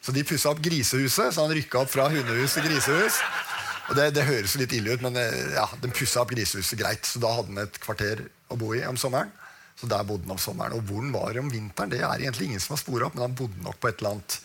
Så 0.00 0.16
de 0.16 0.24
pussa 0.24 0.48
opp 0.54 0.64
grisehuset, 0.64 1.32
så 1.36 1.44
han 1.44 1.52
rykka 1.56 1.82
opp 1.84 1.92
fra 1.92 2.08
hundehus 2.12 2.56
til 2.56 2.64
grisehus. 2.70 3.20
Og 3.92 3.98
det, 4.00 4.10
det 4.16 4.24
høres 4.24 4.56
litt 4.56 4.72
ille 4.80 4.96
ut, 4.96 5.04
men 5.04 5.20
eh, 5.20 5.40
ja, 5.58 5.68
de 5.80 5.92
pussa 5.92 6.24
opp 6.24 6.32
grisehuset 6.32 6.80
greit. 6.80 7.04
Så 7.04 7.20
da 7.20 7.34
hadde 7.36 7.52
han 7.52 7.66
et 7.66 7.76
kvarter 7.84 8.24
å 8.48 8.56
bo 8.60 8.72
i 8.72 8.80
om 8.88 8.96
sommeren. 8.96 9.28
Så 9.80 9.90
der 9.90 10.06
bodde 10.06 10.28
han 10.28 10.36
om 10.36 10.40
sommeren. 10.40 10.76
Og 10.78 10.86
hvor 10.86 11.02
han 11.02 11.12
var 11.14 11.40
om 11.40 11.50
vinteren, 11.52 11.92
det 11.92 12.00
er 12.02 12.22
egentlig 12.22 12.50
ingen 12.50 12.62
som 12.62 12.76
har 12.76 12.82
spora 12.82 13.08
opp, 13.08 13.18
men 13.18 13.28
han 13.28 13.38
bodde 13.38 13.64
nok 13.64 13.80
på 13.82 13.90
et 13.90 14.00
eller 14.00 14.14
annet 14.14 14.38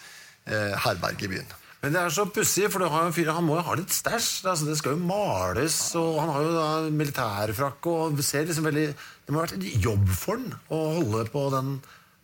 eh, 0.49 0.75
herberg 0.85 1.25
i 1.25 1.31
byen. 1.35 1.55
Men 1.79 1.93
det 1.95 2.01
er 2.01 2.11
så 2.11 2.25
pussig, 2.27 2.65
for 2.73 2.83
du 2.83 2.89
har 2.91 3.05
en 3.07 3.13
fyr, 3.15 3.29
han 3.31 3.45
må 3.47 3.55
jo 3.55 3.63
ha 3.69 3.77
litt 3.79 3.93
stæsj. 3.95 4.31
Altså, 4.51 4.67
det 4.67 4.75
skal 4.81 4.97
jo 4.97 5.05
males, 5.07 5.77
og 5.99 6.17
han 6.19 6.33
har 6.33 6.43
jo 6.43 6.57
da 6.57 6.65
militærfrakk 6.91 7.87
og 7.93 8.19
ser 8.25 8.49
liksom 8.49 8.67
veldig 8.67 8.89
Det 8.89 9.31
må 9.31 9.39
ha 9.39 9.45
vært 9.45 9.55
en 9.55 9.85
jobb 9.85 10.11
for 10.11 10.41
han 10.41 10.57
å 10.75 10.81
holde 10.97 11.23
på 11.31 11.45
den 11.55 11.77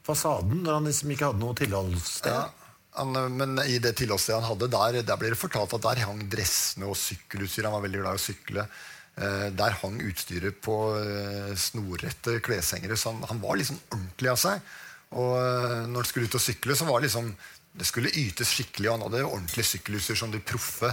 fasaden 0.05 0.65
når 0.65 0.79
han 0.79 0.89
liksom 0.89 1.13
ikke 1.15 1.29
hadde 1.29 1.41
noe 1.41 1.57
tilholdssted. 1.57 2.35
Ja, 2.35 2.65
han, 2.99 3.15
men 3.39 3.55
i 3.63 3.79
det 3.83 3.95
tilholdsstedet 4.01 4.41
han 4.41 4.49
hadde, 4.49 4.69
der, 4.75 4.99
der 5.07 5.21
ble 5.21 5.31
det 5.31 5.39
fortalt 5.39 5.77
at 5.77 5.87
der 5.87 6.03
hang 6.03 6.25
dressene 6.31 6.91
og 6.91 6.99
sykkelutstyr. 6.99 7.69
Han 7.69 7.77
var 7.77 7.87
veldig 7.87 8.03
glad 8.03 8.19
i 8.19 8.21
å 8.21 8.25
sykle. 8.25 8.67
Eh, 9.15 9.47
der 9.55 9.77
hang 9.79 10.01
utstyret 10.03 10.57
på 10.65 10.73
eh, 10.99 11.53
snorrette 11.55 12.39
kleshengere. 12.43 12.97
Så 12.99 13.13
han, 13.13 13.21
han 13.29 13.39
var 13.43 13.55
liksom 13.61 13.77
ordentlig 13.93 14.31
av 14.33 14.39
seg. 14.41 14.65
Og 15.15 15.35
eh, 15.39 15.83
når 15.87 16.01
han 16.01 16.09
skulle 16.09 16.27
ut 16.27 16.35
og 16.35 16.43
sykle, 16.43 16.75
så 16.75 16.87
var 16.89 16.99
det 16.99 17.07
liksom 17.09 17.29
det 17.75 17.87
skulle 17.87 18.11
ytes 18.11 18.51
skikkelig. 18.55 18.87
og 18.89 18.97
Han 18.97 19.05
hadde 19.09 19.23
ordentlig 19.27 19.65
sykkelutstyr 19.67 20.19
som 20.19 20.31
de 20.35 20.39
proffe. 20.43 20.91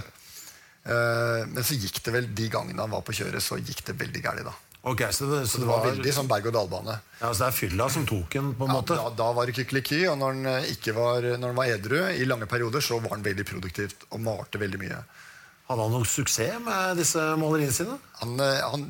Eh, 0.83 1.41
men 1.47 1.63
så 1.63 1.75
gikk 1.79 2.01
det 2.03 2.11
vel 2.15 2.29
de 2.35 2.47
gangene 2.51 2.83
han 2.83 2.91
var 2.91 3.03
på 3.07 3.15
kjøret, 3.15 3.43
så 3.43 3.59
gikk 3.59 3.83
det 3.87 3.95
veldig 4.01 4.23
galt, 4.25 4.43
da. 4.47 4.55
Ok, 4.83 4.99
så 5.15 5.29
det, 5.29 5.37
så 5.47 5.61
Det 5.61 5.67
var 5.69 5.85
veldig 5.85 6.11
sånn 6.11 6.27
berg-og-dal-bane. 6.27 6.97
ja, 7.21 7.29
så 7.31 7.45
det 7.45 7.47
er 7.47 7.55
fylla 7.55 7.85
som 7.89 8.03
tok 8.07 8.35
en, 8.35 8.49
på 8.59 8.65
en 8.67 8.73
Ja, 8.73 8.79
måte? 8.81 8.97
da, 8.99 9.05
da 9.15 9.29
var 9.31 9.47
det 9.47 9.55
kykkeliky, 9.55 10.01
og 10.11 10.17
når 10.19 10.33
han, 10.33 10.65
ikke 10.73 10.91
var, 10.97 11.23
når 11.39 11.53
han 11.53 11.59
var 11.61 11.71
edru 11.71 12.01
i 12.11 12.25
lange 12.27 12.49
perioder, 12.51 12.83
så 12.83 12.97
var 12.99 13.15
han 13.15 13.23
veldig 13.23 13.45
produktivt 13.47 14.03
og 14.11 14.19
malte 14.25 14.59
veldig 14.59 14.81
mye. 14.83 14.97
Hadde 15.73 15.87
han 15.87 15.93
noen 15.95 16.05
suksess 16.05 16.59
med 16.61 16.99
disse 17.01 17.21
maleriene 17.41 17.73
sine? 17.73 17.95
Han, 18.21 18.35
eh, 18.45 18.59
han 18.61 18.83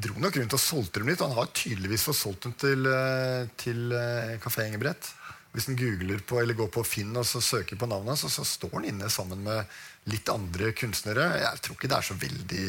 dro 0.00 0.14
nok 0.24 0.38
rundt 0.40 0.54
og 0.56 0.62
solgte 0.62 1.02
dem 1.02 1.10
litt, 1.12 1.20
han 1.20 1.34
har 1.36 1.50
tydeligvis 1.52 2.06
fått 2.08 2.16
solgt 2.16 2.46
dem 2.46 2.54
til, 2.56 2.86
eh, 2.88 3.42
til 3.60 3.92
eh, 3.92 4.38
Kafé 4.40 4.64
Ingebrett. 4.70 5.10
Hvis 5.52 5.66
han 5.68 5.76
googler 5.76 6.22
på, 6.24 6.38
eller 6.40 6.54
går 6.56 6.70
på 6.72 6.84
Finn 6.86 7.12
og 7.18 7.26
så 7.28 7.42
søker 7.42 7.76
på 7.76 7.88
navnet 7.90 8.14
hans, 8.14 8.22
så, 8.24 8.30
så 8.40 8.44
står 8.46 8.72
han 8.78 8.86
inne 8.88 9.10
sammen 9.12 9.42
med 9.44 9.66
litt 10.08 10.28
andre 10.32 10.70
kunstnere. 10.78 11.26
Jeg 11.42 11.60
tror 11.66 11.76
ikke 11.76 11.90
det 11.92 11.98
er 11.98 12.06
så 12.08 12.16
veldig 12.24 12.66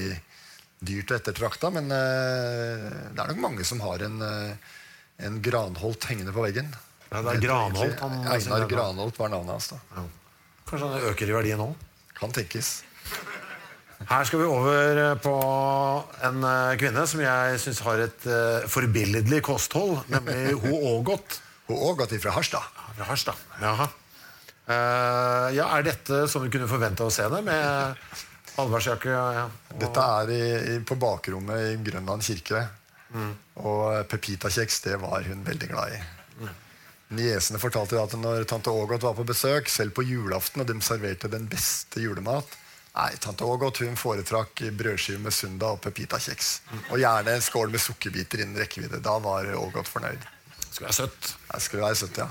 dyrt 0.81 1.13
og 1.13 1.19
ettertrakta, 1.21 1.69
men 1.71 1.87
eh, 1.93 2.87
det 3.13 3.21
er 3.23 3.31
nok 3.31 3.41
mange 3.47 3.63
som 3.69 3.79
har 3.85 4.03
en, 4.09 4.19
eh, 4.25 4.71
en 5.29 5.39
Granholt 5.45 6.09
hengende 6.11 6.33
på 6.35 6.43
veggen. 6.43 6.73
Ja, 7.11 7.21
det 7.21 7.37
er 7.37 7.43
Granholt 7.47 7.99
han- 8.03 8.21
Einar 8.35 8.67
Granholt 8.67 9.17
var 9.21 9.29
navnet 9.31 9.55
hans. 9.55 9.71
da. 9.71 9.79
Ja. 9.95 10.07
Kanskje 10.67 10.87
han 10.91 11.09
øker 11.13 11.29
i 11.31 11.37
verdi 11.39 11.55
nå? 11.59 11.71
Kan 12.19 12.33
tenkes. 12.35 12.81
Her 14.11 14.25
skal 14.27 14.41
vi 14.41 14.47
over 14.49 14.99
på 15.23 15.33
en 16.27 16.41
eh, 16.43 16.73
kvinne 16.81 17.05
som 17.07 17.21
jeg 17.23 17.59
syns 17.63 17.79
har 17.85 18.01
et 18.03 18.25
uh, 18.27 18.65
forbilledlig 18.67 19.39
kosthold, 19.47 20.01
nemlig 20.11 20.51
Ho 20.65 20.73
Ågot 20.97 21.37
Ho 21.69 21.77
Ågot 21.91 22.11
fra 22.19 22.33
Harstad. 22.35 22.65
fra 22.97 23.07
Harstad. 23.07 23.39
Jaha. 23.61 23.87
Eh, 24.71 25.47
ja, 25.55 25.69
er 25.77 25.85
dette 25.87 26.25
som 26.31 26.43
vi 26.43 26.51
kunne 26.51 26.67
forvente 26.67 27.05
å 27.07 27.13
se 27.13 27.23
det, 27.31 27.39
med 27.47 27.95
allværsjakke? 28.59 29.13
Ja, 29.15 29.45
og- 29.47 29.79
Dette 29.79 30.03
er 30.19 30.33
i, 30.35 30.41
i, 30.73 30.79
på 30.83 30.97
bakrommet 30.99 31.69
i 31.71 31.77
Grønland 31.87 32.23
kirke. 32.27 32.65
Og 33.59 34.07
pepitakjeks, 34.11 34.81
det 34.85 34.97
var 35.01 35.23
hun 35.27 35.41
veldig 35.47 35.67
glad 35.71 35.95
i. 35.95 36.01
Niesene 37.15 37.59
fortalte 37.59 37.99
at 37.99 38.13
når 38.19 38.45
tante 38.47 38.71
Ågot 38.71 39.03
var 39.03 39.15
på 39.17 39.25
besøk, 39.27 39.67
selv 39.71 39.91
på 39.97 40.03
julaften, 40.07 40.63
og 40.63 40.67
de 40.69 40.77
serverte 40.83 41.27
den 41.31 41.47
beste 41.51 41.99
julemat, 42.03 42.47
Nei, 42.91 43.11
tante 43.23 43.47
Ågot 43.47 43.79
hun 43.85 43.95
foretrakk 43.95 44.65
brødskive 44.75 45.21
med 45.23 45.31
Sunda 45.33 45.69
og 45.71 45.79
Pepita-kjeks. 45.83 46.49
Og 46.91 46.99
gjerne 46.99 47.37
en 47.37 47.43
skål 47.43 47.71
med 47.71 47.79
sukkerbiter 47.79 48.43
innen 48.43 48.59
rekkevidde. 48.59 48.99
Da 49.03 49.15
var 49.23 49.47
Ågot 49.55 49.87
fornøyd. 49.87 50.25
Skulle 50.71 50.89
være 50.89 50.97
søtt. 50.97 51.29
Jeg 51.53 51.65
skulle 51.67 51.85
være 51.85 51.99
søtt, 52.01 52.19
ja. 52.19 52.27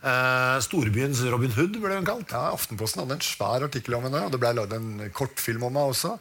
Eh, 0.00 0.58
storbyens 0.64 1.20
Robin 1.28 1.52
Hood 1.52 1.74
ble 1.80 1.96
hun 1.98 2.06
kalt. 2.08 2.30
ja. 2.32 2.52
Aftenposten 2.54 3.02
hadde 3.02 3.18
en 3.18 3.24
svær 3.24 3.66
artikkel 3.66 3.96
om 3.98 4.06
henne, 4.08 4.22
og 4.24 4.32
det 4.32 4.40
ble 4.40 4.52
lagd 4.56 4.76
en 4.76 5.10
kortfilm 5.16 5.66
om 5.68 5.74
henne 5.74 5.94
også. 5.94 6.14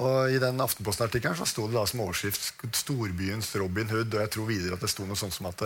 Og 0.00 0.30
I 0.34 0.38
den 0.42 0.62
Aftenposten-artikkelen 0.62 1.38
så 1.38 1.46
sto 1.46 1.66
det 1.66 1.76
da 1.76 1.84
som 1.86 2.02
overskrift 2.06 2.62
'Storbyens 2.62 3.50
Robin 3.58 3.90
Hood'. 3.90 4.14
Og 4.14 4.22
jeg 4.22 4.30
tror 4.30 4.46
videre 4.46 4.74
at 4.74 4.86
det 4.86 4.90
sto 4.90 5.06
noe 5.06 5.18
sånt 5.18 5.34
som 5.34 5.50
at 5.50 5.62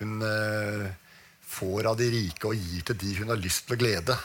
hun 0.00 0.20
eh, 0.24 0.90
får 1.50 1.90
av 1.90 1.98
de 1.98 2.06
rike 2.12 2.46
og 2.46 2.56
gir 2.56 2.86
til 2.86 2.98
de 3.00 3.16
hun 3.18 3.32
har 3.32 3.40
lyst 3.40 3.66
til 3.66 3.76
å 3.76 3.80
glede. 3.80 4.16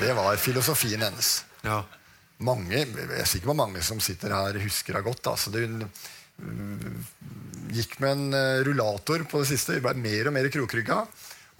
Det 0.00 0.12
var 0.16 0.40
filosofien 0.40 1.02
hennes. 1.06 1.32
Ja. 1.66 1.82
Mange, 2.40 2.82
jeg 2.82 3.10
er 3.20 3.28
sikker 3.28 3.52
på 3.52 3.58
mange 3.58 3.82
som 3.84 4.00
sitter 4.02 4.32
her, 4.34 4.58
husker 4.62 4.96
det 4.96 5.04
godt. 5.06 5.28
Altså, 5.28 5.52
hun 5.52 5.84
mm, 5.84 7.02
gikk 7.76 7.98
med 8.00 8.14
en 8.14 8.38
eh, 8.38 8.62
rullator 8.66 9.26
på 9.28 9.42
det 9.42 9.50
siste. 9.52 9.76
Hun 9.76 9.84
ble 9.84 9.94
mer 10.00 10.30
og 10.30 10.36
mer 10.36 10.48
krokrygga. 10.52 11.02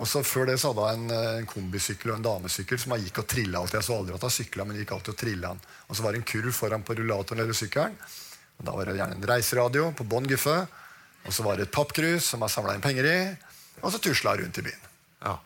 Og 0.01 0.09
så 0.09 0.23
Før 0.25 0.49
det 0.49 0.57
så 0.61 0.73
hadde 0.73 0.87
hun 0.89 1.05
en, 1.05 1.15
eh, 1.17 1.39
en 1.43 1.49
kombisykkel 1.49 2.15
og 2.15 2.19
en 2.19 2.27
damesykkel 2.27 2.81
som 2.81 2.97
hun 2.97 3.05
gikk 3.05 3.21
og 3.23 3.29
trilla 3.29 3.61
alltid. 3.61 3.79
Jeg 3.79 3.89
så 3.91 3.99
aldri 4.01 4.17
at 4.17 4.27
hun 4.27 4.35
sykla, 4.39 4.67
men 4.67 4.81
gikk 4.81 4.95
alltid 4.97 5.15
og 5.15 5.21
trilla. 5.21 5.55
Og 5.87 5.97
så 5.97 6.07
var 6.07 6.17
det 6.17 6.23
en 6.23 6.31
kurv 6.33 6.57
foran 6.57 6.87
på 6.87 6.97
rullatoren 6.99 7.45
eller 7.45 7.57
sykkelen. 7.61 8.01
Og 8.59 8.67
Da 8.67 8.77
var 8.77 8.89
det 8.89 8.97
gjerne 8.97 9.21
en 9.21 9.31
reiseradio 9.35 9.93
på 9.97 10.09
bånn 10.09 10.29
guffe. 10.33 10.57
Og 11.29 11.33
så 11.37 11.45
var 11.45 11.57
det 11.57 11.69
et 11.69 11.77
pappkrus 11.77 12.33
som 12.33 12.41
hun 12.41 12.49
samla 12.49 12.75
inn 12.75 12.85
penger 12.85 13.05
i. 13.05 13.21
Og 13.83 13.93
så 13.95 14.03
tusla 14.03 14.37
rundt 14.41 14.59
i 14.61 14.67
byen. 14.71 14.91
ja. 15.27 15.39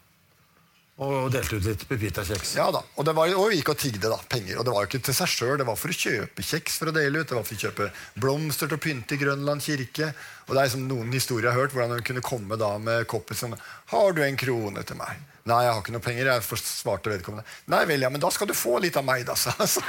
Og 1.03 1.27
delte 1.35 1.57
ut 1.59 1.65
litt 1.67 1.81
Pepita-kjeks. 1.91 2.53
Ja 2.55 2.69
da, 2.71 2.79
og, 2.95 3.03
det 3.03 3.17
var, 3.19 3.33
og 3.35 3.49
vi 3.51 3.57
gikk 3.59 3.73
og 3.73 3.79
tigde 3.83 4.07
da, 4.13 4.15
penger. 4.31 4.61
Og 4.61 4.67
det 4.67 4.75
var 4.77 4.85
jo 4.85 4.87
ikke 4.93 5.01
til 5.09 5.17
seg 5.17 5.31
sjøl, 5.33 5.57
det 5.59 5.67
var 5.67 5.75
for 5.81 5.91
å 5.91 5.97
kjøpe 5.99 6.45
kjeks 6.47 6.77
for 6.79 6.93
å 6.93 6.95
dele 6.95 7.19
ut. 7.19 7.27
Det 7.27 7.35
var 7.35 7.47
for 7.49 7.57
å 7.57 7.63
kjøpe 7.65 7.89
blomster 8.23 8.71
til 8.71 8.79
å 8.79 8.83
pynte 8.85 9.17
i 9.17 9.19
Grønland 9.19 9.65
kirke. 9.65 10.13
Og 10.47 10.53
det 10.53 10.61
er 10.61 10.69
liksom 10.69 10.85
noen 10.87 11.11
historier 11.11 11.49
jeg 11.49 11.57
har 11.57 11.65
hørt, 11.65 11.75
hvordan 11.75 11.97
hun 11.99 12.07
kunne 12.07 12.23
komme 12.23 12.59
da 12.61 12.71
med 12.79 13.09
koppen 13.11 13.41
som 13.41 13.57
Har 13.91 14.15
du 14.15 14.23
en 14.23 14.39
krone 14.39 14.87
til 14.87 15.01
meg? 15.01 15.19
Nei, 15.51 15.59
jeg 15.67 15.73
har 15.75 15.83
ikke 15.83 15.97
noe 15.97 16.05
penger. 16.07 16.31
Jeg 16.31 16.61
svarte 16.63 17.11
vedkommende. 17.11 17.45
Nei 17.75 17.83
vel, 17.91 18.07
ja, 18.07 18.13
men 18.15 18.23
da 18.23 18.31
skal 18.31 18.49
du 18.49 18.55
få 18.55 18.79
litt 18.87 18.95
av 18.97 19.05
meg, 19.11 19.27
da. 19.27 19.35
sa. 19.35 19.51
Så, 19.67 19.83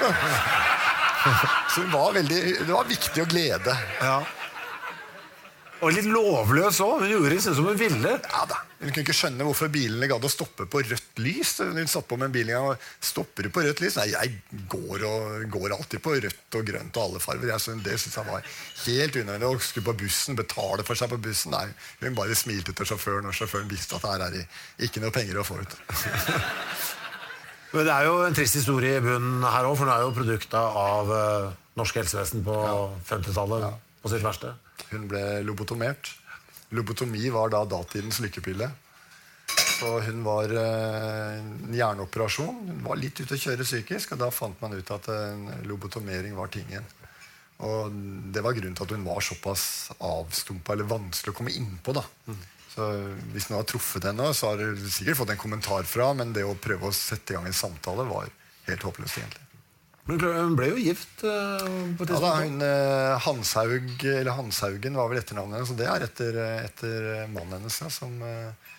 så 1.75 1.85
hun 1.85 1.93
var 1.93 2.17
veldig, 2.17 2.41
det 2.65 2.73
var 2.73 2.89
viktig 2.89 3.21
å 3.21 3.29
glede. 3.29 3.77
Ja. 4.01 4.17
Og 5.83 5.91
litt 5.91 6.07
lovløs 6.07 6.77
òg. 6.83 7.03
Hun 7.03 7.11
gjorde 7.11 7.33
det 7.33 7.41
sånn 7.43 7.57
som 7.57 7.67
hun 7.67 7.79
ville. 7.79 8.13
Ja 8.23 8.45
da. 8.47 8.61
Hun 8.79 8.91
kunne 8.91 9.03
ikke 9.03 9.15
skjønne 9.17 9.45
hvorfor 9.47 9.69
bilene 9.73 10.07
gadd 10.09 10.23
å 10.27 10.31
stoppe 10.31 10.67
på 10.71 10.81
rødt 10.85 11.19
lys. 11.23 11.55
Hun 11.59 11.89
satt 11.91 12.07
på 12.07 12.17
med 12.19 12.29
en 12.29 12.35
bil 12.35 12.51
og 12.59 12.87
stopper 13.03 13.47
du 13.47 13.51
på 13.53 13.63
rødt 13.65 13.81
lys? 13.83 13.97
Nei, 13.99 14.07
jeg 14.13 14.65
går, 14.71 15.05
og, 15.09 15.45
går 15.51 15.75
alltid 15.75 16.03
på 16.05 16.15
rødt 16.15 16.59
og 16.59 16.67
grønt 16.69 16.99
og 16.99 17.07
alle 17.07 17.23
farger. 17.23 17.51
Jeg, 17.51 17.63
synes, 17.65 17.83
det 17.87 17.99
synes 18.01 18.17
jeg 18.19 18.29
var 18.29 18.49
helt 18.85 19.19
unødvendig. 19.19 19.51
Å 19.51 19.63
skulle 19.67 19.89
på 19.89 19.97
bussen, 20.05 20.39
betale 20.39 20.87
for 20.87 20.99
seg 20.99 21.11
på 21.11 21.21
bussen. 21.27 21.55
Nei, 21.55 21.67
hun 22.03 22.19
bare 22.19 22.37
smilte 22.39 22.75
til 22.75 22.91
sjåføren, 22.91 23.27
og 23.31 23.35
sjåføren 23.35 23.71
visste 23.71 23.99
at 23.99 24.07
her 24.09 24.27
er 24.27 24.37
det 24.39 24.45
ikke 24.87 25.03
noe 25.03 25.15
penger 25.15 25.41
å 25.41 25.47
få 25.47 25.59
ut. 25.59 25.79
Men 27.75 27.87
det 27.87 27.91
er 27.91 28.05
jo 28.07 28.19
en 28.23 28.35
trist 28.35 28.55
historie 28.55 28.99
i 28.99 29.03
bunnen 29.03 29.43
her 29.43 29.67
òg, 29.67 29.75
for 29.75 29.83
hun 29.83 29.95
er 29.95 30.05
jo 30.05 30.13
produkta 30.15 30.61
av 30.79 31.09
uh, 31.11 31.49
norsk 31.75 31.97
helsevesen 31.99 32.45
på 32.45 32.59
50-tallet 33.09 33.65
ja. 33.67 33.73
på 34.03 34.13
sitt 34.13 34.23
verste. 34.23 34.53
Hun 34.91 35.07
ble 35.11 35.23
lobotomert. 35.45 36.11
Lobotomi 36.75 37.29
var 37.33 37.53
da 37.53 37.63
datidens 37.69 38.19
lykkepille. 38.23 38.71
Så 39.75 39.99
hun 40.07 40.23
var 40.25 40.51
eh, 40.55 41.39
en 41.39 41.75
hjerneoperasjon. 41.75 42.61
Hun 42.71 42.83
var 42.85 42.99
litt 42.99 43.19
ute 43.21 43.35
å 43.35 43.41
kjøre 43.41 43.67
psykisk, 43.67 44.15
og 44.15 44.23
da 44.23 44.31
fant 44.33 44.61
man 44.63 44.75
ut 44.75 44.91
at 44.95 45.09
en 45.13 45.49
lobotomering 45.67 46.35
var 46.37 46.51
tingen. 46.53 46.85
Og 47.65 47.93
det 48.35 48.43
var 48.43 48.55
grunnen 48.55 48.75
til 48.75 48.87
at 48.87 48.95
hun 48.95 49.07
var 49.07 49.23
såpass 49.23 49.65
avstumpa 50.03 50.75
eller 50.75 50.89
vanskelig 50.89 51.31
å 51.31 51.37
komme 51.37 51.55
innpå. 51.55 51.95
da. 51.95 52.03
Så 52.73 52.89
Hvis 53.31 53.47
noen 53.47 53.61
har 53.61 53.69
truffet 53.69 54.09
henne, 54.09 54.33
så 54.35 54.51
har 54.51 54.59
du 54.59 54.87
sikkert 54.89 55.21
fått 55.21 55.31
en 55.35 55.39
kommentar 55.39 55.87
fra, 55.87 56.11
men 56.17 56.33
det 56.35 56.43
å 56.43 56.57
prøve 56.59 56.89
å 56.89 56.95
sette 56.95 57.33
i 57.33 57.37
gang 57.37 57.47
en 57.47 57.55
samtale 57.55 58.07
var 58.09 58.31
helt 58.67 58.87
håpløst, 58.89 59.21
egentlig. 59.21 59.44
Men 60.05 60.21
hun 60.21 60.55
ble 60.57 60.67
jo 60.69 60.81
gift 60.81 61.23
uh, 61.25 61.65
på 61.97 62.05
et 62.05 62.11
Ja, 62.13 62.19
da, 62.21 62.31
tidspunkt. 62.35 62.43
hun, 62.43 62.61
eh, 62.61 63.15
Hanshaug, 63.25 64.03
eller 64.05 64.35
Hanshaugen 64.37 64.99
var 64.99 65.09
vel 65.09 65.21
etternavnet 65.21 65.57
hennes. 65.57 65.71
Og 65.73 65.79
det 65.79 65.87
er 65.89 66.05
etter, 66.05 66.37
eh, 66.43 66.65
etter 66.67 67.07
mannen 67.33 67.57
hennes, 67.57 67.79
ja, 67.81 67.89
som 67.89 68.13
uh, 68.21 68.75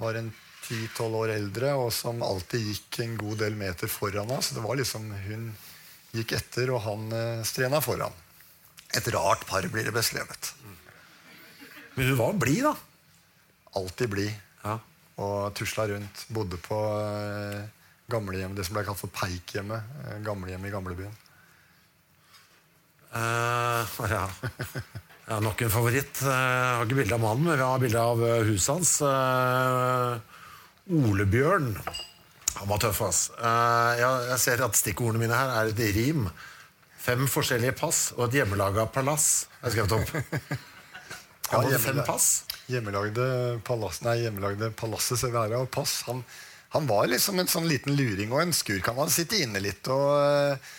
var 0.00 0.16
en 0.16 0.30
10-12 0.70 1.18
år 1.20 1.34
eldre, 1.34 1.74
og 1.76 1.92
som 1.92 2.22
alltid 2.24 2.64
gikk 2.70 3.00
en 3.04 3.18
god 3.20 3.42
del 3.44 3.58
meter 3.60 3.92
foran 3.92 4.24
henne. 4.30 4.40
Så 4.46 4.56
det 4.56 4.64
var 4.64 4.80
liksom 4.80 5.10
hun 5.26 5.50
gikk 6.16 6.32
etter, 6.38 6.72
og 6.72 6.80
han 6.86 7.10
strena 7.46 7.82
foran. 7.84 8.14
Et 8.96 9.06
rart 9.14 9.44
par 9.46 9.66
blir 9.70 9.84
det 9.86 9.94
beskrevet. 9.94 10.54
Men 11.94 12.08
hun 12.08 12.18
var 12.18 12.38
blid, 12.40 12.64
da. 12.64 12.72
Alltid 13.78 14.10
blid. 14.10 14.32
Ja. 14.64 14.78
Og 15.20 15.52
tusla 15.58 15.86
rundt. 15.90 16.24
Bodde 16.32 16.58
på 16.64 16.78
eh, 16.96 17.68
gamlehjem, 18.10 18.54
det 18.56 18.66
som 18.66 18.76
ble 18.76 18.84
kalt 18.86 19.00
for 19.00 19.12
Peikhjemmet. 19.14 19.96
Eh, 20.04 20.20
gamlehjemmet 20.26 20.70
i 20.70 20.74
gamlebyen. 20.74 21.16
Uh, 23.10 23.82
ja. 24.06 24.26
ja, 25.26 25.38
nok 25.42 25.64
en 25.66 25.72
favoritt. 25.72 26.20
Eh, 26.22 26.28
Jeg 26.30 26.76
har 26.76 26.84
ikke 26.86 27.00
bilde 27.00 27.16
av 27.16 27.24
mannen, 27.24 27.48
men 27.48 27.58
vi 27.58 27.66
har 27.66 27.82
bilde 27.82 28.04
av 28.12 28.22
huset 28.46 28.74
hans. 28.74 28.92
Uh, 29.02 30.20
Olebjørn. 30.90 31.72
Han 32.60 32.70
var 32.70 32.82
tøff, 32.82 33.02
ass. 33.06 33.24
Uh, 33.40 33.98
jeg, 33.98 34.38
ser 34.42 34.62
at 34.66 34.78
stikkordene 34.78 35.24
mine 35.24 35.38
her 35.38 35.54
er 35.58 35.72
et 35.72 35.84
rim. 35.96 36.26
Fem 37.00 37.24
forskjellige 37.30 37.78
pass 37.80 38.10
og 38.18 38.26
et 38.28 38.40
hjemmelaga 38.40 38.84
palass. 38.92 39.46
Jeg 39.60 39.64
har 39.64 39.76
skrevet 39.76 39.96
opp. 39.96 40.58
Han 41.50 41.66
hadde 41.66 41.80
fem 41.82 41.98
pass. 42.06 42.28
Hjemmelagde, 42.70 43.24
palass, 43.66 44.04
nei, 44.06 44.20
hjemmelagde 44.22 44.70
palasset 44.78 45.18
Severa 45.18 45.58
og 45.64 45.70
pass. 45.74 45.96
Han, 46.06 46.22
han 46.70 46.86
var 46.86 47.08
liksom 47.10 47.40
en 47.40 47.50
sånn 47.50 47.66
liten 47.68 47.96
luring 47.98 48.30
og 48.30 48.44
en 48.44 48.54
skurk. 48.54 48.86
Han 48.86 49.00
hadde 49.02 49.14
sittet 49.14 49.42
inne 49.42 49.62
litt 49.62 49.88
og, 49.90 50.10
eh, 50.22 50.76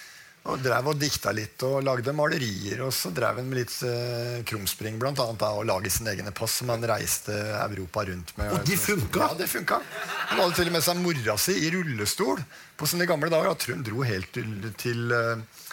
og 0.48 0.62
drev 0.64 0.88
og 0.88 1.02
dikta 1.02 1.34
litt 1.36 1.62
og 1.68 1.82
lagde 1.84 2.14
malerier. 2.16 2.80
Og 2.86 2.94
så 2.96 3.12
drev 3.12 3.42
han 3.42 3.50
med 3.50 3.60
litt 3.60 3.76
eh, 3.84 4.38
krumspring 4.48 4.96
blant 5.02 5.20
annet, 5.20 5.42
da, 5.44 5.52
og 5.52 5.68
laget 5.68 5.98
sine 5.98 6.14
egne 6.16 6.32
pass 6.36 6.62
som 6.62 6.72
han 6.72 6.86
reiste 6.88 7.36
Europa 7.60 8.06
rundt 8.08 8.32
med. 8.40 8.54
Og 8.56 8.64
de 8.70 8.80
funka? 8.80 9.26
Ja, 9.26 9.36
det 9.42 9.50
funka. 9.52 9.82
Han 10.32 10.40
hadde 10.46 10.56
til 10.62 10.72
og 10.72 10.78
med 10.78 10.88
seg 10.88 11.04
mora 11.04 11.36
si 11.44 11.58
i 11.60 11.74
rullestol 11.76 12.40
på 12.80 12.88
sine 12.88 13.10
gamle 13.10 13.32
dager. 13.34 13.52
Jeg 13.52 13.64
tror 13.66 13.78
hun 13.78 13.86
dro 13.92 14.08
helt 14.08 14.32
til, 14.40 14.56
til, 14.80 15.12
eh, 15.12 15.68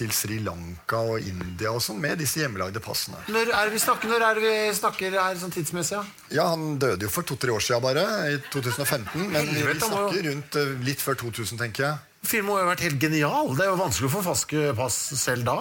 til 0.00 0.12
Sri 0.16 0.40
Lanka 0.44 1.02
og 1.14 1.20
India 1.20 1.72
og 1.74 1.82
sånn 1.84 2.00
med 2.00 2.20
disse 2.22 2.40
hjemmelagde 2.42 2.82
passene. 2.84 3.20
Når 3.28 3.52
er 3.52 3.68
det 3.68 3.76
vi 3.76 3.82
snakker, 3.84 4.12
når 4.12 4.26
er 4.26 4.38
det 4.38 4.44
vi 4.46 4.54
snakker 4.80 5.16
her 5.20 5.40
sånn 5.40 5.54
tidsmessig? 5.54 5.98
Ja? 5.98 6.04
Ja, 6.30 6.46
Han 6.54 6.78
døde 6.80 7.06
jo 7.06 7.12
for 7.12 7.26
to-tre 7.26 7.52
år 7.52 7.64
siden 7.64 7.84
bare, 7.84 8.06
i 8.32 8.38
2015. 8.52 9.28
Men 9.32 9.50
vi, 9.50 9.64
vi 9.66 9.80
snakker 9.82 10.30
rundt 10.30 10.60
eh, 10.60 10.78
litt 10.86 11.02
før 11.04 11.20
2000, 11.26 11.60
tenker 11.60 11.88
jeg. 11.88 12.06
Filmen 12.20 12.50
må 12.50 12.58
jo 12.58 12.66
ha 12.66 12.72
vært 12.74 12.82
helt 12.84 13.00
genial. 13.00 13.54
Det 13.56 13.64
er 13.64 13.70
jo 13.70 13.78
vanskelig 13.80 14.08
å 14.10 14.12
få 14.12 14.22
falske 14.26 14.64
pass 14.76 14.96
selv 15.16 15.46
da. 15.48 15.56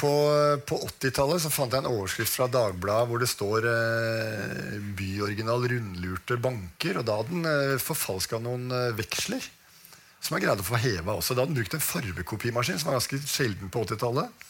På, 0.00 0.10
på 0.66 0.78
80-tallet 0.88 1.44
så 1.44 1.52
fant 1.52 1.74
jeg 1.74 1.84
en 1.84 1.92
overskrift 1.92 2.34
fra 2.34 2.48
Dagbladet 2.50 3.06
hvor 3.10 3.22
det 3.22 3.30
står 3.30 3.68
eh, 3.70 4.78
'Byoriginal 4.98 5.62
rundlurte 5.70 6.40
banker'. 6.42 6.98
Og 6.98 7.06
da 7.06 7.20
hadde 7.20 7.36
den 7.36 7.46
eh, 7.46 7.78
forfalska 7.82 8.42
noen 8.42 8.66
eh, 8.74 8.90
veksler. 8.98 9.46
Som 10.22 10.36
jeg 10.36 10.46
greide 10.46 10.62
å 10.62 10.66
få 10.66 10.78
heva 10.78 11.16
også. 11.18 11.34
Da 11.34 11.42
hadde 11.42 11.52
den 11.54 11.58
brukt 11.58 11.74
en 11.74 11.82
farvekopimaskin, 11.82 12.78
som 12.78 12.92
var 12.92 13.00
ganske 13.00 13.18
sjelden 13.26 13.72
på 13.74 13.82
80-tallet. 13.82 14.48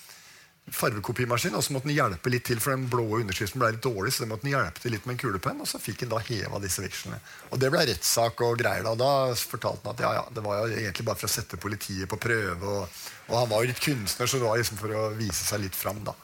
Farvekopimaskin, 0.73 1.57
Og 1.57 1.65
så 1.65 1.73
måtte 1.73 1.89
den 1.89 1.97
hjelpe 1.97 2.31
litt 2.31 2.45
til, 2.47 2.61
for 2.63 2.77
den 2.77 2.85
blå 2.93 3.07
underskriften 3.19 3.59
ble 3.59 3.73
litt 3.73 3.83
dårlig. 3.83 4.13
Så 4.13 4.23
den 4.23 4.31
måtte 4.35 4.45
den 4.47 4.53
hjelpe 4.53 4.83
til 4.85 4.93
litt 4.95 5.09
med 5.09 5.17
en 5.17 5.23
kulepenn, 5.25 5.63
og 5.65 5.71
så 5.71 5.81
fikk 5.83 6.05
han 6.05 6.13
da 6.13 6.21
heva 6.29 6.61
disse 6.63 6.85
vekslene. 6.85 7.19
Og 7.51 7.63
det 7.63 7.73
ble 7.73 7.87
rettssak 7.89 8.45
og 8.45 8.61
greier. 8.61 8.85
Da, 8.85 8.93
da 9.01 9.13
fortalte 9.39 9.89
han 9.89 9.97
at 9.97 10.05
ja, 10.05 10.13
ja, 10.21 10.27
det 10.37 10.45
var 10.45 10.61
jo 10.61 10.77
egentlig 10.77 11.09
bare 11.09 11.23
for 11.23 11.31
å 11.31 11.35
sette 11.39 11.61
politiet 11.63 12.11
på 12.13 12.21
prøve. 12.21 12.77
Og, 12.77 13.01
og 13.33 13.39
han 13.41 13.51
var 13.55 13.65
jo 13.65 13.73
litt 13.73 13.83
kunstner, 13.83 14.29
så 14.29 14.39
det 14.39 14.49
var 14.51 14.61
liksom 14.61 14.81
for 14.85 14.99
å 14.99 15.09
vise 15.17 15.41
seg 15.41 15.65
litt 15.65 15.79
fram, 15.79 16.05
da. 16.05 16.15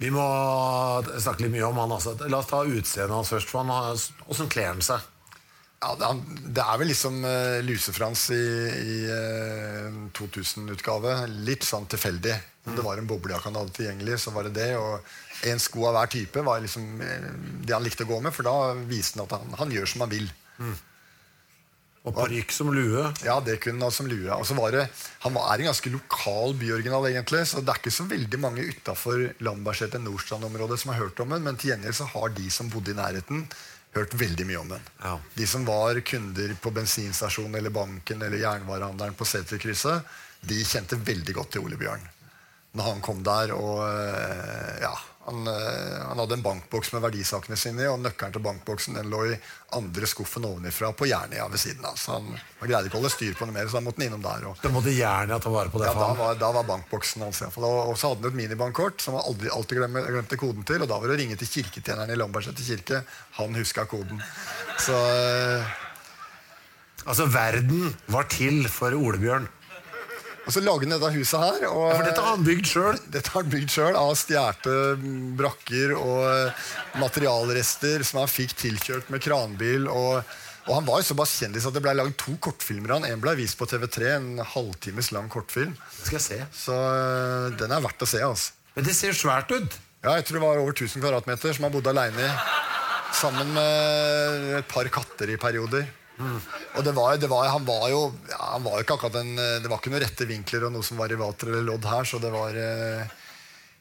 Vi 0.00 0.08
må 0.14 0.24
snakke 1.20 1.44
litt 1.44 1.52
mye 1.58 1.66
om 1.66 1.82
han. 1.82 1.98
Altså. 1.98 2.14
La 2.30 2.38
oss 2.38 2.48
ta 2.48 2.62
utseendet 2.64 3.12
hans 3.12 3.34
først. 3.34 3.50
for 3.50 3.66
han 3.66 3.98
Åssen 4.32 4.48
kler 4.48 4.70
han 4.70 4.80
seg? 4.84 5.02
Ja, 5.80 5.94
det, 5.96 6.60
er 6.60 6.76
vel 6.76 6.90
liksom 6.92 7.22
uh, 7.24 7.58
Lusefrans 7.64 8.26
i, 8.36 8.42
i 8.84 8.96
uh, 9.08 10.00
2000-utgave. 10.16 11.14
Litt 11.48 11.64
sånn 11.64 11.88
tilfeldig. 11.88 12.36
Mm. 12.66 12.74
det 12.76 12.84
var 12.84 13.00
en 13.00 13.08
boblejakke 13.08 13.48
han 13.48 13.56
hadde 13.56 13.72
tilgjengelig, 13.72 14.18
så 14.20 14.34
var 14.34 14.44
det 14.44 14.52
det. 14.58 14.74
Og 14.76 15.48
en 15.48 15.62
sko 15.62 15.88
av 15.88 15.96
hver 15.96 16.12
type 16.12 16.44
var 16.44 16.60
liksom 16.60 17.00
eh, 17.00 17.30
det 17.64 17.72
han 17.72 17.84
likte 17.86 18.04
å 18.04 18.10
gå 18.10 18.20
med, 18.20 18.34
for 18.36 18.44
da 18.44 18.74
viste 18.76 19.16
han 19.16 19.24
at 19.24 19.38
han, 19.38 19.54
han 19.62 19.72
gjør 19.72 19.88
som 19.88 20.04
han 20.04 20.12
vil. 20.12 20.28
Og 22.00 22.14
parykk 22.16 22.52
som 22.52 22.70
lue? 22.72 23.06
Ja, 23.24 23.38
det 23.44 23.58
kunne 23.60 23.80
han 23.80 23.88
ha 23.88 23.92
som 23.92 24.08
lue. 24.08 24.28
Og 24.32 24.46
så 24.48 24.56
var 24.56 24.72
det, 24.72 24.86
han 25.24 25.34
var, 25.36 25.48
er 25.52 25.64
en 25.64 25.70
ganske 25.70 25.92
lokal 25.92 26.54
byoriginal, 26.60 27.08
egentlig, 27.10 27.42
så 27.48 27.60
det 27.64 27.72
er 27.72 27.82
ikke 27.82 27.92
så 27.92 28.06
veldig 28.08 28.40
mange 28.40 28.64
utafor 28.68 29.26
Lambertseter 29.44 30.00
Nordstrand-området 30.04 30.80
som 30.80 30.94
har 30.94 31.02
hørt 31.02 31.20
om 31.24 31.32
den, 31.32 31.44
men 31.44 31.60
til 31.60 31.74
gjengjeld 31.74 31.98
så 32.00 32.08
har 32.14 32.32
de 32.36 32.48
som 32.52 32.72
bodde 32.72 32.94
i 32.94 33.00
nærheten, 33.00 33.44
hørt 33.96 34.14
veldig 34.14 34.46
mye 34.46 34.60
om 34.60 34.70
den. 34.70 34.88
Ja. 35.02 35.16
De 35.34 35.46
som 35.50 35.64
var 35.66 36.00
kunder 36.06 36.54
på 36.62 36.72
bensinstasjonen 36.74 37.58
eller 37.58 37.74
banken 37.74 38.22
eller 38.22 38.38
jernvarehandelen 38.38 39.16
på 39.18 39.26
Seterkrysset, 39.26 40.06
de 40.40 40.62
kjente 40.64 40.96
veldig 40.96 41.34
godt 41.36 41.54
til 41.56 41.66
Ole 41.66 41.78
Bjørn. 41.80 42.04
Når 42.78 42.86
han 42.86 43.00
kom 43.02 43.24
der 43.26 43.52
og 43.56 43.82
eh, 43.82 44.76
ja, 44.84 44.92
han, 45.24 45.46
eh, 45.46 46.06
han 46.08 46.18
hadde 46.18 46.34
en 46.38 46.42
bankboks 46.42 46.92
med 46.94 47.02
verdisakene 47.04 47.56
sine 47.60 47.84
i, 47.84 47.88
og 47.90 47.98
nøkkelen 48.00 48.32
til 48.32 48.42
bankboksen 48.44 48.96
den 48.96 49.10
lå 49.12 49.26
i 49.28 49.34
andre 49.76 50.08
skuffen 50.08 50.46
ovenifra 50.48 50.94
på 50.96 51.10
Jernia 51.10 51.44
ved 51.52 51.60
siden 51.60 51.84
av. 51.84 51.98
Så 52.00 52.14
han, 52.16 52.30
han 52.60 52.70
greide 52.70 52.88
ikke 52.88 52.96
å 52.96 53.02
holde 53.02 53.12
styr 53.12 53.36
på 53.36 53.48
noe 53.48 53.56
mer, 53.58 53.68
så 53.68 53.78
han 53.78 53.86
måtte 53.86 54.06
innom 54.06 54.24
der. 54.24 54.46
Og, 54.48 54.56
Da 54.62 54.72
måtte 54.72 54.94
gjerne 54.96 55.38
ta 55.44 55.52
vare 55.52 55.72
på 55.72 55.82
det 55.82 55.90
ja, 55.90 55.94
da, 55.98 56.08
var, 56.16 56.40
da 56.40 56.50
var 56.56 56.66
bankboksen 56.72 57.26
hans. 57.26 57.42
Og, 57.50 57.68
og 57.68 57.92
så 58.00 58.14
hadde 58.14 58.24
han 58.24 58.32
et 58.32 58.40
minibankkort 58.40 59.04
som 59.04 59.18
han 59.18 59.28
aldri, 59.28 59.52
alltid 59.52 59.82
glemte, 59.82 60.06
glemte 60.08 60.40
koden 60.40 60.66
til. 60.72 60.86
Og 60.86 60.90
da 60.90 60.98
var 60.98 61.12
det 61.12 61.18
å 61.18 61.20
ringe 61.20 61.38
til 61.42 61.52
kirketjeneren 61.52 62.14
i 62.14 62.18
Lambertseter 62.18 62.70
kirke. 62.72 63.04
Han 63.42 63.60
huska 63.60 63.86
koden. 63.90 64.24
Så 64.80 64.96
eh, 64.96 65.78
Altså, 67.08 67.24
verden 67.32 67.94
var 68.12 68.26
til 68.28 68.66
for 68.68 68.92
Ole 68.92 69.16
Bjørn. 69.20 69.46
Og 70.50 70.54
så 70.56 70.60
lager 70.66 70.82
han 70.88 70.96
dette 70.96 71.12
huset 71.14 71.38
her. 71.38 71.64
Og, 71.70 71.84
Ja, 71.86 71.96
for 72.00 72.06
dette 72.08 72.22
har 72.24 72.32
han 72.34 72.46
bygd 72.46 72.66
sjøl. 72.66 72.96
Dette 73.14 73.30
har 73.30 73.44
han 73.44 73.52
bygd 73.52 73.70
sjøl 73.70 73.98
av 74.00 74.08
stjålne 74.18 75.10
brakker 75.38 75.92
og 75.94 76.24
eh, 76.26 76.64
materialrester 76.98 78.02
som 78.08 78.18
han 78.24 78.30
fikk 78.32 78.56
tilkjørt 78.58 79.12
med 79.14 79.22
kranbil. 79.22 79.86
Og, 79.86 80.24
og 80.66 80.72
han 80.74 80.88
var 80.88 80.98
jo 80.98 81.06
såpass 81.12 81.36
kjendis 81.38 81.68
at 81.70 81.76
det 81.76 81.84
ble 81.84 81.94
laget 81.94 82.18
to 82.18 82.34
kortfilmer 82.42 82.96
av 82.96 82.98
han. 83.04 83.12
En 83.14 83.22
ble 83.22 83.36
vist 83.38 83.54
på 83.60 83.68
TV3, 83.70 84.08
en 84.16 84.42
halvtimes 84.56 85.12
lang 85.14 85.30
kortfilm. 85.30 85.76
Skal 86.00 86.18
jeg 86.18 86.26
se. 86.26 86.40
Så 86.64 86.74
eh, 86.74 87.46
den 87.62 87.70
er 87.76 87.86
verdt 87.86 88.02
å 88.02 88.10
se. 88.10 88.24
altså. 88.26 88.56
Men 88.74 88.90
det 88.90 88.96
ser 88.98 89.14
svært 89.14 89.54
ut. 89.54 89.78
Ja, 90.02 90.16
jeg 90.18 90.26
tror 90.26 90.40
det 90.40 90.44
var 90.48 90.58
over 90.64 90.74
1000 90.74 90.98
kvadratmeter 90.98 91.54
som 91.54 91.68
han 91.68 91.76
bodde 91.78 91.94
aleine 91.94 92.26
i. 92.26 92.34
Sammen 93.20 93.54
med 93.54 94.50
et 94.64 94.68
par 94.70 94.90
katter 94.90 95.30
i 95.30 95.38
perioder. 95.38 95.86
Og 96.76 96.84
det 96.86 96.92
var, 96.96 97.16
det 97.20 97.30
var, 97.30 97.48
han 97.52 97.64
var 97.68 97.88
jo 97.92 98.00
ja, 98.30 98.40
han 98.54 98.64
var 98.66 98.82
ikke 98.82 98.96
akkurat 98.98 99.20
en, 99.22 99.34
Det 99.36 99.70
var 99.70 99.80
ikke 99.80 99.92
noen 99.92 100.04
rette 100.04 100.28
vinkler 100.28 100.66
og 100.68 100.74
noe 100.74 100.86
som 100.86 101.00
var 101.00 101.12
i 101.12 101.18
vater 101.20 101.50
eller 101.52 101.66
lodd 101.72 101.88
her. 101.90 102.04
så 102.08 102.20
det 102.22 102.32
var... 102.34 102.56
eh, 102.56 103.06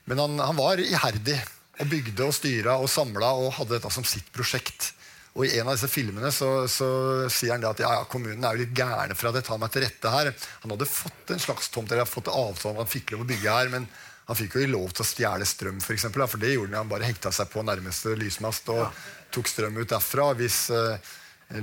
Men 0.10 0.24
han, 0.24 0.40
han 0.41 0.57
var 0.57 0.82
iherdig 0.82 1.38
og 1.80 1.88
bygde 1.88 2.26
og 2.26 2.34
styra 2.36 2.78
og 2.82 2.90
samla 2.91 3.28
og 3.40 3.53
hadde 3.56 3.78
dette 3.78 3.91
som 3.94 4.03
sitt 4.07 4.28
prosjekt. 4.36 4.90
Og 5.38 5.45
I 5.45 5.60
en 5.60 5.70
av 5.70 5.78
disse 5.78 5.88
filmene 5.88 6.32
så, 6.34 6.66
så 6.68 6.88
sier 7.32 7.53
han 7.53 7.61
det 7.64 7.70
at 7.70 7.84
ja, 7.86 7.91
ja, 7.99 8.07
kommunen 8.10 8.44
er 8.44 8.57
jo 8.57 8.64
litt 8.66 8.74
gærne 8.76 9.16
for 9.16 9.30
at 9.30 9.38
jeg 9.40 9.45
tar 9.48 9.61
meg 9.61 9.72
til 9.72 9.86
rette 9.86 10.11
her. 10.11 10.32
Han 10.66 10.74
hadde 10.74 10.88
fått 10.90 11.32
en 11.32 11.40
slags 11.40 11.70
tomt, 11.72 11.94
eller 11.94 12.10
fått 12.10 12.32
avtale 12.34 12.82
han 12.82 12.90
fikk 12.90 13.14
lov 13.14 13.24
å 13.24 13.30
bygge 13.30 13.53
her, 13.53 13.70
men 13.72 13.86
han 14.28 14.38
fikk 14.38 14.57
jo 14.60 14.66
lov 14.74 14.91
til 14.91 15.06
å 15.06 15.07
stjele 15.07 15.48
strøm, 15.48 15.80
for, 15.82 15.95
eksempel, 15.95 16.26
for 16.28 16.41
det 16.41 16.52
gjorde 16.56 16.74
han. 16.74 16.82
Han 16.84 16.91
bare 16.91 17.07
hekta 17.07 17.32
seg 17.34 17.48
på 17.53 17.64
nærmeste 17.66 18.18
lysmast 18.20 18.68
og 18.74 18.99
tok 19.34 19.48
strøm 19.49 19.80
ut 19.80 19.90
derfra. 19.90 20.28
Hvis 20.41 20.60
eh, 20.76 21.14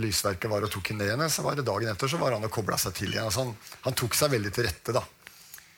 lysverket 0.03 0.51
var 0.51 0.67
og 0.67 0.73
tok 0.73 0.93
det 0.99 1.07
igjen, 1.07 1.27
så 1.31 1.45
var 1.47 1.59
det 1.59 1.67
dagen 1.67 1.93
etter 1.93 2.11
så 2.11 2.19
var 2.19 2.35
han 2.35 2.47
og 2.47 2.53
kobla 2.53 2.79
seg 2.81 2.97
til 2.97 3.13
igjen. 3.13 3.29
Altså, 3.29 3.45
han, 3.47 3.79
han 3.87 3.99
tok 3.99 4.19
seg 4.19 4.33
veldig 4.35 4.53
til 4.55 4.67
rette, 4.67 4.97
da. 4.97 5.05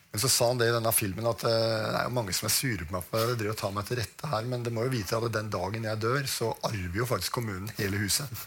Men 0.08 0.22
så 0.22 0.30
sa 0.32 0.46
han 0.48 0.60
det 0.60 0.70
i 0.70 0.72
denne 0.72 0.92
filmen 0.96 1.26
at 1.28 1.42
eh, 1.44 1.52
det 1.84 1.98
er 1.98 2.06
jo 2.08 2.14
mange 2.16 2.32
som 2.32 2.48
er 2.48 2.54
sure 2.54 2.86
på 2.88 2.94
meg 2.94 3.04
for 3.10 3.28
jeg 3.28 3.40
driver 3.42 3.58
tar 3.60 3.74
meg 3.76 3.88
til 3.90 4.00
rette 4.00 4.30
her, 4.32 4.48
men 4.48 4.64
det 4.64 4.72
må 4.72 4.86
jo 4.86 4.94
vite 4.94 5.20
at 5.20 5.34
den 5.34 5.50
dagen 5.52 5.84
jeg 5.84 6.00
dør, 6.00 6.22
så 6.24 6.54
arver 6.64 7.02
jo 7.02 7.08
faktisk 7.10 7.36
kommunen 7.36 7.68
hele 7.76 8.00
huset. 8.00 8.32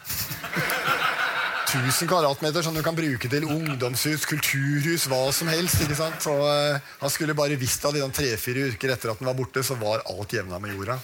1000 1.71 2.07
kvadratmeter 2.09 2.65
som 2.65 2.75
du 2.75 2.81
kan 2.83 2.95
bruke 2.95 3.29
til 3.31 3.45
ungdomshus, 3.47 4.25
kulturhus, 4.27 5.05
hva 5.07 5.21
som 5.31 5.47
helst. 5.47 5.79
ikke 5.85 5.95
sant? 5.95 6.17
Så 6.19 6.33
uh, 6.35 6.79
Han 6.99 7.13
skulle 7.13 7.35
bare 7.38 7.55
visst 7.59 7.85
at 7.88 7.95
innen 7.95 8.11
tre-fire 8.11 8.65
uker 8.73 8.91
etter 8.91 9.13
at 9.13 9.21
den 9.21 9.29
var 9.29 9.38
borte, 9.38 9.63
så 9.63 9.77
var 9.79 10.03
alt 10.11 10.35
jevna 10.35 10.59
med 10.59 10.75
jorda. 10.75 10.97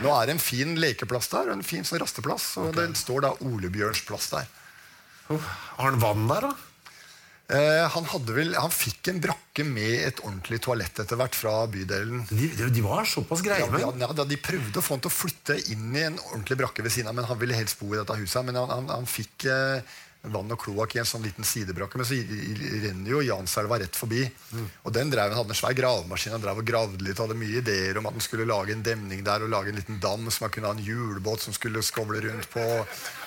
Nå 0.00 0.14
er 0.16 0.28
det 0.28 0.36
en 0.36 0.42
fin 0.42 0.74
lekeplass 0.80 1.28
der, 1.32 1.50
og 1.50 1.58
en 1.58 1.66
fin 1.66 1.86
sånn 1.86 2.00
rasteplass. 2.02 2.54
Og 2.62 2.74
det 2.76 2.88
står 2.98 3.26
da 3.26 3.34
Ole 3.46 3.70
Bjørns 3.72 4.02
plass 4.08 4.30
der. 4.32 4.48
Har 5.30 5.86
han 5.86 6.00
vann 6.02 6.26
der, 6.30 6.48
da? 6.48 6.56
Eh, 7.50 7.86
han, 7.90 8.06
vel, 8.30 8.52
han 8.54 8.70
fikk 8.70 9.08
en 9.10 9.18
brakke 9.22 9.64
med 9.66 10.04
et 10.04 10.20
ordentlig 10.22 10.60
toalett 10.62 11.00
etter 11.02 11.18
hvert 11.18 11.34
fra 11.34 11.54
bydelen. 11.70 12.22
De, 12.30 12.50
de, 12.62 12.82
var 12.84 13.08
såpass 13.10 13.42
greie 13.42 13.64
Ja, 13.64 13.80
ja, 13.80 14.06
ja, 14.06 14.26
de 14.28 14.38
prøvde 14.38 14.78
å 14.78 14.84
få 14.84 14.94
han 14.94 15.02
til 15.02 15.10
å 15.10 15.16
flytte 15.16 15.56
inn 15.72 15.88
i 15.96 16.04
en 16.06 16.20
ordentlig 16.28 16.60
brakke 16.60 16.84
ved 16.86 16.94
siden 16.94 17.10
av, 17.10 17.16
men 17.18 17.26
han 17.26 17.40
ville 17.40 17.58
helst 17.58 17.80
bo 17.82 17.90
i 17.90 17.98
dette 17.98 18.18
huset. 18.20 18.46
Men 18.46 18.60
han, 18.60 18.70
han, 18.70 18.86
han 18.92 19.10
fikk 19.10 19.48
eh, 19.50 19.98
vann 20.22 20.52
og 20.52 20.60
kloakk 20.60 20.96
i 20.96 21.00
en 21.00 21.08
sånn 21.08 21.24
liten 21.24 21.46
sidebrakke. 21.46 21.98
Men 21.98 22.08
så 22.08 22.18
renner 22.18 23.12
jo 23.12 23.22
Janselva 23.24 23.78
rett 23.80 23.96
forbi. 23.96 24.26
Og 24.84 24.92
den 24.94 25.12
drev, 25.12 25.32
hadde 25.36 25.54
en 25.54 25.58
svær 25.58 25.76
gravemaskin. 25.76 26.34
Han 26.36 26.44
drev 26.44 26.60
og 26.60 26.68
gravde 26.68 27.04
litt, 27.04 27.20
hadde 27.20 27.38
mye 27.38 27.62
ideer 27.62 28.00
om 28.00 28.08
at 28.10 28.16
han 28.18 28.24
skulle 28.24 28.48
lage 28.48 28.74
en 28.76 28.84
demning 28.84 29.24
der 29.26 29.46
og 29.46 29.52
lage 29.52 29.72
en 29.72 29.80
liten 29.80 30.00
dam 30.02 30.28
som 30.28 30.46
han 30.46 30.54
kunne 30.54 30.72
ha 30.72 30.76
en 30.76 30.84
hjulbåt 30.84 31.46
som 31.46 31.56
skulle 31.56 31.84
skovle 31.86 32.22
rundt 32.26 32.50
på. 32.52 32.66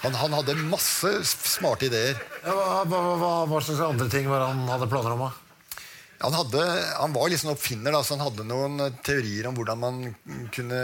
Han, 0.03 0.19
han 0.21 0.37
hadde 0.37 0.57
masse 0.69 1.15
smarte 1.31 1.89
ideer. 1.89 2.19
Ja, 2.43 2.83
hva, 2.83 2.83
hva, 2.85 3.15
hva, 3.17 3.33
hva 3.49 3.63
slags 3.63 3.81
andre 3.87 4.09
ting 4.11 4.29
var 4.29 4.45
han 4.49 4.67
hadde 4.69 4.91
planer 4.91 5.17
om? 5.17 5.27
da? 5.27 5.42
Han, 6.23 6.35
hadde, 6.37 6.61
han 6.97 7.13
var 7.15 7.29
liksom 7.29 7.51
oppfinner, 7.51 7.91
da, 7.91 7.99
så 8.03 8.15
han 8.15 8.23
hadde 8.23 8.45
noen 8.47 8.79
eh, 8.85 8.95
teorier 9.03 9.49
om 9.49 9.57
hvordan 9.57 9.81
man 9.81 9.97
kunne 10.55 10.79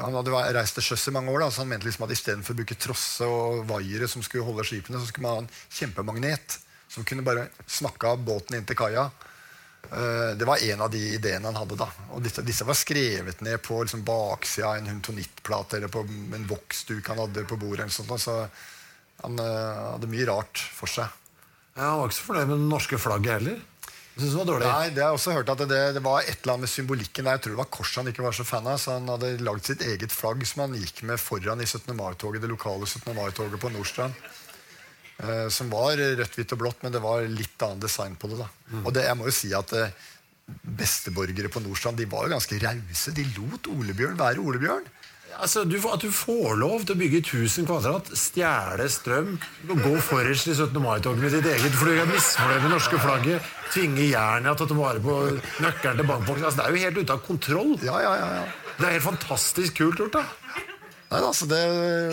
Han 0.00 0.16
hadde 0.16 0.42
reist 0.56 0.78
til 0.78 0.86
sjøs 0.90 1.08
i 1.10 1.14
mange 1.14 1.32
år, 1.34 1.44
da, 1.44 1.50
så 1.52 1.62
han 1.64 1.70
mente 1.72 1.88
liksom 1.88 2.06
at 2.06 2.14
istedenfor 2.16 2.56
å 2.56 2.60
bruke 2.62 2.78
trosse 2.80 3.28
og 3.28 3.64
vaiere 3.68 4.08
som 4.08 4.24
skulle 4.24 4.46
holde 4.48 4.64
skipene, 4.68 5.00
så 5.00 5.10
skulle 5.10 5.28
man 5.28 5.36
ha 5.36 5.44
en 5.44 5.52
kjempemagnet 5.80 6.58
som 6.88 7.04
kunne 7.04 7.24
bare 7.26 7.50
smakke 7.68 8.14
av 8.14 8.22
båten 8.24 8.56
inn 8.56 8.68
til 8.68 8.78
kaia. 8.80 9.10
Eh, 9.92 10.32
Det 10.40 10.48
var 10.48 10.64
en 10.64 10.80
av 10.86 10.90
de 10.90 11.02
ideene 11.18 11.46
han 11.48 11.60
hadde. 11.60 11.76
da 11.76 11.88
Og 12.16 12.22
Disse, 12.24 12.42
disse 12.42 12.64
var 12.64 12.74
skrevet 12.78 13.40
ned 13.44 13.60
på 13.62 13.82
liksom 13.82 14.04
baksida 14.04 14.72
av 14.72 14.80
en 14.80 14.90
huntonittplate 14.94 15.76
eller 15.76 15.92
på 15.92 16.04
en 16.08 16.48
voksduk 16.48 17.06
han 17.12 17.20
hadde 17.24 17.44
på 17.44 17.60
bordet. 17.60 17.90
sånt, 17.92 18.16
Så 18.20 18.48
han 19.22 19.38
eh, 19.38 19.82
hadde 19.92 20.10
mye 20.10 20.26
rart 20.26 20.58
for 20.58 20.88
seg. 20.88 21.08
Ja, 21.76 21.92
han 21.92 22.00
var 22.00 22.08
ikke 22.08 22.18
så 22.20 22.28
fornøyd 22.32 22.48
med 22.48 22.58
det 22.58 22.72
norske 22.72 22.98
flagget 22.98 23.38
heller. 23.38 23.60
Synes 24.18 24.32
det 24.34 24.38
var 24.40 24.48
dårlig. 24.48 24.66
Nei, 24.66 24.88
det 24.90 25.02
har 25.04 25.12
jeg 25.12 25.18
også 25.20 25.34
hørt 25.36 25.50
at 25.52 25.60
det, 25.70 25.80
det 25.94 26.02
var 26.02 26.24
et 26.24 26.40
eller 26.40 26.56
annet 26.56 26.66
med 26.66 26.72
symbolikken 26.72 27.28
der. 27.28 27.36
Jeg 27.36 27.44
tror 27.44 27.54
det 27.54 27.60
var 27.60 27.70
korset 27.76 28.00
han 28.02 28.10
ikke 28.10 28.24
var 28.24 28.34
så 28.34 28.46
fan 28.48 28.66
av. 28.66 28.80
Så 28.82 28.96
han 28.96 29.06
hadde 29.12 29.30
lagd 29.46 29.68
sitt 29.68 29.84
eget 29.86 30.14
flagg 30.14 30.42
som 30.48 30.64
han 30.64 30.74
gikk 30.74 31.04
med 31.06 31.22
foran 31.22 31.62
i 31.62 31.68
17. 31.68 31.94
mai-toget, 31.94 32.42
det 32.42 32.50
lokale 32.50 32.88
17. 32.88 33.14
mai-toget 33.14 33.62
på 33.62 33.70
Nordstrand. 33.74 34.18
Eh, 35.22 35.46
som 35.54 35.70
var 35.70 35.94
rødt, 35.98 36.34
hvitt 36.34 36.54
og 36.54 36.62
blått, 36.64 36.82
men 36.82 36.94
det 36.94 37.02
var 37.02 37.22
litt 37.30 37.62
annet 37.66 37.86
design 37.86 38.18
på 38.18 38.30
det. 38.32 38.42
da. 38.42 38.50
Og 38.84 38.92
det, 38.94 39.06
jeg 39.06 39.18
må 39.18 39.30
jo 39.30 39.34
si 39.38 39.52
at 39.54 39.74
eh, 39.78 39.94
besteborgere 40.82 41.50
på 41.52 41.62
Nordstrand 41.62 41.98
de 42.02 42.06
var 42.10 42.26
jo 42.26 42.34
ganske 42.34 42.58
rause. 42.62 43.14
De 43.14 43.26
lot 43.36 43.70
Olebjørn 43.70 44.18
være 44.18 44.42
Olebjørn. 44.42 44.86
Altså, 45.38 45.62
du, 45.64 45.76
At 45.92 46.02
du 46.02 46.10
får 46.10 46.56
lov 46.58 46.84
til 46.84 46.96
å 46.96 46.98
bygge 46.98 47.20
1000 47.22 47.68
kvadrat, 47.68 48.10
stjele 48.18 48.88
strøm, 48.90 49.36
gå 49.70 49.92
forrest 50.02 50.50
i 50.50 50.54
17. 50.56 50.80
mai-toget 50.82 51.22
med 51.22 51.36
ditt 51.36 51.46
eget 51.52 51.76
fly, 51.78 51.94
misfornøyd 52.10 52.64
med 52.64 52.74
norske 52.74 52.98
flagget, 53.02 53.52
tvinge 53.70 54.08
Jernia 54.08 54.56
til 54.58 54.66
å 54.66 54.70
ta 54.72 54.78
vare 54.78 55.02
på 55.04 55.18
nøkkelen 55.62 56.00
til 56.00 56.10
bankboksen 56.10 56.48
altså, 56.48 56.58
Det 56.58 56.66
er 56.66 56.74
jo 56.74 56.82
helt 56.88 56.98
ute 57.04 57.14
av 57.14 57.22
kontroll. 57.26 57.76
Ja, 57.86 58.00
ja, 58.02 58.16
ja, 58.18 58.32
ja. 58.40 58.74
Det 58.78 58.88
er 58.88 58.96
helt 58.96 59.06
fantastisk 59.06 59.78
kult 59.78 60.02
gjort. 60.02 60.18
da. 60.18 60.66
Nei, 61.08 61.22
altså 61.24 61.46
det, 61.48 61.58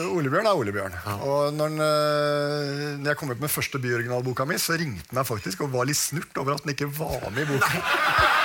Olebjørn 0.07 0.47
er 0.47 0.55
Olebjørn. 0.61 0.93
Og 1.27 1.57
når, 1.57 1.73
den, 1.73 1.81
øh, 1.83 2.93
når 3.01 3.09
jeg 3.11 3.19
kom 3.19 3.33
ut 3.33 3.41
med 3.43 3.51
første 3.51 3.81
byoriginalboka 3.81 4.45
mi, 4.47 4.61
så 4.61 4.77
ringte 4.79 5.09
han 5.09 5.19
meg 5.19 5.27
faktisk 5.27 5.65
og 5.65 5.73
var 5.73 5.89
litt 5.89 5.99
snurt 5.99 6.37
over 6.39 6.55
at 6.55 6.63
den 6.63 6.77
ikke 6.77 6.93
var 6.95 7.25
med 7.33 7.43
i 7.43 7.49
boka. 7.49 7.73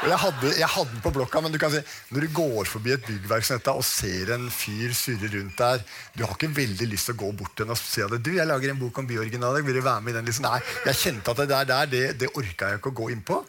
jeg 0.00 0.16
hadde, 0.22 0.50
jeg 0.56 0.68
hadde 0.72 0.94
den 0.94 1.02
på 1.04 1.12
blokka, 1.12 1.42
men 1.44 1.52
du 1.52 1.58
kan 1.60 1.72
si, 1.72 1.80
når 2.14 2.24
du 2.24 2.36
går 2.38 2.68
forbi 2.68 2.94
et 2.94 3.02
byggverk 3.04 3.44
som 3.44 3.58
dette 3.58 3.74
og 3.76 3.84
ser 3.84 4.32
en 4.36 4.46
fyr 4.52 4.94
surre 4.96 5.28
rundt 5.34 5.58
der 5.60 5.82
Du 6.16 6.22
har 6.24 6.32
ikke 6.36 6.48
veldig 6.56 6.88
lyst 6.88 7.10
til 7.10 7.18
å 7.18 7.20
gå 7.20 7.28
bort 7.36 7.52
til 7.56 7.66
den 7.66 7.74
og 7.74 7.80
si 7.80 8.04
at 8.04 8.14
du, 8.16 8.30
jeg 8.36 8.48
lager 8.48 8.72
en 8.72 8.80
bok 8.80 9.02
om 9.02 9.08
byoriginaler. 9.10 9.64
Vil 9.66 9.76
du 9.76 9.84
være 9.84 10.00
med 10.04 10.14
i 10.14 10.18
den? 10.18 10.30
Liksom, 10.30 10.48
nei, 10.48 10.62
jeg 10.88 11.00
kjente 11.02 11.34
at 11.34 11.42
det 11.42 11.48
der, 11.52 11.68
der 11.68 11.90
det, 11.92 12.04
det 12.22 12.30
orka 12.32 12.70
jeg 12.70 12.80
ikke 12.80 12.94
å 12.94 12.98
gå 13.02 13.10
inn 13.12 13.24
på. 13.26 13.42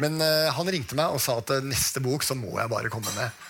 Men 0.00 0.20
uh, 0.22 0.50
han 0.54 0.70
ringte 0.70 0.98
meg 0.98 1.16
og 1.16 1.20
sa 1.22 1.40
at 1.42 1.50
øh, 1.56 1.64
neste 1.66 2.00
bok 2.04 2.22
så 2.24 2.36
må 2.38 2.54
jeg 2.56 2.70
bare 2.70 2.92
komme 2.92 3.10
med. 3.16 3.42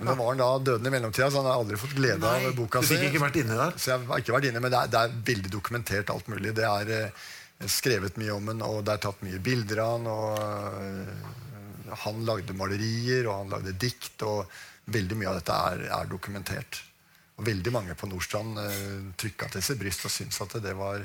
Men 0.00 0.10
da 0.10 0.16
var 0.18 0.32
han 0.32 0.42
da 0.42 0.48
døden 0.58 0.90
i 0.90 0.90
mellomtida, 0.90 1.30
så 1.30 1.40
han 1.40 1.46
har 1.46 1.62
aldri 1.62 1.78
fått 1.78 1.94
glede 1.94 2.18
Nei, 2.18 2.48
av 2.50 2.58
boka 2.58 2.82
si. 2.82 2.98
ikke 2.98 3.22
vært 3.22 3.38
inne 3.44 3.54
der? 3.60 3.78
Så 3.78 3.92
jeg 3.92 4.08
har 4.10 4.20
ikke 4.20 4.34
vært 4.34 4.48
inne, 4.50 4.60
men 4.60 4.74
det 4.74 4.80
er, 4.80 4.90
det 4.90 5.00
er 5.00 5.16
veldig 5.30 5.52
dokumentert 5.54 6.10
alt 6.10 6.26
mulig. 6.32 6.50
Det 6.58 6.66
er 6.66 6.92
uh, 7.06 7.30
skrevet 7.70 8.18
mye 8.20 8.34
om 8.34 8.50
den, 8.50 8.62
og 8.66 8.82
det 8.84 8.96
er 8.96 9.04
tatt 9.06 9.22
mye 9.24 9.40
bilder 9.42 9.84
av 9.84 9.94
han. 9.94 10.10
Og 10.10 10.42
eh, 10.82 11.53
han 12.04 12.24
lagde 12.26 12.56
malerier, 12.56 13.28
og 13.28 13.42
han 13.42 13.52
lagde 13.52 13.76
dikt, 13.80 14.22
og 14.24 14.48
veldig 14.94 15.18
mye 15.18 15.30
av 15.30 15.38
dette 15.38 15.60
er, 15.68 15.86
er 15.98 16.10
dokumentert. 16.10 16.80
Og 17.38 17.46
veldig 17.48 17.72
mange 17.74 17.96
på 17.98 18.08
Nordstrand 18.10 18.58
uh, 18.60 19.12
trykka 19.18 19.50
til 19.52 19.64
sitt 19.64 19.80
bryst 19.80 20.04
og 20.06 20.12
syntes 20.12 20.42
at 20.44 20.58
det 20.62 20.74
var 20.78 21.02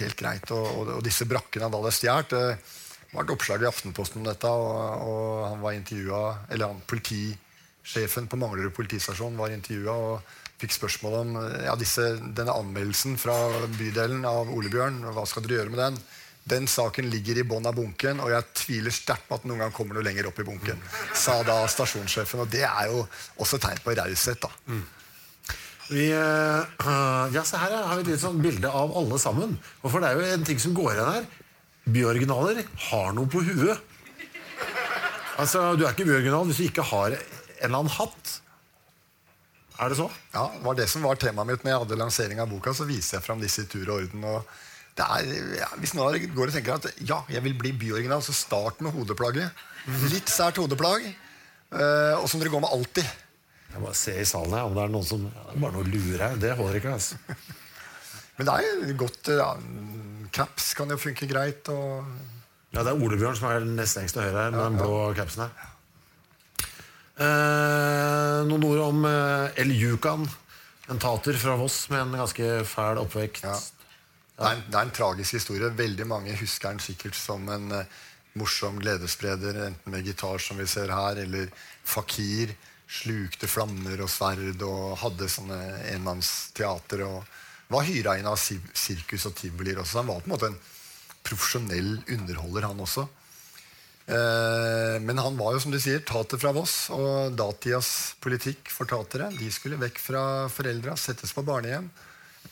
helt 0.00 0.18
greit. 0.18 0.50
Og, 0.50 0.66
og, 0.66 0.94
og 0.98 1.04
disse 1.06 1.28
brakkene 1.30 1.68
han 1.68 1.76
hadde 1.76 1.94
stjålet 1.94 2.34
uh, 2.34 2.78
Det 3.02 3.14
var 3.14 3.26
et 3.26 3.34
oppslag 3.36 3.62
i 3.62 3.68
Aftenposten 3.70 4.22
om 4.22 4.26
dette, 4.26 4.48
og, 4.50 5.06
og 5.06 5.42
han 5.50 5.60
var 5.62 5.76
intervjua 5.76 6.22
Eller 6.48 6.72
han 6.72 6.80
politisjefen 6.88 8.26
på 8.26 8.40
Manglerud 8.40 8.74
politistasjon 8.74 9.36
var 9.38 9.54
intervjua 9.54 9.98
og 10.08 10.38
fikk 10.62 10.74
spørsmål 10.76 11.14
om 11.18 11.30
ja, 11.64 11.72
disse, 11.74 12.04
denne 12.22 12.54
anmeldelsen 12.54 13.16
fra 13.18 13.34
bydelen 13.74 14.22
av 14.28 14.50
Ole 14.54 14.70
Bjørn. 14.70 15.00
Hva 15.10 15.24
skal 15.26 15.42
dere 15.42 15.58
gjøre 15.58 15.72
med 15.74 15.80
den? 15.82 15.96
Den 16.48 16.66
saken 16.66 17.06
ligger 17.10 17.38
i 17.38 17.44
bånn 17.46 17.66
av 17.70 17.76
bunken, 17.76 18.18
og 18.22 18.32
jeg 18.32 18.48
tviler 18.58 18.94
sterkt 18.94 19.28
på 19.28 19.36
at 19.36 19.44
den 19.44 19.52
noen 19.52 19.62
gang 19.62 19.74
kommer 19.74 19.94
noe 19.94 20.06
lenger 20.06 20.26
opp 20.26 20.40
i 20.42 20.46
bunken. 20.46 20.80
Sa 21.14 21.38
da 21.46 21.60
stasjonssjefen. 21.70 22.42
Og 22.42 22.50
det 22.50 22.64
er 22.66 22.90
jo 22.90 23.04
også 23.42 23.60
tegn 23.62 23.78
på 23.84 23.94
raushet, 23.94 24.42
da. 24.42 24.50
Vi, 25.92 26.08
uh, 26.10 27.30
ja, 27.36 27.44
se 27.46 27.60
her 27.60 27.76
har 27.78 27.94
vi 27.98 28.06
et 28.06 28.12
litt 28.14 28.24
sånn 28.24 28.42
bilde 28.42 28.70
av 28.70 28.94
alle 28.98 29.20
sammen. 29.22 29.54
Og 29.82 29.92
for 29.92 30.02
det 30.02 30.10
er 30.10 30.18
jo 30.18 30.34
en 30.34 30.48
ting 30.48 30.60
som 30.62 30.74
går 30.74 30.96
igjen 30.96 31.14
her. 31.14 31.30
byoriginaler 31.94 32.62
har 32.88 33.14
noe 33.14 33.30
på 33.30 33.44
huet. 33.46 33.88
Altså, 35.40 35.72
Du 35.78 35.86
er 35.86 35.94
ikke 35.94 36.06
byoriginal 36.06 36.46
hvis 36.48 36.60
du 36.60 36.66
ikke 36.68 36.86
har 36.90 37.14
en 37.14 37.22
eller 37.62 37.78
annen 37.78 37.94
hatt. 37.94 38.38
Er 39.82 39.90
det 39.90 39.98
så? 39.98 40.08
Ja, 40.34 40.48
det 40.52 40.66
var 40.66 40.76
det 40.78 40.88
som 40.90 41.06
var 41.06 41.18
temaet 41.18 41.48
mitt 41.48 41.64
når 41.64 41.72
jeg 41.72 41.82
hadde 41.84 41.98
lansering 41.98 42.42
av 42.42 42.50
boka. 42.50 42.74
Så 42.76 42.86
viser 42.86 43.18
jeg 43.18 43.26
fram 43.26 43.40
disse 43.42 43.64
i 43.64 43.70
tur 43.70 43.86
og 43.86 44.02
orden. 44.02 44.26
Og 44.28 44.46
er, 45.00 45.30
ja, 45.56 45.68
hvis 45.80 45.94
noen 45.96 46.26
går 46.36 46.50
og 46.50 46.52
tenker 46.52 46.76
at 46.76 46.88
ja, 47.08 47.22
jeg 47.32 47.40
vil 47.46 47.54
bli 47.56 47.72
byoriginal, 47.80 48.20
så 48.24 48.34
start 48.36 48.82
med 48.84 48.92
hodeplagget. 48.92 49.64
Litt 50.12 50.28
sært 50.28 50.60
hodeplagg. 50.60 51.06
Uh, 51.72 52.20
og 52.20 52.26
som 52.28 52.42
dere 52.42 52.52
går 52.52 52.60
med 52.60 52.74
alltid. 52.76 53.08
Jeg 53.72 53.80
må 53.80 53.94
se 53.96 54.12
i 54.20 54.26
salen 54.28 54.52
her 54.52 54.68
om 54.68 54.74
det 54.76 54.82
er 54.84 54.90
noen 54.92 55.06
som 55.08 55.22
ja, 55.24 55.44
Bare 55.56 55.72
noe 55.78 55.88
lurer 55.88 56.26
her. 56.26 56.36
Det 56.36 56.52
holder 56.58 56.76
ikke. 56.82 56.92
altså. 56.98 57.16
Men 58.36 58.48
det 58.48 58.58
er 58.58 58.66
jo 58.90 58.96
godt 59.00 59.30
ja, 59.32 59.48
Caps 60.36 60.72
kan 60.76 60.92
jo 60.92 61.00
funke 61.00 61.28
greit. 61.30 61.68
Og 61.72 62.04
Ja, 62.72 62.82
Det 62.84 62.92
er 62.92 63.00
Ole 63.00 63.16
Bjørn 63.20 63.36
som 63.36 63.48
er 63.48 63.64
nest 63.64 63.96
lengst 63.96 64.16
til 64.16 64.24
høyre 64.26 64.46
her 64.46 64.52
med 64.52 64.64
den 64.66 64.78
blå 64.80 65.00
capsen 65.16 65.46
her. 65.46 65.68
Eh, 67.22 68.38
noen 68.48 68.64
ord 68.66 68.80
om 68.86 69.04
eh, 69.08 69.60
El 69.60 69.72
Yukan. 69.76 70.24
En 70.92 71.00
tater 71.00 71.36
fra 71.38 71.56
Voss 71.60 71.86
med 71.92 72.00
en 72.06 72.16
ganske 72.22 72.52
fæl 72.68 73.00
oppvekst. 73.00 73.81
Det, 74.42 74.48
er 74.48 74.56
en, 74.56 74.64
det 74.66 74.78
er 74.78 74.88
en 74.88 74.96
tragisk 74.96 75.38
historie. 75.38 75.70
Veldig 75.78 76.06
mange 76.10 76.34
husker 76.40 76.72
den 76.72 76.82
sikkert 76.82 77.14
som 77.14 77.46
en 77.52 77.70
uh, 77.70 78.00
morsom 78.38 78.80
gledesspreder, 78.82 79.60
enten 79.68 79.94
med 79.94 80.08
gitar, 80.08 80.42
som 80.42 80.58
vi 80.58 80.66
ser 80.66 80.90
her, 80.90 81.20
eller 81.22 81.52
fakir. 81.86 82.56
Slukte 82.92 83.48
flammer 83.48 84.02
og 84.04 84.10
sverd 84.10 84.60
og 84.66 84.98
hadde 85.00 85.30
sånne 85.30 85.60
enmannsteater. 85.94 87.06
og 87.06 87.72
Var 87.72 87.88
hyra 87.88 88.18
inn 88.18 88.28
av 88.28 88.36
sirkus 88.40 89.30
og 89.30 89.38
tivolier 89.38 89.80
også. 89.80 90.02
Han 90.02 90.10
var 90.10 90.20
på 90.20 90.28
en 90.28 90.34
måte 90.34 90.50
en 90.50 90.60
profesjonell 91.22 91.94
underholder, 92.10 92.66
han 92.66 92.82
også. 92.82 93.06
Eh, 94.10 94.96
men 95.00 95.20
han 95.22 95.38
var 95.38 95.54
jo 95.54 95.62
som 95.62 95.72
du 95.72 95.78
sier, 95.80 96.02
tater 96.04 96.40
fra 96.42 96.52
Voss, 96.56 96.90
og 96.92 97.36
datidas 97.38 98.16
politikk 98.22 98.72
for 98.74 98.90
tatere 98.90 99.30
de 99.38 99.50
skulle 99.54 99.78
vekk 99.80 100.02
fra 100.02 100.24
foreldra, 100.52 100.98
settes 100.98 101.32
på 101.32 101.46
barnehjem. 101.46 101.86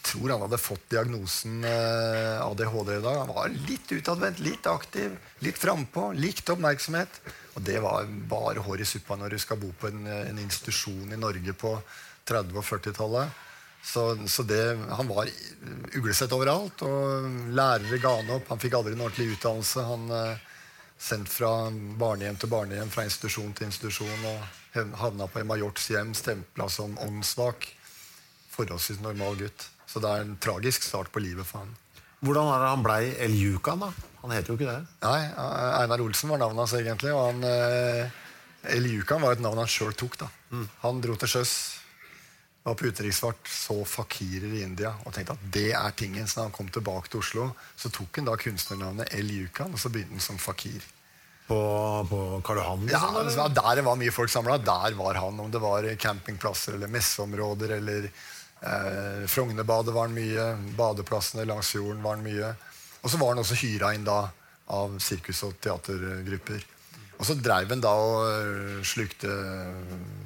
Tror 0.02 0.32
han 0.32 0.40
hadde 0.40 0.58
fått 0.58 0.86
diagnosen 0.90 1.64
eh, 1.64 2.40
ADHD 2.40 2.94
i 2.96 3.02
dag. 3.04 3.18
Han 3.20 3.34
var 3.34 3.52
litt 3.68 3.92
utadvendt, 3.92 4.40
litt 4.40 4.66
aktiv, 4.66 5.12
litt 5.44 5.58
frampå, 5.60 6.10
likte 6.16 6.54
oppmerksomhet. 6.56 7.20
Og 7.54 7.62
det 7.66 7.78
var 7.84 8.08
bare 8.30 8.64
hår 8.64 8.80
i 8.80 8.88
suppa 8.88 9.18
når 9.20 9.36
du 9.36 9.42
skal 9.42 9.60
bo 9.60 9.72
på 9.76 9.90
en, 9.90 10.06
en 10.06 10.40
institusjon 10.40 11.12
i 11.12 11.20
Norge 11.20 11.52
på 11.52 11.74
30- 12.30 12.56
og 12.56 12.64
40-tallet. 12.64 13.46
Så, 13.82 14.28
så 14.28 14.42
det, 14.42 14.78
han 14.90 15.08
var 15.08 15.28
uglesett 15.96 16.32
overalt, 16.36 16.82
og 16.84 17.52
lærere 17.56 18.00
ga 18.00 18.14
han 18.18 18.32
opp. 18.36 18.48
Han 18.52 18.60
fikk 18.60 18.76
aldri 18.76 18.96
en 18.96 19.04
ordentlig 19.06 19.34
utdannelse. 19.36 19.84
Han 19.88 20.08
eh, 20.16 20.46
sendt 21.00 21.32
fra 21.32 21.52
barnehjem 22.00 22.36
til 22.40 22.52
barnehjem, 22.52 22.92
fra 22.92 23.06
institusjon 23.08 23.54
til 23.56 23.70
institusjon, 23.70 24.26
og 24.28 24.96
havna 25.00 25.28
på 25.32 25.44
Majorts 25.48 25.88
hjem, 25.94 26.12
stempla 26.14 26.68
som 26.72 26.96
åndssvak. 27.00 27.68
Forholdsvis 28.52 29.00
normal 29.00 29.38
gutt. 29.40 29.68
Så 29.90 30.02
det 30.02 30.10
er 30.10 30.22
en 30.24 30.36
tragisk 30.38 30.84
start 30.86 31.10
på 31.10 31.22
livet 31.22 31.46
for 31.48 31.64
han. 31.64 31.74
Hvordan 32.20 32.50
er 32.52 32.62
det 32.62 32.70
han 32.70 32.84
blei 32.84 33.02
El 33.26 33.34
Yukan, 33.34 33.82
da? 33.82 33.90
Han 34.20 34.34
heter 34.34 34.52
jo 34.52 34.58
ikke 34.58 34.68
det. 34.68 34.80
Nei, 35.02 35.20
Einar 35.80 36.02
Olsen 36.04 36.30
var 36.30 36.40
navnet 36.42 36.62
hans 36.62 36.74
egentlig, 36.76 37.12
og 37.16 37.30
han 37.30 37.46
eh, 37.48 38.18
El 38.76 38.86
Yukan 38.92 39.24
var 39.24 39.34
et 39.34 39.42
navn 39.42 39.62
han 39.62 39.70
sjøl 39.70 39.94
tok. 39.96 40.18
da. 40.20 40.28
Han 40.82 41.00
dro 41.00 41.16
til 41.16 41.32
sjøs, 41.32 41.54
var 42.66 42.76
på 42.76 42.90
utenriksfart, 42.92 43.48
så 43.48 43.78
fakirer 43.88 44.52
i 44.58 44.62
India 44.66 44.92
og 45.06 45.14
tenkte 45.16 45.32
at 45.38 45.44
det 45.56 45.70
er 45.72 45.96
tingen. 45.96 46.28
Så 46.28 46.38
da 46.42 46.46
han 46.50 46.54
kom 46.54 46.68
tilbake 46.68 47.08
til 47.08 47.22
Oslo, 47.24 47.46
så 47.80 47.88
tok 47.88 48.20
han 48.20 48.28
da 48.28 48.36
kunstnernavnet 48.40 49.14
El 49.16 49.32
Yukan, 49.38 49.72
og 49.72 49.80
så 49.80 49.92
begynte 49.92 50.18
han 50.18 50.26
som 50.28 50.40
fakir. 50.40 50.84
På, 51.48 51.56
på 52.06 52.18
Karl 52.46 52.60
Johan? 52.60 52.84
Ja, 52.92 53.00
var 53.10 53.48
der 53.56 53.80
det 53.80 53.86
var 53.88 53.96
mye 53.98 54.12
folk 54.14 54.30
samla, 54.30 54.60
der 54.62 54.94
var 55.00 55.18
han. 55.18 55.40
Om 55.40 55.48
det 55.50 55.64
var 55.64 55.88
campingplasser 55.98 56.76
eller 56.76 56.92
messeområder 56.92 57.78
eller 57.80 58.12
eh, 58.62 59.22
Frognerbadet 59.30 59.94
var 59.94 60.08
han 60.08 60.16
mye. 60.16 60.50
Badeplassene 60.78 61.46
langs 61.48 61.72
fjorden 61.74 62.02
var 62.04 62.18
han 62.18 62.26
mye. 62.26 62.52
Og 63.00 63.12
så 63.12 63.20
var 63.20 63.34
han 63.34 63.42
også 63.42 63.58
hyra 63.62 63.94
inn 63.96 64.04
da 64.06 64.22
av 64.70 64.98
sirkus- 65.02 65.42
og 65.46 65.56
teatergrupper. 65.62 66.66
Og 67.20 67.26
så 67.28 67.36
dreiv 67.36 67.72
han 67.74 67.82
da 67.84 67.92
og 67.92 68.20
øh, 68.24 68.76
slukte 68.86 69.30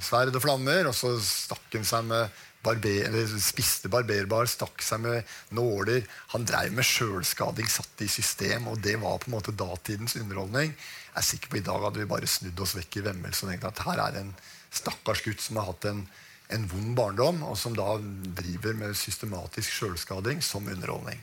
sverd 0.03 0.37
og 0.37 0.45
flammer, 0.45 0.87
og 0.87 0.95
så 0.95 1.17
stakk 1.19 1.75
han 1.75 1.87
seg 1.89 2.05
med 2.07 2.43
barber, 2.65 3.17
spiste 3.43 3.91
barberbar, 3.93 4.49
stakk 4.49 4.83
seg 4.85 5.03
med 5.05 5.33
nåler. 5.57 6.05
Han 6.33 6.47
dreiv 6.49 6.77
med 6.77 6.87
sjølskading, 6.87 7.69
satt 7.71 8.05
i 8.05 8.09
system, 8.11 8.71
og 8.71 8.79
det 8.85 8.97
var 9.03 9.19
på 9.21 9.31
en 9.31 9.37
måte 9.37 9.57
datidens 9.59 10.17
underholdning. 10.21 10.71
Jeg 10.71 11.21
er 11.21 11.27
sikker 11.29 11.51
på 11.51 11.61
I 11.61 11.67
dag 11.67 11.83
hadde 11.83 12.03
vi 12.03 12.11
bare 12.11 12.31
snudd 12.31 12.63
oss 12.65 12.77
vekk 12.79 13.01
i 13.01 13.07
vemmelse 13.09 13.45
og 13.45 13.53
tenkt 13.53 13.69
at 13.69 13.83
her 13.89 14.05
er 14.07 14.21
en 14.23 14.33
stakkars 14.75 15.23
gutt 15.27 15.43
som 15.43 15.61
har 15.61 15.69
hatt 15.73 15.91
en, 15.91 16.07
en 16.53 16.67
vond 16.69 16.97
barndom, 16.97 17.41
og 17.49 17.57
som 17.59 17.77
da 17.77 17.95
driver 18.37 18.77
med 18.77 18.97
systematisk 18.99 19.71
sjølskading 19.79 20.43
som 20.45 20.67
underholdning. 20.69 21.21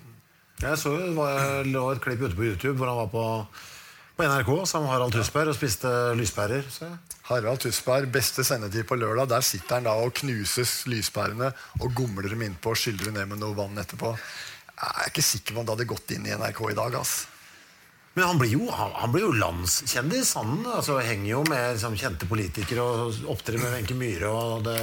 Jeg 0.61 0.77
så 0.77 0.93
jo 0.93 1.06
det 1.10 1.15
var, 1.18 1.95
et 1.95 2.03
klipp 2.03 2.22
ute 2.22 2.38
på 2.38 2.45
YouTube 2.45 2.77
hvor 2.77 2.89
han 2.91 2.99
var 2.99 3.10
på, 3.14 3.26
på 4.18 4.27
NRK 4.27 4.52
sammen 4.69 4.88
med 4.88 4.93
Harald 4.93 5.15
Tusberg 5.15 5.53
og 5.53 5.57
spiste 5.57 5.89
lyspærer. 6.18 6.68
Så. 6.69 6.89
Harald 7.31 7.64
Tusberg, 7.64 8.10
beste 8.14 8.45
sendetid 8.45 8.85
på 8.89 8.98
lørdag. 8.99 9.30
Der 9.31 9.45
sitter 9.45 9.80
han 9.80 9.89
da 9.89 9.98
og 9.98 10.14
knuses 10.22 10.81
lyspærene 10.89 11.52
og 11.81 11.93
gomler 11.98 12.30
dem 12.34 12.45
innpå 12.45 12.76
og 12.76 12.81
skyller 12.81 13.10
dem 13.10 13.18
ned 13.18 13.30
med 13.34 13.41
noe 13.41 13.57
vann 13.57 13.77
etterpå. 13.81 14.14
Jeg 14.81 14.98
er 14.98 15.11
ikke 15.11 15.26
sikker 15.26 15.53
på 15.53 15.61
om 15.61 15.68
det 15.68 15.76
hadde 15.76 15.91
gått 15.93 16.14
inn 16.15 16.26
i 16.26 16.35
NRK 16.38 16.64
i 16.72 16.77
dag. 16.77 16.98
ass. 17.02 17.15
Men 18.13 18.27
han 18.27 18.39
blir 18.41 18.51
jo, 18.57 18.67
han, 18.75 18.91
han 18.99 19.11
blir 19.13 19.23
jo 19.23 19.31
landskjendis. 19.39 20.33
Han 20.35 20.65
altså, 20.67 20.99
henger 20.99 21.29
jo 21.31 21.41
med 21.47 21.77
liksom, 21.77 21.95
kjente 21.99 22.27
politikere 22.27 22.83
og 22.83 23.31
opptrer 23.31 23.61
med 23.61 23.71
Wenche 23.77 23.95
Myhre, 23.95 24.31
og 24.31 24.65
det 24.67 24.77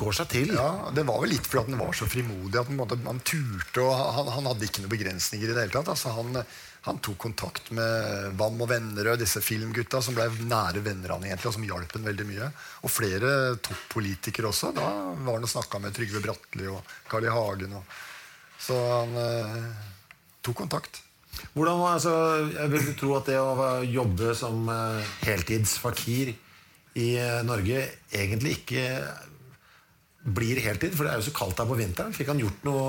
går 0.00 0.16
seg 0.16 0.30
til. 0.32 0.54
Ja, 0.56 0.90
Det 0.94 1.04
var 1.08 1.20
vel 1.22 1.34
litt 1.34 1.46
fordi 1.48 1.74
han 1.74 1.82
var 1.82 1.92
så 1.96 2.08
frimodig 2.08 2.60
at 2.60 2.72
måte, 2.72 2.96
han 3.04 3.20
turte. 3.20 3.84
og 3.84 3.92
han, 3.92 4.30
han 4.38 4.48
hadde 4.50 4.68
ikke 4.68 4.84
noen 4.84 4.94
begrensninger 4.94 5.50
i 5.50 5.52
det 5.52 5.66
hele 5.66 5.74
tatt. 5.74 5.92
Altså, 5.92 6.14
han, 6.16 6.40
han 6.88 7.02
tok 7.04 7.20
kontakt 7.26 7.68
med 7.76 8.32
Vam 8.40 8.64
og 8.64 8.72
Vennerød, 8.72 9.20
disse 9.20 9.44
filmgutta 9.44 10.00
som 10.02 10.16
ble 10.16 10.30
nære 10.40 10.80
venner 10.82 11.12
han 11.14 11.28
egentlig, 11.28 11.52
og 11.52 11.58
som 11.58 11.68
hjalp 11.68 11.92
ham 11.98 12.08
veldig 12.08 12.28
mye. 12.32 12.50
Og 12.88 12.96
flere 12.96 13.36
toppolitikere 13.68 14.48
også. 14.48 14.72
Da 14.80 14.88
var 15.12 15.36
han 15.36 15.44
og 15.44 15.54
snakka 15.58 15.84
med 15.84 15.92
Trygve 15.98 16.24
Bratteli 16.24 16.72
og 16.72 16.96
Carl 17.10 17.28
I. 17.28 17.36
Hagen. 17.36 17.76
Og, 17.78 17.96
så 18.62 18.80
han 18.80 19.16
eh, 19.28 19.72
tok 20.40 20.62
kontakt. 20.64 21.04
Hvordan, 21.52 21.82
altså, 21.88 22.12
jeg 22.52 22.72
vil 22.72 22.94
tro 22.96 23.16
at 23.18 23.28
det 23.28 23.38
å 23.40 23.68
jobbe 23.84 24.32
som 24.36 24.68
eh, 24.72 25.12
heltidsfakir 25.26 26.32
i 27.00 27.08
eh, 27.20 27.40
Norge 27.46 27.84
egentlig 28.12 28.58
ikke 28.60 28.86
blir 30.22 30.60
heltid, 30.62 30.94
for 30.94 31.04
det 31.04 31.12
er 31.12 31.20
jo 31.20 31.28
så 31.28 31.34
kaldt 31.36 31.60
her 31.60 31.68
på 31.68 31.78
vinteren. 31.80 32.14
Fikk 32.14 32.30
han 32.32 32.42
gjort 32.42 32.68
noe 32.68 32.84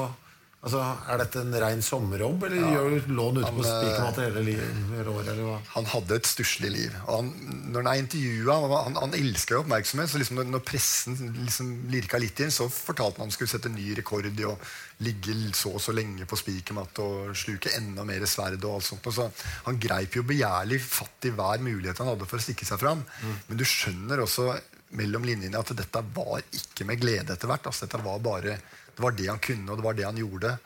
altså, 0.63 0.81
Er 1.11 1.19
dette 1.21 1.41
en 1.43 1.55
rein 1.63 1.81
sommerjobb, 1.85 2.45
eller 2.47 2.73
gjør 2.73 2.89
du 2.89 3.11
lån 3.17 3.39
ute 3.39 3.51
på 3.51 3.63
han, 3.63 3.67
eh, 3.67 3.75
spikermatter 3.83 4.25
hele 4.29 4.43
livet? 4.47 4.79
hele 4.93 5.13
året? 5.13 5.31
Eller 5.33 5.47
hva? 5.49 5.57
Han 5.75 5.89
hadde 5.93 6.17
et 6.19 6.29
stusslig 6.29 6.71
liv. 6.73 6.97
Og 7.03 7.13
han, 7.19 7.31
når 7.73 7.83
han 7.83 7.91
er 7.91 8.01
intervjua 8.03 8.57
Han, 8.73 8.97
han 9.01 9.17
elska 9.19 9.59
oppmerksomhet. 9.59 10.09
Så 10.09 10.21
liksom 10.21 10.41
når, 10.41 10.63
pressen 10.65 11.19
liksom 11.43 11.73
lirka 11.93 12.21
litt 12.21 12.39
inn, 12.39 12.53
så 12.53 12.69
fortalte 12.71 13.21
han 13.21 13.27
at 13.27 13.31
han 13.31 13.35
skulle 13.35 13.53
sette 13.53 13.71
ny 13.71 13.93
rekord 13.99 14.27
i 14.31 14.47
å 14.47 14.57
ligge 15.03 15.35
så 15.57 15.73
og 15.75 15.81
så 15.81 15.91
lenge 15.95 16.27
på 16.29 16.37
spikermat 16.39 16.99
og 17.03 17.33
sluke 17.35 17.73
enda 17.77 18.05
mer 18.07 18.23
sverd. 18.29 18.63
og 18.63 18.77
alt 18.79 18.87
sånt. 18.87 19.07
Og 19.07 19.13
så 19.13 19.29
han 19.65 19.79
greip 19.81 20.15
jo 20.15 20.23
begjærlig 20.23 20.79
fatt 20.81 21.27
i 21.27 21.33
hver 21.35 21.59
mulighet 21.63 21.99
han 21.99 22.13
hadde 22.13 22.29
for 22.29 22.39
å 22.39 22.45
stikke 22.45 22.67
seg 22.67 22.79
fram. 22.79 23.03
Men 23.47 23.59
du 23.59 23.65
skjønner 23.67 24.23
også 24.23 24.53
mellom 24.97 25.25
linjene 25.25 25.59
at 25.59 25.73
dette 25.75 26.03
var 26.15 26.41
ikke 26.53 26.85
med 26.87 27.01
glede 27.01 27.33
etter 27.33 27.49
hvert. 27.49 27.67
Altså, 27.69 27.87
dette 27.87 28.01
var 28.03 28.21
bare, 28.23 28.57
det 28.95 29.03
var 29.03 29.17
det 29.17 29.29
han 29.29 29.41
kunne, 29.41 29.69
og 29.71 29.79
det 29.79 29.85
var 29.85 29.97
det 29.97 30.07
han 30.07 30.21
gjorde. 30.21 30.57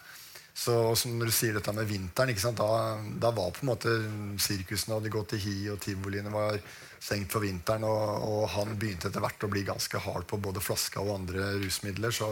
Så 0.58 0.74
når 1.06 1.30
du 1.30 1.34
sier 1.36 1.54
dette 1.54 1.74
med 1.76 1.86
vinteren? 1.86 2.34
Da, 2.58 2.98
da 3.22 3.30
var 3.30 3.54
på 3.54 3.62
en 3.62 3.70
måte 3.70 3.94
sirkusene 4.42 4.98
hadde 4.98 5.14
gått 5.14 5.36
i 5.38 5.42
hi, 5.44 5.56
og 5.70 5.78
tivoliene 5.84 6.34
var 6.34 6.58
stengt 6.98 7.32
for 7.32 7.46
vinteren. 7.46 7.86
Og, 7.86 8.26
og 8.26 8.44
han 8.56 8.74
begynte 8.80 9.12
etter 9.12 9.22
hvert 9.22 9.46
å 9.46 9.52
bli 9.54 9.62
ganske 9.68 10.02
hard 10.02 10.26
på 10.28 10.42
både 10.42 10.64
flaska 10.64 11.04
og 11.04 11.14
andre 11.20 11.52
rusmidler. 11.62 12.16
Så 12.16 12.32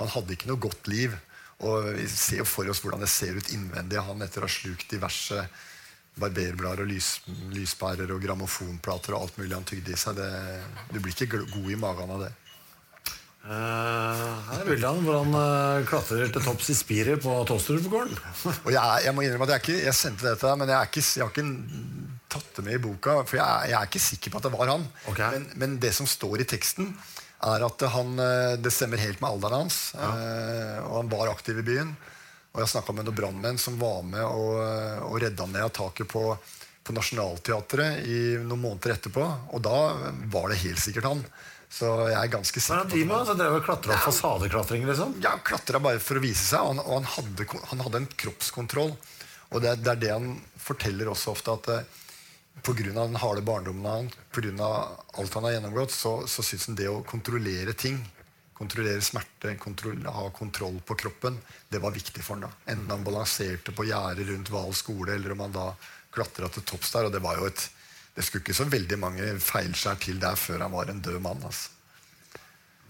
han 0.00 0.12
hadde 0.16 0.34
ikke 0.34 0.50
noe 0.50 0.64
godt 0.66 0.90
liv. 0.90 1.14
Og 1.62 1.92
vi 1.94 2.08
ser 2.10 2.42
for 2.48 2.66
oss 2.72 2.82
hvordan 2.82 3.04
det 3.04 3.12
ser 3.12 3.38
ut 3.38 3.54
innvendig 3.54 4.02
han 4.02 4.26
etter 4.26 4.42
å 4.42 4.48
ha 4.48 4.52
slukt 4.52 4.90
diverse 4.90 5.44
barberblader 6.20 6.84
og 6.84 6.90
lys, 6.90 7.20
lyspærer 7.54 8.10
og 8.10 8.22
grammofonplater 8.24 9.14
og 9.14 9.28
alt 9.28 9.38
mulig 9.38 9.54
han 9.54 9.68
tygde 9.68 9.94
i 9.94 10.00
seg. 10.00 10.18
Det, 10.18 10.30
du 10.90 10.98
blir 10.98 11.14
ikke 11.14 11.44
god 11.46 11.70
i 11.70 11.78
magen 11.78 12.16
av 12.16 12.24
det. 12.26 12.32
Eh, 13.40 14.24
her 14.50 14.60
er 14.60 14.66
bildet 14.68 14.84
av 14.84 14.98
han 14.98 15.06
hvor 15.06 15.16
han 15.22 15.32
uh, 15.32 15.86
klatrer 15.88 16.28
til 16.34 16.42
topps 16.44 16.68
i 16.72 16.76
spiret 16.76 17.22
på 17.24 17.32
Tosterudgården. 17.48 18.18
Og 18.66 18.70
jeg, 18.74 19.04
jeg 19.06 19.14
må 19.16 19.24
innrømme 19.24 19.46
at 19.48 19.54
jeg, 19.56 19.64
ikke, 19.64 19.78
jeg 19.88 19.96
sendte 19.96 20.26
det 20.28 20.34
til 20.42 20.50
deg, 20.50 20.58
men 20.60 20.72
jeg, 20.72 20.76
er 20.76 20.90
ikke, 20.90 21.04
jeg 21.16 21.24
har 21.24 21.32
ikke 21.32 22.26
tatt 22.30 22.50
det 22.58 22.66
med 22.68 22.76
i 22.76 22.82
boka. 22.84 23.16
For 23.26 23.40
jeg, 23.40 23.46
er- 23.46 23.72
jeg 23.72 23.78
er 23.80 23.88
ikke 23.88 24.02
sikker 24.04 24.34
på 24.34 24.42
at 24.42 24.46
det 24.48 24.52
var 24.58 24.72
han. 24.74 24.84
Okay. 25.10 25.32
Men, 25.38 25.48
men 25.64 25.78
det 25.82 25.94
som 25.96 26.06
står 26.10 26.44
i 26.44 26.48
teksten, 26.52 26.92
er 27.48 27.64
at 27.64 27.82
han, 27.94 28.12
eh, 28.20 28.54
det 28.60 28.74
stemmer 28.76 29.00
helt 29.00 29.22
med 29.24 29.30
alderen 29.32 29.62
hans. 29.64 29.80
eh, 29.96 30.76
Og 30.84 30.98
han 31.00 31.08
var 31.16 31.32
aktiv 31.32 31.62
i 31.62 31.66
byen. 31.70 31.94
Og 32.52 32.60
jeg 32.64 32.72
snakka 32.74 32.92
med 32.92 33.06
noen 33.08 33.16
brannmenn 33.16 33.58
som 33.62 33.76
var 33.80 34.02
med 34.04 34.20
og, 34.26 34.56
og 35.06 35.16
redda 35.22 35.46
ned 35.48 35.62
av 35.64 35.70
taket 35.80 36.08
på, 36.10 36.24
på 36.84 36.94
Nationaltheatret 36.96 38.02
i 38.10 38.18
noen 38.42 38.60
måneder 38.66 38.96
etterpå. 38.98 39.22
Og 39.54 39.62
da 39.64 39.76
var 40.34 40.50
det 40.52 40.58
helt 40.66 40.82
sikkert 40.82 41.06
han. 41.08 41.22
Så 41.70 41.86
jeg 42.10 42.18
er 42.18 42.30
ganske 42.32 42.60
sikker 42.60 42.88
på 42.90 42.98
det 42.98 43.18
han 43.30 43.38
drev 43.38 43.56
og 43.60 43.64
klatra 43.64 43.94
opp 43.94 44.06
fasadeklatring, 44.08 44.88
liksom? 44.88 45.14
ja, 45.22 45.36
han 45.36 45.44
klatra 45.46 45.78
bare 45.82 46.02
for 46.02 46.18
å 46.18 46.22
vise 46.24 46.42
seg, 46.42 46.64
og 46.64 46.72
han, 46.72 46.82
og 46.82 46.96
han, 46.96 47.08
hadde, 47.14 47.46
han 47.70 47.84
hadde 47.86 48.00
en 48.02 48.08
kroppskontroll. 48.24 48.94
Og 49.50 49.62
det, 49.62 49.76
det 49.84 49.92
er 49.92 50.00
det 50.02 50.10
han 50.16 50.32
forteller 50.58 51.10
også 51.12 51.34
ofte, 51.34 51.54
at 51.54 51.70
eh, 51.76 51.98
av 52.60 52.80
den 52.98 53.20
harde 53.22 53.46
barndommen 53.46 53.86
hans, 53.86 54.18
på 54.34 54.42
grunn 54.42 54.60
av 54.66 54.98
alt 55.18 55.38
han 55.38 55.46
har 55.46 55.56
gjennomgått, 55.56 55.94
så, 55.94 56.16
så 56.26 56.42
syns 56.44 56.66
han 56.68 56.78
det 56.78 56.90
å 56.90 57.04
kontrollere 57.06 57.72
ting, 57.78 58.02
kontrollere 58.58 59.00
smerte, 59.00 59.54
kontroll, 59.62 60.02
ha 60.04 60.26
kontroll 60.36 60.82
på 60.84 60.98
kroppen, 61.00 61.38
det 61.70 61.80
var 61.80 61.94
viktig 61.94 62.20
for 62.20 62.36
han 62.36 62.48
da. 62.48 62.52
Enten 62.74 62.90
han 62.92 63.06
balanserte 63.06 63.72
på 63.72 63.86
gjerdet 63.88 64.26
rundt 64.28 64.50
Val 64.52 64.74
skole, 64.76 65.14
eller 65.14 65.32
om 65.32 65.46
han 65.46 65.54
da 65.54 65.70
klatra 66.12 66.50
til 66.50 66.66
topps 66.66 66.90
der. 66.92 67.08
Og 67.08 67.14
det 67.14 67.22
var 67.24 67.38
jo 67.38 67.46
et 67.48 67.70
det 68.16 68.24
skulle 68.26 68.42
ikke 68.42 68.56
så 68.58 68.66
veldig 68.70 68.98
mange 69.00 69.28
feilskjær 69.44 70.00
til 70.02 70.18
der 70.22 70.38
før 70.38 70.64
han 70.66 70.74
var 70.74 70.90
en 70.90 71.02
død 71.04 71.20
mann. 71.22 71.44
altså. 71.46 71.70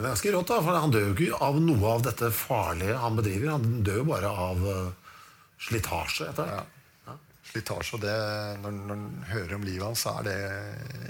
Men 0.01 0.07
det 0.07 0.09
er 0.09 0.15
ganske 0.15 0.33
rått, 0.33 0.49
da, 0.49 0.59
for 0.65 0.81
han 0.81 0.93
dør 0.95 1.03
jo 1.11 1.15
ikke 1.15 1.41
av 1.45 1.57
noe 1.61 1.91
av 1.93 2.05
dette 2.07 2.31
farlige 2.33 2.97
han 3.03 3.19
bedriver. 3.19 3.51
Han 3.53 3.83
dør 3.85 3.99
jo 4.01 4.07
bare 4.09 4.31
av 4.47 4.63
uh, 4.65 5.19
slitasje 5.61 6.31
etter 6.31 6.49
hvert. 6.49 6.79
Ja. 7.05 7.17
Slitasje 7.51 7.99
og 7.99 8.07
det, 8.07 8.15
når, 8.63 8.79
når 8.89 8.97
en 8.97 9.29
hører 9.29 9.55
om 9.59 9.67
livet 9.69 9.85
hans, 9.85 10.07
så 10.07 10.15
er 10.23 10.31
det 10.31 10.39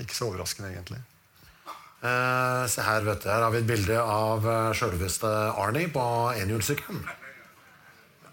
ikke 0.03 0.19
så 0.19 0.32
overraskende, 0.32 0.73
egentlig. 0.74 0.99
Uh, 2.01 2.66
se 2.73 2.82
her, 2.82 3.07
vet 3.07 3.23
du. 3.23 3.31
Her 3.31 3.47
har 3.47 3.55
vi 3.55 3.62
et 3.62 3.70
bilde 3.70 4.03
av 4.03 4.47
uh, 4.49 4.73
sjølveste 4.74 5.31
Arnie 5.55 5.93
på 5.95 6.05
enhjulssykkelen. 6.41 7.05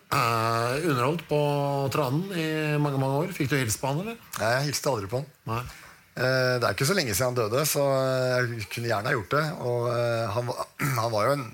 Eh, 0.07 0.87
underholdt 0.87 1.25
på 1.27 1.39
Tranen 1.91 2.29
i 2.31 2.47
mange 2.79 2.99
mange 3.01 3.23
år. 3.25 3.33
Fikk 3.35 3.49
du 3.51 3.57
hilst 3.59 3.81
på 3.81 3.89
han, 3.91 3.99
eller? 4.05 4.15
Nei, 4.39 4.51
Jeg 4.55 4.67
hilste 4.69 4.91
aldri 4.93 5.09
på 5.11 5.19
han. 5.21 5.29
Nei. 5.51 5.61
Uh, 6.17 6.55
Det 6.57 6.65
er 6.65 6.73
ikke 6.73 6.87
så 6.89 6.95
lenge 6.97 7.13
siden 7.13 7.29
han 7.33 7.37
døde, 7.37 7.61
så 7.69 7.83
jeg 8.47 8.65
kunne 8.73 8.89
gjerne 8.89 9.11
ha 9.11 9.13
gjort 9.17 9.33
det. 9.35 9.45
Og 9.67 9.89
uh, 9.91 10.31
han, 10.33 10.47
var- 10.47 10.69
han 11.03 11.11
var 11.13 11.27
jo 11.27 11.35
en 11.37 11.47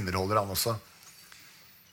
underholder, 0.00 0.40
han 0.42 0.54
også. 0.56 0.74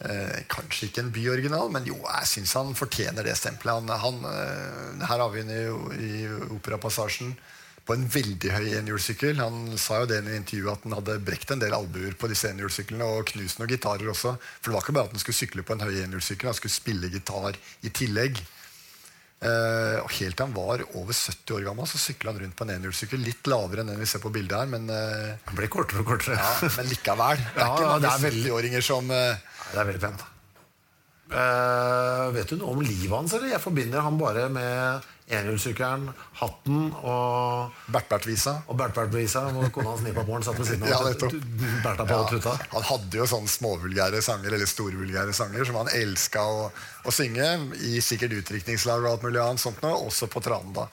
Eh, 0.06 0.42
kanskje 0.52 0.90
ikke 0.90 1.00
en 1.06 1.12
byoriginal, 1.16 1.70
men 1.72 1.86
jo, 1.88 1.96
jeg 2.04 2.28
syns 2.28 2.52
han 2.58 2.74
fortjener 2.76 3.24
det 3.24 3.38
stempelet. 3.40 3.88
Han, 3.88 4.02
han, 4.02 4.18
eh, 4.28 5.06
her 5.08 5.22
har 5.24 5.30
vi 5.32 5.44
ham 5.46 5.54
i, 5.56 5.62
i 6.04 6.26
Operapassasjen 6.58 7.32
på 7.86 7.94
en 7.94 8.08
veldig 8.10 8.50
høy 8.50 8.72
enhjulssykkel. 8.80 9.38
Han 9.38 9.76
sa 9.78 10.02
jo 10.02 10.10
det 10.10 10.24
i 10.26 10.36
intervjuet 10.40 10.74
at 10.74 10.88
han 10.88 10.96
hadde 10.98 11.20
brekt 11.28 11.54
en 11.54 11.62
del 11.62 11.76
albuer 11.78 12.18
på 12.18 12.30
disse 12.32 12.50
enhjulssyklene 12.50 13.06
og 13.06 13.28
knust 13.30 13.62
noen 13.62 13.70
gitarer 13.70 14.10
også. 14.10 14.36
For 14.58 14.72
det 14.72 14.76
var 14.78 14.86
ikke 14.86 14.96
bare 14.98 15.10
at 15.12 15.16
han 15.18 15.22
skulle 15.22 15.38
sykle 15.44 15.66
på 15.68 15.78
en 15.78 15.86
høy 15.86 15.96
enhjulssykkel, 16.02 16.50
han 16.50 16.58
skulle 16.58 16.74
spille 16.74 17.12
gitar 17.14 17.60
i 17.86 17.94
tillegg. 17.94 18.42
Uh, 19.46 20.00
og 20.02 20.10
Helt 20.16 20.38
til 20.40 20.46
han 20.48 20.54
var 20.56 20.82
over 20.98 21.14
70 21.14 21.52
år 21.54 21.66
gammel, 21.68 21.86
så 21.92 22.00
sykla 22.02 22.32
han 22.32 22.40
rundt 22.42 22.56
på 22.58 22.66
en 22.66 22.72
enhjulssykkel. 22.80 23.22
Litt 23.22 23.50
lavere 23.52 23.84
enn 23.84 23.92
den 23.92 24.00
vi 24.02 24.08
ser 24.10 24.24
på 24.24 24.32
bildet 24.34 24.58
her, 24.58 24.70
men, 24.72 24.88
uh, 24.90 25.36
Han 25.46 25.60
ble 25.60 25.68
kortere 25.70 26.02
og 26.02 26.08
kortere. 26.10 26.40
ja, 26.40 26.70
men 26.80 26.90
likevel. 26.90 27.44
Det 27.44 27.60
er 27.60 27.68
Ja, 27.68 27.74
ikke 27.76 27.92
mange 27.92 28.14
er 28.16 28.24
70-åringer 28.32 28.86
som 28.88 29.12
uh, 29.12 29.60
Det 29.74 29.82
er 29.84 29.92
veldig 29.92 30.02
pent. 30.08 30.26
Vet 32.36 32.52
du 32.52 32.58
noe 32.62 32.74
om 32.76 32.82
livet 32.86 33.14
hans, 33.14 33.34
eller? 33.34 33.50
Jeg 33.56 33.62
forbinder 33.64 34.04
han 34.06 34.18
bare 34.18 34.48
med 34.54 35.06
enhjulssykkelen, 35.26 36.10
hatten 36.38 36.92
og 37.02 37.72
Bert-Bert-visa. 37.94 38.60
og 38.70 38.78
Bert-Bert-visa, 38.78 39.42
hvor 39.56 39.72
kona 39.74 39.96
hans 39.96 40.04
Nipapåren 40.06 40.46
satt 40.46 40.60
ved 40.60 40.68
siden 40.70 40.84
av 40.86 40.92
Ja, 40.92 41.00
og 41.02 41.16
på 42.06 42.06
ja, 42.12 42.20
tuta. 42.30 42.54
han 42.76 42.86
hadde 42.92 43.18
jo 43.22 43.26
sånne 43.30 43.50
småvulgære 43.50 44.22
sanger 44.26 44.54
eller 44.54 44.70
storvulgære 44.70 45.34
sanger 45.34 45.66
som 45.66 45.80
han 45.82 45.90
elska 45.98 46.44
å, 46.46 46.68
å 47.10 47.14
synge. 47.14 47.48
I 47.90 47.98
sikkert 48.06 48.36
utdrikningslag 48.38 49.02
og 49.02 49.10
alt 49.16 49.26
mulig 49.26 49.42
annet 49.42 49.64
sånt 49.64 49.82
nå, 49.82 49.96
også 50.06 50.30
på 50.30 50.44
Tranda. 50.46 50.86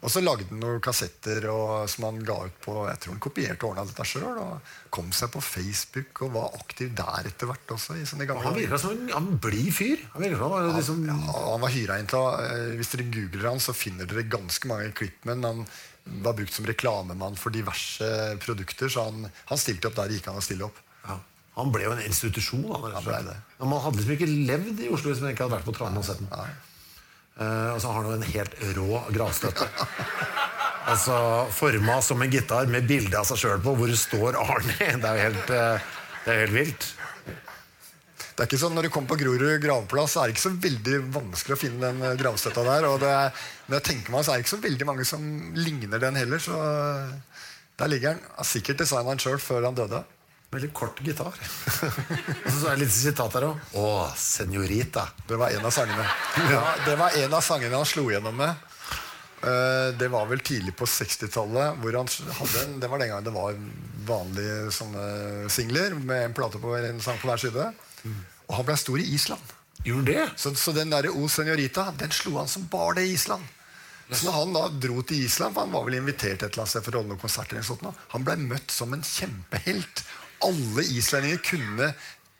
Og 0.00 0.08
så 0.12 0.22
lagde 0.24 0.48
han 0.48 0.62
noen 0.64 0.80
kassetter 0.84 1.44
og, 1.52 1.84
som 1.92 2.08
han 2.08 2.22
ga 2.24 2.38
ut 2.48 2.56
på 2.64 2.78
Jeg 2.88 3.02
tror 3.02 3.14
han 3.16 3.22
kopierte 3.28 3.66
og 3.66 3.74
ordna 3.74 3.84
dette 3.90 4.08
sjøl. 4.08 4.40
Og 4.40 4.72
kom 4.94 5.08
seg 5.12 5.32
på 5.34 5.40
Facebook 5.42 6.24
og 6.24 6.32
var 6.36 6.56
aktiv 6.56 6.92
der 6.96 7.26
etter 7.28 7.48
hvert 7.50 7.72
også. 7.76 7.96
i 7.98 8.06
sånne 8.08 8.28
gamle 8.30 8.46
Han 8.46 8.56
virka 8.56 8.78
som 8.80 8.94
en 8.94 9.10
han 9.12 9.30
blid 9.42 9.72
fyr. 9.74 10.04
Han 10.14 10.22
virka 10.24 10.50
liksom, 10.78 11.04
Ja, 11.10 11.16
han 11.50 11.64
var 11.64 11.72
hyra 11.74 11.98
inn 12.00 12.08
til 12.10 12.28
eh, 12.46 12.74
Hvis 12.78 12.92
dere 12.94 13.08
googler 13.12 13.48
han, 13.50 13.60
så 13.60 13.73
finner 13.76 14.08
dere 14.10 14.26
ganske 14.30 14.70
mange 14.70 14.90
klipp 14.96 15.24
med 15.28 15.44
han. 15.44 15.62
Han 16.04 16.22
var 16.24 16.36
brukt 16.36 16.52
som 16.52 16.66
reklamemann 16.68 17.38
for 17.40 17.54
diverse 17.54 18.08
produkter, 18.44 18.90
så 18.92 19.08
han, 19.08 19.28
han 19.50 19.60
stilte 19.60 19.88
opp 19.88 19.96
der 19.98 20.10
det 20.10 20.18
gikk 20.18 20.32
an 20.32 20.40
å 20.40 20.44
stille 20.44 20.68
opp. 20.68 20.82
ja. 21.08 21.20
Han 21.54 21.70
ble 21.70 21.84
jo 21.84 21.92
en 21.94 22.02
institusjon. 22.02 22.64
Han, 22.66 22.88
Han 22.96 23.04
ble 23.06 23.18
det. 23.28 23.34
Ja, 23.60 23.66
Man 23.70 23.82
hadde 23.84 24.00
liksom 24.00 24.16
ikke 24.16 24.26
levd 24.26 24.80
i 24.82 24.88
Oslo 24.90 25.12
hvis 25.12 25.20
man 25.22 25.34
ikke 25.34 25.46
hadde 25.46 25.60
vært 25.60 25.68
på 25.68 25.74
Tranen 25.76 26.00
og 26.00 26.06
sett 26.06 26.18
den. 26.18 26.32
Uh, 27.34 27.74
og 27.74 27.78
så 27.82 27.90
har 27.90 28.00
han 28.00 28.08
jo 28.08 28.16
en 28.16 28.26
helt 28.26 28.56
rå 28.76 29.00
gravstøtte. 29.14 29.68
altså 30.90 31.16
Forma 31.54 32.00
som 32.02 32.22
en 32.22 32.34
gitar 32.34 32.66
med 32.70 32.90
bilde 32.90 33.18
av 33.18 33.26
seg 33.30 33.40
sjøl 33.42 33.62
på, 33.62 33.74
hvor 33.78 33.90
det 33.90 34.00
står 34.00 34.38
Arne. 34.42 34.74
Det 34.98 35.12
er 35.12 35.20
jo 35.20 35.24
helt, 35.28 35.54
uh, 35.54 35.94
det 36.26 36.34
er 36.34 36.42
helt 36.42 36.58
vilt. 36.58 36.90
Det 38.34 38.42
er 38.42 38.48
ikke 38.48 38.58
sånn, 38.58 38.74
Når 38.74 38.88
du 38.88 38.90
kommer 38.90 39.12
på 39.12 39.18
Grorud 39.20 39.60
gravplass, 39.62 40.16
er 40.18 40.26
det 40.26 40.34
ikke 40.34 40.42
så 40.48 40.54
veldig 40.64 40.96
vanskelig 41.14 41.54
å 41.54 41.60
finne 41.60 41.86
den 41.86 42.02
eh, 42.02 42.16
gravstøtta 42.18 42.64
der. 42.66 42.86
Og 42.90 42.98
det 43.04 43.12
er, 43.14 43.44
når 43.68 43.78
jeg 43.78 43.86
tenker 43.90 44.14
meg, 44.14 44.24
så 44.26 44.32
er 44.34 44.40
det 44.40 44.46
ikke 44.46 44.56
så 44.56 44.64
veldig 44.64 44.88
mange 44.90 45.06
som 45.06 45.28
ligner 45.54 46.02
den 46.02 46.18
heller. 46.18 46.42
Så 46.42 46.58
eh, 46.58 47.38
der 47.78 47.92
ligger 47.92 48.16
den. 48.16 48.26
Har 48.40 48.48
sikkert 48.50 48.82
designa 48.82 49.14
den 49.14 49.22
sjøl 49.22 49.38
før 49.42 49.68
han 49.68 49.78
døde. 49.78 50.02
Veldig 50.54 50.70
kort 50.74 50.98
gitar. 51.02 51.34
og 52.44 52.52
så 52.58 52.68
er 52.68 52.74
det 52.74 52.82
litt 52.84 52.94
sitat 52.94 53.38
her 53.38 53.48
òg. 53.52 53.62
Å, 53.78 53.86
senorita. 54.18 55.06
Det 55.30 55.38
var 55.38 55.54
en 55.54 55.70
av 55.70 55.74
sangene. 55.74 56.04
Ja, 56.50 56.62
det 56.86 56.98
var 57.00 57.16
en 57.22 57.38
av 57.38 57.42
sangene 57.42 57.80
han 57.80 57.88
slo 57.90 58.08
gjennom 58.10 58.38
med. 58.42 58.66
Eh, 59.46 59.88
Det 59.98 60.10
var 60.10 60.26
vel 60.30 60.42
tidlig 60.46 60.74
på 60.78 60.86
60-tallet. 60.90 61.78
hvor 61.82 62.02
han 62.02 62.10
hadde 62.42 62.66
en, 62.66 62.78
Det 62.82 62.90
var 62.90 63.02
den 63.02 63.14
gangen 63.14 63.26
det 63.30 63.34
var 63.34 63.58
vanlige 64.04 64.70
sånne 64.74 65.48
singler 65.50 65.94
med 66.02 66.28
en 66.28 66.34
plate 66.36 66.58
på 66.62 66.74
en 66.82 67.02
sang 67.02 67.18
på 67.22 67.30
hver 67.30 67.42
side. 67.46 67.72
Og 68.48 68.56
han 68.58 68.66
ble 68.68 68.76
stor 68.80 69.00
i 69.00 69.10
Island. 69.16 69.52
Gjorde 69.84 70.12
det? 70.12 70.24
Så, 70.40 70.54
så 70.54 70.72
den 70.76 70.92
der 70.92 71.10
O 71.12 71.28
Senorita 71.28 71.90
den 71.98 72.12
slo 72.14 72.38
han 72.38 72.48
som 72.48 72.66
bare 72.72 73.00
det 73.00 73.08
i 73.08 73.14
Island. 73.16 73.44
Så 74.10 74.26
når 74.26 74.34
han 74.36 74.56
da 74.56 74.64
dro 74.84 75.02
til 75.02 75.24
Island, 75.24 75.54
for 75.54 75.64
han 75.64 75.72
var 75.72 75.84
vel 75.86 75.96
invitert 75.96 76.42
et 76.42 76.50
eller 76.50 76.64
annet 76.64 76.72
sted 76.74 76.84
for 76.84 76.94
å 76.94 77.00
holde 77.00 77.14
noen 77.14 77.22
konserter, 77.22 77.56
eller 77.56 77.66
sånt, 77.66 78.02
han 78.12 78.26
ble 78.26 78.36
møtt 78.42 78.72
som 78.72 78.92
en 78.92 79.04
kjempehelt. 79.04 80.04
Alle 80.44 80.84
islendinger 80.84 81.40
kunne 81.44 81.92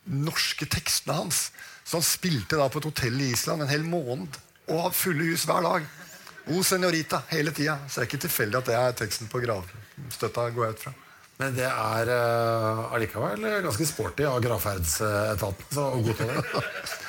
norske 0.04 0.68
tekstene 0.68 1.16
hans. 1.22 1.46
Så 1.84 1.98
han 1.98 2.06
spilte 2.06 2.60
da 2.60 2.68
på 2.72 2.80
et 2.80 2.88
hotell 2.90 3.16
i 3.20 3.30
Island 3.32 3.64
en 3.64 3.72
hel 3.72 3.84
måned 3.88 4.36
og 4.68 4.86
hadde 4.86 4.96
fulle 4.96 5.28
hus 5.28 5.44
hver 5.48 5.64
dag. 5.64 5.88
O 6.52 6.60
Senorita 6.64 7.22
hele 7.30 7.52
tida. 7.56 7.78
Så 7.88 8.00
det 8.00 8.04
er 8.04 8.10
ikke 8.10 8.24
tilfeldig 8.26 8.60
at 8.60 8.68
det 8.68 8.76
er 8.76 8.98
teksten 9.00 9.32
på 9.32 9.40
gravstøtta, 9.44 10.50
går 10.52 10.68
jeg 10.68 10.76
ut 10.76 10.84
fra. 10.84 10.94
Men 11.40 11.56
det 11.56 11.66
er 11.66 12.10
uh, 12.14 12.92
allikevel 12.94 13.42
ganske 13.64 13.86
sporty 13.88 14.26
av 14.28 14.38
gravferdsetaten. 14.44 15.72
Så 15.74 15.88
god 16.04 16.20
til 16.20 16.30
det. 16.30 16.44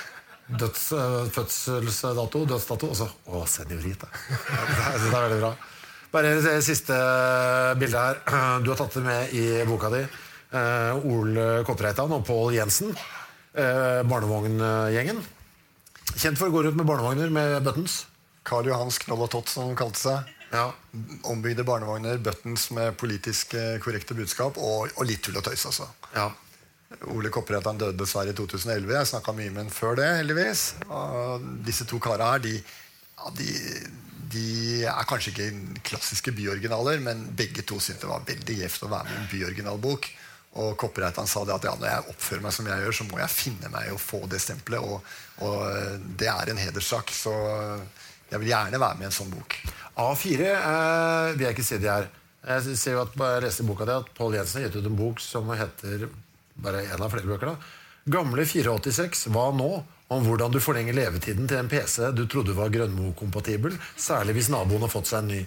Døds, 0.46 0.92
eh, 0.94 1.24
fødselsdato, 1.34 2.44
dødsdato, 2.46 2.90
og 2.94 2.98
så 3.00 3.08
Å, 3.26 3.46
senorita. 3.50 4.06
Det 4.30 4.76
synes 4.78 5.08
det 5.10 5.18
er 5.18 5.24
veldig 5.24 5.40
bra. 5.42 5.52
Bare 6.14 6.36
det 6.38 6.60
siste 6.64 6.98
bildet 7.82 7.98
her. 7.98 8.20
Du 8.64 8.70
har 8.70 8.78
tatt 8.78 8.94
det 8.94 9.04
med 9.06 9.34
i 9.34 9.46
boka 9.66 9.90
di. 9.90 10.04
Eh, 10.56 11.08
Ole 11.10 11.48
Kottreitan 11.66 12.14
og 12.14 12.26
Pål 12.28 12.60
Jensen. 12.60 12.94
Uh, 13.56 14.04
barnevogngjengen. 14.04 15.22
Kjent 16.20 16.38
for 16.38 16.52
å 16.52 16.54
gå 16.54 16.66
rundt 16.66 16.78
med 16.78 16.88
barnevogner 16.90 17.32
med 17.32 17.62
buttons. 17.64 18.04
Karl 18.46 18.68
Johans 18.68 19.00
Knoll 19.02 19.24
og 19.26 19.32
Tott, 19.32 19.50
som 19.50 19.72
de 19.72 19.78
kalte 19.80 20.02
seg. 20.02 20.35
Ja. 20.56 20.70
Ombygde 21.28 21.66
barnevogner, 21.68 22.18
buttons 22.24 22.70
med 22.76 22.96
politisk 23.00 23.54
eh, 23.60 23.76
korrekte 23.84 24.16
budskap, 24.18 24.58
og, 24.58 24.90
og 24.96 25.08
litt 25.08 25.24
tull 25.26 25.38
og 25.40 25.46
tøys, 25.46 25.68
altså. 25.72 25.92
ja. 26.16 26.32
Ole 27.12 27.32
Koppereit 27.34 27.66
døde 27.80 27.98
dessverre 27.98 28.32
i 28.32 28.38
2011. 28.38 28.92
Jeg 28.94 29.10
snakka 29.10 29.34
mye 29.36 29.52
med 29.52 29.66
ham 29.66 29.72
før 29.74 29.98
det, 30.00 30.06
heldigvis. 30.22 30.62
Og 30.88 31.48
disse 31.66 31.88
to 31.90 32.00
kara 32.00 32.30
her, 32.36 32.44
de, 32.46 32.54
ja, 32.62 33.32
de, 33.36 33.48
de 34.36 34.46
er 34.88 35.10
kanskje 35.10 35.34
ikke 35.34 35.82
klassiske 35.90 36.32
byoriginaler, 36.38 37.02
men 37.04 37.26
begge 37.36 37.66
to 37.68 37.82
syntes 37.82 38.06
det 38.06 38.12
var 38.12 38.24
veldig 38.30 38.60
gjevt 38.62 38.88
å 38.88 38.94
være 38.94 39.10
med 39.10 39.18
i 39.18 39.20
en 39.24 39.28
byoriginalbok. 39.34 40.10
Og 40.64 40.78
Koppereit 40.80 41.20
sa 41.28 41.44
det 41.44 41.58
at 41.58 41.68
ja, 41.68 41.76
når 41.76 41.90
jeg 41.90 42.14
oppfører 42.14 42.46
meg 42.46 42.56
som 42.56 42.70
jeg 42.72 42.86
gjør, 42.86 42.96
så 42.96 43.08
må 43.10 43.20
jeg 43.20 43.34
finne 43.34 43.72
meg 43.74 43.90
i 43.90 43.96
å 43.96 44.00
få 44.00 44.22
det 44.32 44.40
stempelet. 44.40 44.86
Og, 44.88 45.16
og 45.44 46.06
det 46.22 46.30
er 46.32 46.52
en 46.52 46.62
hederssak, 46.64 47.12
så 47.12 47.34
jeg 48.32 48.42
vil 48.42 48.52
gjerne 48.52 48.82
være 48.82 49.00
med 49.00 49.08
i 49.08 49.10
en 49.10 49.16
sånn 49.16 49.34
bok. 49.34 49.58
A4 49.96 50.52
eh, 50.52 51.34
vil 51.36 51.46
jeg 51.48 51.56
ikke 51.56 51.68
si 51.68 51.80
de 51.82 51.90
er. 51.92 52.08
Jeg 52.46 52.78
ser 52.78 52.98
jo 52.98 53.02
at 53.06 53.16
jeg 53.18 53.44
leste 53.46 53.64
i 53.64 53.68
boka 53.68 53.88
di 53.88 53.96
at 53.96 54.12
Pål 54.18 54.38
Jensen 54.38 54.62
har 54.62 54.68
gitt 54.68 54.78
ut 54.78 54.90
en 54.90 55.00
bok 55.00 55.22
som 55.24 55.50
heter 55.56 56.08
bare 56.62 56.84
en 56.94 57.02
av 57.02 57.12
flere 57.14 57.30
bøker 57.30 57.54
da. 57.54 57.56
Gamle 58.16 58.46
486, 58.46 59.28
hva 59.34 59.50
nå? 59.56 59.72
Om 60.14 60.22
hvordan 60.28 60.54
du 60.54 60.60
forlenger 60.62 60.94
levetiden 60.94 61.48
til 61.50 61.58
en 61.58 61.70
PC 61.70 62.12
du 62.14 62.28
trodde 62.30 62.54
var 62.54 62.70
Grønmo-kompatibel, 62.70 63.74
særlig 63.98 64.36
hvis 64.38 64.52
naboen 64.54 64.86
har 64.86 64.92
fått 64.94 65.10
seg 65.10 65.24
en 65.24 65.32
ny. 65.34 65.40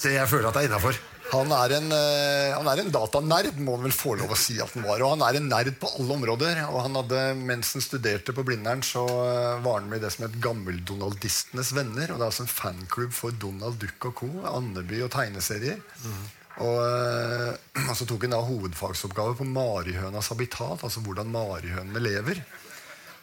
Så 0.00 0.14
jeg 0.14 0.28
føler 0.30 0.48
at 0.48 0.56
det 0.56 0.64
er 0.64 0.70
innafor. 0.70 0.96
Han 1.32 1.52
er, 1.56 1.72
en, 1.78 1.88
eh, 1.94 2.52
han 2.52 2.68
er 2.68 2.82
en 2.82 2.90
datanerd, 2.92 3.56
må 3.64 3.78
han 3.78 3.86
vel 3.86 3.94
få 3.96 4.12
lov 4.20 4.34
å 4.34 4.38
si 4.38 4.58
at 4.60 4.74
han 4.76 4.84
var. 4.84 5.02
Og 5.02 5.14
han 5.14 5.24
er 5.24 5.38
en 5.38 5.48
nerd 5.48 5.72
på 5.80 5.88
alle 5.96 6.18
områder. 6.18 6.60
Og 6.68 6.78
han 6.84 6.98
hadde, 7.00 7.22
Mens 7.40 7.72
han 7.76 7.84
studerte 7.84 8.34
på 8.36 8.44
Blindern, 8.46 8.84
så 8.84 9.02
eh, 9.24 9.62
var 9.64 9.80
han 9.80 9.88
med 9.90 10.02
i 10.02 10.04
det 10.04 10.12
som 10.14 10.26
het 10.26 10.38
Gammeldonaldistenes 10.44 11.72
venner. 11.76 12.12
Og 12.12 12.20
det 12.20 12.26
er 12.26 12.30
altså 12.30 12.46
en 12.46 12.52
fanklubb 12.52 13.14
for 13.16 13.36
Donald 13.40 13.80
Duck 13.82 14.10
og 14.10 14.16
co. 14.20 14.30
Andeby 14.52 15.00
og 15.06 15.12
tegneserier. 15.16 15.80
Og, 16.62 16.76
eh, 16.84 17.50
og 17.88 17.96
så 17.96 18.06
tok 18.08 18.28
han 18.28 18.36
da 18.36 18.44
hovedfagsoppgave 18.44 19.38
på 19.40 19.48
marihønas 19.48 20.30
habitat, 20.34 20.84
altså 20.84 21.02
hvordan 21.06 21.32
marihønene 21.34 22.04
lever. 22.04 22.44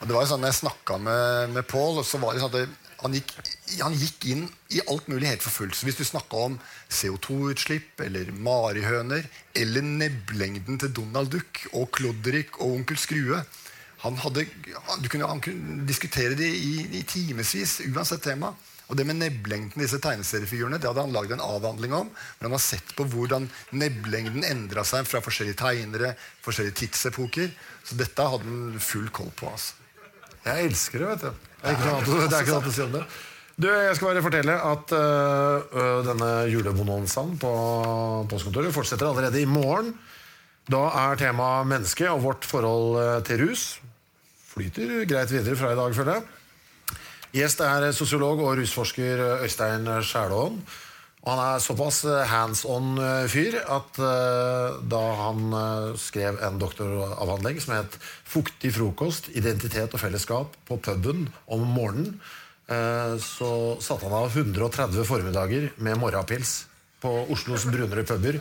Og 0.01 0.09
det 0.09 0.15
var 0.15 0.25
jo 0.25 0.31
sånn, 0.31 0.41
når 0.41 0.49
jeg 0.49 0.63
snakka 0.63 0.97
med, 0.97 1.51
med 1.53 1.67
Pål, 1.69 2.01
så 2.01 2.17
var 2.17 2.33
det 2.33 2.41
sånn 2.41 2.55
at 2.57 2.80
han 3.01 3.15
gikk, 3.17 3.33
han 3.81 3.95
gikk 3.97 4.25
inn 4.29 4.43
i 4.69 4.81
alt 4.89 5.07
mulig 5.09 5.29
helt 5.29 5.45
for 5.45 5.53
fullt. 5.61 5.77
Så 5.77 5.87
hvis 5.87 5.97
du 5.97 6.03
snakka 6.05 6.45
om 6.47 6.57
CO2-utslipp 6.89 8.01
eller 8.05 8.29
marihøner 8.33 9.25
eller 9.57 9.85
nebblengden 9.85 10.77
til 10.81 10.93
Donald 11.01 11.33
Duck 11.33 11.65
og 11.71 11.89
Klodrik 11.97 12.59
og 12.61 12.77
onkel 12.77 12.99
Skrue 13.01 13.41
han, 14.01 14.15
hadde, 14.17 14.47
han, 14.87 15.03
kunne, 15.05 15.27
han 15.29 15.41
kunne 15.45 15.83
diskutere 15.85 16.33
det 16.37 16.47
i, 16.49 16.73
i 16.97 17.03
timevis, 17.05 17.79
uansett 17.91 18.23
tema. 18.25 18.49
Og 18.91 18.97
det 18.99 19.05
med 19.07 19.21
nebblengden 19.21 19.79
disse 19.79 20.01
tegneseriefigurene 20.03 20.79
det 20.81 20.89
hadde 20.89 21.05
han 21.05 21.13
lagd 21.15 21.31
en 21.35 21.43
avhandling 21.45 21.93
om. 21.95 22.09
Men 22.39 22.49
Han 22.49 22.57
har 22.57 22.63
sett 22.63 22.95
på 22.97 23.05
hvordan 23.07 23.45
nebblengden 23.77 24.43
endra 24.43 24.83
seg 24.87 25.05
fra 25.07 25.21
forskjellige 25.23 25.61
tegnere, 25.61 26.15
forskjellige 26.43 26.79
tidsepoker. 26.81 27.53
Så 27.87 27.95
dette 27.99 28.25
hadde 28.33 28.49
han 28.49 28.81
full 28.83 29.07
koll 29.15 29.31
på. 29.37 29.53
altså. 29.53 29.77
Jeg 30.41 30.71
elsker 30.71 30.99
det, 30.99 31.13
vet 31.13 31.25
du. 31.29 31.47
Det 31.61 31.69
er 31.69 32.41
ikke 32.41 32.55
noe 32.57 32.71
å 32.71 32.73
si 32.73 32.83
om 32.85 32.95
det. 32.95 33.03
Du, 33.61 33.67
Jeg 33.69 33.95
skal 33.97 34.09
bare 34.09 34.23
fortelle 34.25 34.55
at 34.65 34.93
øh, 34.97 35.99
denne 36.07 36.29
julebonanzaen 36.49 37.35
på 37.41 37.51
postkontoret 38.31 38.73
fortsetter 38.73 39.09
allerede 39.09 39.41
i 39.41 39.49
morgen. 39.49 39.93
Da 40.71 40.87
er 41.03 41.19
temaet 41.19 41.69
menneske 41.69 42.07
og 42.09 42.23
vårt 42.25 42.47
forhold 42.47 43.25
til 43.27 43.43
rus. 43.45 43.65
Flyter 44.51 45.03
greit 45.09 45.31
videre 45.31 45.57
fra 45.59 45.73
i 45.73 45.77
dag, 45.77 45.93
føler 45.95 46.17
jeg. 46.17 46.97
Gjest 47.31 47.61
er 47.63 47.91
sosiolog 47.95 48.41
og 48.43 48.57
rusforsker 48.59 49.21
Øystein 49.45 49.85
Skjælaaen. 50.03 50.57
Og 51.21 51.29
han 51.29 51.41
er 51.43 51.61
såpass 51.61 51.99
hands 52.31 52.63
on-fyr 52.65 53.59
at 53.61 53.99
uh, 54.01 54.79
da 54.89 55.01
han 55.19 55.53
skrev 56.01 56.39
en 56.41 56.57
doktoravhandling 56.61 57.59
som 57.61 57.75
het 57.77 57.97
'Fuktig 58.25 58.73
frokost, 58.73 59.29
identitet 59.37 59.93
og 59.93 60.01
fellesskap 60.01 60.55
på 60.65 60.79
puben 60.81 61.27
om 61.45 61.61
morgenen', 61.61 62.17
så 63.19 63.75
satte 63.83 64.07
han 64.07 64.13
av 64.15 64.31
130 64.31 65.03
formiddager 65.03 65.71
med 65.75 65.97
morgenpils 65.99 66.65
på 67.03 67.09
Oslos 67.33 67.65
brunere 67.67 68.05
puber. 68.07 68.37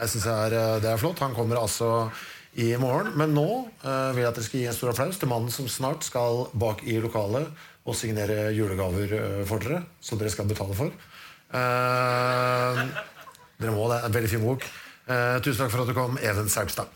Jeg 0.00 0.22
er, 0.24 0.54
det 0.80 0.88
er 0.88 0.96
flott. 0.96 1.20
Han 1.20 1.34
kommer 1.36 1.60
altså 1.60 2.08
i 2.56 2.72
morgen. 2.80 3.12
Men 3.18 3.34
nå 3.36 3.46
vil 3.82 4.22
jeg 4.22 4.30
at 4.30 4.38
dere 4.38 4.46
skal 4.46 4.60
gi 4.60 4.68
en 4.70 4.76
stor 4.76 4.92
applaus 4.92 5.20
til 5.20 5.30
mannen 5.30 5.52
som 5.52 5.68
snart 5.70 6.06
skal 6.06 6.46
bak 6.58 6.82
i 6.88 6.98
lokalet 7.02 7.48
og 7.84 7.98
signere 7.98 8.50
julegaver 8.56 9.44
for 9.48 9.62
dere, 9.62 9.82
som 10.00 10.20
dere 10.20 10.32
skal 10.32 10.48
betale 10.50 10.76
for. 10.78 10.92
Uh, 11.52 12.80
dere 13.60 13.74
må 13.76 13.88
det. 13.92 14.00
En 14.06 14.14
veldig 14.14 14.30
fin 14.32 14.44
bok. 14.44 14.66
Uh, 15.04 15.38
tusen 15.44 15.64
takk 15.64 15.72
for 15.74 15.84
at 15.84 15.92
du 15.92 15.96
kom, 15.96 16.18
Even 16.24 16.48
Serpstad. 16.48 16.88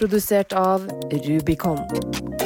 Produsert 0.00 0.56
av 0.56 0.86
Rubicon. 1.12 2.39